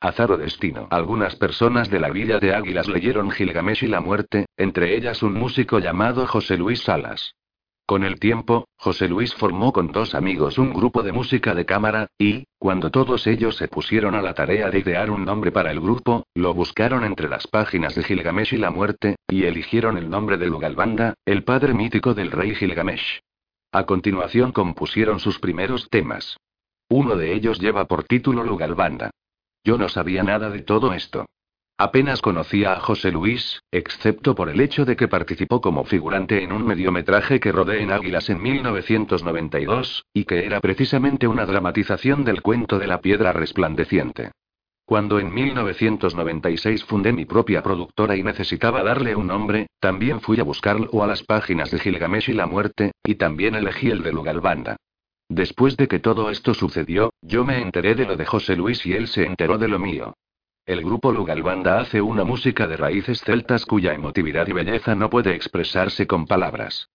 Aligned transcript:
Azar 0.00 0.30
o 0.30 0.36
destino. 0.36 0.88
Algunas 0.90 1.36
personas 1.36 1.90
de 1.90 2.00
la 2.00 2.10
villa 2.10 2.38
de 2.38 2.54
Águilas 2.54 2.88
leyeron 2.88 3.30
Gilgamesh 3.30 3.84
y 3.84 3.86
la 3.88 4.00
muerte, 4.00 4.46
entre 4.56 4.94
ellas 4.96 5.22
un 5.22 5.34
músico 5.34 5.78
llamado 5.78 6.26
José 6.26 6.58
Luis 6.58 6.80
Salas. 6.80 7.34
Con 7.86 8.02
el 8.02 8.18
tiempo, 8.18 8.66
José 8.76 9.08
Luis 9.08 9.32
formó 9.32 9.72
con 9.72 9.92
dos 9.92 10.16
amigos 10.16 10.58
un 10.58 10.74
grupo 10.74 11.04
de 11.04 11.12
música 11.12 11.54
de 11.54 11.64
cámara, 11.64 12.08
y, 12.18 12.44
cuando 12.58 12.90
todos 12.90 13.28
ellos 13.28 13.56
se 13.56 13.68
pusieron 13.68 14.16
a 14.16 14.22
la 14.22 14.34
tarea 14.34 14.70
de 14.70 14.80
idear 14.80 15.08
un 15.08 15.24
nombre 15.24 15.52
para 15.52 15.70
el 15.70 15.80
grupo, 15.80 16.24
lo 16.34 16.52
buscaron 16.52 17.04
entre 17.04 17.28
las 17.28 17.46
páginas 17.46 17.94
de 17.94 18.02
Gilgamesh 18.02 18.54
y 18.54 18.56
la 18.56 18.72
muerte, 18.72 19.14
y 19.28 19.44
eligieron 19.44 19.96
el 19.96 20.10
nombre 20.10 20.36
de 20.36 20.46
Lugalbanda, 20.46 21.14
el 21.24 21.44
padre 21.44 21.74
mítico 21.74 22.12
del 22.12 22.32
rey 22.32 22.56
Gilgamesh. 22.56 23.20
A 23.72 23.86
continuación 23.86 24.50
compusieron 24.50 25.20
sus 25.20 25.38
primeros 25.38 25.88
temas. 25.88 26.38
Uno 26.88 27.16
de 27.16 27.34
ellos 27.34 27.60
lleva 27.60 27.84
por 27.84 28.02
título 28.02 28.42
Lugalbanda. 28.42 29.10
Yo 29.66 29.76
no 29.78 29.88
sabía 29.88 30.22
nada 30.22 30.48
de 30.48 30.62
todo 30.62 30.92
esto. 30.92 31.26
Apenas 31.76 32.22
conocía 32.22 32.74
a 32.74 32.78
José 32.78 33.10
Luis, 33.10 33.60
excepto 33.72 34.36
por 34.36 34.48
el 34.48 34.60
hecho 34.60 34.84
de 34.84 34.94
que 34.94 35.08
participó 35.08 35.60
como 35.60 35.84
figurante 35.84 36.44
en 36.44 36.52
un 36.52 36.64
mediometraje 36.64 37.40
que 37.40 37.50
rodé 37.50 37.82
en 37.82 37.90
Águilas 37.90 38.30
en 38.30 38.40
1992, 38.40 40.04
y 40.14 40.24
que 40.24 40.46
era 40.46 40.60
precisamente 40.60 41.26
una 41.26 41.44
dramatización 41.46 42.22
del 42.22 42.42
cuento 42.42 42.78
de 42.78 42.86
la 42.86 43.00
piedra 43.00 43.32
resplandeciente. 43.32 44.30
Cuando 44.84 45.18
en 45.18 45.34
1996 45.34 46.84
fundé 46.84 47.12
mi 47.12 47.24
propia 47.24 47.60
productora 47.60 48.14
y 48.14 48.22
necesitaba 48.22 48.84
darle 48.84 49.16
un 49.16 49.26
nombre, 49.26 49.66
también 49.80 50.20
fui 50.20 50.38
a 50.38 50.44
buscarlo 50.44 51.02
a 51.02 51.08
las 51.08 51.24
páginas 51.24 51.72
de 51.72 51.80
Gilgamesh 51.80 52.30
y 52.30 52.34
la 52.34 52.46
muerte, 52.46 52.92
y 53.02 53.16
también 53.16 53.56
elegí 53.56 53.90
el 53.90 54.04
de 54.04 54.12
Lugalbanda. 54.12 54.76
Después 55.28 55.76
de 55.76 55.88
que 55.88 55.98
todo 55.98 56.30
esto 56.30 56.54
sucedió, 56.54 57.12
yo 57.20 57.44
me 57.44 57.60
enteré 57.60 57.94
de 57.94 58.06
lo 58.06 58.16
de 58.16 58.26
José 58.26 58.56
Luis 58.56 58.86
y 58.86 58.92
él 58.92 59.08
se 59.08 59.24
enteró 59.24 59.58
de 59.58 59.68
lo 59.68 59.78
mío. 59.78 60.14
El 60.66 60.82
grupo 60.82 61.12
Lugalbanda 61.12 61.78
hace 61.78 62.00
una 62.00 62.24
música 62.24 62.66
de 62.66 62.76
raíces 62.76 63.20
celtas 63.20 63.66
cuya 63.66 63.94
emotividad 63.94 64.46
y 64.48 64.52
belleza 64.52 64.94
no 64.94 65.10
puede 65.10 65.34
expresarse 65.34 66.06
con 66.06 66.26
palabras. 66.26 66.88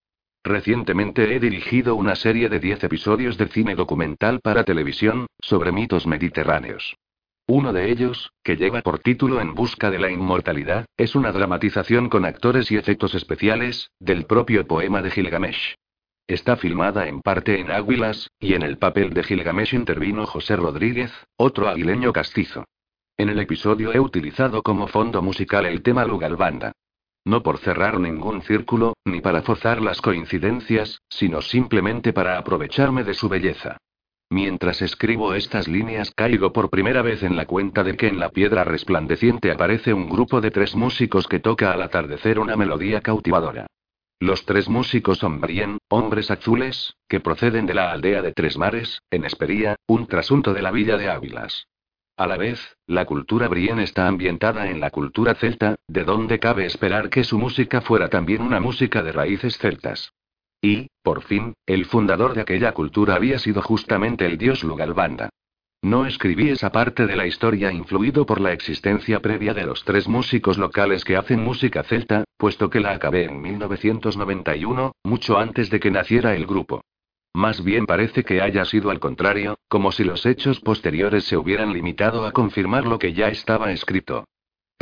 Recientemente 0.44 1.34
he 1.34 1.40
dirigido 1.40 1.94
una 1.94 2.16
serie 2.16 2.48
de 2.48 2.58
10 2.58 2.84
episodios 2.84 3.38
de 3.38 3.48
cine 3.48 3.74
documental 3.74 4.40
para 4.40 4.64
televisión, 4.64 5.26
sobre 5.40 5.70
mitos 5.70 6.06
mediterráneos. 6.06 6.96
Uno 7.46 7.72
de 7.72 7.90
ellos, 7.90 8.32
que 8.42 8.56
lleva 8.56 8.82
por 8.82 8.98
título 8.98 9.40
En 9.40 9.54
busca 9.54 9.90
de 9.90 9.98
la 9.98 10.10
inmortalidad, 10.10 10.86
es 10.96 11.14
una 11.14 11.32
dramatización 11.32 12.08
con 12.08 12.24
actores 12.24 12.70
y 12.70 12.76
efectos 12.76 13.14
especiales, 13.14 13.90
del 14.00 14.26
propio 14.26 14.66
poema 14.66 15.02
de 15.02 15.10
Gilgamesh. 15.10 15.76
Está 16.26 16.56
filmada 16.56 17.08
en 17.08 17.20
parte 17.20 17.58
en 17.58 17.70
Águilas, 17.70 18.30
y 18.38 18.54
en 18.54 18.62
el 18.62 18.78
papel 18.78 19.12
de 19.12 19.22
Gilgamesh 19.22 19.74
intervino 19.74 20.26
José 20.26 20.56
Rodríguez, 20.56 21.12
otro 21.36 21.68
aguileño 21.68 22.12
castizo. 22.12 22.64
En 23.16 23.28
el 23.28 23.38
episodio 23.40 23.92
he 23.92 24.00
utilizado 24.00 24.62
como 24.62 24.86
fondo 24.86 25.20
musical 25.20 25.66
el 25.66 25.82
tema 25.82 26.04
Lugalbanda. 26.04 26.72
No 27.24 27.42
por 27.42 27.58
cerrar 27.58 28.00
ningún 28.00 28.42
círculo, 28.42 28.94
ni 29.04 29.20
para 29.20 29.42
forzar 29.42 29.80
las 29.80 30.00
coincidencias, 30.00 31.02
sino 31.08 31.42
simplemente 31.42 32.12
para 32.12 32.38
aprovecharme 32.38 33.04
de 33.04 33.14
su 33.14 33.28
belleza. 33.28 33.76
Mientras 34.30 34.80
escribo 34.80 35.34
estas 35.34 35.68
líneas 35.68 36.10
caigo 36.16 36.52
por 36.52 36.70
primera 36.70 37.02
vez 37.02 37.22
en 37.22 37.36
la 37.36 37.46
cuenta 37.46 37.84
de 37.84 37.96
que 37.96 38.08
en 38.08 38.18
la 38.18 38.30
piedra 38.30 38.64
resplandeciente 38.64 39.52
aparece 39.52 39.92
un 39.92 40.08
grupo 40.08 40.40
de 40.40 40.50
tres 40.50 40.74
músicos 40.74 41.28
que 41.28 41.38
toca 41.38 41.72
al 41.72 41.82
atardecer 41.82 42.38
una 42.38 42.56
melodía 42.56 43.02
cautivadora. 43.02 43.66
Los 44.22 44.46
tres 44.46 44.68
músicos 44.68 45.18
son 45.18 45.40
Brien, 45.40 45.78
hombres 45.88 46.30
azules, 46.30 46.94
que 47.08 47.18
proceden 47.18 47.66
de 47.66 47.74
la 47.74 47.90
aldea 47.90 48.22
de 48.22 48.30
Tres 48.30 48.56
Mares, 48.56 49.00
en 49.10 49.24
Espería, 49.24 49.74
un 49.88 50.06
trasunto 50.06 50.54
de 50.54 50.62
la 50.62 50.70
villa 50.70 50.96
de 50.96 51.10
Ávilas. 51.10 51.66
A 52.16 52.28
la 52.28 52.36
vez, 52.36 52.76
la 52.86 53.04
cultura 53.04 53.48
Brien 53.48 53.80
está 53.80 54.06
ambientada 54.06 54.70
en 54.70 54.78
la 54.78 54.90
cultura 54.90 55.34
celta, 55.34 55.74
de 55.88 56.04
donde 56.04 56.38
cabe 56.38 56.66
esperar 56.66 57.10
que 57.10 57.24
su 57.24 57.36
música 57.36 57.80
fuera 57.80 58.10
también 58.10 58.42
una 58.42 58.60
música 58.60 59.02
de 59.02 59.10
raíces 59.10 59.58
celtas. 59.58 60.12
Y, 60.60 60.86
por 61.02 61.22
fin, 61.22 61.54
el 61.66 61.84
fundador 61.86 62.34
de 62.34 62.42
aquella 62.42 62.70
cultura 62.74 63.16
había 63.16 63.40
sido 63.40 63.60
justamente 63.60 64.24
el 64.24 64.38
dios 64.38 64.62
Lugalbanda. 64.62 65.30
No 65.82 66.06
escribí 66.06 66.48
esa 66.48 66.70
parte 66.70 67.08
de 67.08 67.16
la 67.16 67.26
historia 67.26 67.72
influido 67.72 68.24
por 68.24 68.40
la 68.40 68.52
existencia 68.52 69.18
previa 69.18 69.52
de 69.52 69.66
los 69.66 69.84
tres 69.84 70.06
músicos 70.06 70.56
locales 70.56 71.04
que 71.04 71.16
hacen 71.16 71.42
música 71.42 71.82
celta, 71.82 72.22
puesto 72.36 72.70
que 72.70 72.78
la 72.78 72.92
acabé 72.92 73.24
en 73.24 73.42
1991, 73.42 74.92
mucho 75.02 75.38
antes 75.38 75.70
de 75.70 75.80
que 75.80 75.90
naciera 75.90 76.36
el 76.36 76.46
grupo. 76.46 76.82
Más 77.34 77.64
bien 77.64 77.86
parece 77.86 78.22
que 78.22 78.40
haya 78.40 78.64
sido 78.64 78.90
al 78.90 79.00
contrario, 79.00 79.58
como 79.68 79.90
si 79.90 80.04
los 80.04 80.24
hechos 80.24 80.60
posteriores 80.60 81.24
se 81.24 81.36
hubieran 81.36 81.72
limitado 81.72 82.26
a 82.26 82.32
confirmar 82.32 82.86
lo 82.86 83.00
que 83.00 83.12
ya 83.12 83.28
estaba 83.28 83.72
escrito. 83.72 84.24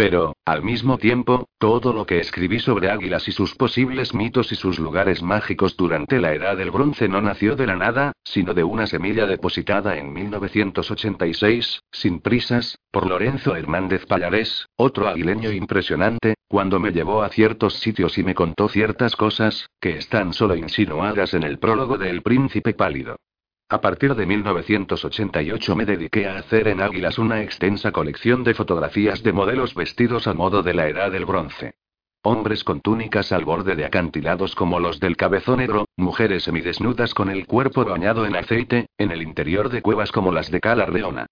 Pero, 0.00 0.32
al 0.46 0.62
mismo 0.62 0.96
tiempo, 0.96 1.50
todo 1.58 1.92
lo 1.92 2.06
que 2.06 2.20
escribí 2.20 2.58
sobre 2.58 2.90
águilas 2.90 3.28
y 3.28 3.32
sus 3.32 3.54
posibles 3.54 4.14
mitos 4.14 4.50
y 4.50 4.54
sus 4.54 4.78
lugares 4.78 5.22
mágicos 5.22 5.76
durante 5.76 6.20
la 6.20 6.32
Edad 6.32 6.56
del 6.56 6.70
Bronce 6.70 7.06
no 7.06 7.20
nació 7.20 7.54
de 7.54 7.66
la 7.66 7.76
nada, 7.76 8.12
sino 8.24 8.54
de 8.54 8.64
una 8.64 8.86
semilla 8.86 9.26
depositada 9.26 9.98
en 9.98 10.10
1986, 10.14 11.82
sin 11.92 12.20
prisas, 12.20 12.78
por 12.90 13.06
Lorenzo 13.06 13.54
Hernández 13.54 14.06
Pallarés, 14.06 14.64
otro 14.74 15.06
aguileño 15.06 15.52
impresionante, 15.52 16.32
cuando 16.48 16.80
me 16.80 16.92
llevó 16.92 17.22
a 17.22 17.28
ciertos 17.28 17.74
sitios 17.74 18.16
y 18.16 18.24
me 18.24 18.34
contó 18.34 18.70
ciertas 18.70 19.16
cosas, 19.16 19.68
que 19.82 19.98
están 19.98 20.32
solo 20.32 20.56
insinuadas 20.56 21.34
en 21.34 21.42
el 21.42 21.58
prólogo 21.58 21.98
de 21.98 22.08
El 22.08 22.22
Príncipe 22.22 22.72
Pálido. 22.72 23.16
A 23.72 23.80
partir 23.80 24.16
de 24.16 24.26
1988 24.26 25.76
me 25.76 25.86
dediqué 25.86 26.26
a 26.26 26.38
hacer 26.38 26.66
en 26.66 26.80
Águilas 26.80 27.18
una 27.18 27.40
extensa 27.40 27.92
colección 27.92 28.42
de 28.42 28.52
fotografías 28.52 29.22
de 29.22 29.32
modelos 29.32 29.76
vestidos 29.76 30.26
a 30.26 30.34
modo 30.34 30.64
de 30.64 30.74
la 30.74 30.88
Edad 30.88 31.12
del 31.12 31.24
Bronce. 31.24 31.74
Hombres 32.22 32.64
con 32.64 32.80
túnicas 32.80 33.30
al 33.30 33.44
borde 33.44 33.76
de 33.76 33.84
acantilados 33.84 34.56
como 34.56 34.80
los 34.80 34.98
del 34.98 35.16
cabezón 35.16 35.58
negro, 35.58 35.86
mujeres 35.96 36.42
semidesnudas 36.42 37.14
con 37.14 37.30
el 37.30 37.46
cuerpo 37.46 37.84
bañado 37.84 38.26
en 38.26 38.34
aceite, 38.34 38.88
en 38.98 39.12
el 39.12 39.22
interior 39.22 39.68
de 39.68 39.82
cuevas 39.82 40.10
como 40.10 40.32
las 40.32 40.50
de 40.50 40.58
Cala 40.58 40.86
Reona. 40.86 41.26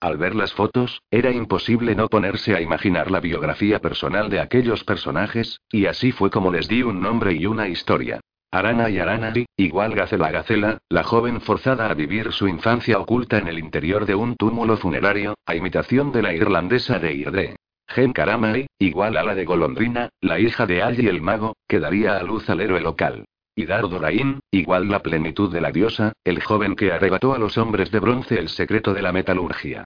Al 0.00 0.16
ver 0.16 0.34
las 0.34 0.54
fotos, 0.54 1.02
era 1.10 1.30
imposible 1.30 1.94
no 1.94 2.08
ponerse 2.08 2.56
a 2.56 2.62
imaginar 2.62 3.10
la 3.10 3.20
biografía 3.20 3.80
personal 3.80 4.30
de 4.30 4.40
aquellos 4.40 4.82
personajes, 4.84 5.60
y 5.70 5.84
así 5.84 6.10
fue 6.10 6.30
como 6.30 6.50
les 6.50 6.68
di 6.68 6.82
un 6.82 7.02
nombre 7.02 7.34
y 7.34 7.44
una 7.44 7.68
historia. 7.68 8.22
Arana 8.54 8.90
y 8.90 8.98
Arana, 8.98 9.32
igual 9.56 9.94
Gacela 9.94 10.30
Gacela, 10.30 10.76
la 10.90 11.04
joven 11.04 11.40
forzada 11.40 11.88
a 11.88 11.94
vivir 11.94 12.32
su 12.32 12.46
infancia 12.46 12.98
oculta 12.98 13.38
en 13.38 13.48
el 13.48 13.58
interior 13.58 14.04
de 14.04 14.14
un 14.14 14.36
túmulo 14.36 14.76
funerario, 14.76 15.36
a 15.46 15.54
imitación 15.54 16.12
de 16.12 16.20
la 16.20 16.34
irlandesa 16.34 16.98
de 16.98 17.14
Irde. 17.14 17.56
Gen 17.88 18.12
Karamai, 18.12 18.66
igual 18.78 19.16
a 19.16 19.24
la 19.24 19.34
de 19.34 19.46
Golondrina, 19.46 20.10
la 20.20 20.38
hija 20.38 20.66
de 20.66 20.82
Ali 20.82 21.06
el 21.06 21.22
mago, 21.22 21.56
que 21.66 21.80
daría 21.80 22.18
a 22.18 22.22
luz 22.22 22.50
al 22.50 22.60
héroe 22.60 22.82
local. 22.82 23.24
Y 23.54 23.64
Dardorain, 23.64 24.40
igual 24.50 24.86
la 24.90 25.00
plenitud 25.00 25.50
de 25.50 25.62
la 25.62 25.72
diosa, 25.72 26.12
el 26.22 26.42
joven 26.42 26.76
que 26.76 26.92
arrebató 26.92 27.32
a 27.32 27.38
los 27.38 27.56
hombres 27.56 27.90
de 27.90 28.00
bronce 28.00 28.38
el 28.38 28.50
secreto 28.50 28.92
de 28.92 29.00
la 29.00 29.12
metalurgia. 29.12 29.84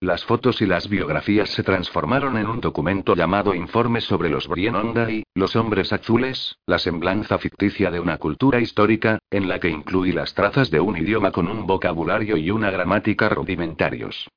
Las 0.00 0.26
fotos 0.26 0.60
y 0.60 0.66
las 0.66 0.90
biografías 0.90 1.48
se 1.48 1.62
transformaron 1.62 2.36
en 2.36 2.48
un 2.48 2.60
documento 2.60 3.14
llamado 3.14 3.54
Informe 3.54 4.02
sobre 4.02 4.28
los 4.28 4.46
y 4.46 5.22
los 5.34 5.56
hombres 5.56 5.90
azules, 5.90 6.58
la 6.66 6.78
semblanza 6.78 7.38
ficticia 7.38 7.90
de 7.90 7.98
una 7.98 8.18
cultura 8.18 8.60
histórica, 8.60 9.18
en 9.30 9.48
la 9.48 9.58
que 9.58 9.70
incluí 9.70 10.12
las 10.12 10.34
trazas 10.34 10.70
de 10.70 10.80
un 10.80 10.98
idioma 10.98 11.32
con 11.32 11.48
un 11.48 11.66
vocabulario 11.66 12.36
y 12.36 12.50
una 12.50 12.70
gramática 12.70 13.30
rudimentarios. 13.30 14.28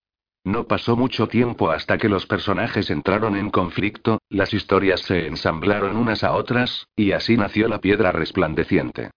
No 0.46 0.66
pasó 0.66 0.96
mucho 0.96 1.28
tiempo 1.28 1.72
hasta 1.72 1.97
que 1.97 2.08
los 2.08 2.26
personajes 2.26 2.90
entraron 2.90 3.36
en 3.36 3.50
conflicto, 3.50 4.20
las 4.30 4.53
historias 4.53 5.02
se 5.02 5.28
ensamblaron 5.28 5.97
unas 5.97 6.24
a 6.24 6.36
otras, 6.36 6.88
y 6.96 7.12
así 7.12 7.36
nació 7.36 7.68
la 7.68 7.81
piedra 7.81 8.14
resplandeciente. 8.14 9.12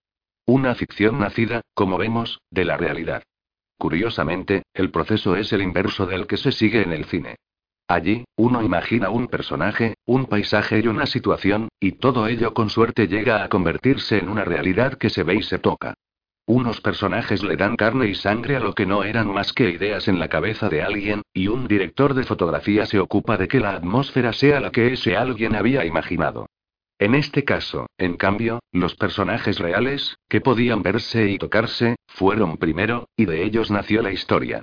Una 0.44 0.74
ficción 0.74 1.20
nacida, 1.20 1.60
como 1.72 1.98
vemos, 1.98 2.40
de 2.50 2.64
la 2.64 2.76
realidad. 2.76 3.22
Curiosamente, 3.82 4.62
el 4.74 4.92
proceso 4.92 5.34
es 5.34 5.52
el 5.52 5.60
inverso 5.60 6.06
del 6.06 6.28
que 6.28 6.36
se 6.36 6.52
sigue 6.52 6.82
en 6.82 6.92
el 6.92 7.04
cine. 7.04 7.34
Allí, 7.88 8.24
uno 8.36 8.62
imagina 8.62 9.10
un 9.10 9.26
personaje, 9.26 9.94
un 10.06 10.26
paisaje 10.26 10.78
y 10.78 10.86
una 10.86 11.04
situación, 11.04 11.68
y 11.80 11.90
todo 11.90 12.28
ello 12.28 12.54
con 12.54 12.70
suerte 12.70 13.08
llega 13.08 13.42
a 13.42 13.48
convertirse 13.48 14.18
en 14.18 14.28
una 14.28 14.44
realidad 14.44 14.94
que 14.94 15.10
se 15.10 15.24
ve 15.24 15.34
y 15.34 15.42
se 15.42 15.58
toca. 15.58 15.94
Unos 16.46 16.80
personajes 16.80 17.42
le 17.42 17.56
dan 17.56 17.74
carne 17.74 18.06
y 18.06 18.14
sangre 18.14 18.54
a 18.54 18.60
lo 18.60 18.72
que 18.72 18.86
no 18.86 19.02
eran 19.02 19.34
más 19.34 19.52
que 19.52 19.70
ideas 19.70 20.06
en 20.06 20.20
la 20.20 20.28
cabeza 20.28 20.68
de 20.68 20.82
alguien, 20.82 21.22
y 21.32 21.48
un 21.48 21.66
director 21.66 22.14
de 22.14 22.22
fotografía 22.22 22.86
se 22.86 23.00
ocupa 23.00 23.36
de 23.36 23.48
que 23.48 23.58
la 23.58 23.70
atmósfera 23.70 24.32
sea 24.32 24.60
la 24.60 24.70
que 24.70 24.92
ese 24.92 25.16
alguien 25.16 25.56
había 25.56 25.84
imaginado. 25.84 26.46
En 27.02 27.16
este 27.16 27.42
caso, 27.42 27.86
en 27.98 28.16
cambio, 28.16 28.60
los 28.70 28.94
personajes 28.94 29.58
reales, 29.58 30.18
que 30.28 30.40
podían 30.40 30.84
verse 30.84 31.28
y 31.28 31.36
tocarse, 31.36 31.96
fueron 32.06 32.58
primero, 32.58 33.08
y 33.16 33.24
de 33.24 33.42
ellos 33.42 33.72
nació 33.72 34.02
la 34.02 34.12
historia. 34.12 34.62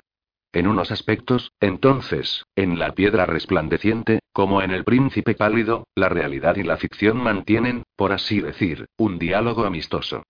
En 0.50 0.66
unos 0.66 0.90
aspectos, 0.90 1.52
entonces, 1.60 2.46
en 2.56 2.78
la 2.78 2.94
piedra 2.94 3.26
resplandeciente, 3.26 4.20
como 4.32 4.62
en 4.62 4.70
el 4.70 4.84
príncipe 4.84 5.34
pálido, 5.34 5.84
la 5.94 6.08
realidad 6.08 6.56
y 6.56 6.62
la 6.62 6.78
ficción 6.78 7.22
mantienen, 7.22 7.82
por 7.94 8.10
así 8.10 8.40
decir, 8.40 8.86
un 8.96 9.18
diálogo 9.18 9.66
amistoso. 9.66 10.22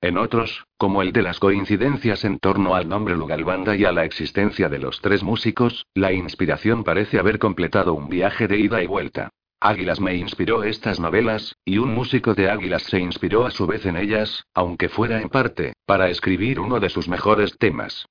En 0.00 0.18
otros, 0.18 0.66
como 0.76 1.02
el 1.02 1.12
de 1.12 1.22
las 1.22 1.40
coincidencias 1.40 2.24
en 2.24 2.38
torno 2.38 2.76
al 2.76 2.88
nombre 2.88 3.16
Lugalbanda 3.16 3.74
y 3.74 3.84
a 3.84 3.90
la 3.90 4.04
existencia 4.04 4.68
de 4.68 4.78
los 4.78 5.00
tres 5.00 5.24
músicos, 5.24 5.84
la 5.94 6.12
inspiración 6.12 6.84
parece 6.84 7.18
haber 7.18 7.40
completado 7.40 7.92
un 7.92 8.08
viaje 8.08 8.46
de 8.46 8.56
ida 8.56 8.84
y 8.84 8.86
vuelta. 8.86 9.32
Águilas 9.60 10.00
me 10.00 10.14
inspiró 10.14 10.64
estas 10.64 11.00
novelas, 11.00 11.56
y 11.64 11.78
un 11.78 11.94
músico 11.94 12.34
de 12.34 12.50
Águilas 12.50 12.82
se 12.82 13.00
inspiró 13.00 13.46
a 13.46 13.50
su 13.50 13.66
vez 13.66 13.86
en 13.86 13.96
ellas, 13.96 14.44
aunque 14.52 14.88
fuera 14.90 15.20
en 15.20 15.30
parte, 15.30 15.72
para 15.86 16.10
escribir 16.10 16.60
uno 16.60 16.78
de 16.78 16.90
sus 16.90 17.08
mejores 17.08 17.56
temas. 17.58 18.06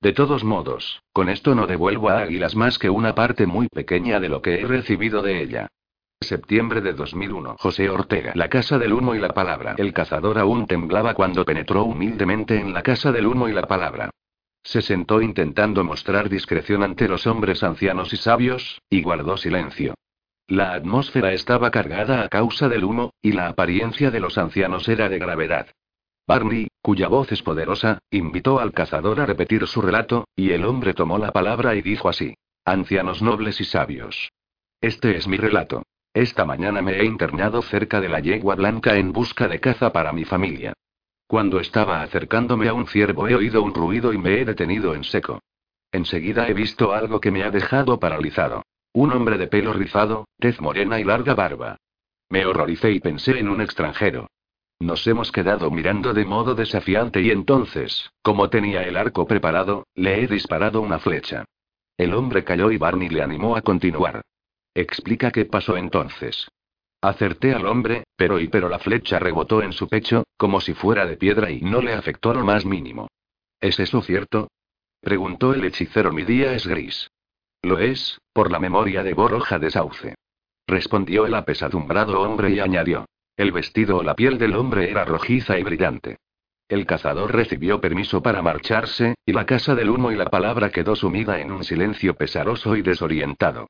De 0.00 0.12
todos 0.12 0.42
modos, 0.44 1.02
con 1.12 1.28
esto 1.28 1.54
no 1.54 1.66
devuelvo 1.66 2.08
a 2.08 2.18
Águilas 2.18 2.56
más 2.56 2.78
que 2.78 2.90
una 2.90 3.14
parte 3.14 3.46
muy 3.46 3.68
pequeña 3.68 4.18
de 4.18 4.28
lo 4.28 4.42
que 4.42 4.60
he 4.60 4.66
recibido 4.66 5.22
de 5.22 5.42
ella. 5.42 5.68
Septiembre 6.20 6.80
de 6.80 6.94
2001. 6.94 7.56
José 7.58 7.88
Ortega. 7.90 8.32
La 8.34 8.48
Casa 8.48 8.76
del 8.76 8.92
Humo 8.92 9.14
y 9.14 9.20
la 9.20 9.28
Palabra. 9.28 9.76
El 9.78 9.92
cazador 9.92 10.38
aún 10.38 10.66
temblaba 10.66 11.14
cuando 11.14 11.44
penetró 11.44 11.84
humildemente 11.84 12.58
en 12.58 12.72
la 12.72 12.82
Casa 12.82 13.12
del 13.12 13.26
Humo 13.26 13.48
y 13.48 13.52
la 13.52 13.68
Palabra. 13.68 14.10
Se 14.64 14.82
sentó 14.82 15.22
intentando 15.22 15.84
mostrar 15.84 16.28
discreción 16.28 16.82
ante 16.82 17.06
los 17.06 17.26
hombres 17.28 17.62
ancianos 17.62 18.12
y 18.12 18.16
sabios, 18.16 18.82
y 18.90 19.00
guardó 19.02 19.36
silencio. 19.36 19.94
La 20.48 20.72
atmósfera 20.72 21.34
estaba 21.34 21.70
cargada 21.70 22.22
a 22.22 22.28
causa 22.30 22.70
del 22.70 22.82
humo, 22.82 23.12
y 23.20 23.32
la 23.32 23.48
apariencia 23.48 24.10
de 24.10 24.18
los 24.18 24.38
ancianos 24.38 24.88
era 24.88 25.10
de 25.10 25.18
gravedad. 25.18 25.66
Barney, 26.26 26.68
cuya 26.80 27.08
voz 27.08 27.30
es 27.32 27.42
poderosa, 27.42 27.98
invitó 28.10 28.58
al 28.58 28.72
cazador 28.72 29.20
a 29.20 29.26
repetir 29.26 29.66
su 29.66 29.82
relato, 29.82 30.26
y 30.34 30.52
el 30.52 30.64
hombre 30.64 30.94
tomó 30.94 31.18
la 31.18 31.32
palabra 31.32 31.74
y 31.74 31.82
dijo 31.82 32.08
así. 32.08 32.34
Ancianos 32.64 33.20
nobles 33.20 33.60
y 33.60 33.64
sabios. 33.64 34.30
Este 34.80 35.16
es 35.16 35.28
mi 35.28 35.36
relato. 35.36 35.82
Esta 36.14 36.46
mañana 36.46 36.80
me 36.80 36.98
he 36.98 37.04
internado 37.04 37.60
cerca 37.60 38.00
de 38.00 38.08
la 38.08 38.20
yegua 38.20 38.54
blanca 38.54 38.96
en 38.96 39.12
busca 39.12 39.48
de 39.48 39.60
caza 39.60 39.92
para 39.92 40.14
mi 40.14 40.24
familia. 40.24 40.72
Cuando 41.26 41.60
estaba 41.60 42.00
acercándome 42.00 42.68
a 42.68 42.72
un 42.72 42.86
ciervo 42.86 43.28
he 43.28 43.34
oído 43.34 43.62
un 43.62 43.74
ruido 43.74 44.14
y 44.14 44.18
me 44.18 44.40
he 44.40 44.46
detenido 44.46 44.94
en 44.94 45.04
seco. 45.04 45.40
Enseguida 45.92 46.48
he 46.48 46.54
visto 46.54 46.94
algo 46.94 47.20
que 47.20 47.30
me 47.30 47.42
ha 47.42 47.50
dejado 47.50 48.00
paralizado. 48.00 48.64
Un 48.92 49.12
hombre 49.12 49.38
de 49.38 49.46
pelo 49.46 49.72
rizado, 49.72 50.26
tez 50.38 50.60
morena 50.60 50.98
y 50.98 51.04
larga 51.04 51.34
barba. 51.34 51.76
Me 52.30 52.44
horroricé 52.44 52.92
y 52.92 53.00
pensé 53.00 53.38
en 53.38 53.48
un 53.48 53.60
extranjero. 53.60 54.28
Nos 54.80 55.06
hemos 55.06 55.32
quedado 55.32 55.70
mirando 55.70 56.14
de 56.14 56.24
modo 56.24 56.54
desafiante 56.54 57.20
y 57.20 57.30
entonces, 57.30 58.10
como 58.22 58.48
tenía 58.48 58.82
el 58.82 58.96
arco 58.96 59.26
preparado, 59.26 59.86
le 59.94 60.22
he 60.22 60.26
disparado 60.28 60.80
una 60.80 60.98
flecha. 60.98 61.44
El 61.96 62.14
hombre 62.14 62.44
cayó 62.44 62.70
y 62.70 62.76
Barney 62.76 63.08
le 63.08 63.22
animó 63.22 63.56
a 63.56 63.62
continuar. 63.62 64.22
Explica 64.74 65.32
qué 65.32 65.46
pasó 65.46 65.76
entonces. 65.76 66.48
Acerté 67.00 67.54
al 67.54 67.66
hombre, 67.66 68.04
pero 68.16 68.38
y 68.38 68.48
pero 68.48 68.68
la 68.68 68.78
flecha 68.78 69.18
rebotó 69.18 69.62
en 69.62 69.72
su 69.72 69.88
pecho, 69.88 70.24
como 70.36 70.60
si 70.60 70.74
fuera 70.74 71.06
de 71.06 71.16
piedra 71.16 71.50
y 71.50 71.60
no 71.60 71.80
le 71.80 71.92
afectó 71.92 72.32
lo 72.32 72.44
más 72.44 72.64
mínimo. 72.64 73.08
¿Es 73.60 73.80
eso 73.80 74.02
cierto? 74.02 74.48
Preguntó 75.00 75.54
el 75.54 75.64
hechicero. 75.64 76.12
Mi 76.12 76.22
día 76.22 76.52
es 76.52 76.66
gris. 76.66 77.10
Lo 77.62 77.78
es, 77.78 78.20
por 78.32 78.52
la 78.52 78.60
memoria 78.60 79.02
de 79.02 79.14
Borroja 79.14 79.58
de 79.58 79.70
Sauce. 79.70 80.14
Respondió 80.66 81.26
el 81.26 81.34
apesadumbrado 81.34 82.20
hombre 82.20 82.50
y 82.50 82.60
añadió. 82.60 83.06
El 83.36 83.52
vestido 83.52 83.98
o 83.98 84.02
la 84.02 84.14
piel 84.14 84.38
del 84.38 84.54
hombre 84.54 84.90
era 84.90 85.04
rojiza 85.04 85.58
y 85.58 85.62
brillante. 85.62 86.18
El 86.68 86.86
cazador 86.86 87.34
recibió 87.34 87.80
permiso 87.80 88.22
para 88.22 88.42
marcharse, 88.42 89.14
y 89.24 89.32
la 89.32 89.46
casa 89.46 89.74
del 89.74 89.88
humo 89.88 90.12
y 90.12 90.16
la 90.16 90.26
palabra 90.26 90.70
quedó 90.70 90.94
sumida 90.94 91.40
en 91.40 91.50
un 91.50 91.64
silencio 91.64 92.14
pesaroso 92.14 92.76
y 92.76 92.82
desorientado. 92.82 93.68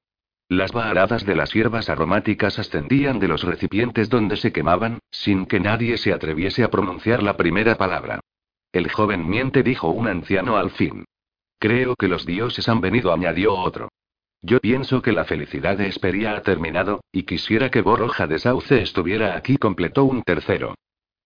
Las 0.49 0.73
varadas 0.73 1.25
de 1.25 1.37
las 1.37 1.52
hierbas 1.52 1.88
aromáticas 1.88 2.58
ascendían 2.58 3.19
de 3.20 3.29
los 3.29 3.44
recipientes 3.44 4.08
donde 4.08 4.37
se 4.37 4.50
quemaban, 4.50 4.99
sin 5.11 5.46
que 5.46 5.61
nadie 5.61 5.96
se 5.99 6.12
atreviese 6.12 6.64
a 6.64 6.70
pronunciar 6.70 7.23
la 7.23 7.37
primera 7.37 7.76
palabra. 7.76 8.20
El 8.73 8.90
joven 8.90 9.29
miente, 9.29 9.62
dijo 9.62 9.90
un 9.90 10.08
anciano 10.08 10.56
al 10.56 10.70
fin. 10.70 11.05
Creo 11.58 11.96
que 11.96 12.08
los 12.08 12.25
dioses 12.25 12.69
han 12.69 12.81
venido, 12.81 13.12
añadió 13.12 13.55
otro. 13.55 13.88
Yo 14.43 14.60
pienso 14.60 15.02
que 15.02 15.12
la 15.12 15.25
felicidad 15.25 15.76
de 15.76 15.88
Esperia 15.88 16.37
ha 16.37 16.43
terminado, 16.43 17.00
y 17.10 17.25
quisiera 17.25 17.70
que 17.70 17.82
Borroja 17.82 18.28
de 18.28 18.38
Sauce 18.38 18.81
estuviera 18.81 19.37
aquí, 19.37 19.56
completó 19.56 20.05
un 20.05 20.22
tercero. 20.22 20.75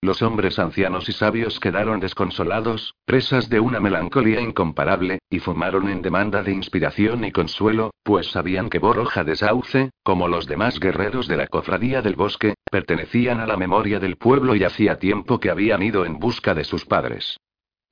Los 0.05 0.20
hombres 0.23 0.58
ancianos 0.58 1.08
y 1.08 1.12
sabios 1.12 1.61
quedaron 1.61 2.00
desconsolados, 2.00 2.94
presas 3.05 3.49
de 3.49 3.61
una 3.61 3.79
melancolía 3.79 4.40
incomparable, 4.40 5.20
y 5.31 5.38
fumaron 5.38 5.88
en 5.90 6.02
demanda 6.02 6.43
de 6.43 6.50
inspiración 6.50 7.25
y 7.25 7.31
consuelo, 7.31 7.93
pues 8.02 8.28
sabían 8.28 8.69
que 8.69 8.81
Borroja 8.81 9.23
de 9.23 9.37
Sauce, 9.37 9.90
como 10.02 10.26
los 10.26 10.46
demás 10.46 10.81
guerreros 10.81 11.28
de 11.28 11.37
la 11.37 11.46
cofradía 11.46 12.02
del 12.02 12.17
bosque, 12.17 12.55
pertenecían 12.69 13.38
a 13.38 13.46
la 13.46 13.56
memoria 13.56 14.00
del 14.00 14.17
pueblo 14.17 14.56
y 14.56 14.64
hacía 14.64 14.99
tiempo 14.99 15.38
que 15.38 15.50
habían 15.50 15.82
ido 15.82 16.05
en 16.05 16.19
busca 16.19 16.55
de 16.55 16.64
sus 16.64 16.85
padres. 16.85 17.37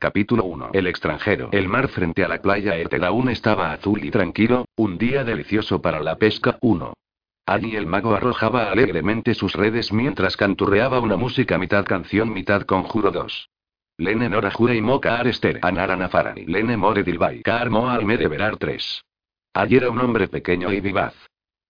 Capítulo 0.02 0.44
1. 0.44 0.70
El 0.72 0.86
extranjero. 0.86 1.50
El 1.52 1.68
mar 1.68 1.88
frente 1.88 2.24
a 2.24 2.28
la 2.28 2.40
playa 2.40 2.74
Etel 2.74 3.04
aún 3.04 3.28
estaba 3.28 3.70
azul 3.70 4.02
y 4.02 4.10
tranquilo, 4.10 4.64
un 4.74 4.96
día 4.96 5.24
delicioso 5.24 5.82
para 5.82 6.00
la 6.00 6.16
pesca. 6.16 6.56
1. 6.62 6.94
Annie 7.44 7.76
el 7.76 7.86
mago 7.86 8.14
arrojaba 8.14 8.70
alegremente 8.70 9.34
sus 9.34 9.52
redes 9.52 9.92
mientras 9.92 10.38
canturreaba 10.38 11.00
una 11.00 11.18
música 11.18 11.58
mitad 11.58 11.84
canción 11.84 12.32
mitad 12.32 12.62
conjuro 12.62 13.10
2. 13.10 13.50
Lene 13.98 14.30
Nora 14.30 14.50
Jura 14.50 14.74
y 14.74 14.80
Moka 14.80 15.18
Arester 15.18 15.58
Anara 15.60 15.96
Nafarani 15.96 16.46
Lene 16.46 16.78
More 16.78 17.02
Dilbai 17.02 17.42
Kaar 17.42 17.68
Moa 17.68 17.92
Almede 17.92 18.26
Verar 18.26 18.56
3. 18.56 19.02
Allí 19.52 19.76
era 19.76 19.90
un 19.90 19.98
hombre 19.98 20.28
pequeño 20.28 20.72
y 20.72 20.80
vivaz. 20.80 21.14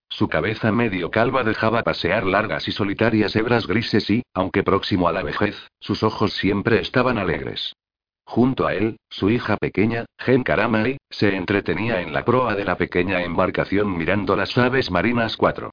Su 0.08 0.28
cabeza 0.28 0.70
medio 0.70 1.10
calva 1.10 1.42
dejaba 1.42 1.82
pasear 1.82 2.24
largas 2.24 2.68
y 2.68 2.70
solitarias 2.70 3.34
hebras 3.34 3.66
grises 3.66 4.08
y, 4.08 4.22
aunque 4.34 4.62
próximo 4.62 5.08
a 5.08 5.12
la 5.12 5.24
vejez, 5.24 5.56
sus 5.80 6.04
ojos 6.04 6.32
siempre 6.34 6.80
estaban 6.80 7.18
alegres. 7.18 7.74
Junto 8.30 8.68
a 8.68 8.74
él, 8.74 9.00
su 9.08 9.28
hija 9.28 9.56
pequeña, 9.56 10.06
Gen 10.16 10.44
Karamai, 10.44 10.98
se 11.10 11.34
entretenía 11.34 12.00
en 12.00 12.12
la 12.12 12.24
proa 12.24 12.54
de 12.54 12.64
la 12.64 12.76
pequeña 12.76 13.24
embarcación 13.24 13.98
mirando 13.98 14.36
las 14.36 14.56
aves 14.56 14.88
marinas 14.92 15.36
4. 15.36 15.72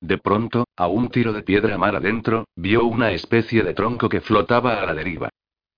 De 0.00 0.16
pronto, 0.16 0.64
a 0.74 0.86
un 0.86 1.10
tiro 1.10 1.34
de 1.34 1.42
piedra 1.42 1.76
mar 1.76 1.94
adentro, 1.94 2.46
vio 2.56 2.86
una 2.86 3.12
especie 3.12 3.62
de 3.62 3.74
tronco 3.74 4.08
que 4.08 4.22
flotaba 4.22 4.80
a 4.80 4.86
la 4.86 4.94
deriva. 4.94 5.28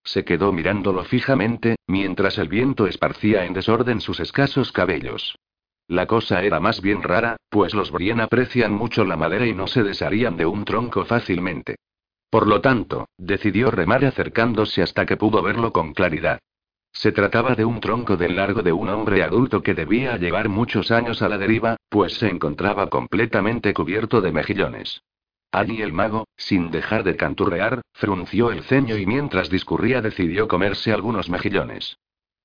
Se 0.05 0.25
quedó 0.25 0.53
mirándolo 0.53 1.03
fijamente, 1.03 1.75
mientras 1.89 2.39
el 2.39 2.47
viento 2.47 2.87
esparcía 2.87 3.45
en 3.45 3.53
desorden 3.53 4.01
sus 4.01 4.21
escasos 4.21 4.71
cabellos. 4.71 5.35
La 5.89 6.07
cosa 6.07 6.45
era 6.45 6.61
más 6.61 6.81
bien 6.81 7.03
rara, 7.03 7.39
pues 7.49 7.75
los 7.75 7.91
Brien 7.91 8.21
aprecian 8.21 8.73
mucho 8.73 9.05
la 9.05 9.17
madera 9.17 9.49
y 9.49 9.53
no 9.53 9.67
se 9.67 9.83
desharían 9.83 10.37
de 10.37 10.47
un 10.47 10.65
tronco 10.65 11.05
fácilmente. 11.05 11.75
Por 12.31 12.47
lo 12.47 12.61
tanto, 12.61 13.09
decidió 13.19 13.71
remar 13.73 14.05
acercándose 14.05 14.83
hasta 14.83 15.05
que 15.05 15.17
pudo 15.17 15.43
verlo 15.43 15.73
con 15.73 15.93
claridad. 15.93 16.39
Se 16.93 17.13
trataba 17.13 17.55
de 17.55 17.65
un 17.65 17.81
tronco 17.81 18.17
del 18.17 18.37
largo 18.37 18.63
de 18.63 18.73
un 18.73 18.89
hombre 18.89 19.23
adulto 19.23 19.63
que 19.63 19.75
debía 19.75 20.17
llevar 20.17 20.49
muchos 20.49 20.91
años 20.91 21.23
a 21.23 21.29
la 21.29 21.39
deriva, 21.39 21.77
pues 21.89 22.15
se 22.15 22.29
encontraba 22.29 22.89
completamente 22.89 23.75
cubierto 23.75 24.21
de 24.21 24.33
mejillones. 24.33 25.03
Allí 25.53 25.83
el 25.83 25.93
mago, 25.93 26.29
sin 26.37 26.71
dejar 26.71 27.03
de 27.03 27.17
canturrear, 27.17 27.83
frunció 27.93 28.53
el 28.53 28.63
ceño 28.63 28.97
y 28.97 29.07
mientras 29.07 29.51
discurría 29.51 30.01
decidió 30.01 30.47
comerse 30.47 30.93
algunos 30.93 31.29
mejillones. 31.29 31.97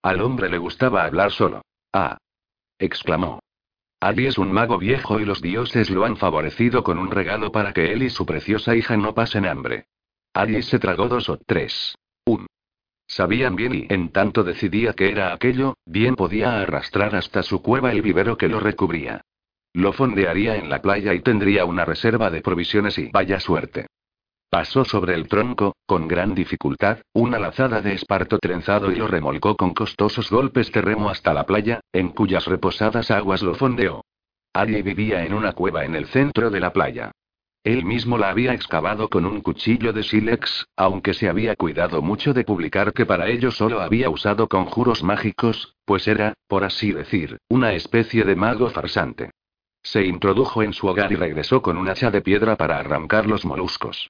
Al 0.01 0.22
hombre 0.22 0.50
le 0.50 0.58
gustaba 0.58 1.04
hablar 1.04 1.32
solo. 1.32 1.62
Ah. 1.94 2.18
exclamó. 2.80 3.39
Ali 4.00 4.28
es 4.28 4.38
un 4.38 4.52
mago 4.52 4.78
viejo 4.78 5.20
y 5.20 5.25
los 5.25 5.42
dioses 5.42 5.90
lo 5.90 6.06
han 6.06 6.18
favorecido 6.18 6.84
con 6.84 6.98
un 6.98 7.12
regalo 7.12 7.52
para 7.52 7.74
que 7.74 7.92
él 7.94 8.04
y 8.04 8.10
su 8.10 8.25
preciosa 8.25 8.75
hija 8.75 8.98
no 8.98 9.14
pasen 9.14 9.46
hambre. 9.46 9.88
Ali 10.34 10.62
se 10.64 10.80
tragó 10.80 11.08
dos 11.08 11.30
o 11.30 11.38
tres. 11.38 11.98
Un. 12.25 12.48
Sabían 13.08 13.56
bien 13.56 13.74
y, 13.74 13.88
en 13.90 14.10
tanto 14.10 14.44
decidía 14.44 14.94
que 14.94 15.10
era 15.12 15.34
aquello, 15.34 15.78
bien 15.86 16.16
podía 16.16 16.62
arrastrar 16.62 17.16
hasta 17.16 17.44
su 17.44 17.62
cueva 17.62 17.92
el 17.92 18.02
vivero 18.02 18.38
que 18.38 18.50
lo 18.50 18.60
recubría. 18.60 19.22
Lo 19.74 19.94
fondearía 19.94 20.56
en 20.56 20.70
la 20.70 20.82
playa 20.82 21.14
y 21.14 21.20
tendría 21.20 21.66
una 21.66 21.86
reserva 21.86 22.30
de 22.30 22.42
provisiones 22.42 22.98
y 22.98 23.10
vaya 23.12 23.40
suerte. 23.40 23.88
Pasó 24.56 24.86
sobre 24.86 25.16
el 25.16 25.28
tronco, 25.28 25.76
con 25.86 26.08
gran 26.08 26.34
dificultad, 26.34 27.00
una 27.12 27.38
lazada 27.38 27.82
de 27.82 27.94
esparto 27.94 28.40
trenzado 28.40 28.90
y 28.90 28.96
lo 28.96 29.06
remolcó 29.06 29.58
con 29.58 29.74
costosos 29.74 30.32
golpes 30.32 30.72
de 30.72 30.82
remo 30.82 31.10
hasta 31.10 31.34
la 31.34 31.46
playa, 31.46 31.82
en 31.92 32.08
cuyas 32.08 32.46
reposadas 32.46 33.12
aguas 33.12 33.42
lo 33.42 33.56
fondeó. 33.56 34.06
Allí 34.54 34.82
vivía 34.82 35.26
en 35.26 35.34
una 35.34 35.52
cueva 35.52 35.84
en 35.84 35.94
el 35.94 36.06
centro 36.06 36.52
de 36.52 36.62
la 36.62 36.72
playa. 36.72 37.12
Él 37.66 37.84
mismo 37.84 38.18
la 38.18 38.30
había 38.30 38.54
excavado 38.54 39.10
con 39.10 39.26
un 39.26 39.42
cuchillo 39.42 39.92
de 39.92 40.04
sílex, 40.04 40.66
aunque 40.78 41.14
se 41.14 41.28
había 41.28 41.58
cuidado 41.58 42.02
mucho 42.02 42.34
de 42.34 42.46
publicar 42.46 42.94
que 42.94 43.06
para 43.06 43.28
ello 43.28 43.52
solo 43.52 43.82
había 43.82 44.10
usado 44.10 44.48
conjuros 44.48 45.04
mágicos, 45.04 45.76
pues 45.84 46.08
era, 46.08 46.34
por 46.48 46.64
así 46.64 46.94
decir, 46.94 47.40
una 47.50 47.74
especie 47.74 48.24
de 48.24 48.38
mago 48.38 48.70
farsante. 48.70 49.32
Se 49.84 50.06
introdujo 50.06 50.64
en 50.64 50.72
su 50.72 50.88
hogar 50.88 51.12
y 51.12 51.16
regresó 51.16 51.62
con 51.62 51.76
un 51.76 51.90
hacha 51.90 52.10
de 52.10 52.22
piedra 52.22 52.56
para 52.56 52.80
arrancar 52.80 53.28
los 53.28 53.44
moluscos. 53.44 54.10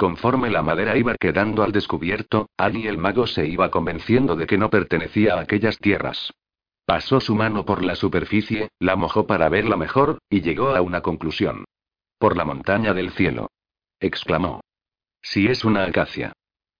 Conforme 0.00 0.48
la 0.48 0.62
madera 0.62 0.96
iba 0.96 1.14
quedando 1.14 1.62
al 1.62 1.72
descubierto, 1.72 2.48
Ali 2.56 2.86
el 2.86 2.96
mago 2.96 3.26
se 3.26 3.46
iba 3.46 3.70
convenciendo 3.70 4.34
de 4.34 4.46
que 4.46 4.56
no 4.56 4.70
pertenecía 4.70 5.34
a 5.34 5.40
aquellas 5.40 5.76
tierras. 5.76 6.32
Pasó 6.86 7.20
su 7.20 7.34
mano 7.34 7.66
por 7.66 7.84
la 7.84 7.94
superficie, 7.94 8.70
la 8.78 8.96
mojó 8.96 9.26
para 9.26 9.50
verla 9.50 9.76
mejor, 9.76 10.16
y 10.30 10.40
llegó 10.40 10.70
a 10.74 10.80
una 10.80 11.02
conclusión. 11.02 11.66
Por 12.18 12.34
la 12.38 12.46
montaña 12.46 12.94
del 12.94 13.10
cielo. 13.10 13.50
exclamó. 14.00 14.62
Si 15.20 15.48
es 15.48 15.66
una 15.66 15.84
acacia. 15.84 16.32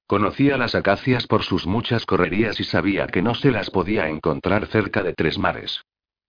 Conocía 0.06 0.56
las 0.56 0.74
acacias 0.74 1.26
por 1.26 1.42
sus 1.42 1.66
muchas 1.66 2.06
correrías 2.06 2.58
y 2.58 2.64
sabía 2.64 3.06
que 3.06 3.20
no 3.20 3.34
se 3.34 3.50
las 3.50 3.68
podía 3.68 4.08
encontrar 4.08 4.64
cerca 4.68 5.02
de 5.02 5.12
tres 5.12 5.36
mares. 5.36 5.82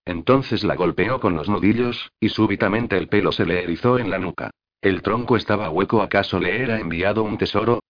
Entonces 0.03 0.65
la 0.65 0.75
golpeó 0.75 1.21
con 1.21 1.37
los 1.37 1.47
nudillos, 1.47 2.11
y 2.19 2.27
súbitamente 2.27 2.97
el 2.97 3.07
pelo 3.07 3.31
se 3.31 3.45
le 3.45 3.63
erizó 3.63 3.97
en 3.97 4.09
la 4.09 4.17
nuca. 4.17 4.51
¿El 4.81 5.03
tronco 5.03 5.35
estaba 5.35 5.69
hueco? 5.69 6.01
¿Acaso 6.01 6.39
le 6.39 6.63
era 6.63 6.79
enviado 6.79 7.21
un 7.21 7.37
tesoro? 7.37 7.83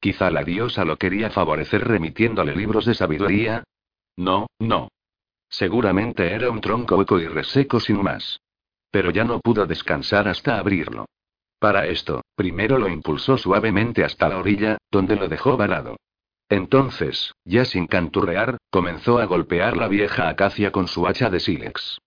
Quizá 0.00 0.30
la 0.30 0.44
diosa 0.44 0.86
lo 0.86 0.96
quería 0.96 1.28
favorecer 1.28 1.86
remitiéndole 1.86 2.56
libros 2.56 2.86
de 2.86 2.94
sabiduría. 2.94 3.64
No, 4.16 4.46
no. 4.58 4.88
Seguramente 5.50 6.32
era 6.32 6.50
un 6.50 6.62
tronco 6.62 6.96
hueco 6.96 7.20
y 7.20 7.26
reseco 7.26 7.80
sin 7.80 8.02
más. 8.02 8.40
Pero 8.90 9.10
ya 9.10 9.24
no 9.24 9.40
pudo 9.40 9.66
descansar 9.66 10.26
hasta 10.26 10.58
abrirlo. 10.58 11.06
Para 11.58 11.86
esto, 11.86 12.22
primero 12.34 12.78
lo 12.78 12.88
impulsó 12.88 13.36
suavemente 13.36 14.02
hasta 14.02 14.28
la 14.28 14.38
orilla, 14.38 14.78
donde 14.90 15.16
lo 15.16 15.28
dejó 15.28 15.56
varado. 15.56 15.96
Entonces, 16.48 17.34
ya 17.44 17.66
sin 17.66 17.86
canturrear, 17.86 18.56
comenzó 18.70 19.18
a 19.18 19.26
golpear 19.26 19.76
la 19.76 19.88
vieja 19.88 20.28
acacia 20.28 20.72
con 20.72 20.88
su 20.88 21.06
hacha 21.06 21.28
de 21.28 21.40
sílex. 21.40 21.98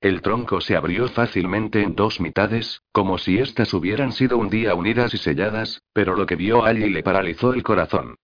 El 0.00 0.22
tronco 0.22 0.60
se 0.60 0.76
abrió 0.76 1.08
fácilmente 1.08 1.82
en 1.82 1.96
dos 1.96 2.20
mitades, 2.20 2.82
como 2.92 3.18
si 3.18 3.38
éstas 3.38 3.74
hubieran 3.74 4.12
sido 4.12 4.38
un 4.38 4.48
día 4.48 4.74
unidas 4.74 5.12
y 5.12 5.18
selladas, 5.18 5.82
pero 5.92 6.14
lo 6.14 6.24
que 6.24 6.36
vio 6.36 6.64
allí 6.64 6.88
le 6.88 7.02
paralizó 7.02 7.52
el 7.52 7.64
corazón. 7.64 8.14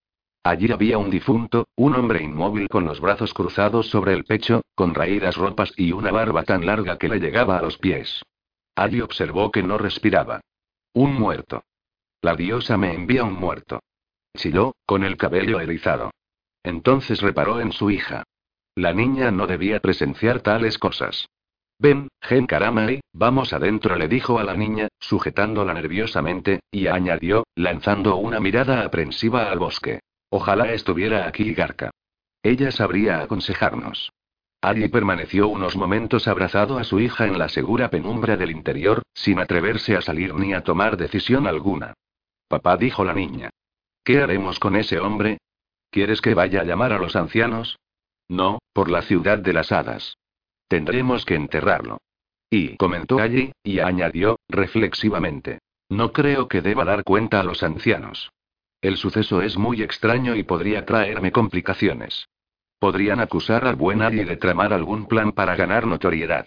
Allí 0.44 0.70
había 0.70 0.98
un 0.98 1.10
difunto, 1.10 1.66
un 1.74 1.96
hombre 1.96 2.22
inmóvil 2.22 2.68
con 2.68 2.84
los 2.84 3.00
brazos 3.00 3.34
cruzados 3.34 3.88
sobre 3.88 4.12
el 4.12 4.24
pecho, 4.24 4.62
con 4.76 4.94
raídas 4.94 5.36
ropas 5.36 5.72
y 5.76 5.90
una 5.90 6.12
barba 6.12 6.44
tan 6.44 6.64
larga 6.64 6.96
que 6.96 7.08
le 7.08 7.18
llegaba 7.18 7.58
a 7.58 7.62
los 7.62 7.78
pies. 7.78 8.22
Allí 8.76 9.00
observó 9.00 9.50
que 9.50 9.62
no 9.62 9.76
respiraba. 9.76 10.40
Un 10.92 11.14
muerto. 11.14 11.64
La 12.22 12.36
diosa 12.36 12.76
me 12.76 12.94
envía 12.94 13.24
un 13.24 13.34
muerto. 13.34 13.80
Chilló, 14.36 14.76
con 14.86 15.02
el 15.02 15.16
cabello 15.16 15.58
erizado. 15.60 16.12
Entonces 16.62 17.20
reparó 17.20 17.60
en 17.60 17.72
su 17.72 17.90
hija. 17.90 18.22
La 18.76 18.92
niña 18.92 19.30
no 19.30 19.46
debía 19.46 19.80
presenciar 19.80 20.40
tales 20.40 20.78
cosas. 20.78 21.26
Ven, 21.78 22.08
Gen 22.20 22.46
Karamai, 22.46 23.00
vamos 23.12 23.52
adentro, 23.52 23.96
le 23.96 24.08
dijo 24.08 24.38
a 24.38 24.44
la 24.44 24.54
niña, 24.54 24.88
sujetándola 25.00 25.74
nerviosamente, 25.74 26.60
y 26.70 26.86
añadió, 26.86 27.44
lanzando 27.54 28.16
una 28.16 28.40
mirada 28.40 28.84
aprensiva 28.84 29.50
al 29.50 29.58
bosque. 29.58 30.00
Ojalá 30.30 30.72
estuviera 30.72 31.26
aquí 31.26 31.52
Garca. 31.52 31.90
Ella 32.42 32.70
sabría 32.70 33.20
aconsejarnos. 33.20 34.12
Allí 34.60 34.88
permaneció 34.88 35.48
unos 35.48 35.76
momentos 35.76 36.26
abrazado 36.26 36.78
a 36.78 36.84
su 36.84 36.98
hija 37.00 37.26
en 37.26 37.38
la 37.38 37.48
segura 37.48 37.90
penumbra 37.90 38.36
del 38.36 38.50
interior, 38.50 39.02
sin 39.12 39.38
atreverse 39.38 39.96
a 39.96 40.00
salir 40.00 40.34
ni 40.34 40.54
a 40.54 40.62
tomar 40.62 40.96
decisión 40.96 41.46
alguna. 41.46 41.92
Papá 42.48 42.76
dijo 42.76 43.04
la 43.04 43.12
niña. 43.12 43.50
¿Qué 44.02 44.22
haremos 44.22 44.58
con 44.58 44.76
ese 44.76 44.98
hombre? 45.00 45.38
¿Quieres 45.90 46.20
que 46.20 46.34
vaya 46.34 46.62
a 46.62 46.64
llamar 46.64 46.92
a 46.92 46.98
los 46.98 47.14
ancianos? 47.14 47.78
No, 48.28 48.58
por 48.72 48.90
la 48.90 49.02
ciudad 49.02 49.38
de 49.38 49.52
las 49.52 49.70
hadas. 49.70 50.16
Tendremos 50.68 51.24
que 51.24 51.34
enterrarlo. 51.34 51.98
Y 52.50 52.76
comentó 52.76 53.18
allí, 53.18 53.52
y 53.62 53.80
añadió, 53.80 54.38
reflexivamente. 54.48 55.58
No 55.88 56.12
creo 56.12 56.48
que 56.48 56.60
deba 56.60 56.84
dar 56.84 57.04
cuenta 57.04 57.40
a 57.40 57.44
los 57.44 57.62
ancianos. 57.62 58.30
El 58.80 58.96
suceso 58.96 59.42
es 59.42 59.56
muy 59.56 59.82
extraño 59.82 60.34
y 60.34 60.42
podría 60.42 60.84
traerme 60.84 61.32
complicaciones. 61.32 62.26
Podrían 62.78 63.20
acusar 63.20 63.66
al 63.66 63.76
buen 63.76 64.02
Ali 64.02 64.24
de 64.24 64.36
tramar 64.36 64.72
algún 64.72 65.06
plan 65.06 65.32
para 65.32 65.56
ganar 65.56 65.86
notoriedad. 65.86 66.46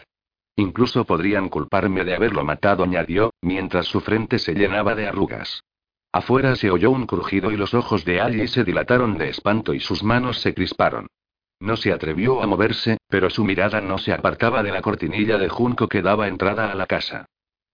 Incluso 0.55 1.05
podrían 1.05 1.49
culparme 1.49 2.03
de 2.03 2.15
haberlo 2.15 2.43
matado, 2.43 2.83
añadió, 2.83 3.33
mientras 3.41 3.87
su 3.87 4.01
frente 4.01 4.39
se 4.39 4.53
llenaba 4.53 4.95
de 4.95 5.07
arrugas. 5.07 5.63
Afuera 6.11 6.55
se 6.55 6.71
oyó 6.71 6.89
un 6.91 7.05
crujido 7.05 7.51
y 7.51 7.57
los 7.57 7.73
ojos 7.73 8.05
de 8.05 8.21
Ali 8.21 8.47
se 8.47 8.63
dilataron 8.63 9.17
de 9.17 9.29
espanto 9.29 9.73
y 9.73 9.79
sus 9.79 10.03
manos 10.03 10.39
se 10.39 10.53
crisparon. 10.53 11.07
No 11.59 11.75
se 11.75 11.91
atrevió 11.91 12.41
a 12.41 12.47
moverse, 12.47 12.97
pero 13.07 13.29
su 13.29 13.43
mirada 13.43 13.81
no 13.81 13.97
se 13.97 14.13
apartaba 14.13 14.63
de 14.63 14.71
la 14.71 14.81
cortinilla 14.81 15.37
de 15.37 15.49
junco 15.49 15.87
que 15.87 16.01
daba 16.01 16.27
entrada 16.27 16.71
a 16.71 16.75
la 16.75 16.85
casa. 16.85 17.25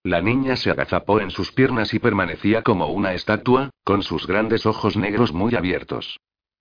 La 0.03 0.21
niña 0.21 0.55
se 0.55 0.69
agazapó 0.69 1.21
en 1.21 1.31
sus 1.31 1.51
piernas 1.51 1.93
y 1.93 1.99
permanecía 1.99 2.61
como 2.61 2.87
una 2.87 3.13
estatua, 3.13 3.69
con 3.83 4.03
sus 4.03 4.27
grandes 4.27 4.65
ojos 4.65 4.97
negros 4.97 5.33
muy 5.33 5.55
abiertos. 5.55 6.19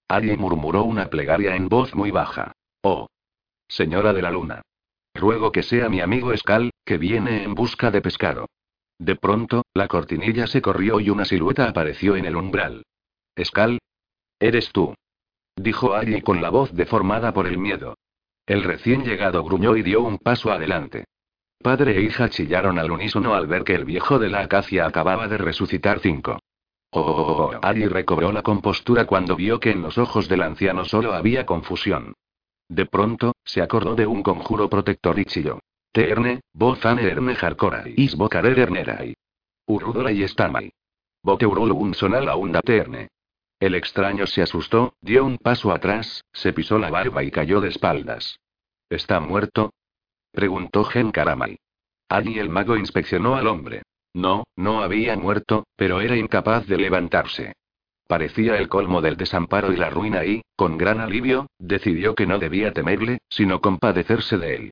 Ali 0.08 0.36
murmuró 0.36 0.84
una 0.84 1.06
plegaria 1.06 1.56
en 1.56 1.68
voz 1.68 1.94
muy 1.94 2.10
baja. 2.10 2.52
Oh. 2.82 3.08
Señora 3.68 4.12
de 4.12 4.22
la 4.22 4.30
luna. 4.30 4.62
Ruego 5.14 5.52
que 5.52 5.62
sea 5.62 5.88
mi 5.88 6.00
amigo 6.00 6.32
Escal, 6.32 6.70
que 6.84 6.98
viene 6.98 7.42
en 7.44 7.54
busca 7.54 7.90
de 7.90 8.00
pescado. 8.00 8.46
De 8.98 9.16
pronto, 9.16 9.64
la 9.74 9.88
cortinilla 9.88 10.46
se 10.46 10.62
corrió 10.62 11.00
y 11.00 11.10
una 11.10 11.24
silueta 11.24 11.68
apareció 11.68 12.16
en 12.16 12.26
el 12.26 12.36
umbral. 12.36 12.84
Escal. 13.34 13.78
Eres 14.38 14.70
tú. 14.70 14.94
Dijo 15.56 15.94
Ali 15.94 16.22
con 16.22 16.40
la 16.40 16.50
voz 16.50 16.72
deformada 16.72 17.32
por 17.32 17.46
el 17.46 17.58
miedo. 17.58 17.96
El 18.46 18.64
recién 18.64 19.04
llegado 19.04 19.44
gruñó 19.44 19.76
y 19.76 19.82
dio 19.82 20.02
un 20.02 20.18
paso 20.18 20.50
adelante. 20.50 21.04
Padre 21.62 21.96
e 21.96 22.02
hija 22.02 22.28
chillaron 22.28 22.78
al 22.78 22.90
unísono 22.90 23.34
al 23.34 23.46
ver 23.46 23.62
que 23.62 23.74
el 23.74 23.84
viejo 23.84 24.18
de 24.18 24.28
la 24.28 24.40
acacia 24.40 24.86
acababa 24.86 25.28
de 25.28 25.38
resucitar 25.38 26.00
cinco. 26.00 26.40
Oh, 26.90 27.52
Ali 27.62 27.86
recobró 27.86 28.32
la 28.32 28.42
compostura 28.42 29.06
cuando 29.06 29.36
vio 29.36 29.60
que 29.60 29.70
en 29.70 29.80
los 29.80 29.96
ojos 29.96 30.28
del 30.28 30.42
anciano 30.42 30.84
solo 30.84 31.14
había 31.14 31.46
confusión. 31.46 32.14
De 32.68 32.86
pronto, 32.86 33.34
se 33.44 33.62
acordó 33.62 33.94
de 33.94 34.06
un 34.06 34.22
conjuro 34.22 34.68
protector 34.68 35.18
y 35.18 35.24
chilló. 35.24 35.60
Teerne, 35.92 36.40
bozane 36.52 37.04
erne 37.04 37.36
harkorai, 37.40 37.94
isbokarer 37.96 38.58
ernerai. 38.58 39.14
Urudora 39.66 40.10
y 40.10 40.22
estamai. 40.22 40.72
Boteurolo 41.22 41.74
un 41.74 41.94
sonala 41.94 42.34
unda 42.36 42.60
terne. 42.60 43.08
El 43.62 43.76
extraño 43.76 44.26
se 44.26 44.42
asustó, 44.42 44.96
dio 45.02 45.24
un 45.24 45.38
paso 45.38 45.70
atrás, 45.70 46.24
se 46.32 46.52
pisó 46.52 46.80
la 46.80 46.90
barba 46.90 47.22
y 47.22 47.30
cayó 47.30 47.60
de 47.60 47.68
espaldas. 47.68 48.40
¿Está 48.90 49.20
muerto? 49.20 49.72
preguntó 50.32 50.82
Gen 50.82 51.12
Karamai. 51.12 51.60
Ali 52.08 52.40
el 52.40 52.48
mago 52.48 52.76
inspeccionó 52.76 53.36
al 53.36 53.46
hombre. 53.46 53.82
No, 54.14 54.42
no 54.56 54.82
había 54.82 55.16
muerto, 55.16 55.64
pero 55.76 56.00
era 56.00 56.16
incapaz 56.16 56.66
de 56.66 56.76
levantarse. 56.76 57.52
Parecía 58.08 58.56
el 58.56 58.68
colmo 58.68 59.00
del 59.00 59.16
desamparo 59.16 59.72
y 59.72 59.76
la 59.76 59.90
ruina 59.90 60.24
y, 60.24 60.42
con 60.56 60.76
gran 60.76 60.98
alivio, 60.98 61.46
decidió 61.60 62.16
que 62.16 62.26
no 62.26 62.40
debía 62.40 62.72
temerle, 62.72 63.18
sino 63.28 63.60
compadecerse 63.60 64.38
de 64.38 64.56
él. 64.56 64.70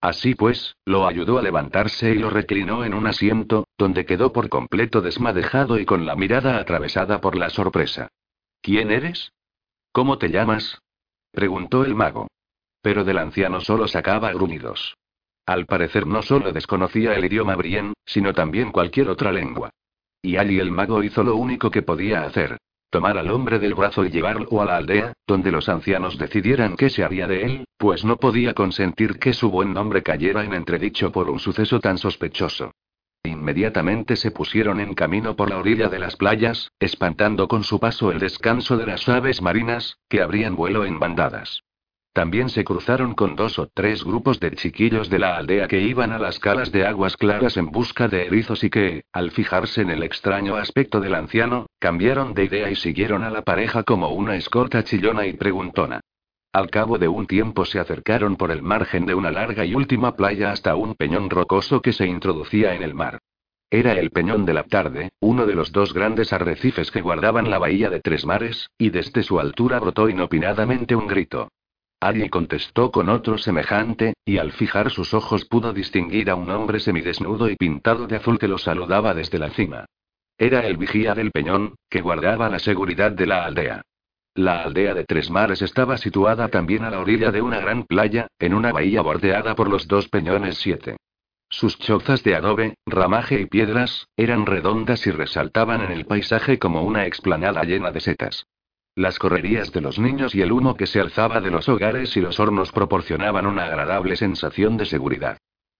Así 0.00 0.34
pues, 0.34 0.76
lo 0.86 1.06
ayudó 1.06 1.38
a 1.38 1.42
levantarse 1.42 2.12
y 2.12 2.14
lo 2.14 2.30
reclinó 2.30 2.86
en 2.86 2.94
un 2.94 3.06
asiento, 3.06 3.66
donde 3.76 4.06
quedó 4.06 4.32
por 4.32 4.48
completo 4.48 5.02
desmadejado 5.02 5.78
y 5.78 5.84
con 5.84 6.06
la 6.06 6.16
mirada 6.16 6.56
atravesada 6.56 7.20
por 7.20 7.36
la 7.36 7.50
sorpresa. 7.50 8.08
¿Quién 8.62 8.90
eres? 8.90 9.32
¿Cómo 9.92 10.18
te 10.18 10.28
llamas? 10.28 10.78
preguntó 11.32 11.84
el 11.84 11.94
mago. 11.94 12.28
Pero 12.82 13.04
del 13.04 13.18
anciano 13.18 13.60
solo 13.60 13.88
sacaba 13.88 14.32
gruñidos. 14.32 14.96
Al 15.46 15.66
parecer 15.66 16.06
no 16.06 16.22
solo 16.22 16.52
desconocía 16.52 17.14
el 17.14 17.24
idioma 17.24 17.56
brien, 17.56 17.94
sino 18.04 18.34
también 18.34 18.70
cualquier 18.70 19.08
otra 19.08 19.32
lengua. 19.32 19.70
Y 20.22 20.36
allí 20.36 20.58
el 20.58 20.70
mago 20.70 21.02
hizo 21.02 21.22
lo 21.22 21.36
único 21.36 21.70
que 21.70 21.82
podía 21.82 22.22
hacer. 22.22 22.58
Tomar 22.90 23.16
al 23.18 23.30
hombre 23.30 23.58
del 23.58 23.74
brazo 23.74 24.04
y 24.04 24.10
llevarlo 24.10 24.60
a 24.60 24.64
la 24.66 24.76
aldea, 24.76 25.12
donde 25.26 25.52
los 25.52 25.68
ancianos 25.68 26.18
decidieran 26.18 26.76
qué 26.76 26.90
se 26.90 27.04
haría 27.04 27.26
de 27.26 27.44
él, 27.44 27.64
pues 27.78 28.04
no 28.04 28.16
podía 28.16 28.52
consentir 28.52 29.18
que 29.18 29.32
su 29.32 29.50
buen 29.50 29.72
nombre 29.72 30.02
cayera 30.02 30.44
en 30.44 30.52
entredicho 30.52 31.12
por 31.12 31.30
un 31.30 31.38
suceso 31.38 31.80
tan 31.80 31.98
sospechoso. 31.98 32.72
Inmediatamente 33.22 34.16
se 34.16 34.30
pusieron 34.30 34.80
en 34.80 34.94
camino 34.94 35.36
por 35.36 35.50
la 35.50 35.58
orilla 35.58 35.88
de 35.88 35.98
las 35.98 36.16
playas, 36.16 36.72
espantando 36.80 37.48
con 37.48 37.64
su 37.64 37.78
paso 37.78 38.10
el 38.10 38.18
descanso 38.18 38.76
de 38.76 38.86
las 38.86 39.08
aves 39.08 39.42
marinas, 39.42 39.98
que 40.08 40.22
abrían 40.22 40.56
vuelo 40.56 40.84
en 40.84 40.98
bandadas. 40.98 41.62
También 42.12 42.48
se 42.48 42.64
cruzaron 42.64 43.14
con 43.14 43.36
dos 43.36 43.58
o 43.58 43.68
tres 43.72 44.02
grupos 44.02 44.40
de 44.40 44.50
chiquillos 44.52 45.10
de 45.10 45.20
la 45.20 45.36
aldea 45.36 45.68
que 45.68 45.80
iban 45.80 46.10
a 46.10 46.18
las 46.18 46.40
calas 46.40 46.72
de 46.72 46.84
aguas 46.84 47.16
claras 47.16 47.56
en 47.56 47.66
busca 47.70 48.08
de 48.08 48.26
erizos 48.26 48.64
y 48.64 48.70
que, 48.70 49.04
al 49.12 49.30
fijarse 49.30 49.82
en 49.82 49.90
el 49.90 50.02
extraño 50.02 50.56
aspecto 50.56 51.00
del 51.00 51.14
anciano, 51.14 51.66
cambiaron 51.78 52.34
de 52.34 52.44
idea 52.44 52.70
y 52.70 52.74
siguieron 52.74 53.22
a 53.22 53.30
la 53.30 53.42
pareja 53.42 53.84
como 53.84 54.08
una 54.08 54.34
escorta 54.34 54.82
chillona 54.82 55.26
y 55.26 55.34
preguntona. 55.34 56.00
Al 56.52 56.68
cabo 56.68 56.98
de 56.98 57.06
un 57.06 57.28
tiempo 57.28 57.64
se 57.64 57.78
acercaron 57.78 58.34
por 58.34 58.50
el 58.50 58.60
margen 58.60 59.06
de 59.06 59.14
una 59.14 59.30
larga 59.30 59.64
y 59.64 59.76
última 59.76 60.16
playa 60.16 60.50
hasta 60.50 60.74
un 60.74 60.96
peñón 60.96 61.30
rocoso 61.30 61.80
que 61.80 61.92
se 61.92 62.06
introducía 62.06 62.74
en 62.74 62.82
el 62.82 62.92
mar. 62.92 63.20
Era 63.70 63.92
el 63.92 64.10
peñón 64.10 64.44
de 64.46 64.54
la 64.54 64.64
tarde, 64.64 65.10
uno 65.20 65.46
de 65.46 65.54
los 65.54 65.70
dos 65.70 65.94
grandes 65.94 66.32
arrecifes 66.32 66.90
que 66.90 67.02
guardaban 67.02 67.50
la 67.50 67.58
bahía 67.58 67.88
de 67.88 68.00
Tres 68.00 68.26
Mares, 68.26 68.68
y 68.76 68.90
desde 68.90 69.22
su 69.22 69.38
altura 69.38 69.78
brotó 69.78 70.08
inopinadamente 70.08 70.96
un 70.96 71.06
grito. 71.06 71.52
Ali 72.00 72.28
contestó 72.28 72.90
con 72.90 73.08
otro 73.10 73.38
semejante, 73.38 74.14
y 74.24 74.38
al 74.38 74.50
fijar 74.50 74.90
sus 74.90 75.14
ojos 75.14 75.44
pudo 75.44 75.72
distinguir 75.72 76.30
a 76.30 76.34
un 76.34 76.50
hombre 76.50 76.80
semidesnudo 76.80 77.48
y 77.48 77.54
pintado 77.54 78.08
de 78.08 78.16
azul 78.16 78.40
que 78.40 78.48
lo 78.48 78.58
saludaba 78.58 79.14
desde 79.14 79.38
la 79.38 79.50
cima. 79.50 79.84
Era 80.36 80.66
el 80.66 80.78
vigía 80.78 81.14
del 81.14 81.30
peñón, 81.30 81.76
que 81.88 82.00
guardaba 82.00 82.48
la 82.48 82.58
seguridad 82.58 83.12
de 83.12 83.26
la 83.26 83.44
aldea. 83.44 83.82
La 84.34 84.62
aldea 84.62 84.94
de 84.94 85.04
Tres 85.04 85.28
Mares 85.28 85.60
estaba 85.60 85.98
situada 85.98 86.48
también 86.48 86.84
a 86.84 86.90
la 86.90 87.00
orilla 87.00 87.32
de 87.32 87.42
una 87.42 87.58
gran 87.58 87.82
playa, 87.82 88.28
en 88.38 88.54
una 88.54 88.72
bahía 88.72 89.02
bordeada 89.02 89.56
por 89.56 89.68
los 89.68 89.88
dos 89.88 90.08
peñones 90.08 90.58
siete. 90.58 90.96
Sus 91.48 91.76
chozas 91.80 92.22
de 92.22 92.36
adobe, 92.36 92.74
ramaje 92.86 93.40
y 93.40 93.46
piedras, 93.46 94.06
eran 94.16 94.46
redondas 94.46 95.04
y 95.08 95.10
resaltaban 95.10 95.82
en 95.82 95.90
el 95.90 96.06
paisaje 96.06 96.60
como 96.60 96.82
una 96.82 97.06
explanada 97.06 97.64
llena 97.64 97.90
de 97.90 98.00
setas. 98.00 98.46
Las 98.94 99.18
correrías 99.18 99.72
de 99.72 99.80
los 99.80 99.98
niños 99.98 100.32
y 100.36 100.42
el 100.42 100.52
humo 100.52 100.76
que 100.76 100.86
se 100.86 101.00
alzaba 101.00 101.40
de 101.40 101.50
los 101.50 101.68
hogares 101.68 102.16
y 102.16 102.20
los 102.20 102.38
hornos 102.38 102.70
proporcionaban 102.70 103.46
una 103.46 103.64
agradable 103.64 104.14
sensación 104.14 104.76
de 104.76 104.86
seguridad. 104.86 105.38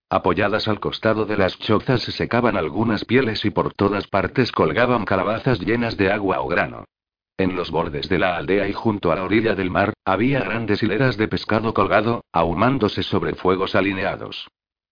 Apoyadas 0.08 0.66
al 0.66 0.80
costado 0.80 1.24
de 1.24 1.36
las 1.36 1.56
chozas 1.56 2.02
se 2.02 2.10
secaban 2.10 2.56
algunas 2.56 3.04
pieles 3.04 3.44
y 3.44 3.50
por 3.50 3.74
todas 3.74 4.08
partes 4.08 4.50
colgaban 4.50 5.04
calabazas 5.04 5.60
llenas 5.60 5.96
de 5.96 6.10
agua 6.10 6.40
o 6.40 6.48
grano. 6.48 6.84
En 7.40 7.56
los 7.56 7.70
bordes 7.70 8.06
de 8.10 8.18
la 8.18 8.36
aldea 8.36 8.68
y 8.68 8.74
junto 8.74 9.10
a 9.10 9.16
la 9.16 9.24
orilla 9.24 9.54
del 9.54 9.70
mar, 9.70 9.94
había 10.04 10.40
grandes 10.40 10.82
hileras 10.82 11.16
de 11.16 11.26
pescado 11.26 11.72
colgado, 11.72 12.22
ahumándose 12.32 13.02
sobre 13.02 13.34
fuegos 13.34 13.74
alineados. 13.74 14.46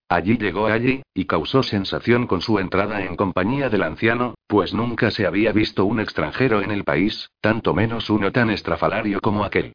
Allí 0.08 0.38
llegó 0.38 0.66
allí, 0.66 1.02
y 1.12 1.26
causó 1.26 1.62
sensación 1.62 2.26
con 2.26 2.40
su 2.40 2.58
entrada 2.58 3.04
en 3.04 3.16
compañía 3.16 3.68
del 3.68 3.82
anciano, 3.82 4.34
pues 4.46 4.72
nunca 4.72 5.10
se 5.10 5.26
había 5.26 5.52
visto 5.52 5.84
un 5.84 6.00
extranjero 6.00 6.62
en 6.62 6.70
el 6.70 6.84
país, 6.84 7.28
tanto 7.42 7.74
menos 7.74 8.08
uno 8.08 8.32
tan 8.32 8.48
estrafalario 8.48 9.20
como 9.20 9.44
aquel. 9.44 9.74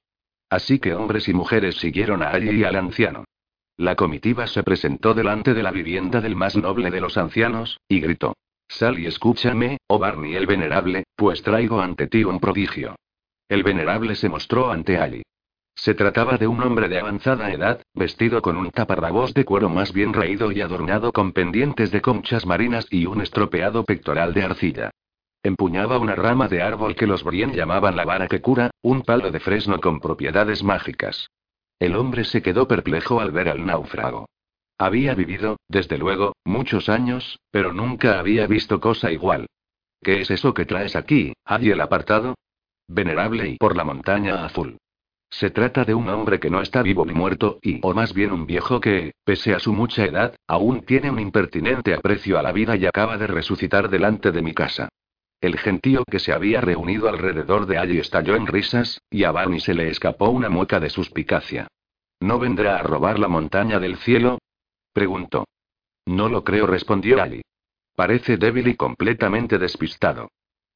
Así 0.50 0.80
que 0.80 0.96
hombres 0.96 1.28
y 1.28 1.34
mujeres 1.36 1.76
siguieron 1.76 2.24
a 2.24 2.32
allí 2.32 2.50
y 2.50 2.64
al 2.64 2.76
anciano. 2.76 3.26
La 3.78 3.96
comitiva 3.96 4.48
se 4.48 4.64
presentó 4.64 5.14
delante 5.14 5.54
de 5.54 5.62
la 5.62 5.70
vivienda 5.70 6.22
del 6.22 6.36
más 6.36 6.56
noble 6.56 6.90
de 6.90 7.02
los 7.02 7.20
ancianos, 7.20 7.80
y 7.88 8.00
gritó. 8.00 8.34
Sal 8.68 9.00
y 9.00 9.06
escúchame, 9.06 9.78
oh 9.88 10.00
Barney 10.00 10.36
el 10.36 10.48
venerable, 10.48 11.04
pues 11.16 11.44
traigo 11.44 11.82
ante 11.82 12.08
ti 12.08 12.24
un 12.24 12.40
prodigio. 12.40 12.96
El 13.48 13.64
venerable 13.64 14.16
se 14.16 14.30
mostró 14.30 14.72
ante 14.72 14.98
Ali. 14.98 15.24
Se 15.76 15.96
trataba 15.96 16.38
de 16.38 16.48
un 16.48 16.62
hombre 16.62 16.88
de 16.88 17.00
avanzada 17.00 17.52
edad, 17.52 17.82
vestido 17.94 18.42
con 18.42 18.58
un 18.58 18.72
taparrabos 18.72 19.34
de 19.34 19.44
cuero 19.44 19.70
más 19.70 19.92
bien 19.92 20.14
raído 20.14 20.52
y 20.52 20.62
adornado 20.62 21.12
con 21.12 21.34
pendientes 21.34 21.92
de 21.92 22.02
conchas 22.02 22.46
marinas 22.46 22.88
y 22.90 23.06
un 23.06 23.22
estropeado 23.22 23.84
pectoral 23.84 24.34
de 24.34 24.44
arcilla. 24.44 24.92
Empuñaba 25.42 25.98
una 25.98 26.16
rama 26.16 26.48
de 26.48 26.62
árbol 26.62 26.96
que 26.96 27.06
los 27.06 27.24
Brien 27.24 27.52
llamaban 27.54 27.98
la 27.98 28.06
vara 28.06 28.28
que 28.28 28.40
cura, 28.40 28.72
un 28.82 29.02
palo 29.02 29.30
de 29.30 29.42
fresno 29.42 29.82
con 29.82 30.00
propiedades 30.00 30.64
mágicas. 30.64 31.30
El 31.80 31.96
hombre 31.96 32.24
se 32.24 32.42
quedó 32.42 32.68
perplejo 32.68 33.20
al 33.20 33.32
ver 33.32 33.50
al 33.50 33.66
náufrago. 33.66 34.28
Había 34.84 35.16
vivido, 35.16 35.56
desde 35.70 35.98
luego, 35.98 36.36
muchos 36.44 36.90
años, 36.90 37.40
pero 37.52 37.72
nunca 37.72 38.20
había 38.20 38.48
visto 38.48 38.82
cosa 38.82 39.14
igual. 39.14 39.46
¿Qué 40.02 40.20
es 40.20 40.30
eso 40.30 40.54
que 40.54 40.66
traes 40.66 40.98
aquí, 40.98 41.32
allí 41.46 41.72
el 41.72 41.80
apartado? 41.80 42.36
Venerable 42.90 43.48
y 43.48 43.56
por 43.56 43.78
la 43.78 43.86
montaña 43.86 44.44
azul. 44.44 44.76
Se 45.30 45.52
trata 45.52 45.86
de 45.86 45.94
un 45.94 46.10
hombre 46.10 46.42
que 46.42 46.50
no 46.50 46.60
está 46.62 46.84
vivo 46.84 47.06
ni 47.06 47.14
muerto, 47.14 47.60
y, 47.62 47.80
o 47.82 47.94
más 47.94 48.14
bien 48.14 48.34
un 48.34 48.46
viejo 48.46 48.82
que, 48.82 49.14
pese 49.24 49.54
a 49.54 49.60
su 49.60 49.72
mucha 49.72 50.04
edad, 50.04 50.36
aún 50.48 50.82
tiene 50.82 51.10
un 51.10 51.20
impertinente 51.22 51.94
aprecio 51.94 52.38
a 52.38 52.44
la 52.44 52.52
vida 52.52 52.76
y 52.76 52.86
acaba 52.86 53.18
de 53.18 53.28
resucitar 53.28 53.90
delante 53.90 54.34
de 54.34 54.42
mi 54.42 54.54
casa. 54.54 54.90
El 55.40 55.58
gentío 55.60 56.04
que 56.04 56.20
se 56.20 56.34
había 56.34 56.60
reunido 56.60 57.08
alrededor 57.08 57.68
de 57.68 57.78
allí 57.78 58.00
estalló 58.00 58.36
en 58.36 58.48
risas, 58.48 59.00
y 59.10 59.24
a 59.24 59.32
Barney 59.32 59.62
se 59.62 59.76
le 59.76 59.88
escapó 59.88 60.28
una 60.28 60.50
mueca 60.50 60.82
de 60.82 60.90
suspicacia. 60.90 61.70
¿No 62.20 62.38
vendrá 62.38 62.80
a 62.80 62.84
robar 62.84 63.18
la 63.18 63.30
montaña 63.30 63.80
del 63.80 63.96
cielo? 63.96 64.40
Preguntó. 64.94 65.46
No 66.06 66.30
lo 66.30 66.44
creo, 66.44 66.68
respondió 66.68 67.22
Ali. 67.22 67.42
Parece 67.96 68.38
débil 68.38 68.68
y 68.68 68.76
completamente 68.76 69.58
despistado. 69.58 70.30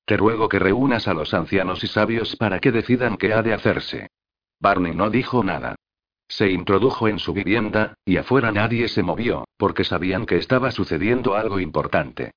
Te 0.05 0.17
ruego 0.17 0.47
que 0.47 0.59
reúnas 0.59 1.07
a 1.07 1.13
los 1.13 1.33
ancianos 1.33 1.83
y 1.83 1.87
sabios 1.87 2.35
para 2.35 2.59
que 2.59 2.71
decidan 2.71 3.17
qué 3.17 3.33
ha 3.33 3.41
de 3.41 3.53
hacerse. 3.53 4.07
Barney 4.59 4.93
no 4.93 5.09
dijo 5.09 5.43
nada. 5.43 5.75
Se 6.29 6.49
introdujo 6.49 7.07
en 7.07 7.19
su 7.19 7.33
vivienda, 7.33 7.93
y 8.05 8.17
afuera 8.17 8.51
nadie 8.51 8.87
se 8.89 9.03
movió, 9.03 9.45
porque 9.57 9.83
sabían 9.83 10.25
que 10.25 10.37
estaba 10.37 10.71
sucediendo 10.71 11.35
algo 11.35 11.59
importante. 11.59 12.31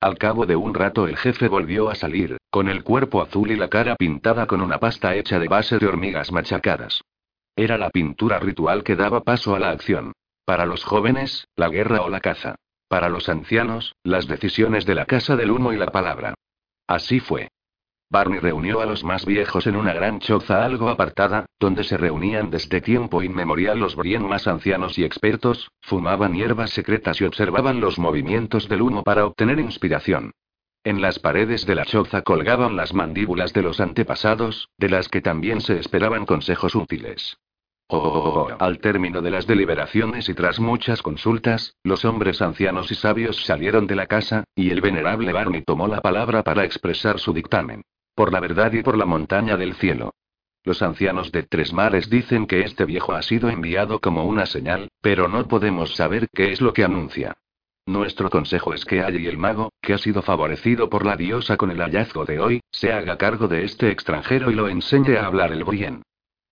Al 0.00 0.18
cabo 0.18 0.44
de 0.44 0.56
un 0.56 0.74
rato 0.74 1.06
el 1.06 1.16
jefe 1.16 1.48
volvió 1.48 1.88
a 1.88 1.94
salir, 1.94 2.36
con 2.50 2.68
el 2.68 2.84
cuerpo 2.84 3.22
azul 3.22 3.50
y 3.50 3.56
la 3.56 3.68
cara 3.68 3.96
pintada 3.96 4.46
con 4.46 4.60
una 4.60 4.78
pasta 4.78 5.14
hecha 5.14 5.38
de 5.38 5.48
base 5.48 5.78
de 5.78 5.86
hormigas 5.86 6.30
machacadas. 6.30 7.00
Era 7.56 7.78
la 7.78 7.90
pintura 7.90 8.38
ritual 8.38 8.82
que 8.82 8.96
daba 8.96 9.22
paso 9.22 9.54
a 9.54 9.58
la 9.58 9.70
acción. 9.70 10.12
Para 10.44 10.66
los 10.66 10.84
jóvenes, 10.84 11.48
la 11.56 11.68
guerra 11.68 12.02
o 12.02 12.10
la 12.10 12.20
caza. 12.20 12.56
Para 12.88 13.08
los 13.08 13.28
ancianos, 13.28 13.96
las 14.02 14.26
decisiones 14.26 14.84
de 14.84 14.94
la 14.94 15.06
casa 15.06 15.36
del 15.36 15.50
humo 15.50 15.72
y 15.72 15.76
la 15.76 15.86
palabra. 15.86 16.34
Así 16.86 17.18
fue. 17.18 17.48
Barney 18.10 18.38
reunió 18.38 18.80
a 18.80 18.86
los 18.86 19.02
más 19.02 19.24
viejos 19.24 19.66
en 19.66 19.74
una 19.74 19.94
gran 19.94 20.20
choza 20.20 20.64
algo 20.64 20.90
apartada, 20.90 21.46
donde 21.58 21.82
se 21.82 21.96
reunían 21.96 22.50
desde 22.50 22.80
tiempo 22.80 23.22
inmemorial 23.22 23.78
los 23.78 23.96
Brien 23.96 24.28
más 24.28 24.46
ancianos 24.46 24.98
y 24.98 25.04
expertos, 25.04 25.70
fumaban 25.80 26.34
hierbas 26.34 26.70
secretas 26.70 27.20
y 27.20 27.24
observaban 27.24 27.80
los 27.80 27.98
movimientos 27.98 28.68
del 28.68 28.82
humo 28.82 29.02
para 29.02 29.26
obtener 29.26 29.58
inspiración. 29.58 30.32
En 30.84 31.00
las 31.00 31.18
paredes 31.18 31.64
de 31.64 31.74
la 31.74 31.86
choza 31.86 32.20
colgaban 32.20 32.76
las 32.76 32.92
mandíbulas 32.92 33.54
de 33.54 33.62
los 33.62 33.80
antepasados, 33.80 34.68
de 34.76 34.90
las 34.90 35.08
que 35.08 35.22
también 35.22 35.62
se 35.62 35.78
esperaban 35.78 36.26
consejos 36.26 36.74
útiles. 36.74 37.38
Oh, 37.88 38.48
al 38.58 38.78
término 38.78 39.20
de 39.20 39.30
las 39.30 39.46
deliberaciones 39.46 40.28
y 40.30 40.34
tras 40.34 40.58
muchas 40.58 41.02
consultas, 41.02 41.76
los 41.84 42.04
hombres 42.04 42.40
ancianos 42.40 42.90
y 42.90 42.94
sabios 42.94 43.44
salieron 43.44 43.86
de 43.86 43.94
la 43.94 44.06
casa, 44.06 44.44
y 44.54 44.70
el 44.70 44.80
venerable 44.80 45.32
Barney 45.32 45.62
tomó 45.62 45.86
la 45.86 46.00
palabra 46.00 46.42
para 46.42 46.64
expresar 46.64 47.18
su 47.18 47.34
dictamen. 47.34 47.82
Por 48.14 48.32
la 48.32 48.40
verdad 48.40 48.72
y 48.72 48.82
por 48.82 48.96
la 48.96 49.04
montaña 49.04 49.56
del 49.56 49.74
cielo. 49.74 50.14
Los 50.62 50.80
ancianos 50.80 51.30
de 51.30 51.42
Tres 51.42 51.74
Mares 51.74 52.08
dicen 52.08 52.46
que 52.46 52.60
este 52.60 52.86
viejo 52.86 53.12
ha 53.12 53.20
sido 53.20 53.50
enviado 53.50 54.00
como 54.00 54.24
una 54.24 54.46
señal, 54.46 54.88
pero 55.02 55.28
no 55.28 55.46
podemos 55.46 55.94
saber 55.94 56.28
qué 56.32 56.52
es 56.52 56.62
lo 56.62 56.72
que 56.72 56.84
anuncia. 56.84 57.36
Nuestro 57.84 58.30
consejo 58.30 58.72
es 58.72 58.86
que 58.86 59.02
Allí 59.02 59.26
el 59.26 59.36
mago, 59.36 59.70
que 59.82 59.92
ha 59.92 59.98
sido 59.98 60.22
favorecido 60.22 60.88
por 60.88 61.04
la 61.04 61.16
diosa 61.16 61.58
con 61.58 61.70
el 61.70 61.82
hallazgo 61.82 62.24
de 62.24 62.40
hoy, 62.40 62.60
se 62.70 62.94
haga 62.94 63.18
cargo 63.18 63.46
de 63.46 63.64
este 63.64 63.90
extranjero 63.90 64.50
y 64.50 64.54
lo 64.54 64.68
enseñe 64.68 65.18
a 65.18 65.26
hablar 65.26 65.52
el 65.52 65.64
Brien. 65.64 66.02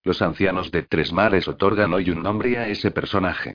Los 0.05 0.21
ancianos 0.21 0.73
de 0.73 0.83
Tres 0.83 1.13
Mares 1.13 1.47
otorgan 1.47 1.95
hoy 1.95 2.11
un 2.11 2.23
nombre 2.23 2.59
a 2.59 2.67
ese 2.67 2.91
personaje. 2.91 3.55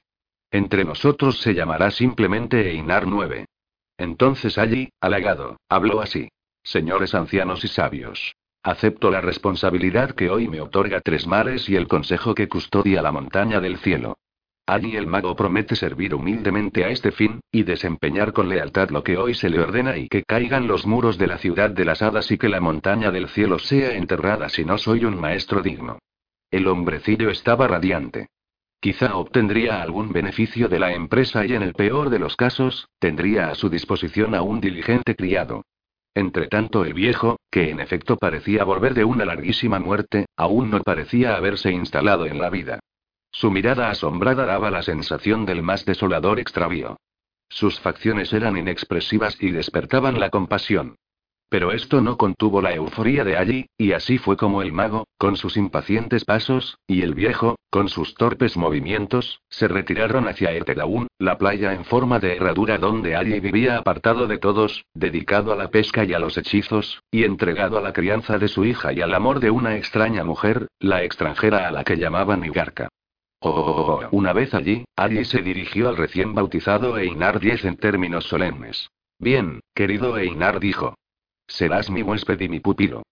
Entre 0.49 0.85
nosotros 0.85 1.41
se 1.41 1.53
llamará 1.53 1.91
simplemente 1.91 2.69
Einar 2.69 3.05
9. 3.05 3.45
Entonces 3.97 4.57
allí, 4.57 4.89
halagado, 5.01 5.57
habló 5.67 5.99
así. 5.99 6.29
Señores 6.63 7.13
ancianos 7.15 7.65
y 7.65 7.67
sabios. 7.67 8.33
Acepto 8.63 9.11
la 9.11 9.19
responsabilidad 9.19 10.11
que 10.11 10.29
hoy 10.29 10.47
me 10.47 10.61
otorga 10.61 11.01
Tres 11.01 11.27
Mares 11.27 11.67
y 11.67 11.75
el 11.75 11.87
consejo 11.87 12.33
que 12.33 12.47
custodia 12.47 13.01
la 13.01 13.11
montaña 13.11 13.59
del 13.59 13.77
cielo. 13.77 14.17
Allí 14.65 14.95
el 14.95 15.07
mago 15.07 15.35
promete 15.35 15.75
servir 15.75 16.13
humildemente 16.13 16.83
a 16.83 16.89
este 16.89 17.11
fin, 17.11 17.41
y 17.51 17.63
desempeñar 17.63 18.33
con 18.33 18.49
lealtad 18.49 18.89
lo 18.89 19.03
que 19.03 19.17
hoy 19.17 19.33
se 19.33 19.49
le 19.49 19.59
ordena 19.59 19.97
y 19.97 20.07
que 20.07 20.23
caigan 20.23 20.67
los 20.67 20.85
muros 20.85 21.17
de 21.17 21.27
la 21.27 21.37
ciudad 21.37 21.69
de 21.69 21.85
las 21.85 22.01
hadas 22.01 22.31
y 22.31 22.37
que 22.37 22.49
la 22.49 22.59
montaña 22.59 23.11
del 23.11 23.29
cielo 23.29 23.59
sea 23.59 23.95
enterrada 23.95 24.49
si 24.49 24.65
no 24.65 24.77
soy 24.77 25.05
un 25.05 25.19
maestro 25.19 25.61
digno. 25.61 25.99
El 26.49 26.67
hombrecillo 26.67 27.29
estaba 27.29 27.67
radiante. 27.67 28.29
Quizá 28.79 29.15
obtendría 29.15 29.81
algún 29.81 30.13
beneficio 30.13 30.69
de 30.69 30.79
la 30.79 30.93
empresa 30.93 31.45
y 31.45 31.53
en 31.53 31.63
el 31.63 31.73
peor 31.73 32.09
de 32.09 32.19
los 32.19 32.35
casos, 32.35 32.87
tendría 32.99 33.49
a 33.49 33.55
su 33.55 33.69
disposición 33.69 34.35
a 34.35 34.41
un 34.43 34.61
diligente 34.61 35.15
criado. 35.15 35.63
Entretanto 36.13 36.85
el 36.85 36.93
viejo, 36.93 37.37
que 37.51 37.69
en 37.69 37.79
efecto 37.79 38.17
parecía 38.17 38.63
volver 38.63 38.93
de 38.93 39.03
una 39.03 39.25
larguísima 39.25 39.79
muerte, 39.79 40.25
aún 40.35 40.69
no 40.69 40.81
parecía 40.81 41.35
haberse 41.35 41.71
instalado 41.71 42.25
en 42.25 42.39
la 42.39 42.49
vida. 42.49 42.79
Su 43.31 43.51
mirada 43.51 43.89
asombrada 43.89 44.45
daba 44.45 44.71
la 44.71 44.81
sensación 44.83 45.45
del 45.45 45.61
más 45.61 45.85
desolador 45.85 46.39
extravío. 46.39 46.97
Sus 47.49 47.79
facciones 47.79 48.33
eran 48.33 48.57
inexpresivas 48.57 49.37
y 49.41 49.51
despertaban 49.51 50.19
la 50.19 50.29
compasión. 50.29 50.95
Pero 51.49 51.71
esto 51.71 52.01
no 52.01 52.17
contuvo 52.17 52.61
la 52.61 52.73
euforía 52.73 53.23
de 53.23 53.37
allí, 53.37 53.69
y 53.77 53.93
así 53.93 54.17
fue 54.17 54.35
como 54.35 54.61
el 54.61 54.73
mago, 54.73 55.07
con 55.17 55.37
sus 55.37 55.55
impacientes 55.55 56.25
pasos, 56.25 56.77
y 56.87 57.03
el 57.03 57.13
viejo, 57.13 57.55
con 57.69 57.87
sus 57.87 58.15
torpes 58.15 58.57
movimientos, 58.57 59.39
se 59.49 59.69
retiraron 59.69 60.27
hacia 60.27 60.51
Etedaún, 60.51 61.07
la 61.17 61.37
playa 61.37 61.73
en 61.73 61.85
forma 61.85 62.19
de 62.19 62.35
herradura 62.35 62.77
donde 62.77 63.15
allí 63.15 63.39
vivía 63.39 63.77
apartado 63.77 64.27
de 64.27 64.39
todos, 64.39 64.85
dedicado 64.93 65.53
a 65.53 65.55
la 65.55 65.69
pesca 65.69 66.03
y 66.03 66.13
a 66.13 66.19
los 66.19 66.37
hechizos, 66.37 67.01
y 67.11 67.23
entregado 67.23 67.77
a 67.77 67.81
la 67.81 67.93
crianza 67.93 68.37
de 68.37 68.49
su 68.49 68.65
hija 68.65 68.91
y 68.91 68.99
al 68.99 69.13
amor 69.13 69.39
de 69.39 69.49
una 69.49 69.77
extraña 69.77 70.25
mujer, 70.25 70.67
la 70.79 71.03
extranjera 71.03 71.67
a 71.67 71.71
la 71.71 71.85
que 71.85 71.95
llamaban 71.95 72.43
Igarca. 72.43 72.89
Oh, 73.39 74.01
una 74.11 74.33
vez 74.33 74.53
allí, 74.53 74.83
allí 74.95 75.23
se 75.23 75.41
dirigió 75.41 75.87
al 75.87 75.97
recién 75.97 76.33
bautizado 76.33 76.97
Einar 76.97 77.39
Diez 77.39 77.63
en 77.65 77.77
términos 77.77 78.25
solemnes. 78.25 78.89
Bien, 79.19 79.61
querido 79.73 80.17
Einar 80.17 80.59
dijo. 80.59 80.95
Serás 81.47 81.89
mi 81.89 82.03
huésped 82.03 82.39
y 82.41 82.49
mi 82.49 82.59
pupilo. 82.59 83.03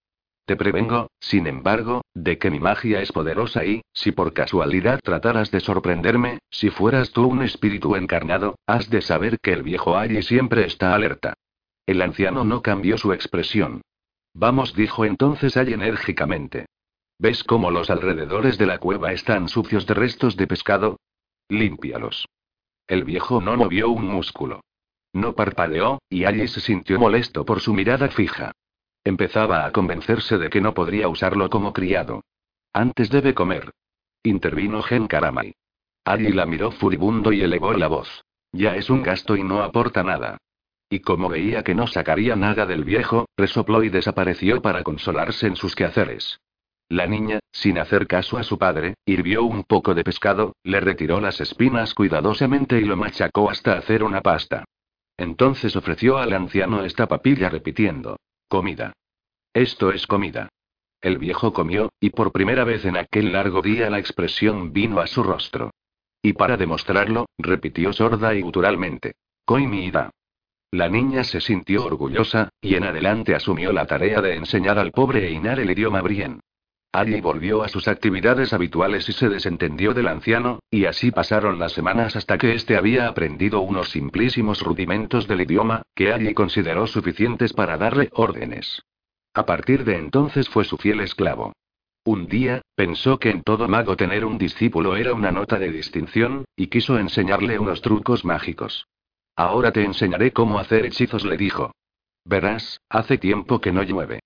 Te 0.46 0.56
prevengo, 0.56 1.10
sin 1.20 1.48
embargo, 1.48 2.02
de 2.14 2.38
que 2.38 2.52
mi 2.52 2.60
magia 2.60 3.02
es 3.02 3.12
poderosa 3.12 3.66
y, 3.66 3.82
si 3.94 4.12
por 4.12 4.34
casualidad 4.34 5.00
trataras 5.04 5.50
de 5.50 5.60
sorprenderme, 5.60 6.38
si 6.52 6.70
fueras 6.70 7.12
tú 7.12 7.26
un 7.28 7.42
espíritu 7.42 7.96
encarnado, 7.96 8.56
has 8.68 8.90
de 8.92 9.02
saber 9.02 9.40
que 9.40 9.54
el 9.54 9.64
viejo 9.64 9.98
allí 9.98 10.22
siempre 10.22 10.66
está 10.66 10.94
alerta. 10.94 11.34
El 11.88 12.02
anciano 12.02 12.44
no 12.44 12.62
cambió 12.62 12.98
su 12.98 13.12
expresión. 13.12 13.82
Vamos, 14.34 14.76
dijo 14.76 15.06
entonces 15.06 15.58
Allí 15.58 15.74
enérgicamente. 15.74 16.68
¿Ves 17.18 17.44
cómo 17.44 17.72
los 17.72 17.90
alrededores 17.90 18.58
de 18.58 18.66
la 18.66 18.78
cueva 18.78 19.14
están 19.14 19.48
sucios 19.48 19.88
de 19.88 19.94
restos 19.94 20.36
de 20.36 20.46
pescado? 20.46 21.00
Límpialos. 21.48 22.28
El 22.88 23.04
viejo 23.04 23.42
no 23.42 23.56
movió 23.56 23.90
un 23.90 24.08
músculo. 24.08 24.62
No 25.16 25.34
parpadeó, 25.34 26.02
y 26.10 26.26
allí 26.26 26.46
se 26.50 26.60
sintió 26.60 27.00
molesto 27.00 27.46
por 27.46 27.62
su 27.62 27.74
mirada 27.74 28.10
fija. 28.10 28.52
Empezaba 29.02 29.66
a 29.66 29.72
convencerse 29.72 30.38
de 30.38 30.50
que 30.50 30.60
no 30.60 30.74
podría 30.74 31.08
usarlo 31.08 31.50
como 31.50 31.72
criado. 31.72 32.26
Antes 32.74 33.10
debe 33.10 33.34
comer. 33.34 33.72
Intervino 34.24 34.82
Gen 34.82 35.08
Karamai. 35.08 35.56
Ali 36.04 36.34
la 36.34 36.46
miró 36.46 36.70
furibundo 36.72 37.32
y 37.32 37.42
elevó 37.42 37.72
la 37.72 37.88
voz. 37.88 38.26
Ya 38.52 38.76
es 38.76 38.90
un 38.90 39.04
gasto 39.04 39.38
y 39.38 39.44
no 39.44 39.64
aporta 39.64 40.04
nada. 40.04 40.38
Y 40.90 41.00
como 41.00 41.30
veía 41.30 41.64
que 41.64 41.76
no 41.76 41.88
sacaría 41.88 42.36
nada 42.36 42.66
del 42.66 42.84
viejo, 42.84 43.30
resopló 43.38 43.84
y 43.84 43.90
desapareció 43.90 44.62
para 44.62 44.84
consolarse 44.84 45.48
en 45.48 45.56
sus 45.56 45.76
quehaceres. 45.78 46.42
La 46.90 47.08
niña, 47.08 47.40
sin 47.54 47.78
hacer 47.78 48.06
caso 48.06 48.38
a 48.38 48.44
su 48.44 48.58
padre, 48.58 48.96
hirvió 49.06 49.46
un 49.46 49.64
poco 49.64 49.96
de 49.96 50.04
pescado, 50.04 50.58
le 50.64 50.82
retiró 50.82 51.22
las 51.22 51.40
espinas 51.40 51.94
cuidadosamente 51.94 52.80
y 52.82 52.84
lo 52.84 52.98
machacó 52.98 53.50
hasta 53.50 53.78
hacer 53.78 54.04
una 54.04 54.20
pasta. 54.20 54.66
Entonces 55.18 55.76
ofreció 55.76 56.18
al 56.18 56.34
anciano 56.34 56.84
esta 56.84 57.08
papilla 57.08 57.50
repitiendo. 57.50 58.18
Comida. 58.48 58.94
Esto 59.54 59.92
es 59.92 60.06
comida. 60.08 60.50
El 61.02 61.18
viejo 61.18 61.54
comió, 61.54 61.92
y 62.00 62.10
por 62.10 62.32
primera 62.32 62.64
vez 62.64 62.84
en 62.86 62.98
aquel 62.98 63.32
largo 63.32 63.62
día 63.62 63.90
la 63.90 64.00
expresión 64.00 64.74
vino 64.74 65.00
a 65.00 65.08
su 65.08 65.24
rostro. 65.24 65.72
Y 66.22 66.34
para 66.34 66.58
demostrarlo, 66.58 67.28
repitió 67.38 67.94
sorda 67.94 68.34
y 68.34 68.42
guturalmente. 68.42 69.14
Coimida. 69.46 70.10
La 70.72 70.90
niña 70.90 71.24
se 71.24 71.40
sintió 71.40 71.86
orgullosa, 71.86 72.50
y 72.60 72.76
en 72.76 72.84
adelante 72.84 73.36
asumió 73.36 73.72
la 73.72 73.86
tarea 73.86 74.22
de 74.22 74.36
enseñar 74.36 74.80
al 74.80 74.92
pobre 74.92 75.28
Einar 75.28 75.60
el 75.60 75.72
idioma 75.72 76.02
Brien. 76.02 76.42
Ali 77.00 77.20
volvió 77.20 77.64
a 77.64 77.68
sus 77.68 77.88
actividades 77.88 78.54
habituales 78.54 79.10
y 79.10 79.12
se 79.12 79.28
desentendió 79.28 79.94
del 79.94 80.08
anciano, 80.08 80.60
y 80.72 80.86
así 80.86 81.12
pasaron 81.12 81.60
las 81.60 81.74
semanas 81.74 82.16
hasta 82.16 82.38
que 82.38 82.54
éste 82.54 82.78
había 82.78 83.08
aprendido 83.08 83.60
unos 83.60 83.90
simplísimos 83.90 84.62
rudimentos 84.62 85.28
del 85.28 85.42
idioma, 85.42 85.82
que 85.94 86.14
Ali 86.14 86.34
consideró 86.34 86.88
suficientes 86.88 87.54
para 87.54 87.78
darle 87.78 88.10
órdenes. 88.14 88.82
A 89.34 89.46
partir 89.46 89.84
de 89.84 89.98
entonces 89.98 90.48
fue 90.48 90.64
su 90.64 90.78
fiel 90.78 91.02
esclavo. 91.02 91.52
Un 92.06 92.28
día, 92.28 92.62
pensó 92.76 93.20
que 93.20 93.32
en 93.32 93.42
todo 93.44 93.68
mago 93.68 93.98
tener 93.98 94.24
un 94.24 94.38
discípulo 94.38 94.96
era 94.96 95.14
una 95.14 95.32
nota 95.32 95.60
de 95.60 95.72
distinción, 95.72 96.46
y 96.56 96.68
quiso 96.68 96.98
enseñarle 96.98 97.60
unos 97.60 97.82
trucos 97.82 98.24
mágicos. 98.24 98.88
Ahora 99.36 99.72
te 99.74 99.84
enseñaré 99.84 100.32
cómo 100.32 100.60
hacer 100.60 100.86
hechizos, 100.86 101.26
le 101.26 101.36
dijo. 101.36 101.72
Verás, 102.24 102.80
hace 102.90 103.18
tiempo 103.18 103.60
que 103.60 103.74
no 103.74 103.84
llueve. 103.84 104.22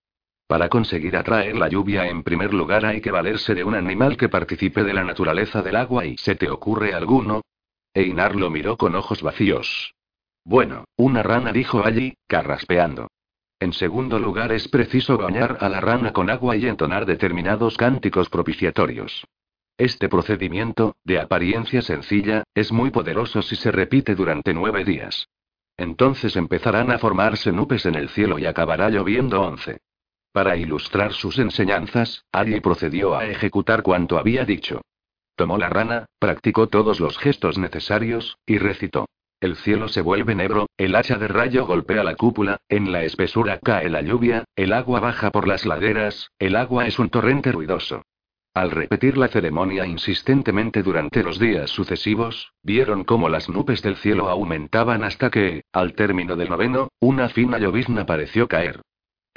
Para 0.50 0.68
conseguir 0.68 1.16
atraer 1.16 1.56
la 1.56 1.70
lluvia 1.70 2.08
en 2.08 2.24
primer 2.24 2.56
lugar 2.56 2.84
hay 2.84 3.02
que 3.02 3.12
valerse 3.12 3.54
de 3.54 3.64
un 3.64 3.76
animal 3.76 4.18
que 4.18 4.30
participe 4.30 4.84
de 4.84 4.96
la 4.96 5.04
naturaleza 5.04 5.62
del 5.62 5.76
agua 5.76 6.08
y 6.08 6.18
¿se 6.18 6.34
te 6.34 6.50
ocurre 6.50 6.96
alguno? 6.96 7.44
Einar 7.94 8.36
lo 8.36 8.50
miró 8.50 8.76
con 8.76 8.96
ojos 8.96 9.22
vacíos. 9.22 9.94
Bueno, 10.44 10.86
una 10.96 11.22
rana 11.22 11.52
dijo 11.52 11.86
allí, 11.86 12.16
carraspeando. 12.28 13.10
En 13.60 13.74
segundo 13.74 14.18
lugar 14.18 14.52
es 14.52 14.68
preciso 14.68 15.20
bañar 15.20 15.58
a 15.60 15.70
la 15.70 15.82
rana 15.82 16.14
con 16.14 16.32
agua 16.32 16.58
y 16.58 16.66
entonar 16.66 17.06
determinados 17.06 17.78
cánticos 17.78 18.28
propiciatorios. 18.30 19.28
Este 19.78 20.10
procedimiento, 20.10 20.96
de 21.04 21.20
apariencia 21.20 21.84
sencilla, 21.84 22.42
es 22.56 22.72
muy 22.72 22.90
poderoso 22.90 23.44
si 23.44 23.56
se 23.56 23.72
repite 23.72 24.16
durante 24.16 24.56
nueve 24.56 24.84
días. 24.84 25.28
Entonces 25.78 26.36
empezarán 26.36 26.92
a 26.92 26.98
formarse 26.98 27.52
nubes 27.52 27.86
en 27.86 27.94
el 27.94 28.10
cielo 28.10 28.40
y 28.40 28.48
acabará 28.48 28.90
lloviendo 28.90 29.42
once. 29.42 29.78
Para 30.32 30.58
ilustrar 30.58 31.14
sus 31.14 31.40
enseñanzas, 31.40 32.26
Ali 32.32 32.60
procedió 32.60 33.16
a 33.16 33.26
ejecutar 33.26 33.82
cuanto 33.82 34.18
había 34.18 34.46
dicho. 34.46 34.82
Tomó 35.36 35.58
la 35.58 35.70
rana, 35.70 36.06
practicó 36.20 36.68
todos 36.68 37.00
los 37.00 37.18
gestos 37.18 37.58
necesarios, 37.58 38.38
y 38.46 38.58
recitó. 38.58 39.08
El 39.42 39.56
cielo 39.56 39.88
se 39.88 40.02
vuelve 40.02 40.36
negro, 40.36 40.68
el 40.78 40.96
hacha 40.96 41.18
de 41.18 41.30
rayo 41.30 41.66
golpea 41.66 42.04
la 42.04 42.16
cúpula, 42.16 42.58
en 42.68 42.92
la 42.92 43.04
espesura 43.04 43.58
cae 43.60 43.90
la 43.90 44.02
lluvia, 44.02 44.44
el 44.56 44.74
agua 44.74 45.00
baja 45.00 45.32
por 45.32 45.48
las 45.48 45.66
laderas, 45.66 46.30
el 46.40 46.58
agua 46.58 46.88
es 46.88 47.00
un 47.00 47.10
torrente 47.10 47.52
ruidoso. 47.52 48.04
Al 48.54 48.72
repetir 48.72 49.18
la 49.18 49.30
ceremonia 49.30 49.86
insistentemente 49.86 50.84
durante 50.84 51.24
los 51.24 51.40
días 51.40 51.70
sucesivos, 51.70 52.52
vieron 52.62 53.06
cómo 53.06 53.30
las 53.30 53.48
nubes 53.48 53.82
del 53.82 53.96
cielo 53.96 54.28
aumentaban 54.28 55.04
hasta 55.04 55.30
que, 55.30 55.64
al 55.72 55.94
término 55.94 56.36
del 56.36 56.50
noveno, 56.50 56.90
una 57.00 57.30
fina 57.30 57.58
llovizna 57.60 58.06
pareció 58.06 58.48
caer. 58.50 58.82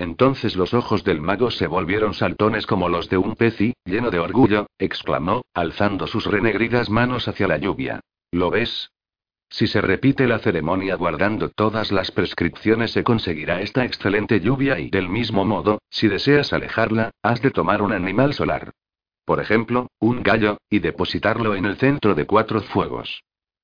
Entonces 0.02 0.56
los 0.56 0.74
ojos 0.74 1.04
del 1.04 1.20
mago 1.20 1.52
se 1.52 1.68
volvieron 1.68 2.12
saltones 2.12 2.66
como 2.66 2.88
los 2.88 3.08
de 3.08 3.18
un 3.18 3.36
pez 3.36 3.60
y, 3.60 3.74
lleno 3.84 4.10
de 4.10 4.18
orgullo, 4.18 4.66
exclamó, 4.76 5.42
alzando 5.54 6.08
sus 6.08 6.26
renegridas 6.26 6.90
manos 6.90 7.28
hacia 7.28 7.46
la 7.46 7.56
lluvia. 7.56 8.00
¿Lo 8.32 8.50
ves? 8.50 8.90
Si 9.48 9.68
se 9.68 9.80
repite 9.80 10.26
la 10.26 10.40
ceremonia 10.40 10.96
guardando 10.96 11.50
todas 11.50 11.92
las 11.92 12.10
prescripciones 12.10 12.90
se 12.90 13.04
conseguirá 13.04 13.60
esta 13.60 13.84
excelente 13.84 14.40
lluvia 14.40 14.80
y 14.80 14.90
del 14.90 15.08
mismo 15.08 15.44
modo, 15.44 15.78
si 15.88 16.08
deseas 16.08 16.52
alejarla, 16.52 17.12
has 17.22 17.40
de 17.40 17.52
tomar 17.52 17.80
un 17.80 17.92
animal 17.92 18.34
solar. 18.34 18.72
Por 19.24 19.38
ejemplo, 19.38 19.86
un 20.00 20.24
gallo, 20.24 20.58
y 20.68 20.80
depositarlo 20.80 21.54
en 21.54 21.64
el 21.64 21.76
centro 21.76 22.16
de 22.16 22.26
cuatro 22.26 22.60
fuegos. 22.62 23.22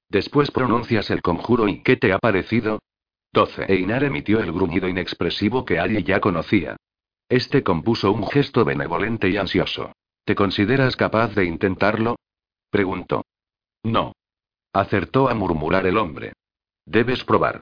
Después 0.08 0.52
pronuncias 0.52 1.10
el 1.10 1.20
conjuro 1.20 1.66
y 1.66 1.82
¿qué 1.82 1.96
te 1.96 2.12
ha 2.12 2.20
parecido? 2.20 2.78
12. 3.32 3.66
Einar 3.68 4.04
emitió 4.04 4.40
el 4.40 4.52
gruñido 4.52 4.88
inexpresivo 4.88 5.64
que 5.64 5.78
Ali 5.78 6.02
ya 6.02 6.20
conocía. 6.20 6.76
Este 7.28 7.62
compuso 7.62 8.10
un 8.10 8.26
gesto 8.26 8.64
benevolente 8.64 9.28
y 9.28 9.36
ansioso. 9.36 9.92
¿Te 10.24 10.34
consideras 10.34 10.96
capaz 10.96 11.34
de 11.34 11.44
intentarlo? 11.44 12.16
preguntó. 12.70 13.24
No. 13.82 14.12
Acertó 14.72 15.28
a 15.28 15.34
murmurar 15.34 15.86
el 15.86 15.98
hombre. 15.98 16.32
Debes 16.86 17.24
probar. 17.24 17.60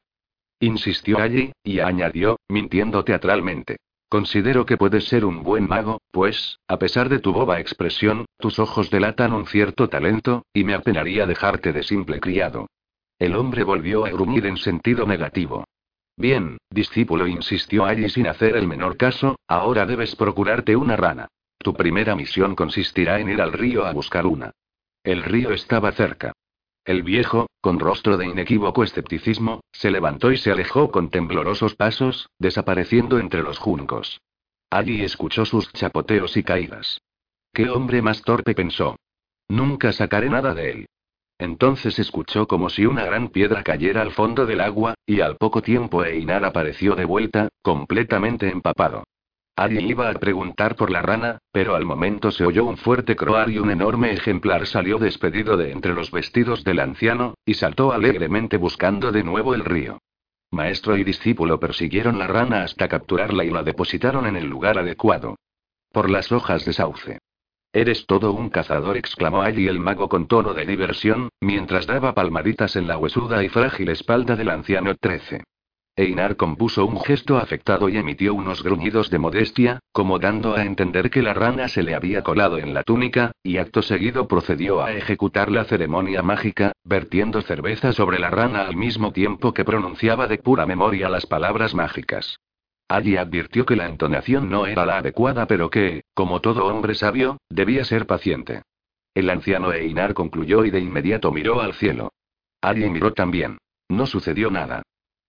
Insistió 0.60 1.18
allí, 1.18 1.52
y 1.62 1.80
añadió, 1.80 2.38
mintiendo 2.48 3.04
teatralmente. 3.04 3.76
Considero 4.08 4.64
que 4.64 4.76
puedes 4.76 5.04
ser 5.04 5.24
un 5.24 5.42
buen 5.42 5.66
mago, 5.66 6.00
pues, 6.12 6.58
a 6.68 6.78
pesar 6.78 7.08
de 7.08 7.18
tu 7.18 7.32
boba 7.32 7.60
expresión, 7.60 8.24
tus 8.38 8.58
ojos 8.58 8.88
delatan 8.88 9.32
un 9.32 9.46
cierto 9.46 9.88
talento, 9.88 10.44
y 10.54 10.64
me 10.64 10.74
apenaría 10.74 11.26
dejarte 11.26 11.72
de 11.72 11.82
simple 11.82 12.20
criado. 12.20 12.68
El 13.18 13.34
hombre 13.34 13.64
volvió 13.64 14.04
a 14.04 14.10
gruñir 14.10 14.46
en 14.46 14.56
sentido 14.56 15.06
negativo. 15.06 15.64
Bien, 16.16 16.58
discípulo, 16.70 17.26
insistió 17.26 17.84
allí 17.84 18.08
sin 18.08 18.26
hacer 18.26 18.56
el 18.56 18.66
menor 18.66 18.96
caso, 18.96 19.36
ahora 19.46 19.86
debes 19.86 20.16
procurarte 20.16 20.76
una 20.76 20.96
rana. 20.96 21.28
Tu 21.58 21.74
primera 21.74 22.14
misión 22.14 22.54
consistirá 22.54 23.18
en 23.20 23.30
ir 23.30 23.40
al 23.40 23.52
río 23.52 23.86
a 23.86 23.92
buscar 23.92 24.26
una. 24.26 24.52
El 25.02 25.22
río 25.22 25.52
estaba 25.52 25.92
cerca. 25.92 26.32
El 26.84 27.02
viejo, 27.02 27.48
con 27.60 27.80
rostro 27.80 28.16
de 28.16 28.26
inequívoco 28.26 28.84
escepticismo, 28.84 29.60
se 29.72 29.90
levantó 29.90 30.30
y 30.30 30.36
se 30.36 30.52
alejó 30.52 30.90
con 30.90 31.10
temblorosos 31.10 31.74
pasos, 31.74 32.28
desapareciendo 32.38 33.18
entre 33.18 33.42
los 33.42 33.58
juncos. 33.58 34.20
Allí 34.70 35.02
escuchó 35.02 35.44
sus 35.44 35.72
chapoteos 35.72 36.36
y 36.36 36.42
caídas. 36.42 37.00
¿Qué 37.52 37.70
hombre 37.70 38.02
más 38.02 38.22
torpe 38.22 38.54
pensó? 38.54 38.96
Nunca 39.48 39.92
sacaré 39.92 40.28
nada 40.28 40.54
de 40.54 40.70
él. 40.70 40.86
Entonces 41.38 41.98
escuchó 41.98 42.46
como 42.46 42.70
si 42.70 42.86
una 42.86 43.04
gran 43.04 43.28
piedra 43.28 43.62
cayera 43.62 44.02
al 44.02 44.12
fondo 44.12 44.46
del 44.46 44.60
agua, 44.60 44.94
y 45.04 45.20
al 45.20 45.36
poco 45.36 45.62
tiempo 45.62 46.04
Einar 46.04 46.44
apareció 46.44 46.94
de 46.94 47.04
vuelta, 47.04 47.48
completamente 47.62 48.48
empapado. 48.48 49.04
Alguien 49.54 49.88
iba 49.88 50.10
a 50.10 50.14
preguntar 50.14 50.76
por 50.76 50.90
la 50.90 51.00
rana, 51.00 51.38
pero 51.50 51.76
al 51.76 51.86
momento 51.86 52.30
se 52.30 52.44
oyó 52.44 52.66
un 52.66 52.76
fuerte 52.76 53.16
croar 53.16 53.48
y 53.50 53.58
un 53.58 53.70
enorme 53.70 54.12
ejemplar 54.12 54.66
salió 54.66 54.98
despedido 54.98 55.56
de 55.56 55.72
entre 55.72 55.94
los 55.94 56.10
vestidos 56.10 56.62
del 56.62 56.78
anciano, 56.78 57.34
y 57.44 57.54
saltó 57.54 57.92
alegremente 57.92 58.58
buscando 58.58 59.12
de 59.12 59.24
nuevo 59.24 59.54
el 59.54 59.64
río. 59.64 59.98
Maestro 60.50 60.96
y 60.96 61.04
discípulo 61.04 61.58
persiguieron 61.58 62.18
la 62.18 62.26
rana 62.26 62.62
hasta 62.62 62.88
capturarla 62.88 63.44
y 63.44 63.50
la 63.50 63.62
depositaron 63.62 64.26
en 64.26 64.36
el 64.36 64.46
lugar 64.46 64.78
adecuado. 64.78 65.36
Por 65.90 66.10
las 66.10 66.32
hojas 66.32 66.64
de 66.64 66.72
sauce. 66.74 67.18
Eres 67.72 68.06
todo 68.06 68.32
un 68.32 68.48
cazador, 68.48 68.96
exclamó 68.96 69.42
allí 69.42 69.68
el 69.68 69.78
mago 69.78 70.08
con 70.08 70.26
tono 70.26 70.54
de 70.54 70.64
diversión, 70.64 71.28
mientras 71.40 71.86
daba 71.86 72.14
palmaditas 72.14 72.76
en 72.76 72.88
la 72.88 72.96
huesuda 72.96 73.44
y 73.44 73.48
frágil 73.48 73.90
espalda 73.90 74.34
del 74.36 74.50
anciano 74.50 74.94
trece. 74.94 75.44
Einar 75.98 76.36
compuso 76.36 76.84
un 76.84 77.00
gesto 77.00 77.38
afectado 77.38 77.88
y 77.88 77.96
emitió 77.96 78.34
unos 78.34 78.62
gruñidos 78.62 79.08
de 79.08 79.18
modestia, 79.18 79.80
como 79.92 80.18
dando 80.18 80.54
a 80.54 80.62
entender 80.62 81.08
que 81.08 81.22
la 81.22 81.32
rana 81.32 81.68
se 81.68 81.82
le 81.82 81.94
había 81.94 82.22
colado 82.22 82.58
en 82.58 82.74
la 82.74 82.82
túnica, 82.82 83.32
y 83.42 83.56
acto 83.56 83.80
seguido 83.80 84.28
procedió 84.28 84.82
a 84.82 84.92
ejecutar 84.92 85.50
la 85.50 85.64
ceremonia 85.64 86.22
mágica, 86.22 86.72
vertiendo 86.84 87.40
cerveza 87.40 87.92
sobre 87.92 88.18
la 88.18 88.28
rana 88.28 88.66
al 88.66 88.76
mismo 88.76 89.12
tiempo 89.12 89.54
que 89.54 89.64
pronunciaba 89.64 90.26
de 90.26 90.36
pura 90.36 90.66
memoria 90.66 91.08
las 91.08 91.24
palabras 91.24 91.74
mágicas. 91.74 92.40
Allí 92.88 93.16
advirtió 93.16 93.66
que 93.66 93.76
la 93.76 93.86
entonación 93.86 94.48
no 94.48 94.66
era 94.66 94.86
la 94.86 94.98
adecuada, 94.98 95.46
pero 95.46 95.70
que, 95.70 96.04
como 96.14 96.40
todo 96.40 96.66
hombre 96.66 96.94
sabio, 96.94 97.38
debía 97.50 97.84
ser 97.84 98.06
paciente. 98.06 98.62
El 99.14 99.30
anciano 99.30 99.72
Einar 99.72 100.14
concluyó 100.14 100.64
y 100.64 100.70
de 100.70 100.80
inmediato 100.80 101.32
miró 101.32 101.60
al 101.60 101.74
cielo. 101.74 102.12
Allí 102.60 102.88
miró 102.88 103.12
también. 103.12 103.58
No 103.88 104.06
sucedió 104.06 104.50
nada. 104.50 104.82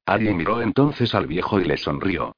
Allí 0.06 0.34
miró 0.34 0.62
entonces 0.62 1.16
al 1.16 1.28
viejo 1.28 1.60
y 1.60 1.66
le 1.66 1.78
sonrió. 1.78 2.34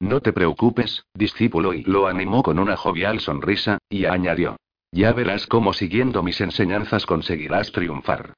No 0.00 0.20
te 0.20 0.32
preocupes, 0.32 1.04
discípulo, 1.14 1.74
y 1.74 1.82
lo 1.84 2.06
animó 2.06 2.42
con 2.42 2.58
una 2.58 2.76
jovial 2.76 3.20
sonrisa, 3.20 3.78
y 3.88 4.06
añadió. 4.06 4.56
Ya 4.90 5.12
verás 5.12 5.46
cómo 5.46 5.72
siguiendo 5.72 6.22
mis 6.22 6.40
enseñanzas 6.40 7.06
conseguirás 7.06 7.72
triunfar. 7.72 8.34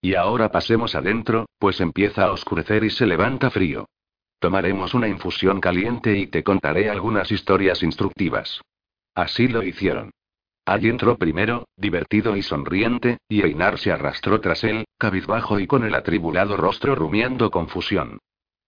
Y 0.00 0.14
ahora 0.14 0.50
pasemos 0.50 0.94
adentro, 0.94 1.46
pues 1.58 1.80
empieza 1.80 2.24
a 2.24 2.32
oscurecer 2.32 2.84
y 2.84 2.90
se 2.90 3.06
levanta 3.06 3.50
frío. 3.50 3.86
Tomaremos 4.38 4.94
una 4.94 5.08
infusión 5.08 5.60
caliente 5.60 6.16
y 6.16 6.28
te 6.28 6.44
contaré 6.44 6.88
algunas 6.90 7.32
historias 7.32 7.82
instructivas. 7.82 8.60
Así 9.14 9.48
lo 9.48 9.62
hicieron. 9.62 10.12
Allí 10.64 10.88
entró 10.90 11.16
primero, 11.16 11.66
divertido 11.76 12.36
y 12.36 12.42
sonriente, 12.42 13.18
y 13.28 13.42
Einar 13.42 13.78
se 13.78 13.90
arrastró 13.90 14.40
tras 14.40 14.64
él, 14.64 14.84
cabizbajo 14.98 15.58
y 15.58 15.66
con 15.66 15.82
el 15.82 15.94
atribulado 15.94 16.56
rostro 16.56 16.94
rumiando 16.94 17.50
confusión. 17.50 18.18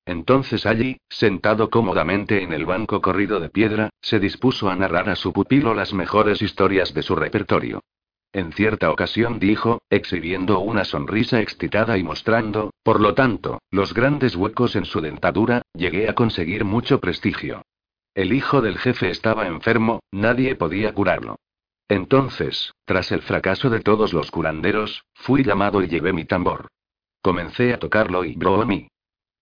Entonces 0.06 0.66
allí, 0.66 0.96
sentado 1.08 1.70
cómodamente 1.70 2.42
en 2.42 2.52
el 2.52 2.64
banco 2.64 3.00
corrido 3.00 3.38
de 3.38 3.50
piedra, 3.50 3.90
se 4.00 4.18
dispuso 4.18 4.70
a 4.70 4.76
narrar 4.76 5.08
a 5.10 5.14
su 5.14 5.32
pupilo 5.32 5.74
las 5.74 5.92
mejores 5.92 6.42
historias 6.42 6.94
de 6.94 7.02
su 7.02 7.14
repertorio. 7.14 7.82
En 8.32 8.52
cierta 8.52 8.90
ocasión 8.92 9.40
dijo, 9.40 9.82
exhibiendo 9.90 10.60
una 10.60 10.84
sonrisa 10.84 11.40
excitada 11.40 11.98
y 11.98 12.04
mostrando, 12.04 12.70
por 12.84 13.00
lo 13.00 13.14
tanto, 13.14 13.60
los 13.72 13.92
grandes 13.92 14.36
huecos 14.36 14.76
en 14.76 14.84
su 14.84 15.00
dentadura, 15.00 15.62
llegué 15.74 16.08
a 16.08 16.14
conseguir 16.14 16.64
mucho 16.64 17.00
prestigio. 17.00 17.62
El 18.14 18.32
hijo 18.32 18.60
del 18.60 18.78
jefe 18.78 19.10
estaba 19.10 19.48
enfermo, 19.48 20.00
nadie 20.12 20.54
podía 20.54 20.94
curarlo. 20.94 21.36
Entonces, 21.88 22.72
tras 22.84 23.10
el 23.10 23.22
fracaso 23.22 23.68
de 23.68 23.80
todos 23.80 24.12
los 24.12 24.30
curanderos, 24.30 25.02
fui 25.14 25.42
llamado 25.42 25.82
y 25.82 25.88
llevé 25.88 26.12
mi 26.12 26.24
tambor. 26.24 26.68
Comencé 27.20 27.74
a 27.74 27.78
tocarlo 27.78 28.24
y 28.24 28.36
bromi. 28.36 28.88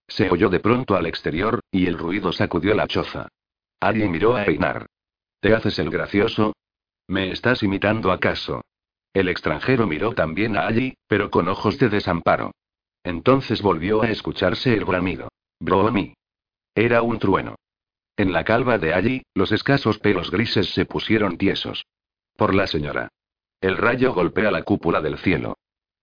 Se 0.06 0.30
oyó 0.30 0.48
de 0.48 0.60
pronto 0.60 0.96
al 0.96 1.04
exterior, 1.04 1.60
y 1.70 1.86
el 1.86 1.98
ruido 1.98 2.32
sacudió 2.32 2.74
la 2.74 2.86
choza. 2.86 3.28
Alguien 3.80 4.10
miró 4.10 4.34
a 4.34 4.44
Einar. 4.44 4.86
¿Te 5.40 5.54
haces 5.54 5.78
el 5.78 5.90
gracioso? 5.90 6.54
¿Me 7.06 7.30
estás 7.30 7.62
imitando 7.62 8.10
acaso? 8.10 8.62
El 9.12 9.28
extranjero 9.28 9.86
miró 9.86 10.12
también 10.12 10.56
a 10.56 10.66
allí, 10.66 10.94
pero 11.06 11.30
con 11.30 11.48
ojos 11.48 11.78
de 11.78 11.88
desamparo. 11.88 12.52
Entonces 13.02 13.62
volvió 13.62 14.02
a 14.02 14.10
escucharse 14.10 14.74
el 14.74 14.84
bramido. 14.84 15.28
Bromi. 15.60 16.14
Era 16.74 17.02
un 17.02 17.18
trueno. 17.18 17.56
En 18.16 18.32
la 18.32 18.44
calva 18.44 18.78
de 18.78 18.94
allí, 18.94 19.22
los 19.34 19.52
escasos 19.52 19.98
pelos 19.98 20.30
grises 20.30 20.74
se 20.74 20.84
pusieron 20.84 21.38
tiesos. 21.38 21.84
Por 22.36 22.54
la 22.54 22.66
señora. 22.66 23.08
El 23.60 23.76
rayo 23.76 24.12
golpea 24.12 24.50
la 24.50 24.62
cúpula 24.62 25.00
del 25.00 25.18
cielo. 25.18 25.56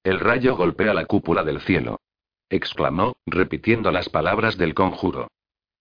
El 0.04 0.20
rayo 0.20 0.56
golpea 0.56 0.94
la 0.94 1.06
cúpula 1.06 1.44
del 1.44 1.62
cielo 1.62 2.00
exclamó, 2.50 3.16
repitiendo 3.26 3.92
las 3.92 4.10
palabras 4.10 4.58
del 4.58 4.74
conjuro. 4.74 5.30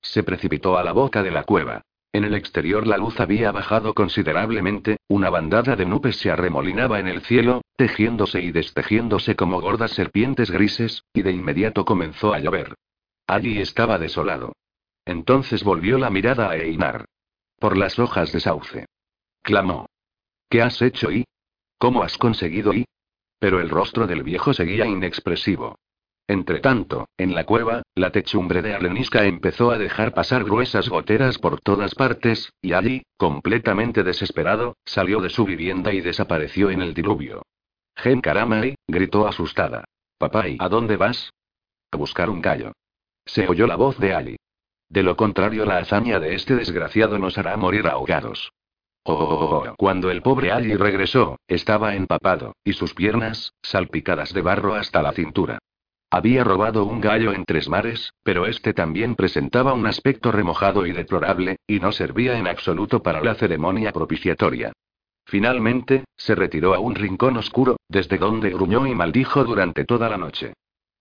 Se 0.01 0.23
precipitó 0.23 0.77
a 0.77 0.85
la 0.85 0.93
boca 0.93 1.23
de 1.23 1.31
la 1.31 1.45
cueva. 1.45 1.83
En 2.15 2.23
el 2.23 2.37
exterior 2.37 2.87
la 2.87 2.97
luz 2.97 3.19
había 3.19 3.51
bajado 3.51 3.93
considerablemente, 3.93 4.99
una 5.09 5.31
bandada 5.31 5.75
de 5.75 5.85
nubes 5.85 6.15
se 6.15 6.31
arremolinaba 6.31 7.01
en 7.01 7.09
el 7.09 7.23
cielo, 7.23 7.63
tejiéndose 7.77 8.41
y 8.41 8.53
destejiéndose 8.53 9.35
como 9.35 9.61
gordas 9.61 9.91
serpientes 9.91 10.49
grises, 10.49 11.03
y 11.13 11.23
de 11.23 11.33
inmediato 11.33 11.85
comenzó 11.85 12.33
a 12.33 12.39
llover. 12.39 12.77
Allí 13.27 13.59
estaba 13.59 13.99
desolado. 13.99 14.53
Entonces 15.05 15.65
volvió 15.65 15.99
la 15.99 16.09
mirada 16.09 16.51
a 16.51 16.57
Einar. 16.57 17.07
Por 17.59 17.77
las 17.77 17.99
hojas 17.99 18.31
de 18.31 18.39
sauce. 18.39 18.87
Clamó. 19.43 19.87
¿Qué 20.49 20.63
has 20.63 20.81
hecho 20.83 21.11
y? 21.11 21.25
¿Cómo 21.79 22.05
has 22.05 22.17
conseguido 22.17 22.73
y? 22.73 22.85
Pero 23.41 23.61
el 23.61 23.69
rostro 23.69 24.07
del 24.07 24.23
viejo 24.23 24.55
seguía 24.55 24.87
inexpresivo. 24.87 25.81
Entretanto, 26.27 27.09
en 27.19 27.35
la 27.35 27.45
cueva, 27.45 27.83
la 27.95 28.11
techumbre 28.11 28.63
de 28.63 28.75
arenisca 28.75 29.25
empezó 29.25 29.71
a 29.71 29.79
dejar 29.79 30.15
pasar 30.15 30.45
gruesas 30.45 30.89
goteras 30.89 31.39
por 31.39 31.61
todas 31.61 31.95
partes, 31.95 32.51
y 32.63 32.73
allí, 32.73 33.03
completamente 33.19 34.03
desesperado, 34.03 34.77
salió 34.87 35.21
de 35.21 35.29
su 35.29 35.45
vivienda 35.45 35.93
y 35.93 36.01
desapareció 36.01 36.71
en 36.71 36.81
el 36.81 36.95
diluvio. 36.95 37.43
Gen 37.97 38.23
Karamai, 38.23 38.77
gritó 38.89 39.27
asustada. 39.27 39.85
Papá, 40.19 40.49
¿y 40.49 40.57
a 40.61 40.69
dónde 40.69 40.97
vas? 40.97 41.31
A 41.91 41.99
buscar 41.99 42.31
un 42.31 42.41
gallo. 42.41 42.73
Se 43.27 43.47
oyó 43.47 43.67
la 43.67 43.77
voz 43.77 43.99
de 43.99 44.15
Ali. 44.15 44.37
De 44.89 45.03
lo 45.03 45.17
contrario, 45.17 45.67
la 45.67 45.79
hazaña 45.79 46.21
de 46.21 46.35
este 46.35 46.55
desgraciado 46.57 47.19
nos 47.19 47.37
hará 47.37 47.57
morir 47.57 47.87
ahogados. 47.87 48.53
Oh, 49.07 49.13
oh, 49.13 49.69
oh, 49.69 49.75
cuando 49.77 50.11
el 50.11 50.23
pobre 50.23 50.51
Ali 50.51 50.75
regresó, 50.77 51.37
estaba 51.47 51.95
empapado, 51.95 52.55
y 52.65 52.73
sus 52.73 52.95
piernas, 52.95 53.53
salpicadas 53.63 54.33
de 54.33 54.41
barro 54.41 54.75
hasta 54.75 55.03
la 55.03 55.13
cintura. 55.13 55.59
Había 56.15 56.45
robado 56.45 56.85
un 56.85 57.01
gallo 57.01 57.33
en 57.33 57.45
tres 57.45 57.69
mares, 57.69 58.15
pero 58.23 58.47
este 58.47 58.73
también 58.73 59.17
presentaba 59.17 59.73
un 59.73 59.85
aspecto 59.85 60.31
remojado 60.31 60.87
y 60.87 60.93
deplorable, 60.93 61.57
y 61.67 61.81
no 61.81 61.91
servía 61.91 62.39
en 62.39 62.47
absoluto 62.47 63.03
para 63.03 63.21
la 63.21 63.35
ceremonia 63.35 63.91
propiciatoria. 63.91 64.73
Finalmente, 65.27 66.05
se 66.17 66.37
retiró 66.37 66.73
a 66.73 66.79
un 66.79 66.95
rincón 66.95 67.37
oscuro, 67.37 67.79
desde 67.89 68.17
donde 68.17 68.51
gruñó 68.51 68.87
y 68.87 68.95
maldijo 68.95 69.43
durante 69.43 69.85
toda 69.85 70.09
la 70.09 70.17
noche. 70.17 70.53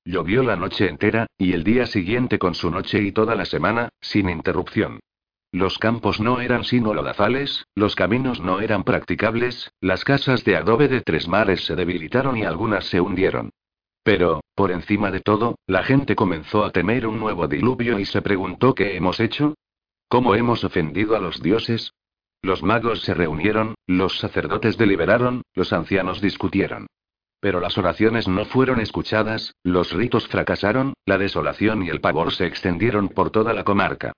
Llovió 0.04 0.42
la 0.42 0.56
noche 0.56 0.90
entera, 0.90 1.28
y 1.38 1.54
el 1.54 1.64
día 1.64 1.86
siguiente 1.86 2.40
con 2.40 2.56
su 2.56 2.72
noche 2.72 3.00
y 3.04 3.12
toda 3.12 3.36
la 3.36 3.46
semana, 3.46 3.90
sin 4.02 4.32
interrupción. 4.32 5.00
Los 5.52 5.78
campos 5.78 6.22
no 6.22 6.42
eran 6.42 6.64
sino 6.64 6.92
lodazales, 6.96 7.68
los 7.76 7.96
caminos 7.96 8.42
no 8.42 8.62
eran 8.62 8.84
practicables, 8.84 9.72
las 9.80 10.06
casas 10.06 10.44
de 10.44 10.56
adobe 10.56 10.88
de 10.88 11.02
tres 11.02 11.28
mares 11.28 11.64
se 11.66 11.76
debilitaron 11.76 12.36
y 12.36 12.46
algunas 12.46 12.86
se 12.86 13.00
hundieron. 13.00 13.52
Pero, 14.04 14.42
por 14.54 14.72
encima 14.72 15.12
de 15.12 15.22
todo, 15.22 15.56
la 15.66 15.84
gente 15.84 16.16
comenzó 16.16 16.66
a 16.66 16.72
temer 16.72 17.08
un 17.08 17.20
nuevo 17.20 17.48
diluvio 17.48 18.00
y 18.00 18.06
se 18.06 18.22
preguntó 18.22 18.76
qué 18.76 18.98
hemos 18.98 19.20
hecho. 19.20 19.56
¿Cómo 20.10 20.36
hemos 20.36 20.64
ofendido 20.64 21.16
a 21.16 21.20
los 21.20 21.42
dioses? 21.42 21.94
Los 22.42 22.62
magos 22.62 23.02
se 23.02 23.14
reunieron, 23.14 23.76
los 23.88 24.20
sacerdotes 24.20 24.78
deliberaron, 24.78 25.44
los 25.56 25.72
ancianos 25.72 26.22
discutieron. 26.22 26.88
Pero 27.40 27.62
las 27.62 27.78
oraciones 27.78 28.28
no 28.28 28.44
fueron 28.46 28.82
escuchadas, 28.82 29.54
los 29.64 29.94
ritos 29.94 30.28
fracasaron, 30.28 30.94
la 31.06 31.18
desolación 31.18 31.84
y 31.84 31.90
el 31.90 32.02
pavor 32.02 32.34
se 32.34 32.46
extendieron 32.46 33.10
por 33.10 33.32
toda 33.32 33.54
la 33.54 33.64
comarca. 33.64 34.12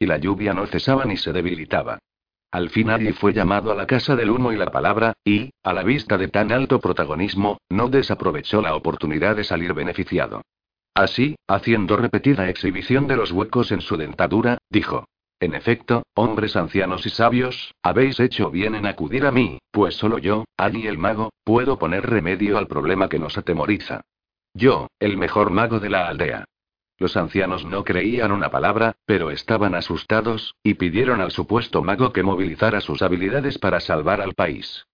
Y 0.00 0.06
la 0.06 0.18
lluvia 0.18 0.54
no 0.54 0.66
cesaba 0.66 1.04
ni 1.04 1.16
se 1.16 1.32
debilitaba. 1.32 1.98
Al 2.50 2.70
fin 2.70 2.88
allí 2.88 3.12
fue 3.12 3.34
llamado 3.34 3.70
a 3.70 3.74
la 3.74 3.86
casa 3.86 4.16
del 4.16 4.30
humo 4.30 4.52
y 4.52 4.56
la 4.56 4.70
palabra, 4.70 5.12
y, 5.24 5.50
a 5.62 5.72
la 5.72 5.82
vista 5.82 6.16
de 6.16 6.28
tan 6.28 6.50
alto 6.50 6.80
protagonismo, 6.80 7.58
no 7.68 7.88
desaprovechó 7.88 8.62
la 8.62 8.74
oportunidad 8.74 9.36
de 9.36 9.44
salir 9.44 9.74
beneficiado. 9.74 10.42
Así, 10.94 11.36
haciendo 11.46 11.96
repetida 11.96 12.48
exhibición 12.48 13.06
de 13.06 13.16
los 13.16 13.32
huecos 13.32 13.70
en 13.70 13.80
su 13.80 13.96
dentadura, 13.96 14.58
dijo. 14.70 15.04
En 15.40 15.54
efecto, 15.54 16.02
hombres 16.14 16.56
ancianos 16.56 17.06
y 17.06 17.10
sabios, 17.10 17.74
habéis 17.82 18.18
hecho 18.18 18.50
bien 18.50 18.74
en 18.74 18.86
acudir 18.86 19.24
a 19.24 19.30
mí, 19.30 19.58
pues 19.70 19.94
solo 19.94 20.18
yo, 20.18 20.44
Ali 20.56 20.88
el 20.88 20.98
mago, 20.98 21.30
puedo 21.44 21.78
poner 21.78 22.04
remedio 22.04 22.58
al 22.58 22.66
problema 22.66 23.08
que 23.08 23.20
nos 23.20 23.38
atemoriza. 23.38 24.00
Yo, 24.54 24.88
el 24.98 25.16
mejor 25.16 25.50
mago 25.50 25.78
de 25.78 25.90
la 25.90 26.08
aldea. 26.08 26.44
Los 26.98 27.16
ancianos 27.16 27.64
no 27.64 27.84
creían 27.84 28.32
una 28.32 28.50
palabra, 28.50 28.96
pero 29.06 29.30
estaban 29.30 29.76
asustados, 29.76 30.56
y 30.64 30.74
pidieron 30.74 31.20
al 31.20 31.30
supuesto 31.30 31.82
mago 31.82 32.12
que 32.12 32.24
movilizara 32.24 32.80
sus 32.80 33.02
habilidades 33.02 33.58
para 33.58 33.78
salvar 33.78 34.20
al 34.20 34.34
país. 34.34 34.86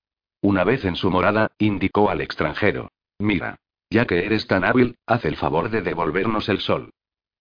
Una 0.43 0.65
vez 0.65 0.85
en 0.85 0.97
su 0.97 1.11
morada, 1.11 1.51
indicó 1.59 2.11
al 2.11 2.21
extranjero. 2.21 2.91
Mira. 3.19 3.57
Ya 3.89 4.07
que 4.07 4.27
eres 4.27 4.47
tan 4.47 4.65
hábil, 4.65 4.97
haz 5.07 5.25
el 5.25 5.37
favor 5.37 5.71
de 5.71 5.81
devolvernos 5.81 6.49
el 6.49 6.61
sol. 6.61 6.91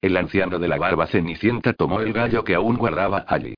El 0.01 0.15
anciano 0.17 0.59
de 0.59 0.67
la 0.67 0.77
barba 0.77 1.07
cenicienta 1.07 1.73
tomó 1.73 2.01
el 2.01 2.13
gallo 2.13 2.43
que 2.43 2.55
aún 2.55 2.77
guardaba 2.77 3.25
allí. 3.27 3.55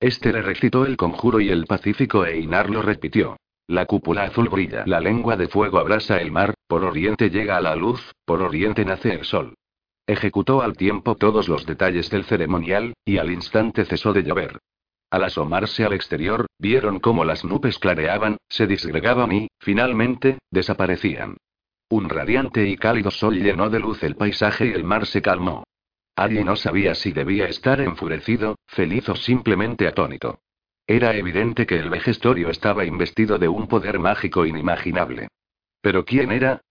Este 0.00 0.32
le 0.32 0.42
recitó 0.42 0.86
el 0.86 0.96
conjuro 0.96 1.40
y 1.40 1.48
el 1.48 1.66
pacífico 1.66 2.24
Einar 2.24 2.70
lo 2.70 2.82
repitió. 2.82 3.36
La 3.66 3.86
cúpula 3.86 4.24
azul 4.24 4.48
brilla, 4.48 4.84
la 4.86 5.00
lengua 5.00 5.36
de 5.36 5.48
fuego 5.48 5.78
abrasa 5.78 6.20
el 6.20 6.30
mar, 6.30 6.54
por 6.68 6.84
oriente 6.84 7.30
llega 7.30 7.56
a 7.56 7.60
la 7.60 7.74
luz, 7.74 8.12
por 8.24 8.42
oriente 8.42 8.84
nace 8.84 9.12
el 9.12 9.24
sol. 9.24 9.54
Ejecutó 10.06 10.62
al 10.62 10.76
tiempo 10.76 11.16
todos 11.16 11.48
los 11.48 11.66
detalles 11.66 12.10
del 12.10 12.24
ceremonial, 12.24 12.94
y 13.04 13.18
al 13.18 13.32
instante 13.32 13.84
cesó 13.84 14.12
de 14.12 14.22
llover. 14.22 14.60
Al 15.10 15.24
asomarse 15.24 15.84
al 15.84 15.92
exterior, 15.92 16.46
vieron 16.58 17.00
cómo 17.00 17.24
las 17.24 17.44
nubes 17.44 17.78
clareaban, 17.78 18.36
se 18.48 18.66
disgregaban 18.66 19.32
y, 19.32 19.48
finalmente, 19.58 20.38
desaparecían. 20.50 21.36
Un 21.88 22.08
radiante 22.08 22.68
y 22.68 22.76
cálido 22.76 23.10
sol 23.10 23.36
llenó 23.36 23.70
de 23.70 23.80
luz 23.80 24.02
el 24.02 24.16
paisaje 24.16 24.66
y 24.66 24.72
el 24.72 24.84
mar 24.84 25.06
se 25.06 25.22
calmó. 25.22 25.64
Ali 26.16 26.42
no 26.42 26.56
sabía 26.56 26.94
si 26.94 27.12
debía 27.12 27.46
estar 27.46 27.80
enfurecido, 27.80 28.56
feliz 28.66 29.08
o 29.08 29.16
simplemente 29.16 29.86
atónito. 29.86 30.40
Era 30.86 31.14
evidente 31.16 31.66
que 31.66 31.78
el 31.78 31.90
vejestorio 31.90 32.48
estaba 32.48 32.84
investido 32.84 33.38
de 33.38 33.48
un 33.48 33.66
poder 33.66 33.98
mágico 33.98 34.46
inimaginable. 34.46 35.28
¿Pero 35.80 36.04
quién 36.04 36.32
era? 36.32 36.62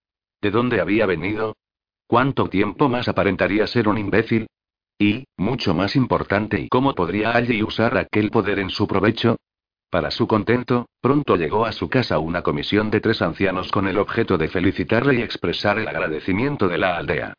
¿De 0.41 0.51
dónde 0.51 0.81
había 0.81 1.05
venido? 1.05 1.55
¿Cuánto 2.07 2.49
tiempo 2.49 2.87
más 2.87 3.07
aparentaría 3.07 3.65
ser 3.65 3.87
un 3.87 3.97
imbécil? 3.97 4.47
Y, 4.99 5.25
mucho 5.37 5.73
más 5.73 5.95
importante, 5.95 6.59
¿y 6.59 6.69
cómo 6.69 6.93
podría 6.93 7.35
allí 7.35 7.63
usar 7.63 7.97
aquel 7.97 8.29
poder 8.29 8.59
en 8.59 8.69
su 8.69 8.87
provecho? 8.87 9.37
Para 9.89 10.11
su 10.11 10.27
contento, 10.27 10.87
pronto 11.01 11.35
llegó 11.35 11.65
a 11.65 11.71
su 11.71 11.89
casa 11.89 12.19
una 12.19 12.43
comisión 12.43 12.91
de 12.91 13.01
tres 13.01 13.21
ancianos 13.21 13.71
con 13.71 13.87
el 13.87 13.97
objeto 13.97 14.37
de 14.37 14.49
felicitarle 14.49 15.15
y 15.15 15.21
expresar 15.21 15.79
el 15.79 15.87
agradecimiento 15.87 16.67
de 16.67 16.77
la 16.77 16.97
aldea. 16.97 17.33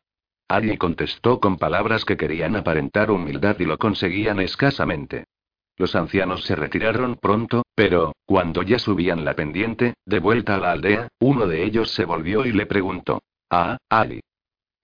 Allí 0.49 0.77
contestó 0.77 1.39
con 1.39 1.57
palabras 1.57 2.03
que 2.03 2.17
querían 2.17 2.55
aparentar 2.55 3.11
humildad 3.11 3.57
y 3.59 3.65
lo 3.65 3.77
conseguían 3.77 4.39
escasamente. 4.39 5.25
Los 5.77 5.95
ancianos 5.95 6.43
se 6.43 6.55
retiraron 6.55 7.15
pronto, 7.15 7.63
pero, 7.75 8.13
cuando 8.25 8.63
ya 8.63 8.79
subían 8.79 9.23
la 9.23 9.35
pendiente, 9.35 9.93
de 10.05 10.19
vuelta 10.19 10.55
a 10.55 10.59
la 10.59 10.71
aldea, 10.71 11.07
uno 11.19 11.47
de 11.47 11.63
ellos 11.63 11.91
se 11.91 12.05
volvió 12.05 12.45
y 12.45 12.51
le 12.51 12.65
preguntó. 12.65 13.21
Ah, 13.49 13.77
Ali. 13.89 14.21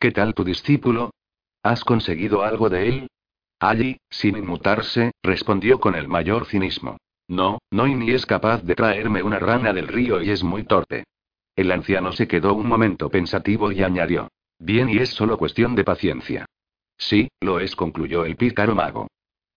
¿Qué 0.04 0.12
tal 0.12 0.34
tu 0.34 0.44
discípulo? 0.44 1.12
¿Has 1.64 1.86
conseguido 1.86 2.44
algo 2.44 2.70
de 2.70 2.90
él? 2.90 3.08
Allí, 3.58 3.96
sin 4.10 4.36
inmutarse, 4.36 5.14
respondió 5.24 5.80
con 5.80 5.96
el 5.96 6.10
mayor 6.10 6.46
cinismo. 6.46 6.98
No, 7.30 7.60
no 7.72 7.88
y 7.88 7.96
ni 7.96 8.12
es 8.12 8.26
capaz 8.26 8.64
de 8.64 8.76
traerme 8.76 9.24
una 9.24 9.40
rana 9.40 9.72
del 9.72 9.88
río 9.88 10.22
y 10.22 10.30
es 10.30 10.44
muy 10.44 10.66
torpe. 10.66 11.06
El 11.56 11.72
anciano 11.72 12.12
se 12.12 12.28
quedó 12.28 12.54
un 12.54 12.68
momento 12.68 13.10
pensativo 13.10 13.72
y 13.72 13.82
añadió. 13.82 14.28
Bien 14.60 14.90
y 14.90 14.98
es 14.98 15.12
solo 15.12 15.38
cuestión 15.38 15.74
de 15.74 15.86
paciencia. 15.86 16.48
Sí, 16.98 17.30
lo 17.40 17.62
es, 17.62 17.74
concluyó 17.74 18.26
el 18.26 18.36
pícaro 18.36 18.76
mago. 18.76 19.08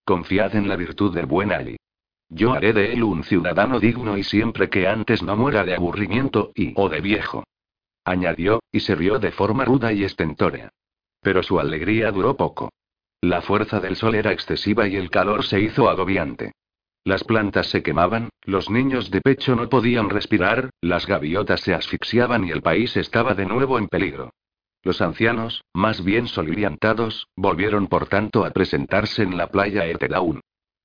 Confiad 0.04 0.54
en 0.54 0.68
la 0.68 0.76
virtud 0.76 1.12
del 1.12 1.26
buen 1.26 1.50
Ali. 1.50 1.76
Yo 2.28 2.52
haré 2.52 2.72
de 2.72 2.92
él 2.92 3.02
un 3.02 3.24
ciudadano 3.24 3.80
digno 3.80 4.16
y 4.16 4.22
siempre 4.22 4.70
que 4.70 4.86
antes 4.86 5.24
no 5.24 5.34
muera 5.36 5.64
de 5.64 5.74
aburrimiento 5.74 6.52
y 6.54 6.72
o 6.76 6.88
de 6.88 7.00
viejo. 7.00 7.42
Añadió, 8.06 8.62
y 8.70 8.80
se 8.80 8.94
rió 8.94 9.18
de 9.18 9.32
forma 9.32 9.64
ruda 9.64 9.92
y 9.92 10.04
estentórea. 10.04 10.70
Pero 11.20 11.42
su 11.42 11.58
alegría 11.58 12.12
duró 12.12 12.36
poco. 12.36 12.72
La 13.20 13.42
fuerza 13.42 13.80
del 13.80 13.96
sol 13.96 14.14
era 14.14 14.30
excesiva 14.30 14.86
y 14.86 14.94
el 14.94 15.10
calor 15.10 15.44
se 15.44 15.60
hizo 15.60 15.90
agobiante. 15.90 16.52
Las 17.02 17.24
plantas 17.24 17.66
se 17.66 17.82
quemaban, 17.82 18.28
los 18.42 18.70
niños 18.70 19.10
de 19.10 19.20
pecho 19.20 19.56
no 19.56 19.68
podían 19.68 20.08
respirar, 20.08 20.70
las 20.80 21.04
gaviotas 21.08 21.62
se 21.62 21.74
asfixiaban 21.74 22.44
y 22.44 22.52
el 22.52 22.62
país 22.62 22.96
estaba 22.96 23.34
de 23.34 23.44
nuevo 23.44 23.76
en 23.76 23.88
peligro. 23.88 24.30
Los 24.84 25.00
ancianos, 25.00 25.64
más 25.74 26.04
bien 26.04 26.28
soliviantados, 26.28 27.26
volvieron 27.34 27.88
por 27.88 28.06
tanto 28.06 28.44
a 28.44 28.50
presentarse 28.50 29.24
en 29.24 29.36
la 29.36 29.48
playa 29.48 29.84
Etelaun. 29.84 30.40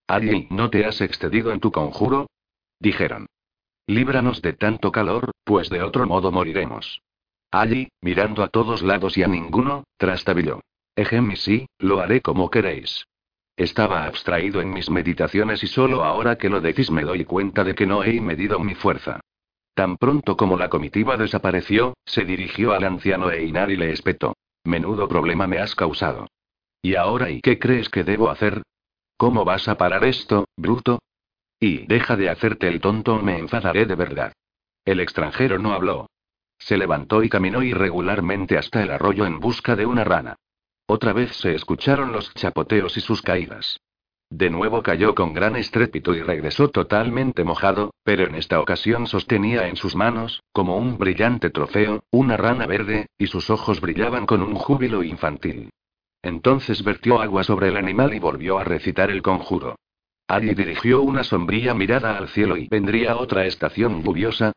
Ali, 0.07 0.47
¿no 0.49 0.71
te 0.71 0.86
has 0.86 1.01
excedido 1.01 1.51
en 1.51 1.60
tu 1.60 1.71
conjuro? 1.71 2.31
Dijeron. 2.79 3.27
Líbranos 3.86 4.41
de 4.41 4.53
tanto 4.53 4.91
calor, 4.91 5.29
pues 5.43 5.69
de 5.69 5.84
otro 5.84 6.07
modo 6.07 6.31
moriremos. 6.31 6.99
Allí, 7.52 7.90
mirando 8.02 8.44
a 8.44 8.48
todos 8.48 8.82
lados 8.82 9.18
y 9.18 9.24
a 9.24 9.28
ninguno, 9.28 9.84
trastabilló. 9.98 10.62
Ejem 10.96 11.36
sí, 11.36 11.68
lo 11.80 12.00
haré 12.00 12.22
como 12.22 12.50
queréis. 12.50 13.06
Estaba 13.58 14.06
abstraído 14.06 14.62
en 14.62 14.74
mis 14.74 14.90
meditaciones 14.90 15.62
y 15.64 15.68
solo 15.68 16.04
ahora 16.04 16.38
que 16.38 16.50
lo 16.50 16.62
decís 16.62 16.90
me 16.90 17.04
doy 17.04 17.26
cuenta 17.26 17.64
de 17.64 17.76
que 17.76 17.86
no 17.86 18.04
he 18.04 18.20
medido 18.22 18.60
mi 18.60 18.76
fuerza. 18.76 19.20
Tan 19.74 19.98
pronto 19.98 20.38
como 20.38 20.58
la 20.58 20.70
comitiva 20.70 21.18
desapareció, 21.18 21.94
se 22.06 22.24
dirigió 22.24 22.74
al 22.74 22.86
anciano 22.86 23.32
Einar 23.32 23.70
y 23.70 23.78
le 23.78 23.92
espetó. 23.92 24.36
Menudo 24.64 25.08
problema 25.08 25.48
me 25.48 25.60
has 25.60 25.76
causado. 25.76 26.28
¿Y 26.82 26.96
ahora 26.96 27.30
y 27.30 27.42
qué 27.42 27.60
crees 27.60 27.90
que 27.90 28.04
debo 28.04 28.30
hacer? 28.30 28.64
¿Cómo 29.18 29.46
vas 29.46 29.68
a 29.68 29.78
parar 29.78 30.04
esto, 30.04 30.46
bruto? 30.58 31.00
Y 31.60 31.86
deja 31.86 32.16
de 32.16 32.30
hacerte 32.30 32.68
el 32.68 32.82
tonto 32.82 33.22
me 33.22 33.38
enfadaré 33.38 33.86
de 33.86 33.96
verdad. 33.96 34.34
El 34.84 35.00
extranjero 35.00 35.60
no 35.60 35.74
habló. 35.74 36.08
Se 36.62 36.78
levantó 36.78 37.24
y 37.24 37.30
caminó 37.30 37.63
irregularmente 37.63 38.58
hasta 38.58 38.84
el 38.84 38.91
arroyo 38.91 39.26
en 39.26 39.39
busca 39.39 39.76
de 39.76 39.88
una 39.88 40.04
rana. 40.04 40.36
Otra 40.86 41.12
vez 41.12 41.36
se 41.36 41.56
escucharon 41.56 42.12
los 42.12 42.32
chapoteos 42.36 42.97
y 42.97 43.02
sus 43.02 43.24
caídas. 43.24 43.80
De 44.30 44.50
nuevo 44.50 44.84
cayó 44.84 45.15
con 45.15 45.34
gran 45.34 45.56
estrépito 45.56 46.13
y 46.13 46.21
regresó 46.21 46.69
totalmente 46.69 47.43
mojado, 47.43 47.93
pero 48.04 48.28
en 48.28 48.36
esta 48.36 48.60
ocasión 48.60 49.08
sostenía 49.08 49.67
en 49.67 49.76
sus 49.76 49.95
manos, 49.95 50.43
como 50.54 50.78
un 50.78 50.97
brillante 50.97 51.50
trofeo, 51.50 52.04
una 52.12 52.38
rana 52.38 52.67
verde, 52.67 53.08
y 53.17 53.28
sus 53.28 53.50
ojos 53.50 53.82
brillaban 53.82 54.26
con 54.26 54.41
un 54.41 54.54
júbilo 54.54 55.04
infantil. 55.04 55.71
Entonces 56.21 56.84
vertió 56.84 57.19
agua 57.19 57.43
sobre 57.43 57.69
el 57.69 57.78
animal 57.78 58.13
y 58.13 58.19
volvió 58.19 58.60
a 58.60 58.63
recitar 58.63 59.10
el 59.10 59.24
conjuro. 59.24 59.78
Allí 60.28 60.54
dirigió 60.54 61.02
una 61.02 61.24
sombría 61.24 61.74
mirada 61.74 62.17
al 62.17 62.30
cielo 62.30 62.56
y 62.56 62.67
vendría 62.67 63.17
otra 63.17 63.45
estación 63.45 64.04
lluviosa, 64.04 64.54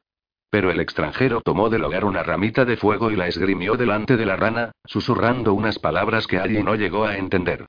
pero 0.50 0.70
el 0.70 0.80
extranjero 0.80 1.40
tomó 1.40 1.68
del 1.68 1.84
hogar 1.84 2.04
una 2.04 2.22
ramita 2.22 2.64
de 2.64 2.76
fuego 2.76 3.10
y 3.10 3.16
la 3.16 3.26
esgrimió 3.26 3.76
delante 3.76 4.16
de 4.16 4.26
la 4.26 4.36
rana, 4.36 4.72
susurrando 4.84 5.54
unas 5.54 5.78
palabras 5.78 6.26
que 6.26 6.38
allí 6.38 6.62
no 6.62 6.74
llegó 6.74 7.04
a 7.04 7.16
entender. 7.16 7.66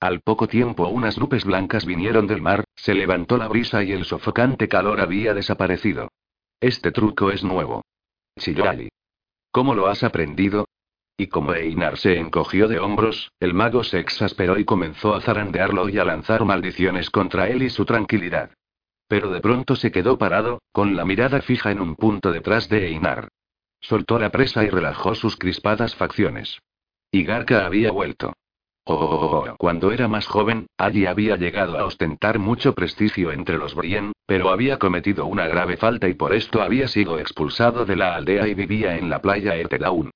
Al 0.00 0.20
poco 0.20 0.46
tiempo 0.46 0.88
unas 0.88 1.18
nubes 1.18 1.44
blancas 1.44 1.86
vinieron 1.86 2.26
del 2.26 2.42
mar, 2.42 2.64
se 2.74 2.94
levantó 2.94 3.38
la 3.38 3.48
brisa 3.48 3.82
y 3.82 3.92
el 3.92 4.04
sofocante 4.04 4.68
calor 4.68 5.00
había 5.00 5.32
desaparecido. 5.32 6.08
Este 6.60 6.92
truco 6.92 7.30
es 7.30 7.42
nuevo. 7.42 7.82
Chilló 8.38 8.68
allí. 8.68 8.88
¿Cómo 9.50 9.74
lo 9.74 9.86
has 9.86 10.04
aprendido? 10.04 10.66
Y 11.18 11.28
como 11.28 11.54
Einar 11.54 11.96
se 11.96 12.18
encogió 12.18 12.68
de 12.68 12.78
hombros, 12.78 13.32
el 13.40 13.54
mago 13.54 13.84
se 13.84 13.98
exasperó 13.98 14.58
y 14.58 14.66
comenzó 14.66 15.14
a 15.14 15.22
zarandearlo 15.22 15.88
y 15.88 15.98
a 15.98 16.04
lanzar 16.04 16.44
maldiciones 16.44 17.08
contra 17.08 17.48
él 17.48 17.62
y 17.62 17.70
su 17.70 17.86
tranquilidad. 17.86 18.50
Pero 19.08 19.30
de 19.30 19.40
pronto 19.40 19.76
se 19.76 19.92
quedó 19.92 20.18
parado, 20.18 20.62
con 20.72 20.96
la 20.96 21.04
mirada 21.04 21.40
fija 21.42 21.70
en 21.70 21.80
un 21.80 21.94
punto 21.94 22.32
detrás 22.32 22.68
de 22.68 22.86
Einar. 22.88 23.28
Soltó 23.80 24.18
la 24.18 24.30
presa 24.30 24.64
y 24.64 24.68
relajó 24.68 25.14
sus 25.14 25.36
crispadas 25.36 25.94
facciones. 25.94 26.58
Igarka 27.12 27.64
había 27.64 27.92
vuelto. 27.92 28.32
Oh, 28.88 28.94
oh, 28.94 29.50
oh, 29.50 29.56
cuando 29.58 29.90
era 29.90 30.06
más 30.06 30.26
joven, 30.26 30.66
allí 30.78 31.06
había 31.06 31.36
llegado 31.36 31.76
a 31.76 31.84
ostentar 31.84 32.38
mucho 32.38 32.72
prestigio 32.72 33.32
entre 33.32 33.58
los 33.58 33.74
Brien, 33.74 34.12
pero 34.26 34.50
había 34.50 34.78
cometido 34.78 35.26
una 35.26 35.48
grave 35.48 35.76
falta 35.76 36.08
y 36.08 36.14
por 36.14 36.32
esto 36.32 36.62
había 36.62 36.86
sido 36.86 37.18
expulsado 37.18 37.84
de 37.84 37.96
la 37.96 38.14
aldea 38.14 38.46
y 38.46 38.54
vivía 38.54 38.96
en 38.96 39.10
la 39.10 39.20
playa 39.20 39.56
Etelaun. 39.56 40.10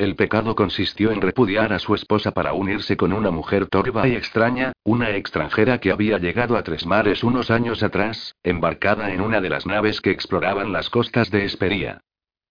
El 0.00 0.16
pecado 0.16 0.54
consistió 0.54 1.12
en 1.12 1.20
repudiar 1.20 1.74
a 1.74 1.78
su 1.78 1.94
esposa 1.94 2.30
para 2.30 2.54
unirse 2.54 2.96
con 2.96 3.12
una 3.12 3.30
mujer 3.30 3.66
torva 3.66 4.08
y 4.08 4.16
extraña, 4.16 4.72
una 4.82 5.10
extranjera 5.10 5.76
que 5.78 5.92
había 5.92 6.16
llegado 6.16 6.56
a 6.56 6.62
Tres 6.62 6.86
Mares 6.86 7.22
unos 7.22 7.50
años 7.50 7.82
atrás, 7.82 8.34
embarcada 8.42 9.12
en 9.12 9.20
una 9.20 9.42
de 9.42 9.50
las 9.50 9.66
naves 9.66 10.00
que 10.00 10.10
exploraban 10.10 10.72
las 10.72 10.88
costas 10.88 11.30
de 11.30 11.44
Espería. 11.44 12.00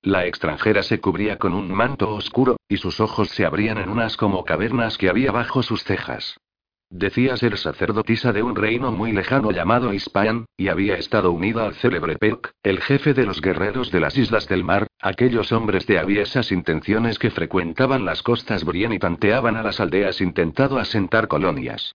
La 0.04 0.28
extranjera 0.28 0.84
se 0.84 1.02
cubría 1.02 1.40
con 1.40 1.56
un 1.56 1.74
manto 1.74 2.14
oscuro, 2.14 2.58
y 2.68 2.78
sus 2.78 3.00
ojos 3.00 3.30
se 3.30 3.48
abrían 3.48 3.80
en 3.80 3.90
unas 3.90 4.16
como 4.16 4.46
cavernas 4.46 5.00
que 5.00 5.10
había 5.10 5.32
bajo 5.32 5.64
sus 5.64 5.84
cejas. 5.84 6.38
Decía 6.92 7.38
ser 7.38 7.56
sacerdotisa 7.60 8.34
de 8.34 8.42
un 8.42 8.56
reino 8.56 8.92
muy 8.92 9.12
lejano 9.12 9.52
llamado 9.52 9.94
Ispayan, 9.94 10.46
y 10.58 10.70
había 10.70 10.96
estado 10.96 11.32
unida 11.32 11.66
al 11.68 11.76
célebre 11.76 12.18
Perk, 12.18 12.52
el 12.64 12.82
jefe 12.82 13.14
de 13.14 13.28
los 13.28 13.42
guerreros 13.42 13.92
de 13.92 14.00
las 14.00 14.18
Islas 14.18 14.48
del 14.48 14.64
Mar, 14.64 14.88
aquellos 15.00 15.52
hombres 15.52 15.86
de 15.86 16.00
aviesas 16.00 16.52
intenciones 16.52 17.20
que 17.20 17.30
frecuentaban 17.30 18.06
las 18.06 18.24
costas 18.24 18.64
Brien 18.64 18.92
y 18.92 18.98
tanteaban 18.98 19.56
a 19.56 19.62
las 19.62 19.80
aldeas 19.80 20.20
intentado 20.20 20.80
asentar 20.80 21.28
colonias. 21.28 21.94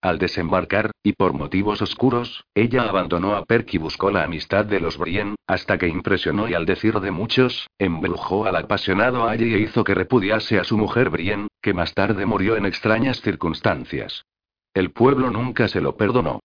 Al 0.00 0.18
desembarcar, 0.18 0.92
y 1.02 1.14
por 1.14 1.32
motivos 1.32 1.82
oscuros, 1.82 2.44
ella 2.54 2.84
abandonó 2.84 3.34
a 3.34 3.44
Perk 3.46 3.74
y 3.74 3.78
buscó 3.78 4.12
la 4.12 4.22
amistad 4.22 4.64
de 4.64 4.78
los 4.78 4.96
Brien, 4.96 5.34
hasta 5.48 5.76
que 5.76 5.88
impresionó 5.88 6.48
y 6.48 6.54
al 6.54 6.66
decir 6.66 7.00
de 7.00 7.10
muchos, 7.10 7.66
embrujó 7.80 8.46
al 8.46 8.54
apasionado 8.54 9.26
allí 9.26 9.54
e 9.54 9.58
hizo 9.58 9.82
que 9.82 9.94
repudiase 9.94 10.60
a 10.60 10.64
su 10.64 10.78
mujer 10.78 11.10
Brien, 11.10 11.48
que 11.60 11.74
más 11.74 11.94
tarde 11.94 12.26
murió 12.26 12.56
en 12.56 12.66
extrañas 12.66 13.20
circunstancias. 13.20 14.24
El 14.76 14.90
pueblo 14.90 15.30
nunca 15.30 15.68
se 15.68 15.80
lo 15.80 15.96
perdonó. 15.96 16.40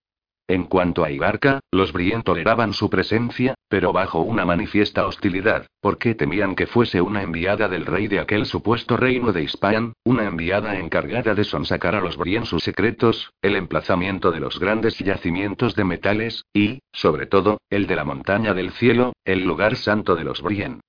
En 0.48 0.64
cuanto 0.64 1.04
a 1.04 1.12
Ibarca, 1.12 1.60
los 1.70 1.92
Brien 1.92 2.24
toleraban 2.24 2.72
su 2.72 2.90
presencia, 2.90 3.56
pero 3.68 3.92
bajo 3.92 4.22
una 4.22 4.46
manifiesta 4.46 5.06
hostilidad, 5.06 5.68
porque 5.82 6.16
temían 6.16 6.56
que 6.56 6.66
fuese 6.66 7.02
una 7.02 7.24
enviada 7.24 7.68
del 7.68 7.86
rey 7.86 8.08
de 8.08 8.22
aquel 8.22 8.46
supuesto 8.46 8.96
reino 8.96 9.34
de 9.34 9.44
Hispan, 9.44 9.92
una 10.06 10.24
enviada 10.24 10.80
encargada 10.80 11.36
de 11.36 11.44
sonsacar 11.44 11.94
a 11.94 12.00
los 12.00 12.16
Brien 12.16 12.46
sus 12.46 12.64
secretos, 12.64 13.34
el 13.42 13.58
emplazamiento 13.58 14.32
de 14.32 14.40
los 14.40 14.62
grandes 14.62 14.98
yacimientos 15.00 15.76
de 15.76 15.84
metales, 15.84 16.46
y, 16.54 16.80
sobre 16.94 17.26
todo, 17.26 17.58
el 17.70 17.86
de 17.86 17.98
la 17.98 18.06
montaña 18.06 18.54
del 18.54 18.72
cielo, 18.72 19.12
el 19.26 19.44
lugar 19.44 19.76
santo 19.76 20.16
de 20.16 20.24
los 20.24 20.42
Brien. 20.42 20.80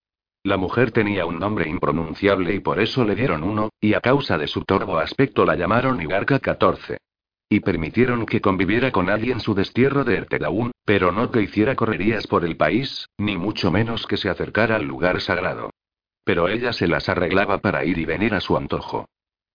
La 0.45 0.59
mujer 0.59 0.93
tenía 0.93 1.27
un 1.27 1.41
nombre 1.41 1.69
impronunciable 1.69 2.55
y 2.55 2.61
por 2.61 2.79
eso 2.79 3.05
le 3.05 3.17
dieron 3.17 3.43
uno, 3.43 3.71
y 3.81 3.95
a 3.95 4.01
causa 4.01 4.39
de 4.39 4.47
su 4.47 4.63
torvo 4.63 4.99
aspecto 4.99 5.45
la 5.45 5.57
llamaron 5.57 6.01
Igarca 6.01 6.39
14 6.39 6.99
y 7.53 7.61
permitieron 7.61 8.25
que 8.25 8.41
conviviera 8.41 8.93
con 8.93 9.11
alguien 9.11 9.39
su 9.39 9.55
destierro 9.55 10.05
de 10.05 10.17
Ertelaún, 10.17 10.71
pero 10.87 11.13
no 11.13 11.31
que 11.31 11.43
hiciera 11.43 11.77
correrías 11.77 12.27
por 12.27 12.47
el 12.47 12.57
país, 12.57 13.11
ni 13.19 13.37
mucho 13.37 13.71
menos 13.71 14.07
que 14.07 14.17
se 14.17 14.31
acercara 14.31 14.77
al 14.77 14.87
lugar 14.87 15.21
sagrado. 15.21 15.69
Pero 16.25 16.49
ella 16.49 16.73
se 16.73 16.89
las 16.89 17.11
arreglaba 17.11 17.59
para 17.59 17.85
ir 17.85 17.99
y 17.99 18.07
venir 18.07 18.33
a 18.33 18.41
su 18.41 18.57
antojo. 18.57 19.05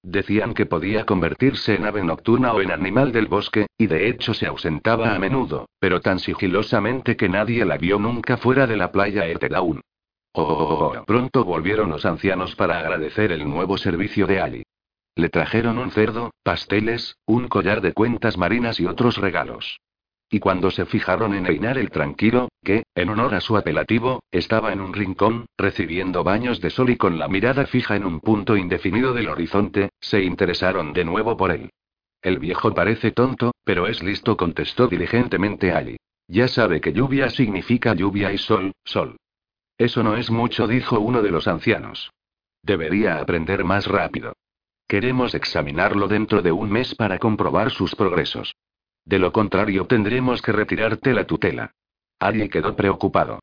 Decían 0.03 0.53
que 0.53 0.67
podía 0.67 1.07
convertirse 1.07 1.73
en 1.73 1.88
ave 1.88 2.03
nocturna 2.03 2.53
o 2.53 2.62
en 2.62 2.69
animal 2.69 3.12
del 3.12 3.25
bosque, 3.25 3.65
y 3.79 3.88
de 3.88 4.10
hecho 4.10 4.36
se 4.36 4.45
ausentaba 4.45 5.15
a 5.15 5.17
menudo, 5.17 5.67
pero 5.79 5.99
tan 5.99 6.19
sigilosamente 6.19 7.17
que 7.17 7.29
nadie 7.29 7.65
la 7.65 7.79
vio 7.79 7.97
nunca 7.97 8.38
fuera 8.38 8.67
de 8.67 8.77
la 8.77 8.91
playa 8.91 9.25
Ertelaún. 9.25 9.81
Oh, 10.33 10.93
pronto 11.08 11.43
volvieron 11.43 11.89
los 11.89 12.06
ancianos 12.06 12.56
para 12.56 12.77
agradecer 12.77 13.31
el 13.31 13.50
nuevo 13.50 13.75
servicio 13.75 14.27
de 14.27 14.39
Ali. 14.39 14.63
Le 15.18 15.30
trajeron 15.30 15.80
un 15.80 15.90
cerdo, 15.90 16.30
pasteles, 16.44 17.18
un 17.26 17.48
collar 17.48 17.82
de 17.82 17.92
cuentas 17.92 18.38
marinas 18.38 18.80
y 18.80 18.86
otros 18.86 19.18
regalos. 19.18 19.80
Y 20.30 20.40
cuando 20.40 20.70
se 20.70 20.86
fijaron 20.86 21.34
en 21.34 21.48
Einar 21.48 21.80
el 21.80 21.90
Tranquilo, 21.90 22.50
que, 22.63 22.84
en 22.94 23.10
honor 23.10 23.34
a 23.34 23.42
su 23.42 23.58
apelativo, 23.58 24.22
estaba 24.30 24.72
en 24.72 24.80
un 24.80 24.94
rincón, 24.94 25.48
recibiendo 25.58 26.24
baños 26.24 26.62
de 26.62 26.70
sol 26.70 26.92
y 26.92 26.98
con 26.98 27.18
la 27.18 27.28
mirada 27.28 27.65
fija 27.65 27.96
en 27.96 28.06
un 28.06 28.20
punto 28.20 28.56
indefinido 28.56 29.12
del 29.15 29.30
horizonte, 29.30 29.90
se 30.00 30.22
interesaron 30.22 30.94
de 30.94 31.04
nuevo 31.04 31.36
por 31.36 31.50
él. 31.50 31.72
El 32.22 32.38
viejo 32.38 32.76
parece 32.76 33.10
tonto, 33.10 33.54
pero 33.63 33.88
es 33.88 34.04
listo, 34.04 34.38
contestó 34.38 34.88
diligentemente 34.88 35.72
Ali. 35.72 35.98
Ya 36.28 36.48
sabe 36.48 36.80
que 36.80 36.94
lluvia 36.94 37.32
significa 37.32 37.96
lluvia 37.96 38.32
y 38.32 38.38
sol, 38.38 38.72
sol. 38.84 39.18
Eso 39.80 40.04
no 40.04 40.15
es 40.15 40.30
mucho, 40.30 40.68
dijo 40.68 41.00
uno 41.00 41.24
de 41.24 41.32
los 41.32 41.48
ancianos. 41.48 42.12
Debería 42.62 43.18
aprender 43.18 43.63
más 43.63 43.88
rápido. 43.88 44.34
Queremos 44.88 45.35
examinarlo 45.35 46.08
dentro 46.08 46.42
de 46.42 46.52
un 46.52 46.71
mes 46.71 46.96
para 46.96 47.19
comprobar 47.19 47.71
sus 47.71 47.96
progresos. 47.96 48.56
De 49.06 49.19
lo 49.19 49.31
contrario, 49.31 49.85
tendremos 49.85 50.42
que 50.42 50.52
retirarte 50.52 51.13
la 51.13 51.25
tutela. 51.25 51.71
Ali 52.19 52.50
quedó 52.50 52.75
preocupado. 52.75 53.40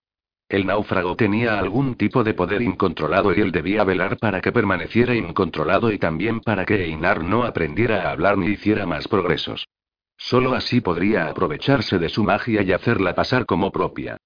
El 0.49 0.67
náufrago 0.67 1.17
tenía 1.17 1.59
algún 1.59 1.95
tipo 1.95 2.23
de 2.23 2.35
poder 2.35 2.61
incontrolado 2.61 3.35
y 3.35 3.41
él 3.41 3.51
debía 3.51 3.83
velar 3.83 4.19
para 4.19 4.41
que 4.41 4.53
permaneciera 4.53 5.15
incontrolado 5.15 5.91
y 5.91 5.99
también 5.99 6.41
para 6.41 6.65
que 6.67 6.85
Einar 6.85 7.25
no 7.25 7.45
aprendiera 7.45 8.03
a 8.03 8.11
hablar 8.13 8.37
ni 8.37 8.49
hiciera 8.49 8.85
más 8.85 9.09
progresos. 9.09 9.67
Solo 10.17 10.55
así 10.55 10.81
podría 10.81 11.29
aprovecharse 11.29 11.99
de 11.99 12.09
su 12.09 12.23
magia 12.25 12.63
y 12.63 12.73
hacerla 12.73 13.15
pasar 13.15 13.47
como 13.47 13.73
propia. 13.73 14.19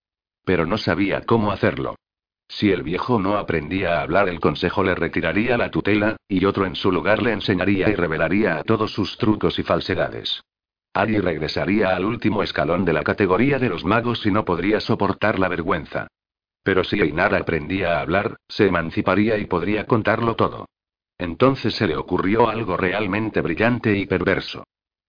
Pero 0.45 0.67
no 0.67 0.77
sabía 0.77 1.23
cómo 1.23 1.53
hacerlo. 1.53 1.95
Si 2.49 2.73
el 2.73 2.83
viejo 2.83 3.21
no 3.21 3.37
aprendía 3.37 3.99
a 3.99 4.03
hablar, 4.03 4.29
el 4.29 4.41
consejo 4.41 4.83
le 4.83 4.95
retiraría 4.95 5.59
la 5.59 5.71
tutela, 5.71 6.17
y 6.29 6.45
otro 6.47 6.65
en 6.67 6.75
su 6.75 6.91
lugar 6.91 7.23
le 7.23 7.33
enseñaría 7.33 7.89
y 7.91 7.95
revelaría 7.95 8.57
a 8.57 8.65
todos 8.65 8.91
sus 8.93 9.19
trucos 9.19 9.59
y 9.59 9.63
falsedades. 9.63 10.43
Ali 10.95 11.21
regresaría 11.21 11.95
al 11.95 12.05
último 12.05 12.43
escalón 12.43 12.85
de 12.85 12.95
la 12.95 13.05
categoría 13.05 13.59
de 13.59 13.69
los 13.69 13.85
magos 13.85 14.25
y 14.27 14.31
no 14.31 14.45
podría 14.45 14.81
soportar 14.81 15.39
la 15.39 15.49
vergüenza. 15.49 16.09
Pero 16.63 16.83
si 16.83 17.01
Einar 17.01 17.35
aprendía 17.35 17.99
a 17.99 18.01
hablar, 18.01 18.37
se 18.49 18.67
emanciparía 18.67 19.37
y 19.39 19.47
podría 19.47 19.87
contarlo 19.87 20.35
todo. 20.35 20.67
Entonces 21.19 21.75
se 21.75 21.87
le 21.87 21.97
ocurrió 21.97 22.49
algo 22.49 22.77
realmente 22.77 23.41
brillante 23.41 23.97
y 23.97 24.07
perverso. 24.07 24.65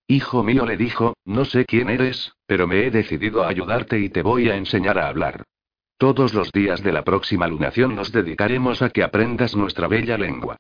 Hijo 0.08 0.44
mío 0.44 0.66
le 0.66 0.76
dijo, 0.76 1.16
no 1.26 1.46
sé 1.46 1.66
quién 1.66 1.90
eres, 1.90 2.34
pero 2.46 2.68
me 2.68 2.86
he 2.86 2.92
decidido 2.92 3.44
a 3.44 3.50
ayudarte 3.50 4.00
y 4.00 4.10
te 4.10 4.22
voy 4.22 4.50
a 4.50 4.56
enseñar 4.56 4.98
a 4.98 5.08
hablar. 5.08 5.44
Todos 6.00 6.34
los 6.34 6.54
días 6.54 6.82
de 6.82 6.93
la 6.93 7.04
próxima 7.04 7.45
lunación 7.45 7.93
nos 7.93 8.14
dedicaremos 8.14 8.82
a 8.82 8.89
que 8.89 9.04
aprendas 9.04 9.54
nuestra 9.54 9.89
bella 9.89 10.18
lengua. 10.18 10.56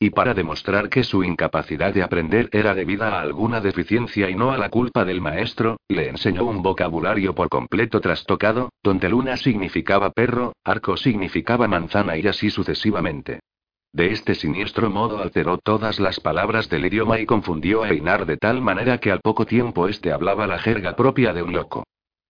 Y 0.00 0.10
para 0.10 0.34
demostrar 0.34 0.88
que 0.88 1.04
su 1.04 1.22
incapacidad 1.22 1.94
de 1.94 2.02
aprender 2.02 2.48
era 2.50 2.74
debida 2.74 3.10
a 3.10 3.20
alguna 3.20 3.60
deficiencia 3.60 4.28
y 4.28 4.34
no 4.34 4.50
a 4.50 4.58
la 4.58 4.68
culpa 4.68 5.04
del 5.04 5.20
maestro, 5.20 5.76
le 5.88 6.08
enseñó 6.08 6.44
un 6.44 6.60
vocabulario 6.60 7.36
por 7.36 7.48
completo 7.48 8.00
trastocado, 8.00 8.70
donde 8.82 9.08
luna 9.08 9.36
significaba 9.36 10.10
perro, 10.10 10.54
arco 10.64 10.96
significaba 10.96 11.68
manzana 11.68 12.16
y 12.16 12.26
así 12.26 12.50
sucesivamente. 12.50 13.38
De 13.92 14.10
este 14.10 14.34
siniestro 14.34 14.90
modo 14.90 15.22
alteró 15.22 15.58
todas 15.58 16.00
las 16.00 16.18
palabras 16.18 16.68
del 16.68 16.86
idioma 16.86 17.20
y 17.20 17.26
confundió 17.26 17.84
a 17.84 17.90
Einar 17.90 18.26
de 18.26 18.38
tal 18.38 18.60
manera 18.60 18.98
que 18.98 19.12
al 19.12 19.20
poco 19.20 19.46
tiempo 19.46 19.86
este 19.86 20.10
hablaba 20.10 20.48
la 20.48 20.58
jerga 20.58 20.96
propia 20.96 21.32
de 21.32 21.44
un 21.44 21.52
loco. 21.52 21.84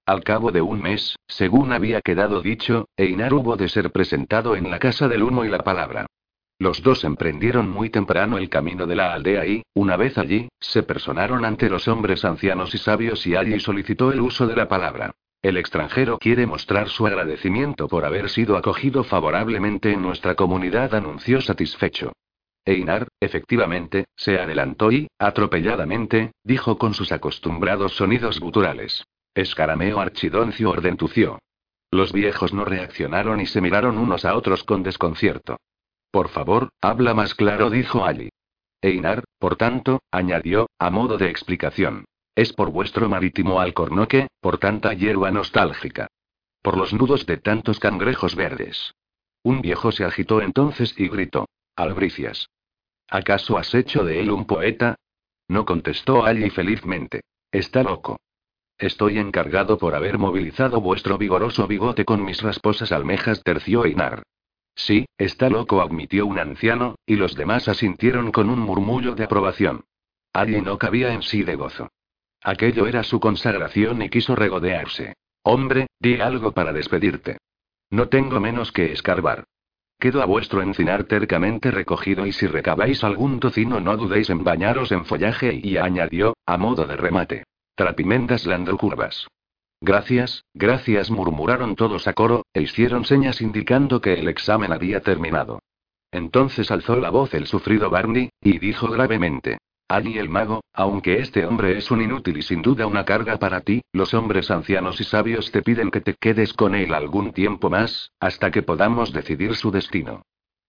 Al 0.07 0.25
cabo 0.25 0.51
de 0.51 0.61
un 0.61 0.83
mes, 0.83 1.17
según 1.29 1.73
había 1.73 2.01
quedado 2.01 2.43
dicho, 2.43 2.89
Einar 2.97 3.33
hubo 3.35 3.57
de 3.57 3.69
ser 3.69 3.93
presentado 3.93 4.57
en 4.57 4.71
la 4.71 4.79
casa 4.79 5.09
del 5.09 5.23
humo 5.23 5.45
y 5.45 5.49
la 5.49 5.59
palabra. 5.59 6.07
Los 6.59 6.83
dos 6.83 7.05
emprendieron 7.05 7.71
muy 7.71 7.89
temprano 7.89 8.37
el 8.37 8.51
camino 8.51 8.87
de 8.87 8.97
la 8.97 9.15
aldea 9.15 9.47
y, 9.47 9.63
una 9.75 9.97
vez 9.97 10.19
allí, 10.19 10.49
se 10.61 10.83
personaron 10.83 11.45
ante 11.45 11.71
los 11.71 11.89
hombres 11.89 12.25
ancianos 12.25 12.75
y 12.75 12.79
sabios 12.79 13.27
y 13.27 13.35
allí 13.35 13.59
solicitó 13.61 14.13
el 14.13 14.21
uso 14.21 14.47
de 14.47 14.57
la 14.57 14.69
palabra. 14.69 15.13
El 15.43 15.57
extranjero 15.57 16.19
quiere 16.19 16.47
mostrar 16.47 16.91
su 16.91 17.07
agradecimiento 17.07 17.89
por 17.89 18.05
haber 18.05 18.29
sido 18.29 18.59
acogido 18.59 19.05
favorablemente 19.05 19.91
en 19.91 20.03
nuestra 20.03 20.35
comunidad, 20.35 20.95
anunció 20.95 21.41
satisfecho. 21.41 22.13
Einar, 22.67 23.09
efectivamente, 23.21 24.05
se 24.15 24.39
adelantó 24.39 24.93
y, 24.93 25.09
atropelladamente, 25.19 26.33
dijo 26.45 26.77
con 26.77 26.93
sus 26.93 27.11
acostumbrados 27.11 27.95
sonidos 27.95 28.39
guturales. 28.39 29.03
Escarameo 29.35 30.01
archidoncio 30.01 30.71
ordentució. 30.71 31.39
Los 31.91 32.13
viejos 32.13 32.53
no 32.53 32.65
reaccionaron 32.65 33.41
y 33.41 33.47
se 33.47 33.61
miraron 33.61 33.99
unos 33.99 34.25
a 34.25 34.37
otros 34.37 34.65
con 34.65 34.83
desconcierto. 34.83 35.59
Por 36.11 36.29
favor, 36.29 36.71
habla 36.81 37.15
más 37.15 37.35
claro, 37.35 37.71
dijo 37.71 38.05
Ali. 38.05 38.31
Einar, 38.81 39.25
por 39.39 39.57
tanto, 39.57 40.01
añadió, 40.11 40.69
a 40.79 40.91
modo 40.91 41.19
de 41.19 41.31
explicación. 41.31 42.05
Es 42.35 42.53
por 42.53 42.71
vuestro 42.71 43.09
marítimo 43.09 43.61
alcornoque, 43.61 44.29
por 44.41 44.59
tanta 44.59 44.95
hierba 44.95 45.31
nostálgica. 45.31 46.09
Por 46.63 46.77
los 46.77 46.93
nudos 46.93 47.27
de 47.27 47.37
tantos 47.37 47.79
cangrejos 47.79 48.35
verdes. 48.35 48.95
Un 49.43 49.61
viejo 49.61 49.93
se 49.93 50.05
agitó 50.05 50.43
entonces 50.43 50.95
y 50.99 51.09
gritó. 51.09 51.49
Albricias. 51.77 52.49
¿Acaso 53.09 53.59
has 53.59 53.75
hecho 53.75 54.05
de 54.05 54.21
él 54.21 54.31
un 54.31 54.47
poeta? 54.47 54.97
No 55.49 55.65
contestó 55.65 56.25
Ali 56.25 56.51
felizmente. 56.51 57.23
Está 57.51 57.83
loco. 57.83 58.19
Estoy 58.81 59.19
encargado 59.19 59.77
por 59.77 59.95
haber 59.95 60.17
movilizado 60.17 60.81
vuestro 60.81 61.19
vigoroso 61.19 61.67
bigote 61.67 62.07
con 62.07 62.25
mis 62.25 62.41
rasposas 62.41 62.93
almejas, 62.93 63.43
terció 63.43 63.85
Einar. 63.85 64.23
Sí, 64.75 65.05
está 65.19 65.51
loco, 65.51 65.83
admitió 65.83 66.25
un 66.25 66.39
anciano, 66.39 66.95
y 67.05 67.17
los 67.17 67.35
demás 67.35 67.69
asintieron 67.69 68.33
con 68.33 68.49
un 68.49 68.59
murmullo 68.59 69.15
de 69.15 69.25
aprobación. 69.25 69.85
Ali 70.33 70.63
no 70.63 70.79
cabía 70.79 71.13
en 71.13 71.21
sí 71.21 71.43
de 71.43 71.57
gozo. 71.57 71.91
Aquello 72.43 72.87
era 72.87 73.03
su 73.03 73.21
consagración 73.21 74.01
y 74.01 74.09
quiso 74.09 74.35
regodearse. 74.35 75.13
Hombre, 75.43 75.89
di 75.99 76.19
algo 76.19 76.53
para 76.53 76.73
despedirte. 76.73 77.37
No 77.91 78.09
tengo 78.09 78.41
menos 78.41 78.73
que 78.73 78.93
escarbar. 78.93 79.45
Quedo 79.99 80.23
a 80.23 80.25
vuestro 80.25 80.63
encinar 80.63 81.05
tercamente 81.05 81.71
recogido 81.71 82.27
y 82.27 82.33
si 82.33 82.47
recabáis 82.47 83.05
algún 83.05 83.41
tocino 83.41 83.79
no 83.79 83.99
dudéis 83.99 84.31
en 84.31 84.43
bañaros 84.43 84.91
en 84.91 85.05
follaje 85.05 85.61
y 85.63 85.77
añadió, 85.77 86.35
a 86.47 86.57
modo 86.57 86.87
de 86.87 86.97
remate. 86.97 87.45
Trapimendas 87.81 88.45
landocurvas. 88.45 89.27
Gracias, 89.81 90.45
gracias, 90.53 91.11
murmuraron 91.11 91.77
todos 91.77 92.07
a 92.09 92.13
coro, 92.13 92.45
e 92.53 92.61
hicieron 92.61 93.07
señas 93.07 93.41
indicando 93.41 94.03
que 94.03 94.13
el 94.13 94.29
examen 94.29 94.71
había 94.71 95.01
terminado. 95.01 95.61
Entonces 96.13 96.71
alzó 96.71 96.97
la 96.97 97.09
voz 97.09 97.33
el 97.33 97.47
sufrido 97.47 97.89
Barney, 97.89 98.29
y 98.43 98.59
dijo 98.59 98.89
gravemente. 98.89 99.57
Ali 99.89 100.19
el 100.19 100.29
mago, 100.29 100.61
aunque 100.75 101.21
este 101.21 101.47
hombre 101.47 101.79
es 101.79 101.91
un 101.91 102.03
inútil 102.03 102.37
y 102.37 102.43
sin 102.43 102.61
duda 102.61 102.87
una 102.87 103.07
carga 103.07 103.39
para 103.39 103.63
ti, 103.63 103.81
los 103.95 104.13
hombres 104.13 104.51
ancianos 104.51 105.01
y 105.01 105.05
sabios 105.05 105.51
te 105.51 105.63
piden 105.63 105.91
que 105.91 106.03
te 106.03 106.13
quedes 106.21 106.53
con 106.53 106.75
él 106.75 106.93
algún 106.93 107.33
tiempo 107.33 107.71
más, 107.71 108.13
hasta 108.21 108.51
que 108.51 108.61
podamos 108.61 109.15
decidir 109.15 109.57
su 109.57 109.71
destino. 109.71 110.21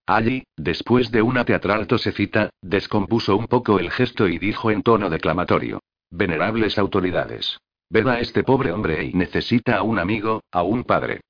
Ali, 0.06 0.44
después 0.56 1.10
de 1.10 1.20
una 1.20 1.44
teatral 1.44 1.86
tosecita, 1.86 2.48
descompuso 2.62 3.36
un 3.36 3.48
poco 3.48 3.78
el 3.78 3.90
gesto 3.90 4.28
y 4.28 4.38
dijo 4.38 4.70
en 4.70 4.82
tono 4.82 5.10
declamatorio. 5.10 5.80
Venerables 6.14 6.76
autoridades. 6.76 7.58
Ved 7.88 8.06
a 8.06 8.20
este 8.20 8.44
pobre 8.44 8.70
hombre 8.70 9.02
y 9.02 9.14
necesita 9.14 9.78
a 9.78 9.82
un 9.82 9.98
amigo, 9.98 10.42
a 10.52 10.62
un 10.62 10.84
padre. 10.84 11.22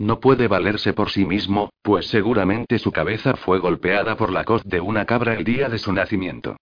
No 0.00 0.18
puede 0.18 0.48
valerse 0.48 0.92
por 0.94 1.10
sí 1.10 1.24
mismo, 1.24 1.70
pues 1.80 2.08
seguramente 2.08 2.80
su 2.80 2.90
cabeza 2.90 3.36
fue 3.36 3.60
golpeada 3.60 4.16
por 4.16 4.32
la 4.32 4.42
coz 4.42 4.64
de 4.64 4.80
una 4.80 5.04
cabra 5.04 5.34
el 5.34 5.44
día 5.44 5.68
de 5.68 5.78
su 5.78 5.92
nacimiento. 5.92 6.56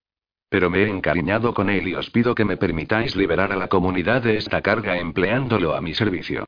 Pero 0.50 0.68
me 0.68 0.82
he 0.82 0.88
encariñado 0.90 1.54
con 1.54 1.70
él 1.70 1.88
y 1.88 1.94
os 1.94 2.10
pido 2.10 2.34
que 2.34 2.44
me 2.44 2.58
permitáis 2.58 3.16
liberar 3.16 3.50
a 3.50 3.56
la 3.56 3.68
comunidad 3.68 4.20
de 4.20 4.36
esta 4.36 4.60
carga 4.60 4.98
empleándolo 4.98 5.74
a 5.74 5.80
mi 5.80 5.94
servicio. 5.94 6.44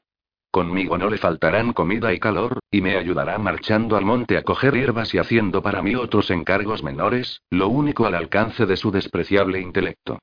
Conmigo 0.51 0.99
no 0.99 1.09
le 1.09 1.17
faltarán 1.17 1.73
comida 1.73 2.13
y 2.13 2.21
calor, 2.21 2.59
y 2.71 2.83
me 2.83 2.99
ayudará 2.99 3.39
marchando 3.39 3.97
al 3.97 4.05
monte 4.05 4.37
a 4.37 4.43
coger 4.43 4.75
hierbas 4.75 5.15
y 5.15 5.19
haciendo 5.19 5.63
para 5.63 5.81
mí 5.81 5.95
otros 5.95 6.31
encargos 6.31 6.83
menores, 6.83 7.41
lo 7.49 7.69
único 7.69 8.05
al 8.05 8.17
alcance 8.17 8.67
de 8.67 8.77
su 8.77 8.91
despreciable 8.91 9.63
intelecto. 9.63 10.19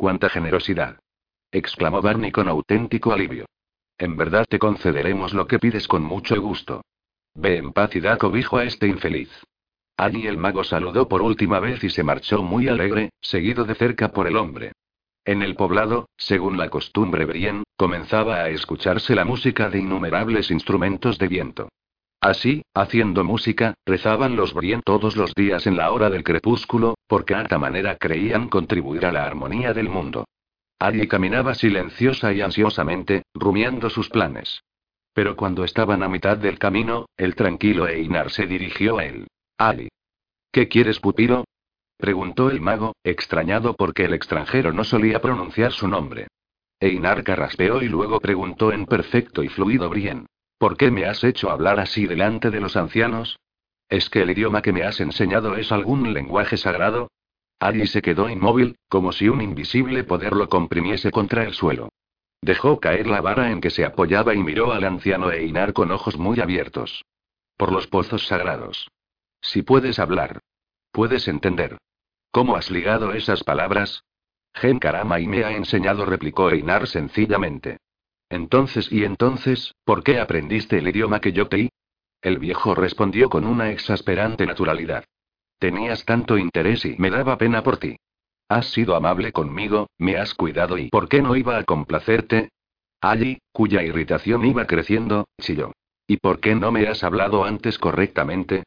¡Cuánta 0.00 0.30
generosidad! 0.30 0.98
exclamó 1.52 2.00
Barney 2.00 2.32
con 2.32 2.48
auténtico 2.48 3.12
alivio. 3.12 3.44
En 3.98 4.16
verdad 4.16 4.46
te 4.48 4.58
concederemos 4.58 5.34
lo 5.34 5.46
que 5.46 5.58
pides 5.58 5.86
con 5.86 6.02
mucho 6.02 6.40
gusto. 6.40 6.80
Ve 7.34 7.58
en 7.58 7.74
paz 7.74 7.94
y 7.94 8.00
da 8.00 8.16
cobijo 8.16 8.56
a 8.56 8.64
este 8.64 8.86
infeliz. 8.86 9.28
Ali 9.98 10.26
el 10.26 10.38
mago 10.38 10.64
saludó 10.64 11.06
por 11.06 11.20
última 11.20 11.60
vez 11.60 11.84
y 11.84 11.90
se 11.90 12.02
marchó 12.02 12.42
muy 12.42 12.66
alegre, 12.66 13.10
seguido 13.20 13.64
de 13.64 13.74
cerca 13.74 14.08
por 14.08 14.26
el 14.26 14.38
hombre. 14.38 14.72
En 15.26 15.42
el 15.42 15.54
poblado, 15.54 16.08
según 16.16 16.56
la 16.56 16.70
costumbre 16.70 17.26
Brien, 17.26 17.62
comenzaba 17.76 18.36
a 18.36 18.48
escucharse 18.48 19.14
la 19.14 19.26
música 19.26 19.68
de 19.68 19.80
innumerables 19.80 20.50
instrumentos 20.50 21.18
de 21.18 21.28
viento. 21.28 21.68
Así, 22.22 22.62
haciendo 22.72 23.22
música, 23.22 23.74
rezaban 23.84 24.34
los 24.34 24.54
Brien 24.54 24.80
todos 24.82 25.14
los 25.14 25.34
días 25.34 25.66
en 25.66 25.76
la 25.76 25.92
hora 25.92 26.08
del 26.08 26.24
crepúsculo, 26.24 26.94
porque 27.10 27.34
a 27.34 27.42
esta 27.42 27.58
manera 27.58 27.96
creían 27.96 28.48
contribuir 28.48 29.04
a 29.04 29.10
la 29.10 29.24
armonía 29.24 29.74
del 29.74 29.88
mundo. 29.88 30.28
Ali 30.78 31.08
caminaba 31.08 31.56
silenciosa 31.56 32.32
y 32.32 32.40
ansiosamente, 32.40 33.24
rumiando 33.34 33.90
sus 33.90 34.08
planes. 34.08 34.62
Pero 35.12 35.34
cuando 35.34 35.64
estaban 35.64 36.04
a 36.04 36.08
mitad 36.08 36.38
del 36.38 36.60
camino, 36.60 37.06
el 37.16 37.34
tranquilo 37.34 37.88
Einar 37.88 38.30
se 38.30 38.46
dirigió 38.46 38.98
a 38.98 39.06
él. 39.06 39.26
Ali. 39.58 39.88
¿Qué 40.52 40.68
quieres, 40.68 41.00
pupilo? 41.00 41.46
preguntó 41.96 42.48
el 42.48 42.60
mago, 42.60 42.94
extrañado 43.02 43.74
porque 43.74 44.04
el 44.04 44.14
extranjero 44.14 44.72
no 44.72 44.84
solía 44.84 45.20
pronunciar 45.20 45.72
su 45.72 45.88
nombre. 45.88 46.28
Einar 46.78 47.24
carraspeó 47.24 47.82
y 47.82 47.88
luego 47.88 48.20
preguntó 48.20 48.70
en 48.70 48.86
perfecto 48.86 49.42
y 49.42 49.48
fluido 49.48 49.90
Brien. 49.90 50.26
¿Por 50.58 50.76
qué 50.76 50.92
me 50.92 51.06
has 51.06 51.24
hecho 51.24 51.50
hablar 51.50 51.80
así 51.80 52.06
delante 52.06 52.50
de 52.50 52.60
los 52.60 52.76
ancianos? 52.76 53.36
¿Es 53.90 54.08
que 54.08 54.22
el 54.22 54.30
idioma 54.30 54.62
que 54.62 54.72
me 54.72 54.84
has 54.84 55.00
enseñado 55.00 55.56
es 55.56 55.72
algún 55.72 56.14
lenguaje 56.14 56.56
sagrado? 56.56 57.10
Ali 57.58 57.88
se 57.88 58.00
quedó 58.00 58.30
inmóvil, 58.30 58.76
como 58.88 59.10
si 59.10 59.28
un 59.28 59.42
invisible 59.42 60.04
poder 60.04 60.32
lo 60.32 60.48
comprimiese 60.48 61.10
contra 61.10 61.42
el 61.42 61.52
suelo. 61.52 61.90
Dejó 62.40 62.78
caer 62.78 63.08
la 63.08 63.20
vara 63.20 63.50
en 63.50 63.60
que 63.60 63.68
se 63.68 63.84
apoyaba 63.84 64.34
y 64.34 64.38
miró 64.38 64.72
al 64.72 64.84
anciano 64.84 65.30
Einar 65.30 65.72
con 65.72 65.90
ojos 65.90 66.16
muy 66.16 66.40
abiertos. 66.40 67.04
Por 67.56 67.72
los 67.72 67.88
pozos 67.88 68.26
sagrados. 68.28 68.88
Si 69.42 69.62
puedes 69.62 69.98
hablar. 69.98 70.38
Puedes 70.92 71.26
entender. 71.26 71.76
¿Cómo 72.30 72.54
has 72.56 72.70
ligado 72.70 73.12
esas 73.12 73.42
palabras? 73.42 74.04
Gen 74.54 74.78
Karama 74.78 75.18
y 75.20 75.26
me 75.26 75.44
ha 75.44 75.52
enseñado, 75.52 76.06
replicó 76.06 76.50
Einar 76.50 76.86
sencillamente. 76.86 77.78
Entonces 78.28 78.90
y 78.92 79.04
entonces, 79.04 79.74
¿por 79.84 80.04
qué 80.04 80.20
aprendiste 80.20 80.78
el 80.78 80.88
idioma 80.88 81.20
que 81.20 81.32
yo 81.32 81.48
te? 81.48 81.70
El 82.22 82.38
viejo 82.38 82.74
respondió 82.74 83.30
con 83.30 83.46
una 83.46 83.70
exasperante 83.70 84.46
naturalidad. 84.46 85.04
Tenías 85.58 86.04
tanto 86.04 86.38
interés 86.38 86.84
y 86.84 86.96
me 86.98 87.10
daba 87.10 87.38
pena 87.38 87.62
por 87.62 87.78
ti. 87.78 87.96
Has 88.48 88.66
sido 88.72 88.96
amable 88.96 89.32
conmigo, 89.32 89.88
me 89.98 90.16
has 90.16 90.34
cuidado 90.34 90.76
y 90.76 90.88
¿por 90.88 91.08
qué 91.08 91.22
no 91.22 91.36
iba 91.36 91.56
a 91.56 91.64
complacerte? 91.64 92.50
Allí, 93.00 93.38
cuya 93.52 93.82
irritación 93.82 94.44
iba 94.44 94.66
creciendo, 94.66 95.28
chilló. 95.40 95.72
¿Y 96.06 96.16
por 96.16 96.40
qué 96.40 96.54
no 96.54 96.72
me 96.72 96.88
has 96.88 97.04
hablado 97.04 97.44
antes 97.44 97.78
correctamente? 97.78 98.64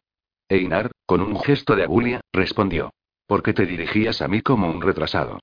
Einar, 0.47 0.91
con 1.06 1.22
un 1.22 1.39
gesto 1.39 1.76
de 1.76 1.84
abulia, 1.84 2.22
respondió. 2.32 2.91
Porque 3.28 3.54
te 3.54 3.66
dirigías 3.66 4.22
a 4.22 4.28
mí 4.28 4.41
como 4.41 4.70
un 4.70 4.82
retrasado. 4.82 5.39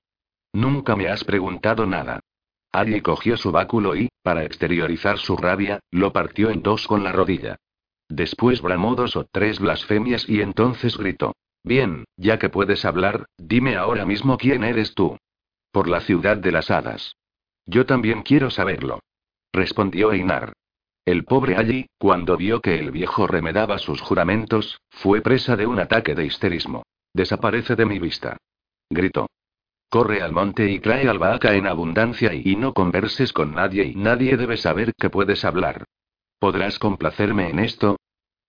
Nunca 0.53 0.95
me 0.95 1.07
has 1.07 1.23
preguntado 1.23 1.85
nada. 1.85 2.19
Ali 2.71 3.01
cogió 3.01 3.37
su 3.37 3.51
báculo 3.51 3.95
y, 3.95 4.09
para 4.23 4.43
exteriorizar 4.43 5.17
su 5.17 5.37
rabia, 5.37 5.79
lo 5.91 6.11
partió 6.11 6.49
en 6.49 6.61
dos 6.61 6.87
con 6.87 7.03
la 7.03 7.11
rodilla. 7.11 7.57
Después 8.11 8.61
bramó 8.61 8.95
dos 8.95 9.15
o 9.15 9.23
tres 9.23 9.59
blasfemias 9.59 10.27
y 10.27 10.41
entonces 10.41 10.97
gritó. 10.97 11.33
Bien, 11.63 12.03
ya 12.17 12.39
que 12.39 12.49
puedes 12.49 12.83
hablar, 12.83 13.25
dime 13.37 13.77
ahora 13.77 14.05
mismo 14.05 14.37
quién 14.37 14.65
eres 14.65 14.93
tú. 14.95 15.17
Por 15.71 15.87
la 15.87 16.01
ciudad 16.01 16.35
de 16.35 16.51
las 16.51 16.69
hadas. 16.69 17.15
Yo 17.65 17.85
también 17.85 18.23
quiero 18.23 18.49
saberlo. 18.49 18.99
Respondió 19.53 20.11
Einar. 20.11 20.51
El 21.05 21.23
pobre 21.23 21.55
allí, 21.55 21.87
cuando 21.97 22.35
vio 22.35 22.59
que 22.59 22.79
el 22.79 22.91
viejo 22.91 23.27
remedaba 23.27 23.77
sus 23.77 24.01
juramentos, 24.01 24.81
fue 24.89 25.21
presa 25.21 25.55
de 25.55 25.65
un 25.65 25.79
ataque 25.79 26.13
de 26.13 26.25
histerismo. 26.25 26.83
Desaparece 27.13 27.77
de 27.77 27.85
mi 27.85 27.97
vista. 27.97 28.35
Gritó. 28.89 29.27
Corre 29.89 30.21
al 30.21 30.33
monte 30.33 30.69
y 30.69 30.79
trae 30.79 31.07
albahaca 31.07 31.55
en 31.55 31.65
abundancia 31.65 32.33
y, 32.33 32.57
no 32.57 32.73
converses 32.73 33.31
con 33.31 33.55
nadie 33.55 33.85
y 33.85 33.95
nadie 33.95 34.35
debe 34.35 34.57
saber 34.57 34.91
que 34.99 35.09
puedes 35.09 35.45
hablar. 35.45 35.85
¿Podrás 36.41 36.79
complacerme 36.79 37.51
en 37.51 37.59
esto? 37.59 37.97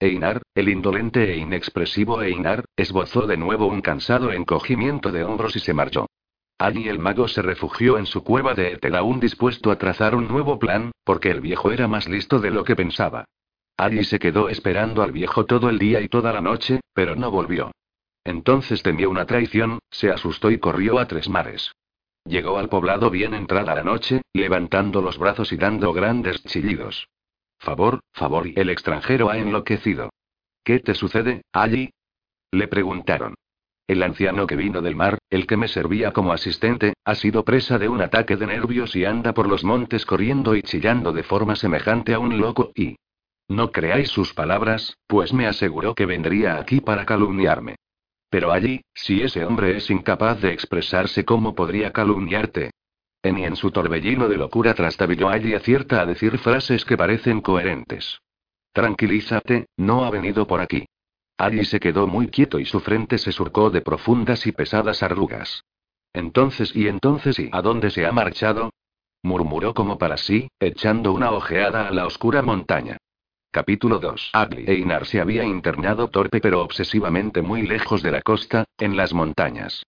Einar, 0.01 0.41
el 0.55 0.71
indolente 0.71 1.31
e 1.31 1.37
inexpresivo 1.37 2.23
Einar, 2.23 2.65
esbozó 2.75 3.27
de 3.27 3.37
nuevo 3.37 3.67
un 3.67 3.83
cansado 3.83 4.33
encogimiento 4.33 5.13
de 5.13 5.25
hombros 5.25 5.57
y 5.57 5.61
se 5.61 5.75
marchó. 5.75 6.07
Ali 6.57 6.89
el 6.89 6.99
mago 6.99 7.29
se 7.29 7.43
refugió 7.43 7.99
en 7.99 8.07
su 8.07 8.25
cueva 8.25 8.55
de 8.55 8.73
Etelaún 8.73 9.21
dispuesto 9.21 9.71
a 9.71 9.77
trazar 9.77 10.15
un 10.15 10.27
nuevo 10.27 10.59
plan, 10.59 10.93
porque 11.05 11.31
el 11.31 11.43
viejo 11.43 11.71
era 11.71 11.87
más 11.87 12.09
listo 12.09 12.41
de 12.41 12.51
lo 12.51 12.65
que 12.65 12.77
pensaba. 12.77 13.27
Ali 13.77 14.05
se 14.05 14.19
quedó 14.19 14.49
esperando 14.49 15.03
al 15.03 15.13
viejo 15.13 15.45
todo 15.45 15.69
el 15.69 15.79
día 15.79 16.01
y 16.01 16.09
toda 16.09 16.33
la 16.33 16.41
noche, 16.41 16.81
pero 16.95 17.15
no 17.15 17.31
volvió. 17.31 17.73
Entonces 18.25 18.83
temió 18.83 19.11
una 19.11 19.27
traición, 19.27 19.81
se 19.91 20.11
asustó 20.11 20.51
y 20.51 20.57
corrió 20.57 20.99
a 20.99 21.07
tres 21.07 21.29
mares. 21.29 21.71
Llegó 22.25 22.57
al 22.57 22.71
poblado 22.71 23.11
bien 23.11 23.35
entrada 23.35 23.75
la 23.75 23.85
noche, 23.85 24.23
levantando 24.33 25.03
los 25.03 25.19
brazos 25.19 25.53
y 25.53 25.59
dando 25.59 25.93
grandes 25.93 26.43
chillidos. 26.45 27.07
Favor, 27.63 28.01
favor, 28.13 28.49
y 28.49 28.55
el 28.57 28.71
extranjero 28.71 29.31
ha 29.31 29.39
enloquecido. 29.39 30.11
¿Qué 30.65 30.81
te 30.81 30.95
sucede, 30.95 31.43
allí? 31.53 31.91
Le 32.51 32.67
preguntaron. 32.67 33.35
El 33.87 34.03
anciano 34.03 34.49
que 34.49 34.57
vino 34.57 34.83
del 34.83 34.97
mar, 34.97 35.19
el 35.31 35.47
que 35.47 35.57
me 35.57 35.69
servía 35.69 36.13
como 36.13 36.33
asistente, 36.33 36.95
ha 37.05 37.15
sido 37.15 37.45
presa 37.45 37.79
de 37.79 37.89
un 37.89 38.03
ataque 38.03 38.37
de 38.37 38.49
nervios 38.49 38.97
y 38.97 39.05
anda 39.05 39.33
por 39.33 39.49
los 39.49 39.63
montes 39.63 40.05
corriendo 40.05 40.57
y 40.57 40.63
chillando 40.63 41.13
de 41.13 41.23
forma 41.23 41.55
semejante 41.55 42.15
a 42.15 42.19
un 42.19 42.39
loco 42.39 42.73
y... 42.75 42.97
No 43.47 43.71
creáis 43.71 44.09
sus 44.09 44.35
palabras, 44.35 44.97
pues 45.07 45.33
me 45.33 45.47
aseguró 45.47 45.95
que 45.95 46.07
vendría 46.07 46.57
aquí 46.57 46.81
para 46.81 47.07
calumniarme. 47.07 47.77
Pero 48.29 48.51
allí, 48.51 48.81
si 48.93 49.23
ese 49.23 49.45
hombre 49.45 49.77
es 49.77 49.89
incapaz 49.89 50.41
de 50.41 50.53
expresarse, 50.53 51.25
¿cómo 51.25 51.55
podría 51.55 51.93
calumniarte? 51.93 52.73
En 53.23 53.57
su 53.57 53.71
torbellino 53.71 54.29
de 54.29 54.37
locura 54.37 54.75
trastabilló 54.75 55.29
allí 55.29 55.55
acierta 55.55 56.01
a 56.01 56.07
decir 56.07 56.39
frases 56.39 56.85
que 56.85 56.97
parecen 56.97 57.41
coherentes. 57.41 58.21
Tranquilízate, 58.73 59.67
no 59.77 60.05
ha 60.05 60.11
venido 60.11 60.47
por 60.47 60.61
aquí. 60.61 60.87
Allí 61.39 61.65
se 61.65 61.79
quedó 61.79 62.07
muy 62.07 62.29
quieto 62.29 62.59
y 62.59 62.65
su 62.65 62.81
frente 62.81 63.19
se 63.19 63.33
surcó 63.33 63.71
de 63.71 63.81
profundas 63.81 64.47
y 64.47 64.53
pesadas 64.53 65.03
arrugas. 65.03 65.65
Entonces 66.13 66.75
y 66.75 66.89
entonces 66.89 67.39
y 67.39 67.49
¿a 67.53 67.63
dónde 67.63 67.91
se 67.91 68.07
ha 68.07 68.13
marchado? 68.13 68.71
murmuró 69.23 69.73
como 69.73 69.99
para 69.99 70.17
sí, 70.17 70.49
echando 70.59 71.13
una 71.13 71.31
ojeada 71.31 71.87
a 71.87 71.93
la 71.93 72.07
oscura 72.07 72.43
montaña. 72.43 72.97
Capítulo 73.53 73.99
2. 73.99 74.31
Agli 74.33 74.65
Einar 74.67 75.07
se 75.07 75.21
había 75.21 75.45
internado 75.45 76.09
torpe 76.09 76.41
pero 76.41 76.63
obsesivamente 76.63 77.43
muy 77.43 77.63
lejos 77.63 78.03
de 78.03 78.11
la 78.11 78.23
costa, 78.23 78.65
en 78.79 78.97
las 78.97 79.13
montañas. 79.13 79.85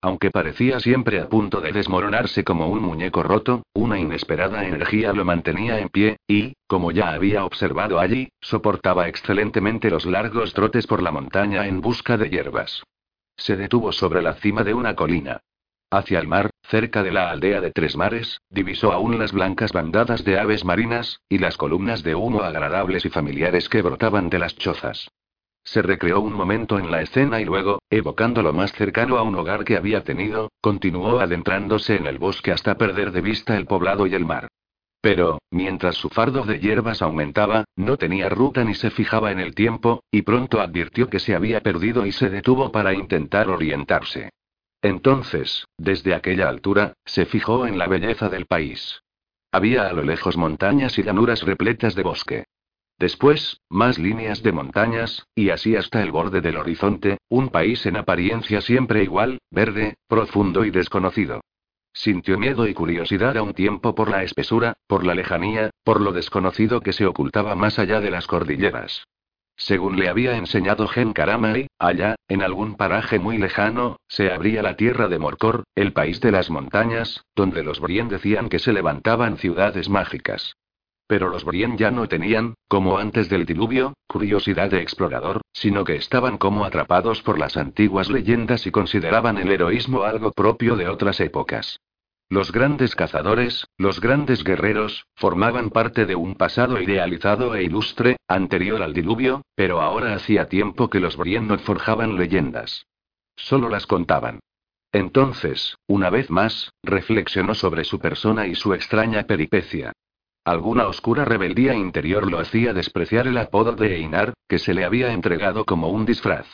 Aunque 0.00 0.30
parecía 0.30 0.78
siempre 0.78 1.20
a 1.20 1.28
punto 1.28 1.60
de 1.60 1.72
desmoronarse 1.72 2.44
como 2.44 2.68
un 2.68 2.80
muñeco 2.80 3.24
roto, 3.24 3.64
una 3.74 3.98
inesperada 3.98 4.64
energía 4.64 5.12
lo 5.12 5.24
mantenía 5.24 5.80
en 5.80 5.88
pie, 5.88 6.18
y, 6.28 6.54
como 6.68 6.92
ya 6.92 7.10
había 7.10 7.44
observado 7.44 7.98
allí, 7.98 8.28
soportaba 8.40 9.08
excelentemente 9.08 9.90
los 9.90 10.06
largos 10.06 10.54
trotes 10.54 10.86
por 10.86 11.02
la 11.02 11.10
montaña 11.10 11.66
en 11.66 11.80
busca 11.80 12.16
de 12.16 12.30
hierbas. 12.30 12.84
Se 13.36 13.56
detuvo 13.56 13.90
sobre 13.90 14.22
la 14.22 14.34
cima 14.34 14.62
de 14.62 14.74
una 14.74 14.94
colina. 14.94 15.40
Hacia 15.90 16.20
el 16.20 16.28
mar, 16.28 16.50
cerca 16.62 17.02
de 17.02 17.10
la 17.10 17.30
aldea 17.30 17.60
de 17.60 17.72
Tres 17.72 17.96
Mares, 17.96 18.40
divisó 18.50 18.92
aún 18.92 19.18
las 19.18 19.32
blancas 19.32 19.72
bandadas 19.72 20.22
de 20.22 20.38
aves 20.38 20.64
marinas, 20.64 21.22
y 21.28 21.38
las 21.38 21.56
columnas 21.56 22.04
de 22.04 22.14
humo 22.14 22.42
agradables 22.42 23.04
y 23.04 23.08
familiares 23.08 23.68
que 23.68 23.82
brotaban 23.82 24.28
de 24.28 24.38
las 24.38 24.54
chozas. 24.54 25.08
Se 25.70 25.82
recreó 25.82 26.20
un 26.20 26.32
momento 26.32 26.78
en 26.78 26.90
la 26.90 27.02
escena 27.02 27.42
y 27.42 27.44
luego, 27.44 27.82
evocando 27.90 28.42
lo 28.42 28.54
más 28.54 28.72
cercano 28.72 29.18
a 29.18 29.22
un 29.22 29.34
hogar 29.34 29.64
que 29.64 29.76
había 29.76 30.02
tenido, 30.02 30.50
continuó 30.62 31.20
adentrándose 31.20 31.96
en 31.96 32.06
el 32.06 32.16
bosque 32.16 32.52
hasta 32.52 32.78
perder 32.78 33.12
de 33.12 33.20
vista 33.20 33.54
el 33.54 33.66
poblado 33.66 34.06
y 34.06 34.14
el 34.14 34.24
mar. 34.24 34.48
Pero, 35.02 35.42
mientras 35.50 35.96
su 35.96 36.08
fardo 36.08 36.44
de 36.44 36.58
hierbas 36.58 37.02
aumentaba, 37.02 37.64
no 37.76 37.98
tenía 37.98 38.30
ruta 38.30 38.64
ni 38.64 38.74
se 38.74 38.90
fijaba 38.90 39.30
en 39.30 39.40
el 39.40 39.54
tiempo, 39.54 40.02
y 40.10 40.22
pronto 40.22 40.62
advirtió 40.62 41.10
que 41.10 41.20
se 41.20 41.34
había 41.34 41.60
perdido 41.60 42.06
y 42.06 42.12
se 42.12 42.30
detuvo 42.30 42.72
para 42.72 42.94
intentar 42.94 43.50
orientarse. 43.50 44.30
Entonces, 44.80 45.66
desde 45.76 46.14
aquella 46.14 46.48
altura, 46.48 46.94
se 47.04 47.26
fijó 47.26 47.66
en 47.66 47.76
la 47.76 47.88
belleza 47.88 48.30
del 48.30 48.46
país. 48.46 49.02
Había 49.52 49.86
a 49.86 49.92
lo 49.92 50.02
lejos 50.02 50.38
montañas 50.38 50.98
y 50.98 51.02
llanuras 51.02 51.42
repletas 51.42 51.94
de 51.94 52.02
bosque. 52.04 52.44
Después, 52.98 53.60
más 53.68 53.98
líneas 53.98 54.42
de 54.42 54.50
montañas, 54.50 55.28
y 55.36 55.50
así 55.50 55.76
hasta 55.76 56.02
el 56.02 56.10
borde 56.10 56.40
del 56.40 56.56
horizonte, 56.56 57.18
un 57.28 57.48
país 57.48 57.86
en 57.86 57.96
apariencia 57.96 58.60
siempre 58.60 59.04
igual, 59.04 59.38
verde, 59.50 59.94
profundo 60.08 60.64
y 60.64 60.70
desconocido. 60.70 61.40
Sintió 61.92 62.38
miedo 62.38 62.66
y 62.66 62.74
curiosidad 62.74 63.36
a 63.36 63.42
un 63.42 63.54
tiempo 63.54 63.94
por 63.94 64.10
la 64.10 64.24
espesura, 64.24 64.74
por 64.88 65.06
la 65.06 65.14
lejanía, 65.14 65.70
por 65.84 66.00
lo 66.00 66.12
desconocido 66.12 66.80
que 66.80 66.92
se 66.92 67.06
ocultaba 67.06 67.54
más 67.54 67.78
allá 67.78 68.00
de 68.00 68.10
las 68.10 68.26
cordilleras. 68.26 69.04
Según 69.56 69.98
le 69.98 70.08
había 70.08 70.36
enseñado 70.36 70.86
Gen 70.86 71.12
Karamai, 71.12 71.66
allá, 71.78 72.16
en 72.28 72.42
algún 72.42 72.76
paraje 72.76 73.18
muy 73.18 73.38
lejano, 73.38 73.96
se 74.06 74.32
abría 74.32 74.62
la 74.62 74.76
tierra 74.76 75.08
de 75.08 75.18
Morcor, 75.18 75.64
el 75.74 75.92
país 75.92 76.20
de 76.20 76.30
las 76.30 76.50
montañas, 76.50 77.24
donde 77.34 77.64
los 77.64 77.80
Brien 77.80 78.08
decían 78.08 78.48
que 78.48 78.60
se 78.60 78.72
levantaban 78.72 79.36
ciudades 79.36 79.88
mágicas. 79.88 80.54
Pero 81.08 81.30
los 81.30 81.44
Brien 81.44 81.78
ya 81.78 81.90
no 81.90 82.06
tenían, 82.06 82.54
como 82.68 82.98
antes 82.98 83.30
del 83.30 83.46
diluvio, 83.46 83.94
curiosidad 84.06 84.70
de 84.70 84.82
explorador, 84.82 85.40
sino 85.52 85.82
que 85.82 85.96
estaban 85.96 86.36
como 86.36 86.64
atrapados 86.64 87.22
por 87.22 87.38
las 87.38 87.56
antiguas 87.56 88.10
leyendas 88.10 88.66
y 88.66 88.70
consideraban 88.70 89.38
el 89.38 89.50
heroísmo 89.50 90.02
algo 90.02 90.32
propio 90.32 90.76
de 90.76 90.86
otras 90.86 91.18
épocas. 91.20 91.80
Los 92.28 92.52
grandes 92.52 92.94
cazadores, 92.94 93.66
los 93.78 94.02
grandes 94.02 94.44
guerreros, 94.44 95.06
formaban 95.14 95.70
parte 95.70 96.04
de 96.04 96.14
un 96.14 96.34
pasado 96.34 96.78
idealizado 96.78 97.54
e 97.54 97.62
ilustre, 97.62 98.18
anterior 98.28 98.82
al 98.82 98.92
diluvio, 98.92 99.40
pero 99.54 99.80
ahora 99.80 100.14
hacía 100.14 100.46
tiempo 100.46 100.90
que 100.90 101.00
los 101.00 101.16
Brien 101.16 101.48
no 101.48 101.58
forjaban 101.58 102.16
leyendas. 102.16 102.86
Solo 103.34 103.70
las 103.70 103.86
contaban. 103.86 104.40
Entonces, 104.92 105.78
una 105.86 106.10
vez 106.10 106.28
más, 106.28 106.70
reflexionó 106.82 107.54
sobre 107.54 107.84
su 107.84 107.98
persona 107.98 108.46
y 108.46 108.54
su 108.54 108.74
extraña 108.74 109.22
peripecia. 109.22 109.92
Alguna 110.48 110.88
oscura 110.88 111.26
rebeldía 111.26 111.74
interior 111.74 112.30
lo 112.30 112.38
hacía 112.38 112.72
despreciar 112.72 113.26
el 113.26 113.36
apodo 113.36 113.72
de 113.72 113.96
Einar, 113.96 114.32
que 114.48 114.58
se 114.58 114.72
le 114.72 114.86
había 114.86 115.12
entregado 115.12 115.66
como 115.66 115.90
un 115.90 116.06
disfraz. 116.06 116.46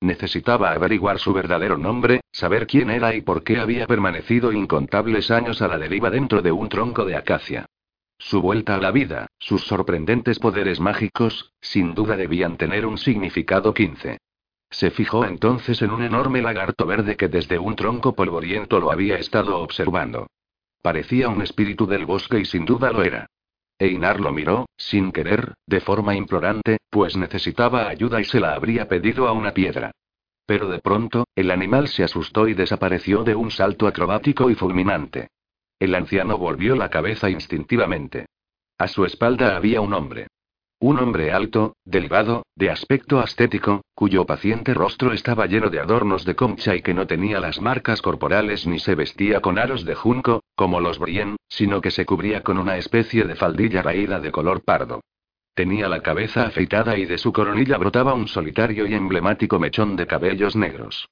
Necesitaba 0.00 0.70
averiguar 0.70 1.18
su 1.18 1.32
verdadero 1.32 1.76
nombre, 1.76 2.20
saber 2.30 2.68
quién 2.68 2.90
era 2.90 3.12
y 3.12 3.22
por 3.22 3.42
qué 3.42 3.58
había 3.58 3.88
permanecido 3.88 4.52
incontables 4.52 5.32
años 5.32 5.62
a 5.62 5.66
la 5.66 5.78
deriva 5.78 6.10
dentro 6.10 6.42
de 6.42 6.52
un 6.52 6.68
tronco 6.68 7.04
de 7.04 7.16
acacia. 7.16 7.66
Su 8.18 8.40
vuelta 8.40 8.76
a 8.76 8.78
la 8.78 8.92
vida, 8.92 9.26
sus 9.40 9.64
sorprendentes 9.64 10.38
poderes 10.38 10.78
mágicos, 10.78 11.50
sin 11.60 11.92
duda 11.92 12.16
debían 12.16 12.56
tener 12.56 12.86
un 12.86 12.98
significado 12.98 13.74
15. 13.74 14.18
Se 14.70 14.92
fijó 14.92 15.24
entonces 15.24 15.82
en 15.82 15.90
un 15.90 16.04
enorme 16.04 16.40
lagarto 16.40 16.86
verde 16.86 17.16
que 17.16 17.26
desde 17.26 17.58
un 17.58 17.74
tronco 17.74 18.14
polvoriento 18.14 18.78
lo 18.78 18.92
había 18.92 19.16
estado 19.16 19.58
observando. 19.58 20.28
Parecía 20.84 21.30
un 21.30 21.40
espíritu 21.40 21.86
del 21.86 22.04
bosque 22.04 22.40
y 22.40 22.44
sin 22.44 22.66
duda 22.66 22.92
lo 22.92 23.02
era. 23.02 23.30
Einar 23.78 24.20
lo 24.20 24.32
miró, 24.32 24.66
sin 24.76 25.12
querer, 25.12 25.54
de 25.66 25.80
forma 25.80 26.14
implorante, 26.14 26.76
pues 26.90 27.16
necesitaba 27.16 27.88
ayuda 27.88 28.20
y 28.20 28.24
se 28.24 28.38
la 28.38 28.52
habría 28.52 28.86
pedido 28.86 29.26
a 29.26 29.32
una 29.32 29.54
piedra. 29.54 29.92
Pero 30.44 30.68
de 30.68 30.80
pronto, 30.80 31.24
el 31.34 31.50
animal 31.50 31.88
se 31.88 32.04
asustó 32.04 32.48
y 32.48 32.52
desapareció 32.52 33.24
de 33.24 33.34
un 33.34 33.50
salto 33.50 33.86
acrobático 33.86 34.50
y 34.50 34.56
fulminante. 34.56 35.28
El 35.78 35.94
anciano 35.94 36.36
volvió 36.36 36.76
la 36.76 36.90
cabeza 36.90 37.30
instintivamente. 37.30 38.26
A 38.76 38.86
su 38.86 39.06
espalda 39.06 39.56
había 39.56 39.80
un 39.80 39.94
hombre. 39.94 40.26
Un 40.80 40.98
hombre 40.98 41.32
alto, 41.32 41.76
delgado, 41.84 42.44
de 42.56 42.70
aspecto 42.70 43.20
ascético, 43.20 43.82
cuyo 43.94 44.26
paciente 44.26 44.74
rostro 44.74 45.12
estaba 45.12 45.46
lleno 45.46 45.70
de 45.70 45.80
adornos 45.80 46.24
de 46.24 46.34
concha 46.34 46.74
y 46.74 46.82
que 46.82 46.94
no 46.94 47.06
tenía 47.06 47.40
las 47.40 47.60
marcas 47.60 48.02
corporales 48.02 48.66
ni 48.66 48.78
se 48.78 48.94
vestía 48.94 49.40
con 49.40 49.58
aros 49.58 49.84
de 49.84 49.94
junco, 49.94 50.42
como 50.54 50.80
los 50.80 50.98
Brien, 50.98 51.36
sino 51.48 51.80
que 51.80 51.90
se 51.90 52.04
cubría 52.04 52.42
con 52.42 52.58
una 52.58 52.76
especie 52.76 53.24
de 53.24 53.34
faldilla 53.34 53.82
raída 53.82 54.20
de 54.20 54.32
color 54.32 54.62
pardo. 54.62 55.00
Tenía 55.54 55.88
la 55.88 56.02
cabeza 56.02 56.46
afeitada 56.46 56.98
y 56.98 57.06
de 57.06 57.16
su 57.16 57.32
coronilla 57.32 57.78
brotaba 57.78 58.12
un 58.12 58.26
solitario 58.26 58.86
y 58.86 58.94
emblemático 58.94 59.58
mechón 59.60 59.94
de 59.96 60.06
cabellos 60.06 60.56
negros. 60.56 61.08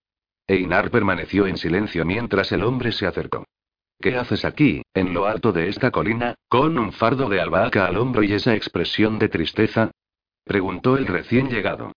Einar 0.48 0.90
permaneció 0.90 1.46
en 1.46 1.56
silencio 1.56 2.04
mientras 2.04 2.50
el 2.50 2.64
hombre 2.64 2.90
se 2.90 3.06
acercó. 3.06 3.44
¿Qué 4.02 4.16
haces 4.16 4.44
aquí, 4.44 4.82
en 4.94 5.14
lo 5.14 5.26
alto 5.26 5.52
de 5.52 5.68
esta 5.68 5.92
colina, 5.92 6.34
con 6.48 6.76
un 6.76 6.92
fardo 6.92 7.28
de 7.28 7.40
albahaca 7.40 7.86
al 7.86 7.96
hombro 7.96 8.24
y 8.24 8.32
esa 8.32 8.56
expresión 8.56 9.20
de 9.20 9.28
tristeza? 9.28 9.92
preguntó 10.42 10.96
el 10.96 11.06
recién 11.06 11.48
llegado. 11.48 11.92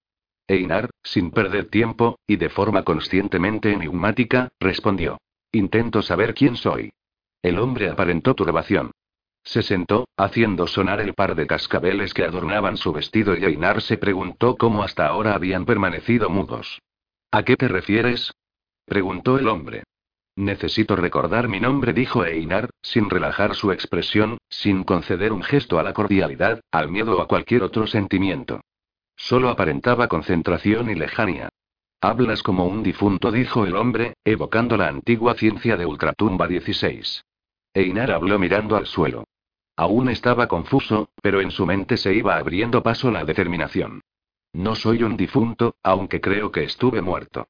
Einar, 0.47 0.91
sin 1.01 1.31
perder 1.31 1.65
tiempo, 1.65 2.19
y 2.27 2.35
de 2.35 2.49
forma 2.49 2.83
conscientemente 2.83 3.73
enigmática, 3.73 4.49
respondió. 4.59 5.17
Intento 5.51 6.03
saber 6.03 6.35
quién 6.35 6.57
soy. 6.57 6.91
El 7.41 7.57
hombre 7.57 7.89
aparentó 7.89 8.35
turbación. 8.35 8.91
Se 9.43 9.63
sentó, 9.63 10.07
haciendo 10.15 10.67
sonar 10.67 11.01
el 11.01 11.15
par 11.15 11.33
de 11.33 11.47
cascabeles 11.47 12.13
que 12.13 12.23
adornaban 12.23 12.77
su 12.77 12.93
vestido 12.93 13.35
y 13.35 13.45
Einar 13.45 13.81
se 13.81 13.97
preguntó 13.97 14.57
cómo 14.57 14.83
hasta 14.83 15.07
ahora 15.07 15.33
habían 15.33 15.65
permanecido 15.65 16.29
mudos. 16.29 16.79
¿A 17.31 17.41
qué 17.41 17.55
te 17.55 17.67
refieres? 17.67 18.31
preguntó 18.85 19.39
el 19.39 19.47
hombre. 19.47 19.81
Necesito 20.35 20.97
recordar 20.97 21.47
mi 21.47 21.61
nombre, 21.61 21.93
dijo 21.93 22.25
Einar, 22.25 22.69
sin 22.81 23.09
relajar 23.09 23.55
su 23.55 23.71
expresión, 23.71 24.37
sin 24.49 24.83
conceder 24.83 25.31
un 25.31 25.43
gesto 25.43 25.79
a 25.79 25.83
la 25.83 25.93
cordialidad, 25.93 26.59
al 26.71 26.89
miedo 26.89 27.17
o 27.17 27.21
a 27.21 27.27
cualquier 27.27 27.63
otro 27.63 27.87
sentimiento. 27.87 28.61
Solo 29.15 29.49
aparentaba 29.49 30.09
concentración 30.09 30.89
y 30.89 30.95
lejanía. 30.95 31.49
Hablas 32.01 32.43
como 32.43 32.65
un 32.65 32.83
difunto, 32.83 33.31
dijo 33.31 33.65
el 33.65 33.77
hombre, 33.77 34.15
evocando 34.25 34.75
la 34.75 34.89
antigua 34.89 35.35
ciencia 35.35 35.77
de 35.77 35.85
Ultratumba 35.85 36.47
16. 36.47 37.23
Einar 37.73 38.11
habló 38.11 38.37
mirando 38.37 38.75
al 38.75 38.87
suelo. 38.87 39.23
Aún 39.77 40.09
estaba 40.09 40.47
confuso, 40.47 41.09
pero 41.21 41.41
en 41.41 41.51
su 41.51 41.65
mente 41.65 41.95
se 41.97 42.13
iba 42.13 42.37
abriendo 42.37 42.83
paso 42.83 43.09
la 43.09 43.23
determinación. 43.23 44.01
No 44.53 44.75
soy 44.75 45.03
un 45.03 45.17
difunto, 45.17 45.75
aunque 45.81 46.21
creo 46.21 46.51
que 46.51 46.63
estuve 46.63 47.01
muerto. 47.01 47.47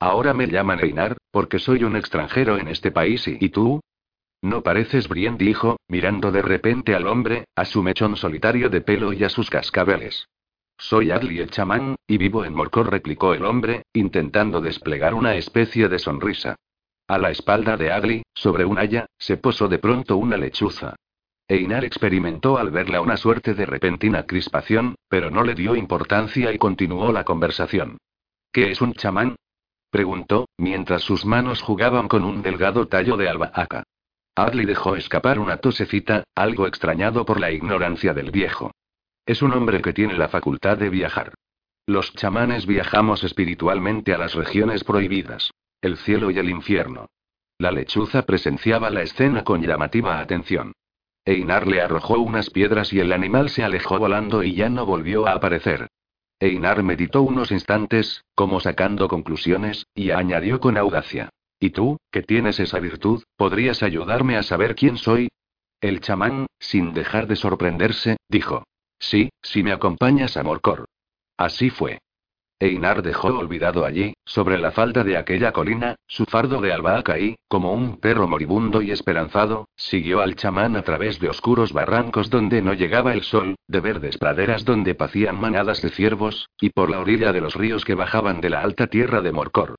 Ahora 0.00 0.32
me 0.32 0.46
llaman 0.46 0.80
Einar, 0.80 1.16
porque 1.30 1.58
soy 1.58 1.84
un 1.84 1.96
extranjero 1.96 2.58
en 2.58 2.68
este 2.68 2.90
país 2.90 3.26
y... 3.26 3.36
¿Y 3.40 3.48
tú? 3.48 3.80
No 4.40 4.62
pareces 4.62 5.08
bien, 5.08 5.36
dijo, 5.36 5.78
mirando 5.88 6.30
de 6.30 6.42
repente 6.42 6.94
al 6.94 7.08
hombre, 7.08 7.46
a 7.56 7.64
su 7.64 7.82
mechón 7.82 8.16
solitario 8.16 8.70
de 8.70 8.80
pelo 8.80 9.12
y 9.12 9.24
a 9.24 9.28
sus 9.28 9.50
cascabeles. 9.50 10.28
Soy 10.78 11.10
Adli 11.10 11.40
el 11.40 11.50
chamán, 11.50 11.96
y 12.06 12.18
vivo 12.18 12.44
en 12.44 12.54
Morcor, 12.54 12.88
replicó 12.88 13.34
el 13.34 13.44
hombre, 13.44 13.82
intentando 13.92 14.60
desplegar 14.60 15.14
una 15.14 15.34
especie 15.34 15.88
de 15.88 15.98
sonrisa. 15.98 16.54
A 17.08 17.18
la 17.18 17.32
espalda 17.32 17.76
de 17.76 17.90
Adli, 17.90 18.22
sobre 18.32 18.64
un 18.64 18.78
haya, 18.78 19.06
se 19.18 19.38
posó 19.38 19.66
de 19.66 19.80
pronto 19.80 20.16
una 20.16 20.36
lechuza. 20.36 20.94
Einar 21.48 21.84
experimentó 21.84 22.58
al 22.58 22.70
verla 22.70 23.00
una 23.00 23.16
suerte 23.16 23.54
de 23.54 23.66
repentina 23.66 24.24
crispación, 24.24 24.94
pero 25.08 25.30
no 25.30 25.42
le 25.42 25.54
dio 25.54 25.74
importancia 25.74 26.52
y 26.52 26.58
continuó 26.58 27.10
la 27.10 27.24
conversación. 27.24 27.96
¿Qué 28.52 28.70
es 28.70 28.80
un 28.80 28.92
chamán? 28.92 29.34
Preguntó, 29.90 30.48
mientras 30.58 31.02
sus 31.02 31.24
manos 31.24 31.62
jugaban 31.62 32.08
con 32.08 32.24
un 32.24 32.42
delgado 32.42 32.88
tallo 32.88 33.16
de 33.16 33.28
albahaca. 33.28 33.84
Adley 34.34 34.66
dejó 34.66 34.96
escapar 34.96 35.38
una 35.38 35.56
tosecita, 35.56 36.24
algo 36.34 36.66
extrañado 36.66 37.24
por 37.24 37.40
la 37.40 37.50
ignorancia 37.50 38.14
del 38.14 38.30
viejo. 38.30 38.72
Es 39.26 39.42
un 39.42 39.52
hombre 39.52 39.82
que 39.82 39.92
tiene 39.92 40.16
la 40.16 40.28
facultad 40.28 40.78
de 40.78 40.90
viajar. 40.90 41.34
Los 41.86 42.12
chamanes 42.14 42.66
viajamos 42.66 43.24
espiritualmente 43.24 44.14
a 44.14 44.18
las 44.18 44.34
regiones 44.34 44.84
prohibidas. 44.84 45.50
El 45.80 45.96
cielo 45.96 46.30
y 46.30 46.38
el 46.38 46.50
infierno. 46.50 47.06
La 47.58 47.72
lechuza 47.72 48.22
presenciaba 48.22 48.90
la 48.90 49.02
escena 49.02 49.42
con 49.42 49.62
llamativa 49.62 50.20
atención. 50.20 50.72
Einar 51.24 51.66
le 51.66 51.80
arrojó 51.80 52.18
unas 52.18 52.50
piedras 52.50 52.92
y 52.92 53.00
el 53.00 53.12
animal 53.12 53.50
se 53.50 53.64
alejó 53.64 53.98
volando 53.98 54.42
y 54.42 54.54
ya 54.54 54.68
no 54.68 54.86
volvió 54.86 55.26
a 55.26 55.32
aparecer. 55.32 55.88
Einar 56.40 56.82
meditó 56.82 57.22
unos 57.22 57.50
instantes, 57.50 58.24
como 58.34 58.60
sacando 58.60 59.08
conclusiones, 59.08 59.86
y 59.94 60.10
añadió 60.10 60.60
con 60.60 60.76
audacia. 60.76 61.30
¿Y 61.60 61.70
tú, 61.70 61.98
que 62.12 62.22
tienes 62.22 62.60
esa 62.60 62.78
virtud, 62.78 63.24
podrías 63.36 63.82
ayudarme 63.82 64.36
a 64.36 64.44
saber 64.44 64.76
quién 64.76 64.96
soy? 64.96 65.28
El 65.80 66.00
chamán, 66.00 66.46
sin 66.58 66.92
dejar 66.92 67.26
de 67.26 67.36
sorprenderse, 67.36 68.16
dijo. 68.28 68.64
Sí, 68.98 69.30
si 69.42 69.62
me 69.62 69.72
acompañas 69.72 70.36
a 70.36 70.42
Morcor. 70.42 70.86
Así 71.36 71.70
fue. 71.70 71.98
Einar 72.60 73.02
dejó 73.02 73.28
olvidado 73.28 73.84
allí, 73.84 74.14
sobre 74.24 74.58
la 74.58 74.72
falda 74.72 75.04
de 75.04 75.16
aquella 75.16 75.52
colina, 75.52 75.94
su 76.06 76.24
fardo 76.24 76.60
de 76.60 76.72
albahaca 76.72 77.18
y, 77.18 77.36
como 77.46 77.72
un 77.72 77.98
perro 77.98 78.26
moribundo 78.26 78.82
y 78.82 78.90
esperanzado, 78.90 79.68
siguió 79.76 80.20
al 80.20 80.34
chamán 80.34 80.76
a 80.76 80.82
través 80.82 81.20
de 81.20 81.28
oscuros 81.28 81.72
barrancos 81.72 82.30
donde 82.30 82.60
no 82.60 82.74
llegaba 82.74 83.12
el 83.12 83.22
sol, 83.22 83.54
de 83.68 83.80
verdes 83.80 84.18
praderas 84.18 84.64
donde 84.64 84.96
pacían 84.96 85.40
manadas 85.40 85.82
de 85.82 85.90
ciervos, 85.90 86.48
y 86.60 86.70
por 86.70 86.90
la 86.90 86.98
orilla 86.98 87.32
de 87.32 87.40
los 87.40 87.54
ríos 87.54 87.84
que 87.84 87.94
bajaban 87.94 88.40
de 88.40 88.50
la 88.50 88.60
alta 88.60 88.88
tierra 88.88 89.20
de 89.20 89.30
Morcor. 89.30 89.76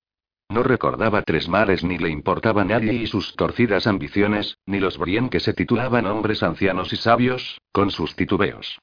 No 0.47 0.63
recordaba 0.63 1.21
tres 1.21 1.47
mares 1.47 1.83
ni 1.83 1.97
le 1.97 2.09
importaba 2.09 2.63
nadie 2.63 2.93
y 2.93 3.07
sus 3.07 3.35
torcidas 3.35 3.85
ambiciones, 3.85 4.57
ni 4.65 4.79
los 4.79 4.97
Brien 4.97 5.29
que 5.29 5.39
se 5.39 5.53
titulaban 5.53 6.07
hombres 6.07 6.41
ancianos 6.41 6.91
y 6.91 6.95
sabios, 6.95 7.59
con 7.71 7.91
sus 7.91 8.15
titubeos. 8.15 8.79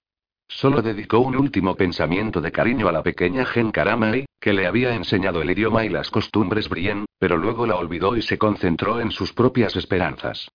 Solo 0.49 0.81
dedicó 0.81 1.19
un 1.19 1.37
último 1.37 1.75
pensamiento 1.75 2.41
de 2.41 2.51
cariño 2.51 2.89
a 2.89 2.93
la 2.93 3.03
pequeña 3.03 3.45
Gen 3.45 3.73
Karamai, 3.73 4.27
que 4.41 4.53
le 4.53 4.67
había 4.67 4.95
enseñado 4.95 5.43
el 5.43 5.51
idioma 5.51 5.85
y 5.85 5.89
las 5.89 6.11
costumbres 6.11 6.69
Brien, 6.69 7.05
pero 7.19 7.37
luego 7.37 7.67
la 7.67 7.77
olvidó 7.77 8.17
y 8.17 8.23
se 8.23 8.39
concentró 8.39 9.01
en 9.01 9.11
sus 9.11 9.33
propias 9.33 9.77
esperanzas. 9.77 10.49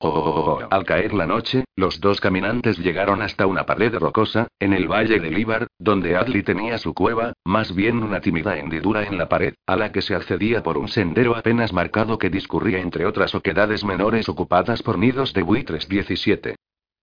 Oh, 0.00 0.58
al 0.70 0.84
caer 0.84 1.14
la 1.14 1.26
noche, 1.26 1.64
los 1.76 2.00
dos 2.00 2.20
caminantes 2.20 2.78
llegaron 2.78 3.22
hasta 3.22 3.46
una 3.46 3.64
pared 3.64 3.94
rocosa, 3.94 4.48
en 4.58 4.72
el 4.72 4.88
valle 4.88 5.20
de 5.20 5.30
Líbar, 5.30 5.68
donde 5.78 6.16
Adli 6.16 6.42
tenía 6.42 6.78
su 6.78 6.92
cueva, 6.92 7.32
más 7.44 7.74
bien 7.74 8.02
una 8.02 8.20
tímida 8.20 8.58
hendidura 8.58 9.04
en 9.04 9.16
la 9.16 9.28
pared, 9.28 9.54
a 9.66 9.76
la 9.76 9.92
que 9.92 10.02
se 10.02 10.14
accedía 10.14 10.62
por 10.62 10.78
un 10.78 10.88
sendero 10.88 11.36
apenas 11.36 11.72
marcado 11.72 12.18
que 12.18 12.28
discurría 12.28 12.80
entre 12.80 13.06
otras 13.06 13.34
oquedades 13.34 13.84
menores 13.84 14.28
ocupadas 14.28 14.82
por 14.82 14.98
nidos 14.98 15.32
de 15.32 15.42
buitres 15.42 15.88
17. 15.88 16.56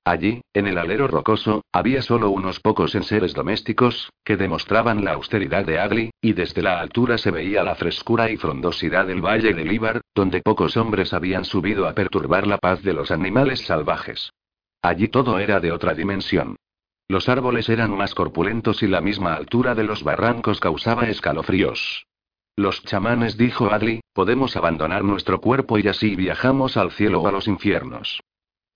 Allí, 0.04 0.41
en 0.54 0.66
el 0.66 0.80
alero 0.80 1.08
rocoso, 1.08 1.64
había 1.72 2.02
solo 2.02 2.32
unos 2.32 2.60
pocos 2.60 2.95
enseres 2.95 3.36
domésticos, 3.36 4.12
que 4.26 4.36
demostraban 4.36 5.06
la 5.06 5.14
austeridad 5.14 5.64
de 5.64 5.80
Agli, 5.80 6.10
y 6.22 6.34
desde 6.34 6.64
la 6.64 6.80
altura 6.80 7.20
se 7.20 7.30
veía 7.30 7.64
la 7.64 7.76
frescura 7.76 8.32
y 8.32 8.38
frondosidad 8.38 9.06
del 9.06 9.22
valle 9.22 9.54
del 9.54 9.72
Ibar, 9.72 10.02
donde 10.16 10.41
pocos 10.41 10.76
hombres 10.76 11.14
habían 11.14 11.45
subido 11.45 11.88
a 11.88 11.93
perturbar 11.93 12.47
la 12.47 12.58
paz 12.58 12.82
de 12.82 12.93
los 12.93 13.12
animales 13.12 13.62
salvajes. 13.62 14.32
Allí 14.82 15.08
todo 15.08 15.38
era 15.38 15.60
de 15.60 15.72
otra 15.72 15.93
dimensión. 15.93 16.56
Los 17.08 17.30
árboles 17.30 17.70
eran 17.70 17.95
más 17.95 18.16
corpulentos 18.16 18.82
y 18.82 18.88
la 18.88 19.02
misma 19.02 19.36
altura 19.36 19.76
de 19.76 19.84
los 19.84 20.04
barrancos 20.04 20.60
causaba 20.60 21.10
escalofríos. 21.10 22.08
Los 22.56 22.84
chamanes, 22.84 23.38
dijo 23.38 23.72
Adli, 23.72 24.02
podemos 24.14 24.56
abandonar 24.56 25.04
nuestro 25.04 25.41
cuerpo 25.41 25.78
y 25.78 25.88
así 25.88 26.16
viajamos 26.16 26.76
al 26.76 26.91
cielo 26.91 27.22
o 27.22 27.28
a 27.28 27.32
los 27.32 27.47
infiernos. 27.47 28.20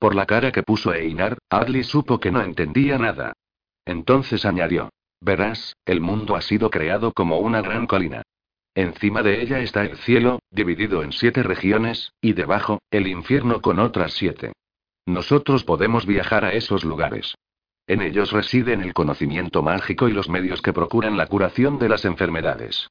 Por 0.06 0.14
la 0.14 0.28
cara 0.28 0.52
que 0.52 0.62
puso 0.62 0.94
Einar, 0.94 1.40
Adli 1.50 1.84
supo 1.84 2.20
que 2.20 2.30
no 2.30 2.40
entendía 2.40 3.00
nada. 3.00 3.34
Entonces 3.86 4.46
añadió. 4.46 4.92
Verás, 5.20 5.78
el 5.84 6.00
mundo 6.00 6.36
ha 6.36 6.42
sido 6.42 6.70
creado 6.70 7.12
como 7.12 7.40
una 7.40 7.64
gran 7.64 7.88
colina. 7.88 8.22
Encima 8.76 9.24
de 9.24 9.42
ella 9.42 9.62
está 9.62 9.84
el 9.84 9.98
cielo, 9.98 10.38
dividido 10.52 11.02
en 11.02 11.12
siete 11.12 11.42
regiones, 11.42 12.12
y 12.22 12.34
debajo, 12.34 12.84
el 12.92 13.08
infierno 13.08 13.62
con 13.62 13.80
otras 13.80 14.14
siete. 14.14 14.54
Nosotros 15.08 15.64
podemos 15.64 16.06
viajar 16.06 16.46
a 16.46 16.54
esos 16.54 16.84
lugares. 16.84 17.34
En 17.88 18.04
ellos 18.04 18.32
residen 18.32 18.82
el 18.82 18.94
conocimiento 18.94 19.64
mágico 19.64 20.08
y 20.08 20.12
los 20.12 20.30
medios 20.30 20.62
que 20.62 20.72
procuran 20.72 21.18
la 21.18 21.26
curación 21.26 21.80
de 21.80 21.90
las 21.90 22.06
enfermedades. 22.06 22.90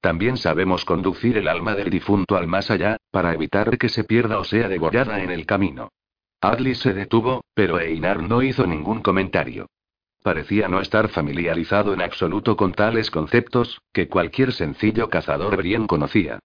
También 0.00 0.38
sabemos 0.38 0.86
conducir 0.86 1.36
el 1.36 1.48
alma 1.48 1.74
del 1.74 1.90
difunto 1.90 2.38
al 2.38 2.46
más 2.46 2.70
allá, 2.70 2.96
para 3.10 3.34
evitar 3.34 3.76
que 3.76 3.90
se 3.90 4.04
pierda 4.04 4.38
o 4.38 4.44
sea 4.44 4.70
degollada 4.70 5.22
en 5.22 5.30
el 5.30 5.44
camino. 5.44 5.90
Adli 6.44 6.74
se 6.74 6.92
detuvo, 6.92 7.42
pero 7.54 7.80
Einar 7.80 8.22
no 8.22 8.42
hizo 8.42 8.66
ningún 8.66 9.00
comentario. 9.00 9.66
Parecía 10.22 10.68
no 10.68 10.80
estar 10.80 11.08
familiarizado 11.08 11.94
en 11.94 12.02
absoluto 12.02 12.54
con 12.54 12.72
tales 12.72 13.10
conceptos, 13.10 13.80
que 13.94 14.08
cualquier 14.08 14.52
sencillo 14.52 15.08
cazador 15.08 15.62
bien 15.62 15.86
conocía. 15.86 16.40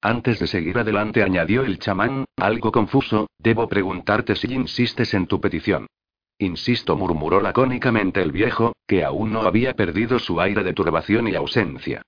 Antes 0.00 0.40
de 0.40 0.48
seguir 0.48 0.76
adelante 0.78 1.22
añadió 1.22 1.62
el 1.62 1.78
chamán, 1.78 2.24
algo 2.36 2.72
confuso, 2.72 3.28
debo 3.38 3.68
preguntarte 3.68 4.34
si 4.34 4.52
insistes 4.52 5.14
en 5.14 5.28
tu 5.28 5.40
petición. 5.40 5.86
Insisto, 6.38 6.96
murmuró 6.96 7.40
lacónicamente 7.40 8.22
el 8.22 8.32
viejo, 8.32 8.72
que 8.88 9.04
aún 9.04 9.32
no 9.32 9.42
había 9.42 9.74
perdido 9.74 10.18
su 10.18 10.40
aire 10.40 10.64
de 10.64 10.72
turbación 10.72 11.28
y 11.28 11.36
ausencia. 11.36 12.02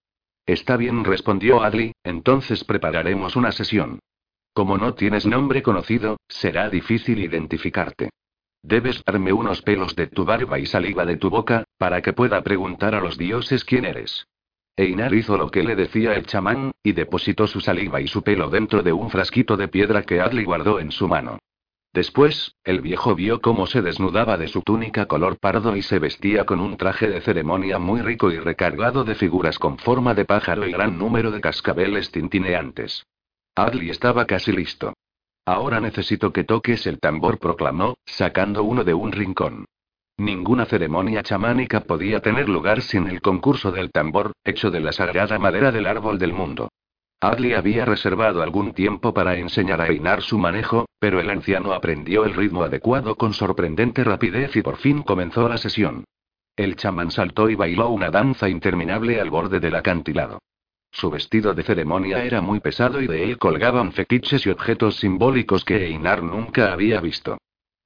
Está 0.47 0.77
bien, 0.77 1.05
respondió 1.05 1.63
Adli, 1.63 1.93
entonces 2.03 2.65
prepararemos 2.65 3.37
una 3.37 3.53
sesión. 3.53 4.01
Como 4.57 4.79
no 4.79 4.95
tienes 4.95 5.27
nombre 5.27 5.63
conocido, 5.63 6.17
será 6.29 6.71
difícil 6.71 7.19
identificarte. 7.19 8.09
Debes 8.63 9.05
darme 9.05 9.35
unos 9.35 9.61
pelos 9.61 9.95
de 9.95 10.07
tu 10.07 10.25
barba 10.25 10.59
y 10.59 10.65
saliva 10.65 11.05
de 11.05 11.19
tu 11.19 11.29
boca, 11.29 11.65
para 11.77 12.01
que 12.01 12.15
pueda 12.15 12.43
preguntar 12.43 12.95
a 12.95 13.03
los 13.03 13.19
dioses 13.19 13.67
quién 13.67 13.85
eres. 13.85 14.27
Einar 14.75 15.13
hizo 15.13 15.37
lo 15.37 15.51
que 15.51 15.63
le 15.63 15.77
decía 15.77 16.15
el 16.15 16.25
chamán, 16.25 16.71
y 16.83 16.93
depositó 16.93 17.47
su 17.47 17.61
saliva 17.61 18.01
y 18.01 18.09
su 18.09 18.23
pelo 18.23 18.49
dentro 18.49 18.83
de 18.83 18.95
un 18.95 19.11
frasquito 19.11 19.59
de 19.59 19.69
piedra 19.69 20.05
que 20.05 20.23
Adli 20.23 20.45
guardó 20.45 20.81
en 20.81 20.91
su 20.91 21.07
mano. 21.07 21.39
Después, 21.93 22.57
el 22.65 22.81
viejo 22.81 23.15
vio 23.15 23.43
cómo 23.43 23.67
se 23.67 23.83
desnudaba 23.83 24.39
de 24.39 24.49
su 24.49 24.63
túnica 24.63 25.05
color 25.05 25.39
pardo 25.39 25.77
y 25.77 25.83
se 25.83 25.99
vestía 25.99 26.47
con 26.47 26.61
un 26.61 26.79
traje 26.79 27.09
de 27.09 27.21
ceremonia 27.21 27.79
muy 27.79 28.01
rico 28.01 28.31
y 28.31 28.39
recargado 28.39 29.05
de 29.05 29.17
figuras 29.17 29.59
con 29.59 29.77
forma 29.77 30.15
de 30.15 30.25
pájaro 30.25 30.67
y 30.67 30.73
gran 30.73 30.97
número 30.97 31.31
de 31.31 31.43
cascabeles 31.43 32.11
tintineantes. 32.11 33.05
Adli 33.59 33.89
estaba 33.89 34.27
casi 34.27 34.53
listo. 34.53 34.93
Ahora 35.47 35.81
necesito 35.81 36.31
que 36.31 36.45
toques 36.45 36.87
el 36.87 37.01
tambor, 37.01 37.39
proclamó, 37.39 37.97
sacando 38.05 38.63
uno 38.63 38.85
de 38.85 38.93
un 38.93 39.13
rincón. 39.13 39.65
Ninguna 40.19 40.67
ceremonia 40.67 41.23
chamánica 41.23 41.81
podía 41.81 42.21
tener 42.21 42.51
lugar 42.51 42.83
sin 42.83 43.07
el 43.07 43.23
concurso 43.23 43.73
del 43.73 43.91
tambor, 43.93 44.33
hecho 44.45 44.71
de 44.71 44.81
la 44.81 44.93
sagrada 44.93 45.39
madera 45.39 45.73
del 45.73 45.87
árbol 45.87 46.19
del 46.19 46.35
mundo. 46.35 46.69
Adli 47.19 47.55
había 47.55 47.87
reservado 47.87 48.43
algún 48.43 48.75
tiempo 48.75 49.15
para 49.15 49.37
enseñar 49.37 49.81
a 49.81 49.89
Einar 49.89 50.21
su 50.21 50.37
manejo, 50.37 50.85
pero 50.99 51.19
el 51.19 51.31
anciano 51.31 51.73
aprendió 51.73 52.27
el 52.27 52.35
ritmo 52.35 52.63
adecuado 52.63 53.17
con 53.17 53.33
sorprendente 53.33 54.05
rapidez 54.05 54.55
y 54.57 54.61
por 54.61 54.77
fin 54.77 55.03
comenzó 55.03 55.49
la 55.49 55.57
sesión. 55.57 56.05
El 56.57 56.77
chamán 56.77 57.11
saltó 57.11 57.49
y 57.49 57.55
bailó 57.55 57.89
una 57.89 58.11
danza 58.11 58.51
interminable 58.51 59.19
al 59.19 59.31
borde 59.31 59.61
del 59.61 59.77
acantilado. 59.77 60.41
Su 60.97 61.11
vestido 61.11 61.53
de 61.53 61.63
ceremonia 61.63 62.25
era 62.25 62.41
muy 62.41 62.59
pesado 62.61 63.03
y 63.03 63.07
de 63.07 63.25
él 63.25 63.37
colgaban 63.37 63.93
fetiches 63.93 64.47
y 64.47 64.49
objetos 64.49 64.97
simbólicos 64.97 65.63
que 65.63 65.85
Einar 65.85 66.23
nunca 66.23 66.73
había 66.73 67.03
visto. 67.03 67.37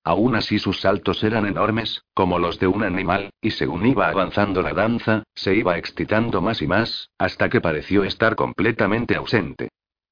Aún 0.04 0.36
así 0.36 0.60
sus 0.60 0.80
saltos 0.80 1.24
eran 1.24 1.44
enormes, 1.44 2.04
como 2.14 2.38
los 2.38 2.60
de 2.60 2.68
un 2.68 2.84
animal, 2.84 3.30
y 3.42 3.50
según 3.50 3.84
iba 3.84 4.08
avanzando 4.08 4.62
la 4.62 4.74
danza, 4.74 5.24
se 5.34 5.56
iba 5.56 5.76
excitando 5.76 6.40
más 6.40 6.62
y 6.62 6.68
más, 6.68 7.10
hasta 7.18 7.48
que 7.48 7.60
pareció 7.60 8.04
estar 8.04 8.36
completamente 8.36 9.16
ausente. 9.16 9.70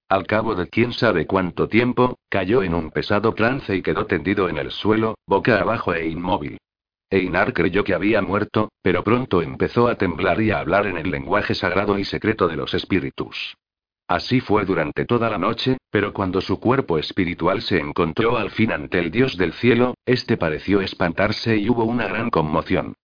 Al 0.08 0.26
cabo 0.26 0.56
de 0.56 0.66
quién 0.66 0.92
sabe 0.92 1.24
cuánto 1.24 1.68
tiempo, 1.68 2.18
cayó 2.28 2.64
en 2.64 2.74
un 2.74 2.90
pesado 2.90 3.32
trance 3.32 3.76
y 3.76 3.82
quedó 3.82 4.06
tendido 4.06 4.48
en 4.48 4.58
el 4.58 4.72
suelo, 4.72 5.14
boca 5.24 5.60
abajo 5.60 5.94
e 5.94 6.08
inmóvil. 6.08 6.58
Einar 7.10 7.54
creyó 7.54 7.84
que 7.84 7.94
había 7.94 8.20
muerto, 8.20 8.70
pero 8.82 9.02
pronto 9.02 9.40
empezó 9.40 9.88
a 9.88 9.96
temblar 9.96 10.42
y 10.42 10.50
a 10.50 10.58
hablar 10.58 10.86
en 10.86 10.98
el 10.98 11.10
lenguaje 11.10 11.54
sagrado 11.54 11.98
y 11.98 12.04
secreto 12.04 12.48
de 12.48 12.56
los 12.56 12.74
espíritus. 12.74 13.56
Así 14.06 14.40
fue 14.40 14.64
durante 14.64 15.04
toda 15.04 15.28
la 15.28 15.38
noche, 15.38 15.76
pero 15.90 16.12
cuando 16.12 16.40
su 16.40 16.60
cuerpo 16.60 16.98
espiritual 16.98 17.62
se 17.62 17.78
encontró 17.78 18.36
al 18.36 18.50
fin 18.50 18.72
ante 18.72 18.98
el 18.98 19.10
Dios 19.10 19.36
del 19.36 19.52
cielo, 19.52 19.94
este 20.06 20.36
pareció 20.36 20.80
espantarse 20.80 21.56
y 21.56 21.68
hubo 21.68 21.84
una 21.84 22.08
gran 22.08 22.30
conmoción. 22.30 22.94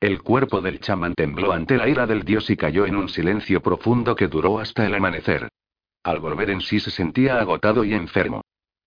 El 0.00 0.22
cuerpo 0.22 0.60
del 0.60 0.80
chamán 0.80 1.14
tembló 1.14 1.52
ante 1.52 1.76
la 1.76 1.88
ira 1.88 2.06
del 2.06 2.24
Dios 2.24 2.50
y 2.50 2.56
cayó 2.56 2.86
en 2.86 2.96
un 2.96 3.08
silencio 3.08 3.60
profundo 3.60 4.16
que 4.16 4.26
duró 4.28 4.58
hasta 4.58 4.84
el 4.86 4.94
amanecer. 4.94 5.48
Al 6.02 6.18
volver 6.18 6.50
en 6.50 6.60
sí 6.60 6.80
se 6.80 6.90
sentía 6.90 7.40
agotado 7.40 7.84
y 7.84 7.94
enfermo. 7.94 8.42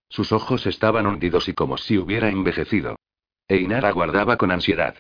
Sus 0.09 0.33
ojos 0.33 0.65
estaban 0.65 1.07
hundidos 1.07 1.47
y 1.47 1.53
como 1.53 1.77
si 1.77 1.97
hubiera 1.97 2.29
envejecido. 2.29 2.97
Einar 3.47 3.85
aguardaba 3.85 4.37
con 4.37 4.51
ansiedad. 4.51 4.95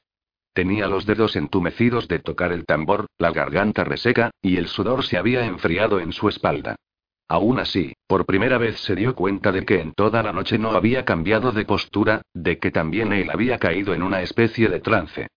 Tenía 0.53 0.87
los 0.87 1.05
dedos 1.05 1.35
entumecidos 1.35 2.07
de 2.07 2.19
tocar 2.19 2.51
el 2.51 2.65
tambor, 2.65 3.07
la 3.17 3.31
garganta 3.31 3.83
reseca, 3.83 4.31
y 4.41 4.57
el 4.57 4.67
sudor 4.67 5.03
se 5.03 5.17
había 5.17 5.45
enfriado 5.45 5.99
en 5.99 6.13
su 6.13 6.29
espalda. 6.29 6.75
Aún 7.27 7.59
así, 7.59 7.93
por 8.07 8.25
primera 8.25 8.59
vez 8.59 8.79
se 8.79 8.95
dio 8.95 9.15
cuenta 9.15 9.51
de 9.51 9.65
que 9.65 9.81
en 9.81 9.93
toda 9.93 10.21
la 10.21 10.31
noche 10.31 10.59
no 10.59 10.71
había 10.71 11.05
cambiado 11.05 11.51
de 11.51 11.65
postura, 11.65 12.21
de 12.33 12.59
que 12.59 12.69
también 12.69 13.13
él 13.13 13.31
había 13.31 13.57
caído 13.57 13.93
en 13.95 14.03
una 14.03 14.21
especie 14.21 14.69
de 14.69 14.79
trance. 14.79 15.27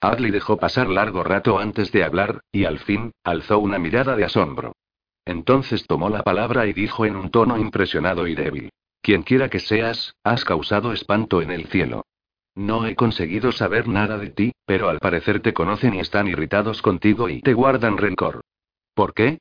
Adley 0.00 0.30
dejó 0.30 0.56
pasar 0.58 0.88
largo 0.88 1.22
rato 1.22 1.58
antes 1.58 1.92
de 1.92 2.02
hablar, 2.02 2.40
y 2.50 2.64
al 2.64 2.80
fin, 2.80 3.12
alzó 3.22 3.60
una 3.60 3.78
mirada 3.78 4.16
de 4.16 4.24
asombro. 4.24 4.72
Entonces 5.24 5.86
tomó 5.86 6.10
la 6.10 6.22
palabra 6.22 6.66
y 6.66 6.72
dijo 6.72 7.06
en 7.06 7.16
un 7.16 7.30
tono 7.30 7.58
impresionado 7.58 8.26
y 8.26 8.34
débil. 8.34 8.70
Quienquiera 9.00 9.48
que 9.48 9.60
seas, 9.60 10.14
has 10.24 10.44
causado 10.44 10.92
espanto 10.92 11.40
en 11.40 11.52
el 11.52 11.66
cielo. 11.68 12.04
No 12.56 12.86
he 12.86 12.96
conseguido 12.96 13.52
saber 13.52 13.86
nada 13.86 14.16
de 14.16 14.30
ti, 14.30 14.52
pero 14.64 14.88
al 14.88 14.98
parecer 14.98 15.40
te 15.40 15.52
conocen 15.52 15.94
y 15.94 16.00
están 16.00 16.26
irritados 16.26 16.80
contigo 16.80 17.28
y 17.28 17.42
te 17.42 17.52
guardan 17.52 17.98
rencor. 17.98 18.40
¿Por 18.94 19.12
qué? 19.12 19.38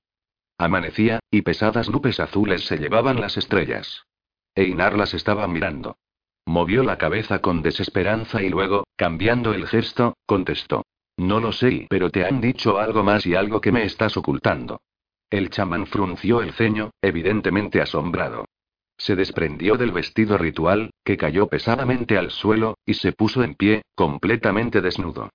Amanecía, 0.57 1.19
y 1.31 1.41
pesadas 1.41 1.89
nubes 1.89 2.19
azules 2.19 2.65
se 2.65 2.77
llevaban 2.77 3.21
las 3.21 3.37
estrellas. 3.37 4.03
Einar 4.53 4.97
las 4.97 5.13
estaba 5.13 5.47
mirando. 5.47 5.97
Movió 6.45 6.83
la 6.83 6.97
cabeza 6.97 7.39
con 7.39 7.61
desesperanza 7.61 8.43
y 8.43 8.49
luego, 8.49 8.83
cambiando 8.97 9.53
el 9.53 9.65
gesto, 9.65 10.17
contestó. 10.25 10.85
No 11.15 11.39
lo 11.39 11.53
sé, 11.53 11.87
pero 11.89 12.09
te 12.09 12.25
han 12.25 12.41
dicho 12.41 12.79
algo 12.79 13.01
más 13.01 13.25
y 13.25 13.35
algo 13.35 13.61
que 13.61 13.71
me 13.71 13.85
estás 13.85 14.17
ocultando. 14.17 14.81
El 15.29 15.49
chamán 15.49 15.87
frunció 15.87 16.41
el 16.41 16.51
ceño, 16.51 16.91
evidentemente 17.01 17.81
asombrado. 17.81 18.45
Se 18.97 19.15
desprendió 19.15 19.75
del 19.75 19.91
vestido 19.91 20.37
ritual, 20.37 20.91
que 21.03 21.17
cayó 21.17 21.47
pesadamente 21.47 22.17
al 22.17 22.31
suelo, 22.31 22.77
y 22.85 22.93
se 22.95 23.11
puso 23.11 23.43
en 23.43 23.55
pie, 23.55 23.83
completamente 23.95 24.81
desnudo. 24.81 25.29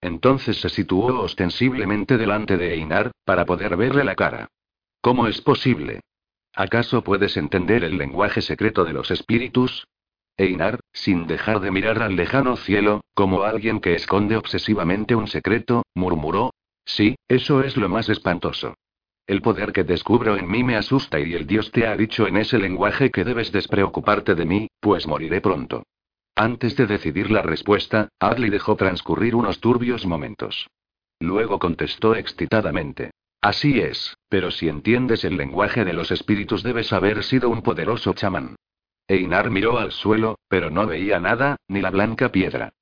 Entonces 0.00 0.60
se 0.60 0.68
situó 0.68 1.20
ostensiblemente 1.20 2.18
delante 2.18 2.56
de 2.56 2.74
Einar, 2.74 3.12
para 3.24 3.46
poder 3.46 3.76
verle 3.76 4.04
la 4.04 4.14
cara. 4.14 4.48
¿Cómo 5.00 5.26
es 5.26 5.40
posible? 5.40 6.00
¿Acaso 6.54 7.02
puedes 7.02 7.36
entender 7.36 7.84
el 7.84 7.98
lenguaje 7.98 8.42
secreto 8.42 8.84
de 8.84 8.92
los 8.92 9.10
espíritus? 9.10 9.86
Einar, 10.36 10.80
sin 10.92 11.26
dejar 11.26 11.60
de 11.60 11.70
mirar 11.70 12.02
al 12.02 12.16
lejano 12.16 12.56
cielo, 12.56 13.02
como 13.14 13.44
alguien 13.44 13.80
que 13.80 13.94
esconde 13.94 14.36
obsesivamente 14.36 15.14
un 15.14 15.28
secreto, 15.28 15.84
murmuró. 15.94 16.52
Sí, 16.84 17.16
eso 17.28 17.62
es 17.62 17.76
lo 17.76 17.88
más 17.88 18.08
espantoso. 18.08 18.74
El 19.26 19.40
poder 19.40 19.72
que 19.72 19.84
descubro 19.84 20.36
en 20.36 20.50
mí 20.50 20.62
me 20.62 20.76
asusta 20.76 21.18
y 21.18 21.32
el 21.32 21.46
Dios 21.46 21.70
te 21.70 21.86
ha 21.86 21.96
dicho 21.96 22.26
en 22.26 22.36
ese 22.36 22.58
lenguaje 22.58 23.10
que 23.10 23.24
debes 23.24 23.52
despreocuparte 23.52 24.34
de 24.34 24.44
mí, 24.44 24.68
pues 24.80 25.06
moriré 25.06 25.40
pronto. 25.40 25.84
Antes 26.36 26.76
de 26.76 26.86
decidir 26.86 27.30
la 27.30 27.40
respuesta, 27.40 28.08
Adley 28.18 28.50
dejó 28.50 28.76
transcurrir 28.76 29.34
unos 29.34 29.60
turbios 29.60 30.04
momentos. 30.04 30.68
Luego 31.20 31.58
contestó 31.58 32.14
excitadamente. 32.14 33.12
Así 33.40 33.80
es, 33.80 34.16
pero 34.28 34.50
si 34.50 34.68
entiendes 34.68 35.24
el 35.24 35.36
lenguaje 35.36 35.84
de 35.84 35.92
los 35.94 36.10
espíritus 36.10 36.62
debes 36.62 36.92
haber 36.92 37.22
sido 37.22 37.48
un 37.48 37.62
poderoso 37.62 38.12
chamán. 38.12 38.56
Einar 39.06 39.50
miró 39.50 39.78
al 39.78 39.92
suelo, 39.92 40.38
pero 40.48 40.70
no 40.70 40.86
veía 40.86 41.18
nada, 41.18 41.56
ni 41.68 41.80
la 41.80 41.90
blanca 41.90 42.30
piedra. 42.30 42.72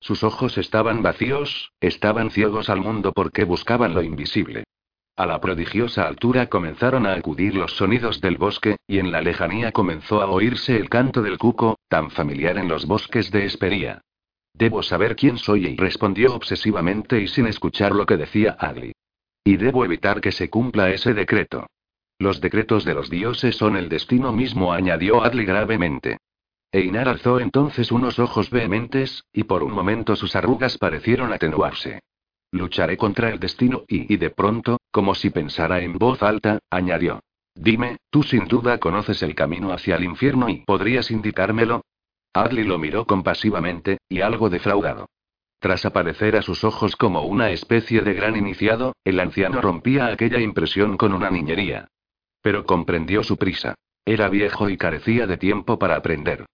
Sus 0.00 0.24
ojos 0.24 0.58
estaban 0.58 1.02
vacíos, 1.02 1.72
estaban 1.80 2.30
ciegos 2.30 2.70
al 2.70 2.80
mundo 2.80 3.12
porque 3.12 3.44
buscaban 3.44 3.94
lo 3.94 4.02
invisible. 4.02 4.64
A 5.14 5.26
la 5.26 5.40
prodigiosa 5.40 6.08
altura 6.08 6.46
comenzaron 6.46 7.06
a 7.06 7.12
acudir 7.12 7.54
los 7.54 7.72
sonidos 7.76 8.22
del 8.22 8.38
bosque, 8.38 8.76
y 8.86 8.98
en 8.98 9.12
la 9.12 9.20
lejanía 9.20 9.70
comenzó 9.70 10.22
a 10.22 10.30
oírse 10.30 10.74
el 10.74 10.88
canto 10.88 11.20
del 11.20 11.36
cuco, 11.36 11.78
tan 11.88 12.10
familiar 12.10 12.56
en 12.56 12.68
los 12.68 12.86
bosques 12.86 13.30
de 13.30 13.44
Espería. 13.44 14.00
Debo 14.54 14.82
saber 14.82 15.14
quién 15.14 15.36
soy, 15.36 15.66
y 15.66 15.76
respondió 15.76 16.34
obsesivamente 16.34 17.20
y 17.20 17.28
sin 17.28 17.46
escuchar 17.46 17.92
lo 17.94 18.06
que 18.06 18.16
decía 18.16 18.56
Adli. 18.58 18.92
Y 19.44 19.56
debo 19.58 19.84
evitar 19.84 20.20
que 20.22 20.32
se 20.32 20.48
cumpla 20.48 20.90
ese 20.90 21.12
decreto. 21.12 21.66
Los 22.18 22.40
decretos 22.40 22.84
de 22.84 22.94
los 22.94 23.10
dioses 23.10 23.56
son 23.56 23.76
el 23.76 23.90
destino 23.90 24.32
mismo, 24.32 24.72
añadió 24.72 25.22
Adli 25.22 25.44
gravemente. 25.44 26.18
Einar 26.70 27.08
alzó 27.08 27.38
entonces 27.38 27.92
unos 27.92 28.18
ojos 28.18 28.48
vehementes, 28.48 29.24
y 29.30 29.44
por 29.44 29.62
un 29.62 29.72
momento 29.72 30.16
sus 30.16 30.34
arrugas 30.36 30.78
parecieron 30.78 31.34
atenuarse. 31.34 32.00
Lucharé 32.52 32.96
contra 32.96 33.30
el 33.30 33.40
destino 33.40 33.84
y, 33.88 34.12
y 34.12 34.18
de 34.18 34.30
pronto, 34.30 34.78
como 34.90 35.14
si 35.14 35.30
pensara 35.30 35.80
en 35.80 35.98
voz 35.98 36.22
alta, 36.22 36.58
añadió. 36.70 37.20
Dime, 37.54 37.96
tú 38.10 38.22
sin 38.22 38.46
duda 38.46 38.78
conoces 38.78 39.22
el 39.22 39.34
camino 39.34 39.72
hacia 39.72 39.96
el 39.96 40.04
infierno 40.04 40.48
y 40.48 40.64
podrías 40.64 41.10
indicármelo. 41.10 41.82
Adley 42.34 42.64
lo 42.64 42.78
miró 42.78 43.06
compasivamente, 43.06 43.98
y 44.08 44.20
algo 44.20 44.48
defraudado. 44.48 45.06
Tras 45.58 45.84
aparecer 45.84 46.36
a 46.36 46.42
sus 46.42 46.64
ojos 46.64 46.96
como 46.96 47.22
una 47.22 47.50
especie 47.50 48.00
de 48.00 48.14
gran 48.14 48.36
iniciado, 48.36 48.94
el 49.04 49.20
anciano 49.20 49.60
rompía 49.60 50.06
aquella 50.06 50.40
impresión 50.40 50.96
con 50.96 51.12
una 51.12 51.30
niñería. 51.30 51.88
Pero 52.40 52.64
comprendió 52.64 53.22
su 53.22 53.36
prisa. 53.36 53.74
Era 54.04 54.28
viejo 54.28 54.68
y 54.68 54.76
carecía 54.76 55.26
de 55.26 55.36
tiempo 55.36 55.78
para 55.78 55.96
aprender. 55.96 56.46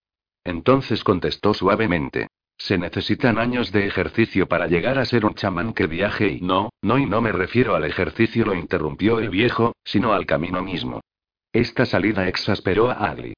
Entonces 0.45 1.03
contestó 1.05 1.55
suavemente. 1.55 2.29
Se 2.59 2.77
necesitan 2.77 3.39
años 3.39 3.71
de 3.71 3.87
ejercicio 3.87 4.49
para 4.49 4.67
llegar 4.67 4.99
a 4.99 5.05
ser 5.05 5.25
un 5.25 5.35
chamán 5.35 5.73
que 5.73 5.87
viaje 5.87 6.29
y 6.29 6.41
no, 6.41 6.71
no 6.83 6.99
y 6.99 7.07
no 7.07 7.21
me 7.21 7.31
refiero 7.31 7.77
al 7.77 7.85
ejercicio, 7.85 8.45
lo 8.45 8.55
interrumpió 8.55 9.21
el 9.21 9.31
viejo, 9.31 9.75
sino 9.85 10.13
al 10.13 10.27
camino 10.27 10.61
mismo. 10.61 11.01
Esta 11.53 11.87
salida 11.87 12.27
exasperó 12.27 12.91
a 12.91 12.95
Adli. 13.11 13.35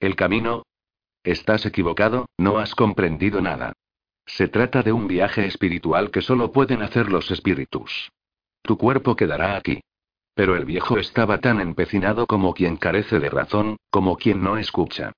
¿El 0.00 0.16
camino? 0.16 0.64
Estás 1.22 1.66
equivocado, 1.66 2.26
no 2.38 2.58
has 2.58 2.74
comprendido 2.74 3.42
nada. 3.42 3.74
Se 4.26 4.48
trata 4.48 4.82
de 4.82 4.92
un 4.92 5.06
viaje 5.06 5.46
espiritual 5.46 6.10
que 6.10 6.22
solo 6.22 6.50
pueden 6.50 6.82
hacer 6.82 7.10
los 7.10 7.30
espíritus. 7.30 8.10
Tu 8.62 8.78
cuerpo 8.78 9.14
quedará 9.14 9.56
aquí. 9.56 9.80
Pero 10.34 10.56
el 10.56 10.64
viejo 10.64 10.96
estaba 10.98 11.38
tan 11.38 11.60
empecinado 11.60 12.26
como 12.26 12.54
quien 12.54 12.78
carece 12.78 13.20
de 13.20 13.28
razón, 13.28 13.76
como 13.90 14.16
quien 14.16 14.42
no 14.42 14.56
escucha. 14.56 15.12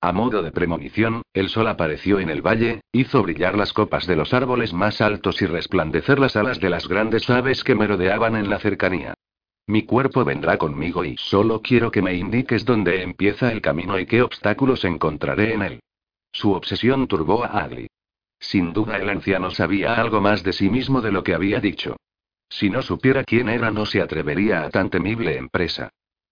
A 0.00 0.12
modo 0.12 0.42
de 0.42 0.52
premonición, 0.52 1.22
el 1.34 1.48
sol 1.48 1.66
apareció 1.66 2.20
en 2.20 2.30
el 2.30 2.40
valle, 2.40 2.82
hizo 2.92 3.20
brillar 3.22 3.56
las 3.56 3.72
copas 3.72 4.06
de 4.06 4.14
los 4.14 4.32
árboles 4.32 4.72
más 4.72 5.00
altos 5.00 5.42
y 5.42 5.46
resplandecer 5.46 6.20
las 6.20 6.36
alas 6.36 6.60
de 6.60 6.70
las 6.70 6.86
grandes 6.86 7.28
aves 7.28 7.64
que 7.64 7.74
merodeaban 7.74 8.36
en 8.36 8.48
la 8.48 8.60
cercanía. 8.60 9.14
Mi 9.66 9.82
cuerpo 9.82 10.24
vendrá 10.24 10.56
conmigo 10.56 11.04
y 11.04 11.16
solo 11.16 11.60
quiero 11.62 11.90
que 11.90 12.00
me 12.00 12.14
indiques 12.14 12.64
dónde 12.64 13.02
empieza 13.02 13.50
el 13.50 13.60
camino 13.60 13.98
y 13.98 14.06
qué 14.06 14.22
obstáculos 14.22 14.84
encontraré 14.84 15.52
en 15.52 15.62
él. 15.62 15.80
Su 16.30 16.52
obsesión 16.52 17.08
turbó 17.08 17.44
a 17.44 17.48
Adli. 17.48 17.88
Sin 18.38 18.72
duda 18.72 18.98
el 18.98 19.08
anciano 19.08 19.50
sabía 19.50 19.94
algo 19.94 20.20
más 20.20 20.44
de 20.44 20.52
sí 20.52 20.70
mismo 20.70 21.00
de 21.00 21.10
lo 21.10 21.24
que 21.24 21.34
había 21.34 21.58
dicho. 21.58 21.96
Si 22.48 22.70
no 22.70 22.82
supiera 22.82 23.24
quién 23.24 23.48
era 23.48 23.72
no 23.72 23.84
se 23.84 24.00
atrevería 24.00 24.62
a 24.62 24.70
tan 24.70 24.90
temible 24.90 25.36
empresa. 25.36 25.90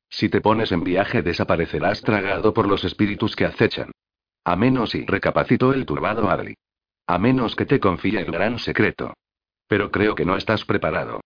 Si 0.09 0.28
te 0.28 0.40
pones 0.40 0.72
en 0.72 0.84
viaje 0.84 1.22
desaparecerás 1.22 2.02
tragado 2.02 2.54
por 2.54 2.68
los 2.68 2.84
espíritus 2.84 3.36
que 3.36 3.44
acechan. 3.44 3.90
A 4.44 4.57
menos 4.57 4.94
y 4.94 5.04
recapacitó 5.04 5.72
el 5.72 5.86
turbado 5.86 6.30
Adli. 6.30 6.54
A 7.07 7.18
menos 7.18 7.57
que 7.57 7.66
te 7.66 7.80
confíe 7.80 8.20
el 8.20 8.30
gran 8.30 8.59
secreto. 8.59 9.14
Pero 9.68 9.90
creo 9.90 10.14
que 10.14 10.24
no 10.24 10.36
estás 10.36 10.64
preparado. 10.64 11.20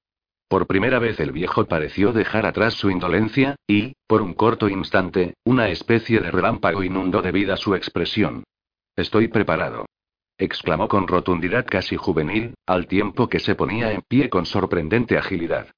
Por 0.49 0.66
primera 0.66 0.99
vez 0.99 1.20
el 1.20 1.31
viejo 1.31 1.66
pareció 1.66 2.12
dejar 2.12 2.45
atrás 2.45 2.74
su 2.74 2.91
indolencia, 2.91 3.55
y, 3.68 3.93
por 4.09 4.20
un 4.20 4.35
corto 4.35 4.68
instante, 4.68 5.35
una 5.45 5.68
especie 5.68 6.18
de 6.18 6.31
relámpago 6.31 6.83
inundó 6.83 7.22
de 7.22 7.31
vida 7.31 7.57
su 7.57 7.74
expresión. 7.74 8.43
Estoy 8.97 9.28
preparado. 9.28 9.87
exclamó 10.39 10.89
con 10.89 11.07
rotundidad 11.07 11.66
casi 11.66 11.97
juvenil, 11.97 12.55
al 12.66 12.87
tiempo 12.87 13.28
que 13.28 13.39
se 13.39 13.55
ponía 13.55 13.93
en 13.93 14.03
pie 14.09 14.28
con 14.28 14.47
sorprendente 14.47 15.16
agilidad. 15.18 15.68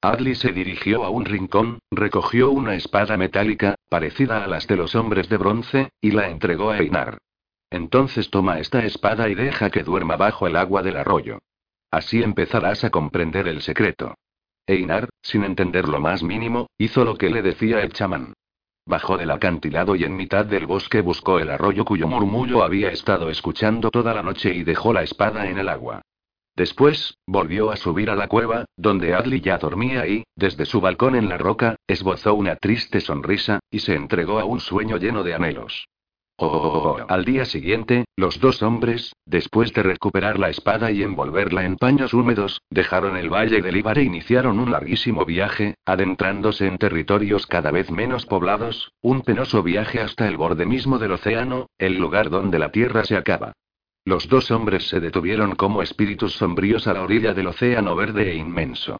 Adley 0.00 0.36
se 0.36 0.52
dirigió 0.52 1.04
a 1.04 1.10
un 1.10 1.24
rincón, 1.24 1.80
recogió 1.90 2.50
una 2.50 2.76
espada 2.76 3.16
metálica, 3.16 3.74
parecida 3.88 4.44
a 4.44 4.46
las 4.46 4.68
de 4.68 4.76
los 4.76 4.94
hombres 4.94 5.28
de 5.28 5.36
bronce, 5.38 5.90
y 6.00 6.12
la 6.12 6.28
entregó 6.28 6.70
a 6.70 6.78
Einar. 6.78 7.18
Entonces 7.70 8.30
toma 8.30 8.60
esta 8.60 8.84
espada 8.84 9.28
y 9.28 9.34
deja 9.34 9.70
que 9.70 9.82
duerma 9.82 10.16
bajo 10.16 10.46
el 10.46 10.56
agua 10.56 10.82
del 10.82 10.96
arroyo. 10.96 11.40
Así 11.90 12.22
empezarás 12.22 12.84
a 12.84 12.90
comprender 12.90 13.48
el 13.48 13.60
secreto. 13.60 14.14
Einar, 14.68 15.08
sin 15.20 15.42
entender 15.42 15.88
lo 15.88 15.98
más 15.98 16.22
mínimo, 16.22 16.68
hizo 16.78 17.04
lo 17.04 17.16
que 17.16 17.30
le 17.30 17.42
decía 17.42 17.80
el 17.80 17.92
chamán. 17.92 18.34
Bajó 18.86 19.16
del 19.16 19.32
acantilado 19.32 19.96
y 19.96 20.04
en 20.04 20.16
mitad 20.16 20.46
del 20.46 20.66
bosque 20.66 21.00
buscó 21.00 21.40
el 21.40 21.50
arroyo 21.50 21.84
cuyo 21.84 22.06
murmullo 22.06 22.62
había 22.62 22.90
estado 22.90 23.30
escuchando 23.30 23.90
toda 23.90 24.14
la 24.14 24.22
noche 24.22 24.54
y 24.54 24.62
dejó 24.62 24.92
la 24.92 25.02
espada 25.02 25.48
en 25.48 25.58
el 25.58 25.68
agua. 25.68 26.02
Después, 26.58 27.16
volvió 27.24 27.70
a 27.70 27.76
subir 27.76 28.10
a 28.10 28.16
la 28.16 28.26
cueva, 28.26 28.64
donde 28.76 29.14
Adley 29.14 29.40
ya 29.40 29.58
dormía 29.58 30.08
y, 30.08 30.24
desde 30.34 30.66
su 30.66 30.80
balcón 30.80 31.14
en 31.14 31.28
la 31.28 31.38
roca, 31.38 31.76
esbozó 31.86 32.34
una 32.34 32.56
triste 32.56 33.00
sonrisa, 33.00 33.60
y 33.70 33.78
se 33.78 33.94
entregó 33.94 34.40
a 34.40 34.44
un 34.44 34.58
sueño 34.58 34.96
lleno 34.96 35.22
de 35.22 35.34
anhelos. 35.34 35.86
Oh, 36.36 36.96
al 37.08 37.24
día 37.24 37.44
siguiente, 37.44 38.06
los 38.16 38.40
dos 38.40 38.60
hombres, 38.64 39.12
después 39.24 39.72
de 39.72 39.84
recuperar 39.84 40.40
la 40.40 40.50
espada 40.50 40.90
y 40.90 41.04
envolverla 41.04 41.64
en 41.64 41.76
paños 41.76 42.12
húmedos, 42.12 42.60
dejaron 42.70 43.16
el 43.16 43.32
valle 43.32 43.62
del 43.62 43.76
Ibar 43.76 43.98
e 43.98 44.02
iniciaron 44.02 44.58
un 44.58 44.72
larguísimo 44.72 45.24
viaje, 45.24 45.76
adentrándose 45.86 46.66
en 46.66 46.78
territorios 46.78 47.46
cada 47.46 47.70
vez 47.70 47.88
menos 47.92 48.26
poblados, 48.26 48.90
un 49.00 49.22
penoso 49.22 49.62
viaje 49.62 50.00
hasta 50.00 50.26
el 50.26 50.36
borde 50.36 50.66
mismo 50.66 50.98
del 50.98 51.12
océano, 51.12 51.68
el 51.78 51.98
lugar 51.98 52.30
donde 52.30 52.58
la 52.58 52.72
tierra 52.72 53.04
se 53.04 53.16
acaba. 53.16 53.52
Los 54.08 54.26
dos 54.26 54.50
hombres 54.50 54.88
se 54.88 55.00
detuvieron 55.00 55.54
como 55.54 55.82
espíritus 55.82 56.32
sombríos 56.32 56.86
a 56.86 56.94
la 56.94 57.02
orilla 57.02 57.34
del 57.34 57.48
océano 57.48 57.94
verde 57.94 58.30
e 58.30 58.36
inmenso. 58.36 58.96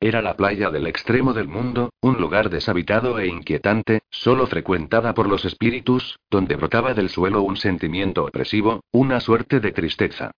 Era 0.00 0.20
la 0.20 0.36
playa 0.36 0.68
del 0.70 0.88
extremo 0.88 1.32
del 1.32 1.46
mundo, 1.46 1.90
un 2.00 2.20
lugar 2.20 2.50
deshabitado 2.50 3.20
e 3.20 3.28
inquietante, 3.28 4.00
solo 4.10 4.48
frecuentada 4.48 5.14
por 5.14 5.28
los 5.28 5.44
espíritus, 5.44 6.18
donde 6.28 6.56
brotaba 6.56 6.92
del 6.92 7.08
suelo 7.08 7.42
un 7.42 7.56
sentimiento 7.56 8.24
opresivo, 8.24 8.82
una 8.90 9.20
suerte 9.20 9.60
de 9.60 9.70
tristeza. 9.70 10.32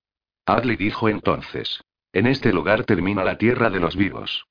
Adley 0.45 0.77
dijo 0.77 1.09
entonces. 1.09 1.83
En 2.13 2.27
este 2.27 2.53
lugar 2.53 2.85
termina 2.85 3.25
la 3.25 3.39
tierra 3.39 3.71
de 3.71 3.81
los 3.81 3.97
vivos. 3.97 4.45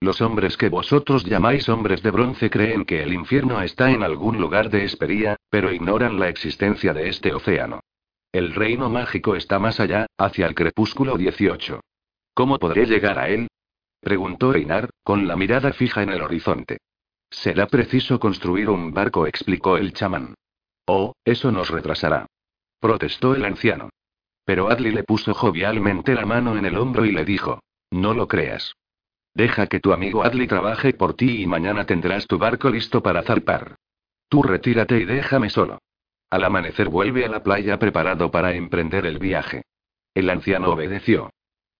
Los 0.00 0.20
hombres 0.20 0.56
que 0.56 0.68
vosotros 0.68 1.22
llamáis 1.22 1.68
hombres 1.68 2.02
de 2.02 2.10
bronce 2.10 2.50
creen 2.50 2.84
que 2.84 3.04
el 3.04 3.12
infierno 3.12 3.62
está 3.62 3.92
en 3.92 4.02
algún 4.02 4.40
lugar 4.40 4.68
de 4.68 4.84
Espería, 4.84 5.36
pero 5.48 5.72
ignoran 5.72 6.18
la 6.18 6.28
existencia 6.28 6.92
de 6.92 7.08
este 7.08 7.32
océano. 7.32 7.82
El 8.32 8.54
reino 8.54 8.88
mágico 8.88 9.36
está 9.36 9.58
más 9.58 9.78
allá, 9.78 10.06
hacia 10.16 10.46
el 10.46 10.54
crepúsculo 10.54 11.18
18. 11.18 11.82
¿Cómo 12.32 12.58
podré 12.58 12.86
llegar 12.86 13.18
a 13.18 13.28
él? 13.28 13.48
preguntó 14.00 14.54
Einar, 14.54 14.88
con 15.02 15.28
la 15.28 15.36
mirada 15.36 15.74
fija 15.74 16.02
en 16.02 16.08
el 16.08 16.22
horizonte. 16.22 16.78
Será 17.28 17.66
preciso 17.66 18.18
construir 18.18 18.70
un 18.70 18.94
barco, 18.94 19.26
explicó 19.26 19.76
el 19.76 19.92
chamán. 19.92 20.34
Oh, 20.86 21.12
eso 21.26 21.52
nos 21.52 21.68
retrasará. 21.68 22.26
Protestó 22.80 23.34
el 23.34 23.44
anciano. 23.44 23.90
Pero 24.46 24.70
Adley 24.70 24.92
le 24.92 25.04
puso 25.04 25.34
jovialmente 25.34 26.14
la 26.14 26.24
mano 26.24 26.56
en 26.56 26.64
el 26.64 26.78
hombro 26.78 27.04
y 27.04 27.12
le 27.12 27.26
dijo: 27.26 27.60
No 27.90 28.14
lo 28.14 28.28
creas. 28.28 28.74
Deja 29.34 29.66
que 29.66 29.78
tu 29.78 29.92
amigo 29.92 30.24
Adley 30.24 30.46
trabaje 30.46 30.94
por 30.94 31.14
ti 31.14 31.42
y 31.42 31.46
mañana 31.46 31.84
tendrás 31.84 32.26
tu 32.26 32.38
barco 32.38 32.70
listo 32.70 33.02
para 33.02 33.22
zarpar. 33.22 33.76
Tú 34.28 34.42
retírate 34.42 34.98
y 34.98 35.04
déjame 35.04 35.50
solo. 35.50 35.78
Al 36.32 36.44
amanecer 36.44 36.88
vuelve 36.88 37.26
a 37.26 37.28
la 37.28 37.42
playa 37.42 37.78
preparado 37.78 38.30
para 38.30 38.54
emprender 38.54 39.04
el 39.04 39.18
viaje. 39.18 39.64
El 40.14 40.30
anciano 40.30 40.70
obedeció. 40.70 41.28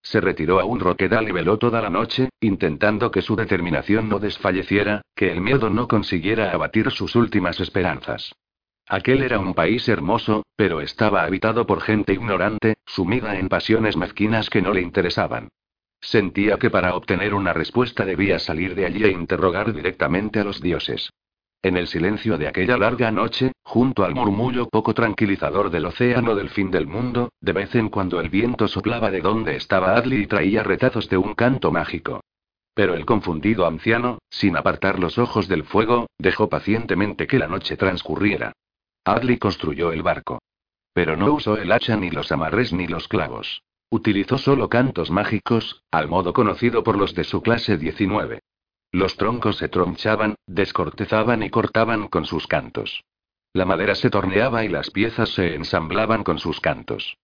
Se 0.03 0.21
retiró 0.21 0.61
a 0.61 0.67
un 0.67 0.79
roquedal 0.79 1.27
y 1.27 1.33
veló 1.33 1.57
toda 1.57 1.81
la 1.81 1.89
noche, 1.89 2.29
intentando 2.39 3.11
que 3.11 3.23
su 3.23 3.35
determinación 3.35 4.11
no 4.11 4.19
desfalleciera, 4.19 5.01
que 5.17 5.33
el 5.33 5.41
miedo 5.41 5.71
no 5.71 5.89
consiguiera 5.89 6.53
abatir 6.53 6.91
sus 6.91 7.17
últimas 7.17 7.61
esperanzas. 7.61 8.35
Aquel 8.87 9.23
era 9.23 9.39
un 9.39 9.55
país 9.55 9.89
hermoso, 9.89 10.45
pero 10.55 10.83
estaba 10.83 11.23
habitado 11.23 11.67
por 11.67 11.81
gente 11.81 12.13
ignorante, 12.13 12.75
sumida 12.85 13.39
en 13.39 13.49
pasiones 13.49 13.97
mezquinas 13.97 14.51
que 14.51 14.61
no 14.61 14.75
le 14.75 14.83
interesaban. 14.83 15.49
Sentía 16.03 16.59
que 16.59 16.69
para 16.69 16.95
obtener 16.95 17.33
una 17.33 17.55
respuesta 17.55 18.05
debía 18.05 18.39
salir 18.39 18.75
de 18.75 18.85
allí 18.85 19.03
e 19.05 19.13
interrogar 19.13 19.73
directamente 19.73 20.41
a 20.41 20.45
los 20.45 20.61
dioses. 20.61 21.11
En 21.65 21.77
el 21.77 21.87
silencio 21.87 22.39
de 22.39 22.49
aquella 22.49 22.77
larga 22.77 23.13
noche, 23.13 23.53
junto 23.63 24.03
al 24.05 24.17
murmullo 24.17 24.69
poco 24.69 24.95
tranquilizador 24.95 25.71
del 25.71 25.87
océano 25.87 26.35
del 26.35 26.51
fin 26.51 26.73
del 26.73 26.89
mundo, 26.89 27.31
de 27.41 27.53
vez 27.53 27.73
en 27.77 27.89
cuando 27.89 28.19
el 28.19 28.31
viento 28.31 28.67
soplaba 28.67 29.13
de 29.13 29.21
donde 29.21 29.55
estaba 29.55 29.95
Adley 29.95 30.23
y 30.23 30.27
traía 30.27 30.65
retazos 30.65 31.09
de 31.09 31.19
un 31.19 31.35
canto 31.35 31.71
mágico. 31.71 32.21
Pero 32.75 32.95
el 32.95 33.07
confundido 33.07 33.65
anciano, 33.65 34.19
sin 34.29 34.57
apartar 34.57 34.99
los 34.99 35.19
ojos 35.19 35.47
del 35.47 35.63
fuego, 35.63 36.07
dejó 36.19 36.49
pacientemente 36.49 37.29
que 37.29 37.39
la 37.39 37.47
noche 37.47 37.77
transcurriera. 37.77 38.53
Adley 39.05 39.39
construyó 39.39 39.93
el 39.93 40.03
barco. 40.03 40.41
Pero 40.93 41.17
no 41.17 41.33
usó 41.33 41.57
el 41.57 41.71
hacha 41.71 41.97
ni 41.97 42.11
los 42.11 42.33
amarres 42.33 42.73
ni 42.73 42.89
los 42.89 43.07
clavos. 43.07 43.63
Utilizó 43.89 44.37
solo 44.37 44.69
cantos 44.69 45.13
mágicos, 45.13 45.85
al 45.93 46.09
modo 46.09 46.33
conocido 46.33 46.83
por 46.83 46.99
los 46.99 47.15
de 47.15 47.23
su 47.23 47.41
clase 47.41 47.79
19. 47.79 48.41
Los 48.93 49.17
troncos 49.17 49.57
se 49.57 49.71
tronchaban, 49.71 50.35
descortezaban 50.47 51.43
y 51.43 51.49
cortaban 51.49 52.09
con 52.09 52.27
sus 52.27 52.47
cantos. 52.47 53.05
La 53.55 53.65
madera 53.65 53.95
se 53.95 54.11
torneaba 54.11 54.65
y 54.65 54.69
las 54.69 54.91
piezas 54.91 55.31
se 55.31 55.55
ensamblaban 55.55 56.25
con 56.25 56.39
sus 56.39 56.61
cantos. 56.61 57.17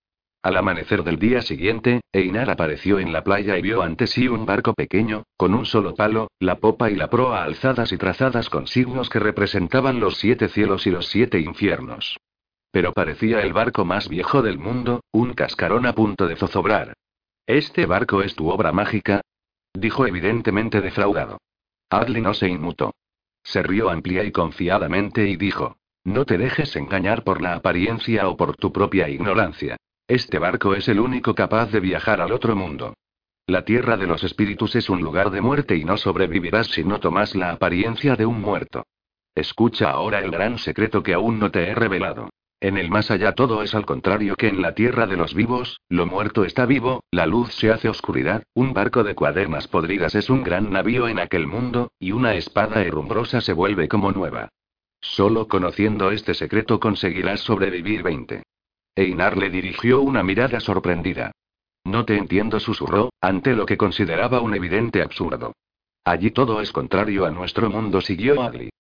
Al 0.43 0.57
amanecer 0.57 1.05
del 1.05 1.19
día 1.19 1.43
siguiente, 1.43 2.01
Einar 2.13 2.49
apareció 2.49 2.99
en 2.99 3.13
la 3.13 3.23
playa 3.23 3.59
y 3.59 3.63
vio 3.63 3.83
ante 3.83 4.07
sí 4.07 4.29
un 4.29 4.47
barco 4.47 4.73
pequeño, 4.73 5.25
con 5.37 5.53
un 5.53 5.67
solo 5.67 5.95
palo, 5.95 6.29
la 6.41 6.59
popa 6.59 6.91
y 6.91 6.95
la 6.95 7.11
proa 7.11 7.43
alzadas 7.43 7.93
y 7.93 7.99
trazadas 7.99 8.49
con 8.49 8.67
signos 8.67 9.11
que 9.11 9.19
representaban 9.19 10.01
los 10.01 10.17
siete 10.17 10.49
cielos 10.49 10.87
y 10.87 10.91
los 10.91 11.09
siete 11.09 11.39
infiernos. 11.39 12.17
Pero 12.71 12.95
parecía 12.95 13.43
el 13.43 13.53
barco 13.53 13.85
más 13.85 14.09
viejo 14.09 14.41
del 14.41 14.59
mundo, 14.59 15.01
un 15.13 15.35
cascarón 15.35 15.85
a 15.85 15.95
punto 15.95 16.27
de 16.29 16.37
zozobrar. 16.37 16.95
¿Este 17.47 17.85
barco 17.85 18.23
es 18.23 18.35
tu 18.35 18.49
obra 18.49 18.73
mágica? 18.73 19.21
dijo 19.75 20.07
evidentemente 20.07 20.81
defraudado. 20.81 21.39
Adley 21.91 22.23
no 22.23 22.35
se 22.35 22.49
inmutó. 22.49 22.95
Se 23.43 23.63
rió 23.63 23.91
amplia 23.91 24.25
y 24.25 24.33
confiadamente 24.33 25.27
y 25.27 25.37
dijo: 25.37 25.77
No 26.05 26.25
te 26.25 26.39
dejes 26.39 26.77
engañar 26.77 27.25
por 27.25 27.41
la 27.41 27.55
apariencia 27.55 28.29
o 28.29 28.37
por 28.37 28.57
tu 28.57 28.73
propia 28.73 29.09
ignorancia. 29.09 29.77
Este 30.07 30.39
barco 30.39 30.75
es 30.75 30.89
el 30.89 31.01
único 31.01 31.35
capaz 31.35 31.71
de 31.71 31.81
viajar 31.81 32.21
al 32.21 32.33
otro 32.33 32.57
mundo. 32.57 32.95
La 33.47 33.65
tierra 33.65 33.97
de 33.97 34.07
los 34.07 34.25
espíritus 34.25 34.77
es 34.77 34.91
un 34.91 35.01
lugar 35.01 35.31
de 35.31 35.41
muerte 35.41 35.77
y 35.77 35.85
no 35.85 35.97
sobrevivirás 35.97 36.67
si 36.67 36.85
no 36.85 37.01
tomas 37.01 37.35
la 37.35 37.51
apariencia 37.51 38.15
de 38.17 38.27
un 38.27 38.41
muerto. 38.41 38.85
Escucha 39.35 39.91
ahora 39.91 40.19
el 40.19 40.31
gran 40.31 40.59
secreto 40.59 41.03
que 41.03 41.15
aún 41.15 41.39
no 41.39 41.51
te 41.51 41.69
he 41.69 41.75
revelado. 41.75 42.29
En 42.61 42.77
el 42.77 42.91
más 42.91 43.13
allá 43.13 43.33
todo 43.33 43.63
es 43.63 43.75
al 43.77 43.87
contrario 43.87 44.35
que 44.35 44.49
en 44.49 44.61
la 44.61 44.75
tierra 44.75 45.07
de 45.07 45.17
los 45.17 45.33
vivos, 45.33 45.81
lo 45.89 46.07
muerto 46.07 46.45
está 46.45 46.67
vivo, 46.67 47.05
la 47.13 47.25
luz 47.25 47.55
se 47.55 47.71
hace 47.71 47.89
oscuridad, 47.89 48.43
un 48.53 48.75
barco 48.75 49.05
de 49.05 49.15
cuadernas 49.15 49.69
podridas 49.69 50.17
es 50.17 50.29
un 50.29 50.43
gran 50.43 50.73
navío 50.73 51.07
en 51.07 51.21
aquel 51.21 51.47
mundo, 51.47 51.93
y 52.01 52.11
una 52.11 52.35
espada 52.35 52.83
herrumbrosa 52.83 53.41
se 53.41 53.53
vuelve 53.53 53.87
como 53.87 54.11
nueva. 54.11 54.49
Solo 55.01 55.47
conociendo 55.47 56.11
este 56.11 56.35
secreto 56.35 56.81
conseguirás 56.81 57.41
sobrevivir 57.41 58.03
20. 58.03 58.43
Einar 58.97 59.37
le 59.37 59.51
dirigió 59.51 60.01
una 60.01 60.25
mirada 60.25 60.59
sorprendida. 60.59 61.31
No 61.85 62.05
te 62.05 62.17
entiendo, 62.17 62.59
susurró, 62.59 63.11
ante 63.21 63.55
lo 63.55 63.67
que 63.67 63.77
consideraba 63.77 64.41
un 64.41 64.57
evidente 64.57 65.01
absurdo. 65.01 65.53
Allí 66.03 66.33
todo 66.33 66.61
es 66.61 66.73
contrario 66.73 67.25
a 67.25 67.31
nuestro 67.31 67.71
mundo, 67.71 68.01
siguió 68.01 68.43
Agli. 68.43 68.71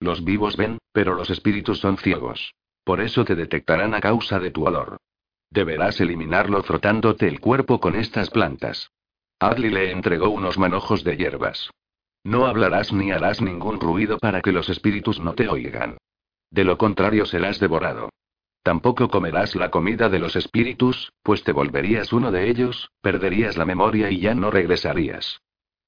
Los 0.00 0.24
vivos 0.24 0.56
ven, 0.56 0.78
pero 0.92 1.14
los 1.14 1.28
espíritus 1.28 1.80
son 1.80 1.98
ciegos. 1.98 2.54
Por 2.86 3.00
eso 3.00 3.24
te 3.24 3.34
detectarán 3.34 3.94
a 3.94 4.00
causa 4.00 4.38
de 4.38 4.52
tu 4.52 4.64
olor. 4.64 4.98
Deberás 5.50 6.00
eliminarlo 6.00 6.62
frotándote 6.62 7.26
el 7.26 7.40
cuerpo 7.40 7.80
con 7.80 7.96
estas 7.96 8.30
plantas. 8.30 8.92
Adley 9.40 9.70
le 9.70 9.90
entregó 9.90 10.30
unos 10.30 10.56
manojos 10.56 11.02
de 11.02 11.16
hierbas. 11.16 11.68
No 12.22 12.46
hablarás 12.46 12.92
ni 12.92 13.10
harás 13.10 13.42
ningún 13.42 13.80
ruido 13.80 14.18
para 14.18 14.40
que 14.40 14.52
los 14.52 14.68
espíritus 14.68 15.18
no 15.18 15.34
te 15.34 15.48
oigan. 15.48 15.96
De 16.52 16.62
lo 16.62 16.78
contrario 16.78 17.26
serás 17.26 17.58
devorado. 17.58 18.10
Tampoco 18.62 19.08
comerás 19.08 19.56
la 19.56 19.72
comida 19.72 20.08
de 20.08 20.20
los 20.20 20.36
espíritus, 20.36 21.12
pues 21.24 21.42
te 21.42 21.50
volverías 21.50 22.12
uno 22.12 22.30
de 22.30 22.48
ellos, 22.48 22.92
perderías 23.00 23.56
la 23.56 23.64
memoria 23.64 24.12
y 24.12 24.20
ya 24.20 24.36
no 24.36 24.52
regresarías. 24.52 25.40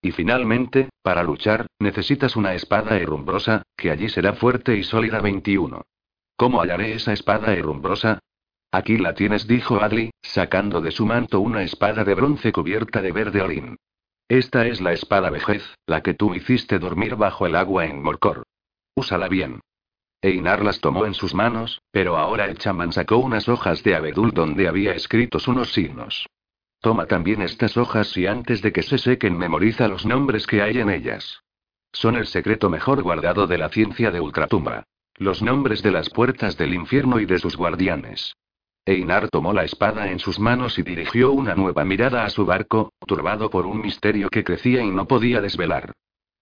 Y 0.03 0.11
finalmente, 0.11 0.89
para 1.03 1.23
luchar, 1.23 1.69
necesitas 1.79 2.35
una 2.35 2.55
espada 2.55 2.97
herrumbrosa, 2.97 3.63
que 3.77 3.93
allí 3.93 4.09
será 4.09 4.33
fuerte 4.33 4.77
y 4.77 4.83
sólida 4.83 5.21
21. 5.21 5.83
¿Cómo 6.39 6.63
hallaré 6.63 6.93
esa 6.93 7.13
espada 7.13 7.53
herrumbrosa? 7.53 8.21
Aquí 8.71 8.97
la 8.97 9.15
tienes, 9.15 9.49
dijo 9.49 9.83
Adli, 9.83 10.13
sacando 10.23 10.81
de 10.81 10.93
su 10.93 11.05
manto 11.05 11.41
una 11.41 11.65
espada 11.65 12.05
de 12.05 12.15
bronce 12.15 12.53
cubierta 12.53 13.03
de 13.03 13.11
verde 13.11 13.43
orín. 13.43 13.77
Esta 14.29 14.65
es 14.69 14.81
la 14.81 14.93
espada 14.93 15.31
vejez, 15.31 15.65
la 15.85 16.01
que 16.01 16.15
tú 16.15 16.37
hiciste 16.37 16.79
dormir 16.79 17.17
bajo 17.17 17.45
el 17.45 17.57
agua 17.57 17.87
en 17.87 18.01
Morcor. 18.01 18.45
Úsala 18.95 19.27
bien. 19.27 19.59
Einar 20.23 20.65
las 20.65 20.81
tomó 20.81 21.07
en 21.07 21.15
sus 21.15 21.35
manos, 21.35 21.83
pero 21.91 22.17
ahora 22.17 22.45
el 22.45 22.57
chamán 22.57 22.93
sacó 22.93 23.17
unas 23.17 23.49
hojas 23.49 23.83
de 23.83 23.97
abedul 23.97 24.31
donde 24.31 24.69
había 24.69 24.93
escritos 24.93 25.49
unos 25.49 25.73
signos. 25.73 26.29
Toma 26.81 27.07
también 27.07 27.43
estas 27.43 27.77
hojas 27.77 28.17
y 28.17 28.29
antes 28.29 28.63
de 28.63 28.73
que 28.73 28.85
se 28.85 28.99
sequen 28.99 29.37
memoriza 29.37 29.89
los 29.89 30.07
nombres 30.07 30.47
que 30.47 30.63
hay 30.63 30.79
en 30.79 30.91
ellas. 30.91 31.43
Son 31.91 32.15
el 32.15 32.29
secreto 32.29 32.71
mejor 32.71 33.03
guardado 33.03 33.49
de 33.49 33.59
la 33.59 33.71
ciencia 33.71 34.13
de 34.13 34.21
Ultratumba. 34.21 34.85
Los 35.19 35.43
nombres 35.43 35.83
de 35.83 35.91
las 35.91 36.11
puertas 36.11 36.57
del 36.57 36.75
infierno 36.75 37.19
y 37.19 37.27
de 37.27 37.41
sus 37.41 37.57
guardianes. 37.57 38.37
Einar 38.87 39.29
tomó 39.29 39.53
la 39.53 39.65
espada 39.65 40.13
en 40.13 40.21
sus 40.21 40.39
manos 40.39 40.79
y 40.79 40.83
dirigió 40.83 41.33
una 41.33 41.57
nueva 41.57 41.85
mirada 41.85 42.25
a 42.25 42.31
su 42.31 42.47
barco, 42.47 42.93
turbado 43.05 43.51
por 43.51 43.67
un 43.67 43.81
misterio 43.81 44.29
que 44.31 44.45
crecía 44.45 44.81
y 44.81 44.91
no 44.91 45.09
podía 45.09 45.41
desvelar. 45.41 45.93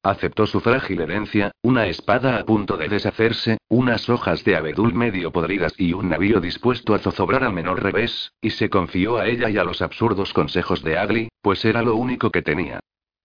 Aceptó 0.02 0.46
su 0.46 0.60
frágil 0.60 1.00
herencia, 1.00 1.52
una 1.62 1.86
espada 1.86 2.36
a 2.36 2.44
punto 2.44 2.76
de 2.76 2.88
deshacerse, 2.88 3.56
unas 3.68 4.10
hojas 4.10 4.44
de 4.44 4.56
abedul 4.56 4.92
medio 4.92 5.32
podridas 5.32 5.72
y 5.78 5.94
un 5.94 6.10
navío 6.10 6.40
dispuesto 6.40 6.94
a 6.94 6.98
zozobrar 6.98 7.44
al 7.44 7.54
menor 7.54 7.82
revés, 7.82 8.30
y 8.42 8.50
se 8.50 8.68
confió 8.68 9.16
a 9.16 9.26
ella 9.26 9.48
y 9.48 9.56
a 9.56 9.64
los 9.64 9.80
absurdos 9.80 10.34
consejos 10.34 10.84
de 10.84 10.98
Agli, 10.98 11.28
pues 11.40 11.64
era 11.64 11.80
lo 11.80 11.96
único 11.96 12.30
que 12.30 12.42
tenía. 12.42 12.80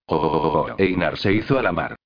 Oh, 0.07 0.15
oh, 0.15 0.59
oh, 0.61 0.75
Einar 0.77 1.17
se 1.17 1.33
hizo 1.33 1.59
a 1.59 1.61
la 1.61 1.73
mar. 1.73 1.97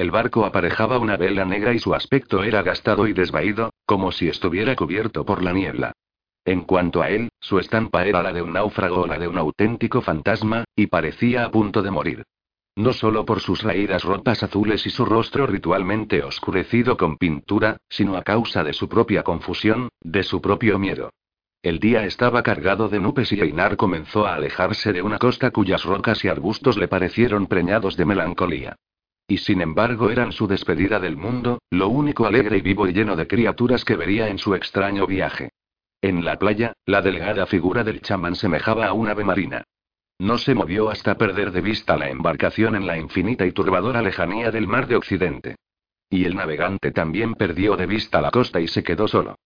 El 0.00 0.10
barco 0.10 0.46
aparejaba 0.46 0.98
una 0.98 1.18
vela 1.18 1.44
negra 1.44 1.74
y 1.74 1.78
su 1.78 1.94
aspecto 1.94 2.42
era 2.42 2.62
gastado 2.62 3.06
y 3.06 3.12
desvaído, 3.12 3.74
como 3.84 4.12
si 4.12 4.28
estuviera 4.28 4.74
cubierto 4.74 5.26
por 5.26 5.42
la 5.42 5.52
niebla. 5.52 5.92
En 6.46 6.62
cuanto 6.62 7.02
a 7.02 7.10
él, 7.10 7.28
su 7.38 7.58
estampa 7.58 8.06
era 8.06 8.22
la 8.22 8.32
de 8.32 8.40
un 8.40 8.54
náufrago 8.54 9.02
o 9.02 9.06
la 9.06 9.18
de 9.18 9.28
un 9.28 9.36
auténtico 9.36 10.00
fantasma, 10.00 10.64
y 10.74 10.86
parecía 10.86 11.44
a 11.44 11.50
punto 11.50 11.82
de 11.82 11.90
morir. 11.90 12.22
No 12.76 12.94
solo 12.94 13.26
por 13.26 13.40
sus 13.40 13.62
raídas 13.62 14.02
ropas 14.02 14.42
azules 14.42 14.86
y 14.86 14.88
su 14.88 15.04
rostro 15.04 15.46
ritualmente 15.46 16.22
oscurecido 16.22 16.96
con 16.96 17.18
pintura, 17.18 17.76
sino 17.90 18.16
a 18.16 18.22
causa 18.22 18.64
de 18.64 18.72
su 18.72 18.88
propia 18.88 19.22
confusión, 19.22 19.90
de 20.00 20.22
su 20.22 20.40
propio 20.40 20.78
miedo. 20.78 21.10
El 21.60 21.78
día 21.78 22.06
estaba 22.06 22.42
cargado 22.42 22.88
de 22.88 23.00
nubes 23.00 23.32
y 23.32 23.40
Einar 23.42 23.76
comenzó 23.76 24.26
a 24.26 24.36
alejarse 24.36 24.94
de 24.94 25.02
una 25.02 25.18
costa 25.18 25.50
cuyas 25.50 25.84
rocas 25.84 26.24
y 26.24 26.28
arbustos 26.28 26.78
le 26.78 26.88
parecieron 26.88 27.48
preñados 27.48 27.98
de 27.98 28.06
melancolía. 28.06 28.76
Y 29.30 29.38
sin 29.38 29.60
embargo 29.60 30.10
eran 30.10 30.32
su 30.32 30.48
despedida 30.48 30.98
del 30.98 31.16
mundo, 31.16 31.62
lo 31.70 31.88
único 31.88 32.26
alegre 32.26 32.58
y 32.58 32.62
vivo 32.62 32.88
y 32.88 32.92
lleno 32.92 33.14
de 33.14 33.28
criaturas 33.28 33.84
que 33.84 33.94
vería 33.94 34.26
en 34.26 34.38
su 34.38 34.56
extraño 34.56 35.06
viaje. 35.06 35.50
En 36.02 36.24
la 36.24 36.36
playa, 36.36 36.72
la 36.84 37.00
delgada 37.00 37.46
figura 37.46 37.84
del 37.84 38.00
chamán 38.00 38.34
semejaba 38.34 38.86
a 38.86 38.92
un 38.92 39.08
ave 39.08 39.22
marina. 39.22 39.62
No 40.18 40.36
se 40.36 40.52
movió 40.56 40.90
hasta 40.90 41.16
perder 41.16 41.52
de 41.52 41.60
vista 41.60 41.96
la 41.96 42.10
embarcación 42.10 42.74
en 42.74 42.88
la 42.88 42.98
infinita 42.98 43.46
y 43.46 43.52
turbadora 43.52 44.02
lejanía 44.02 44.50
del 44.50 44.66
mar 44.66 44.88
de 44.88 44.96
Occidente. 44.96 45.54
Y 46.10 46.24
el 46.24 46.34
navegante 46.34 46.90
también 46.90 47.34
perdió 47.34 47.76
de 47.76 47.86
vista 47.86 48.20
la 48.20 48.32
costa 48.32 48.60
y 48.60 48.66
se 48.66 48.82
quedó 48.82 49.06
solo. 49.06 49.36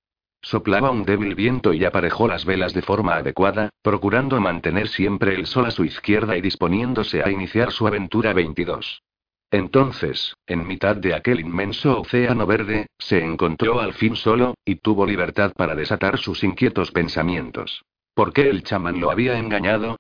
Soplaba 0.41 0.91
un 0.93 1.05
débil 1.05 1.35
viento 1.35 1.75
y 1.75 1.85
aparejó 1.85 2.27
las 2.27 2.47
velas 2.47 2.73
de 2.73 2.81
forma 2.81 3.17
adecuada, 3.17 3.69
procurando 3.83 4.41
mantener 4.41 4.89
siempre 4.89 5.35
el 5.35 5.45
sol 5.45 5.67
a 5.67 5.71
su 5.71 5.85
izquierda 5.85 6.39
y 6.39 6.41
disponiéndose 6.41 7.23
a 7.23 7.31
iniciar 7.31 7.71
su 7.71 7.87
aventura 7.87 8.33
22. 8.33 9.03
Entonces, 9.51 10.35
en 10.47 10.67
mitad 10.67 10.97
de 10.97 11.15
aquel 11.15 11.41
inmenso 11.41 12.01
océano 12.01 12.47
verde, 12.47 12.87
se 12.99 13.23
encontró 13.23 13.81
al 13.81 13.95
fin 13.95 14.17
solo, 14.17 14.55
y 14.65 14.77
tuvo 14.77 15.07
libertad 15.07 15.53
para 15.57 15.75
desatar 15.75 16.19
sus 16.19 16.43
inquietos 16.43 16.91
pensamientos. 16.91 17.85
¿Por 18.15 18.33
qué 18.33 18.49
el 18.49 18.63
chamán 18.63 19.01
lo 19.01 19.11
había 19.11 19.39
engañado? 19.39 19.97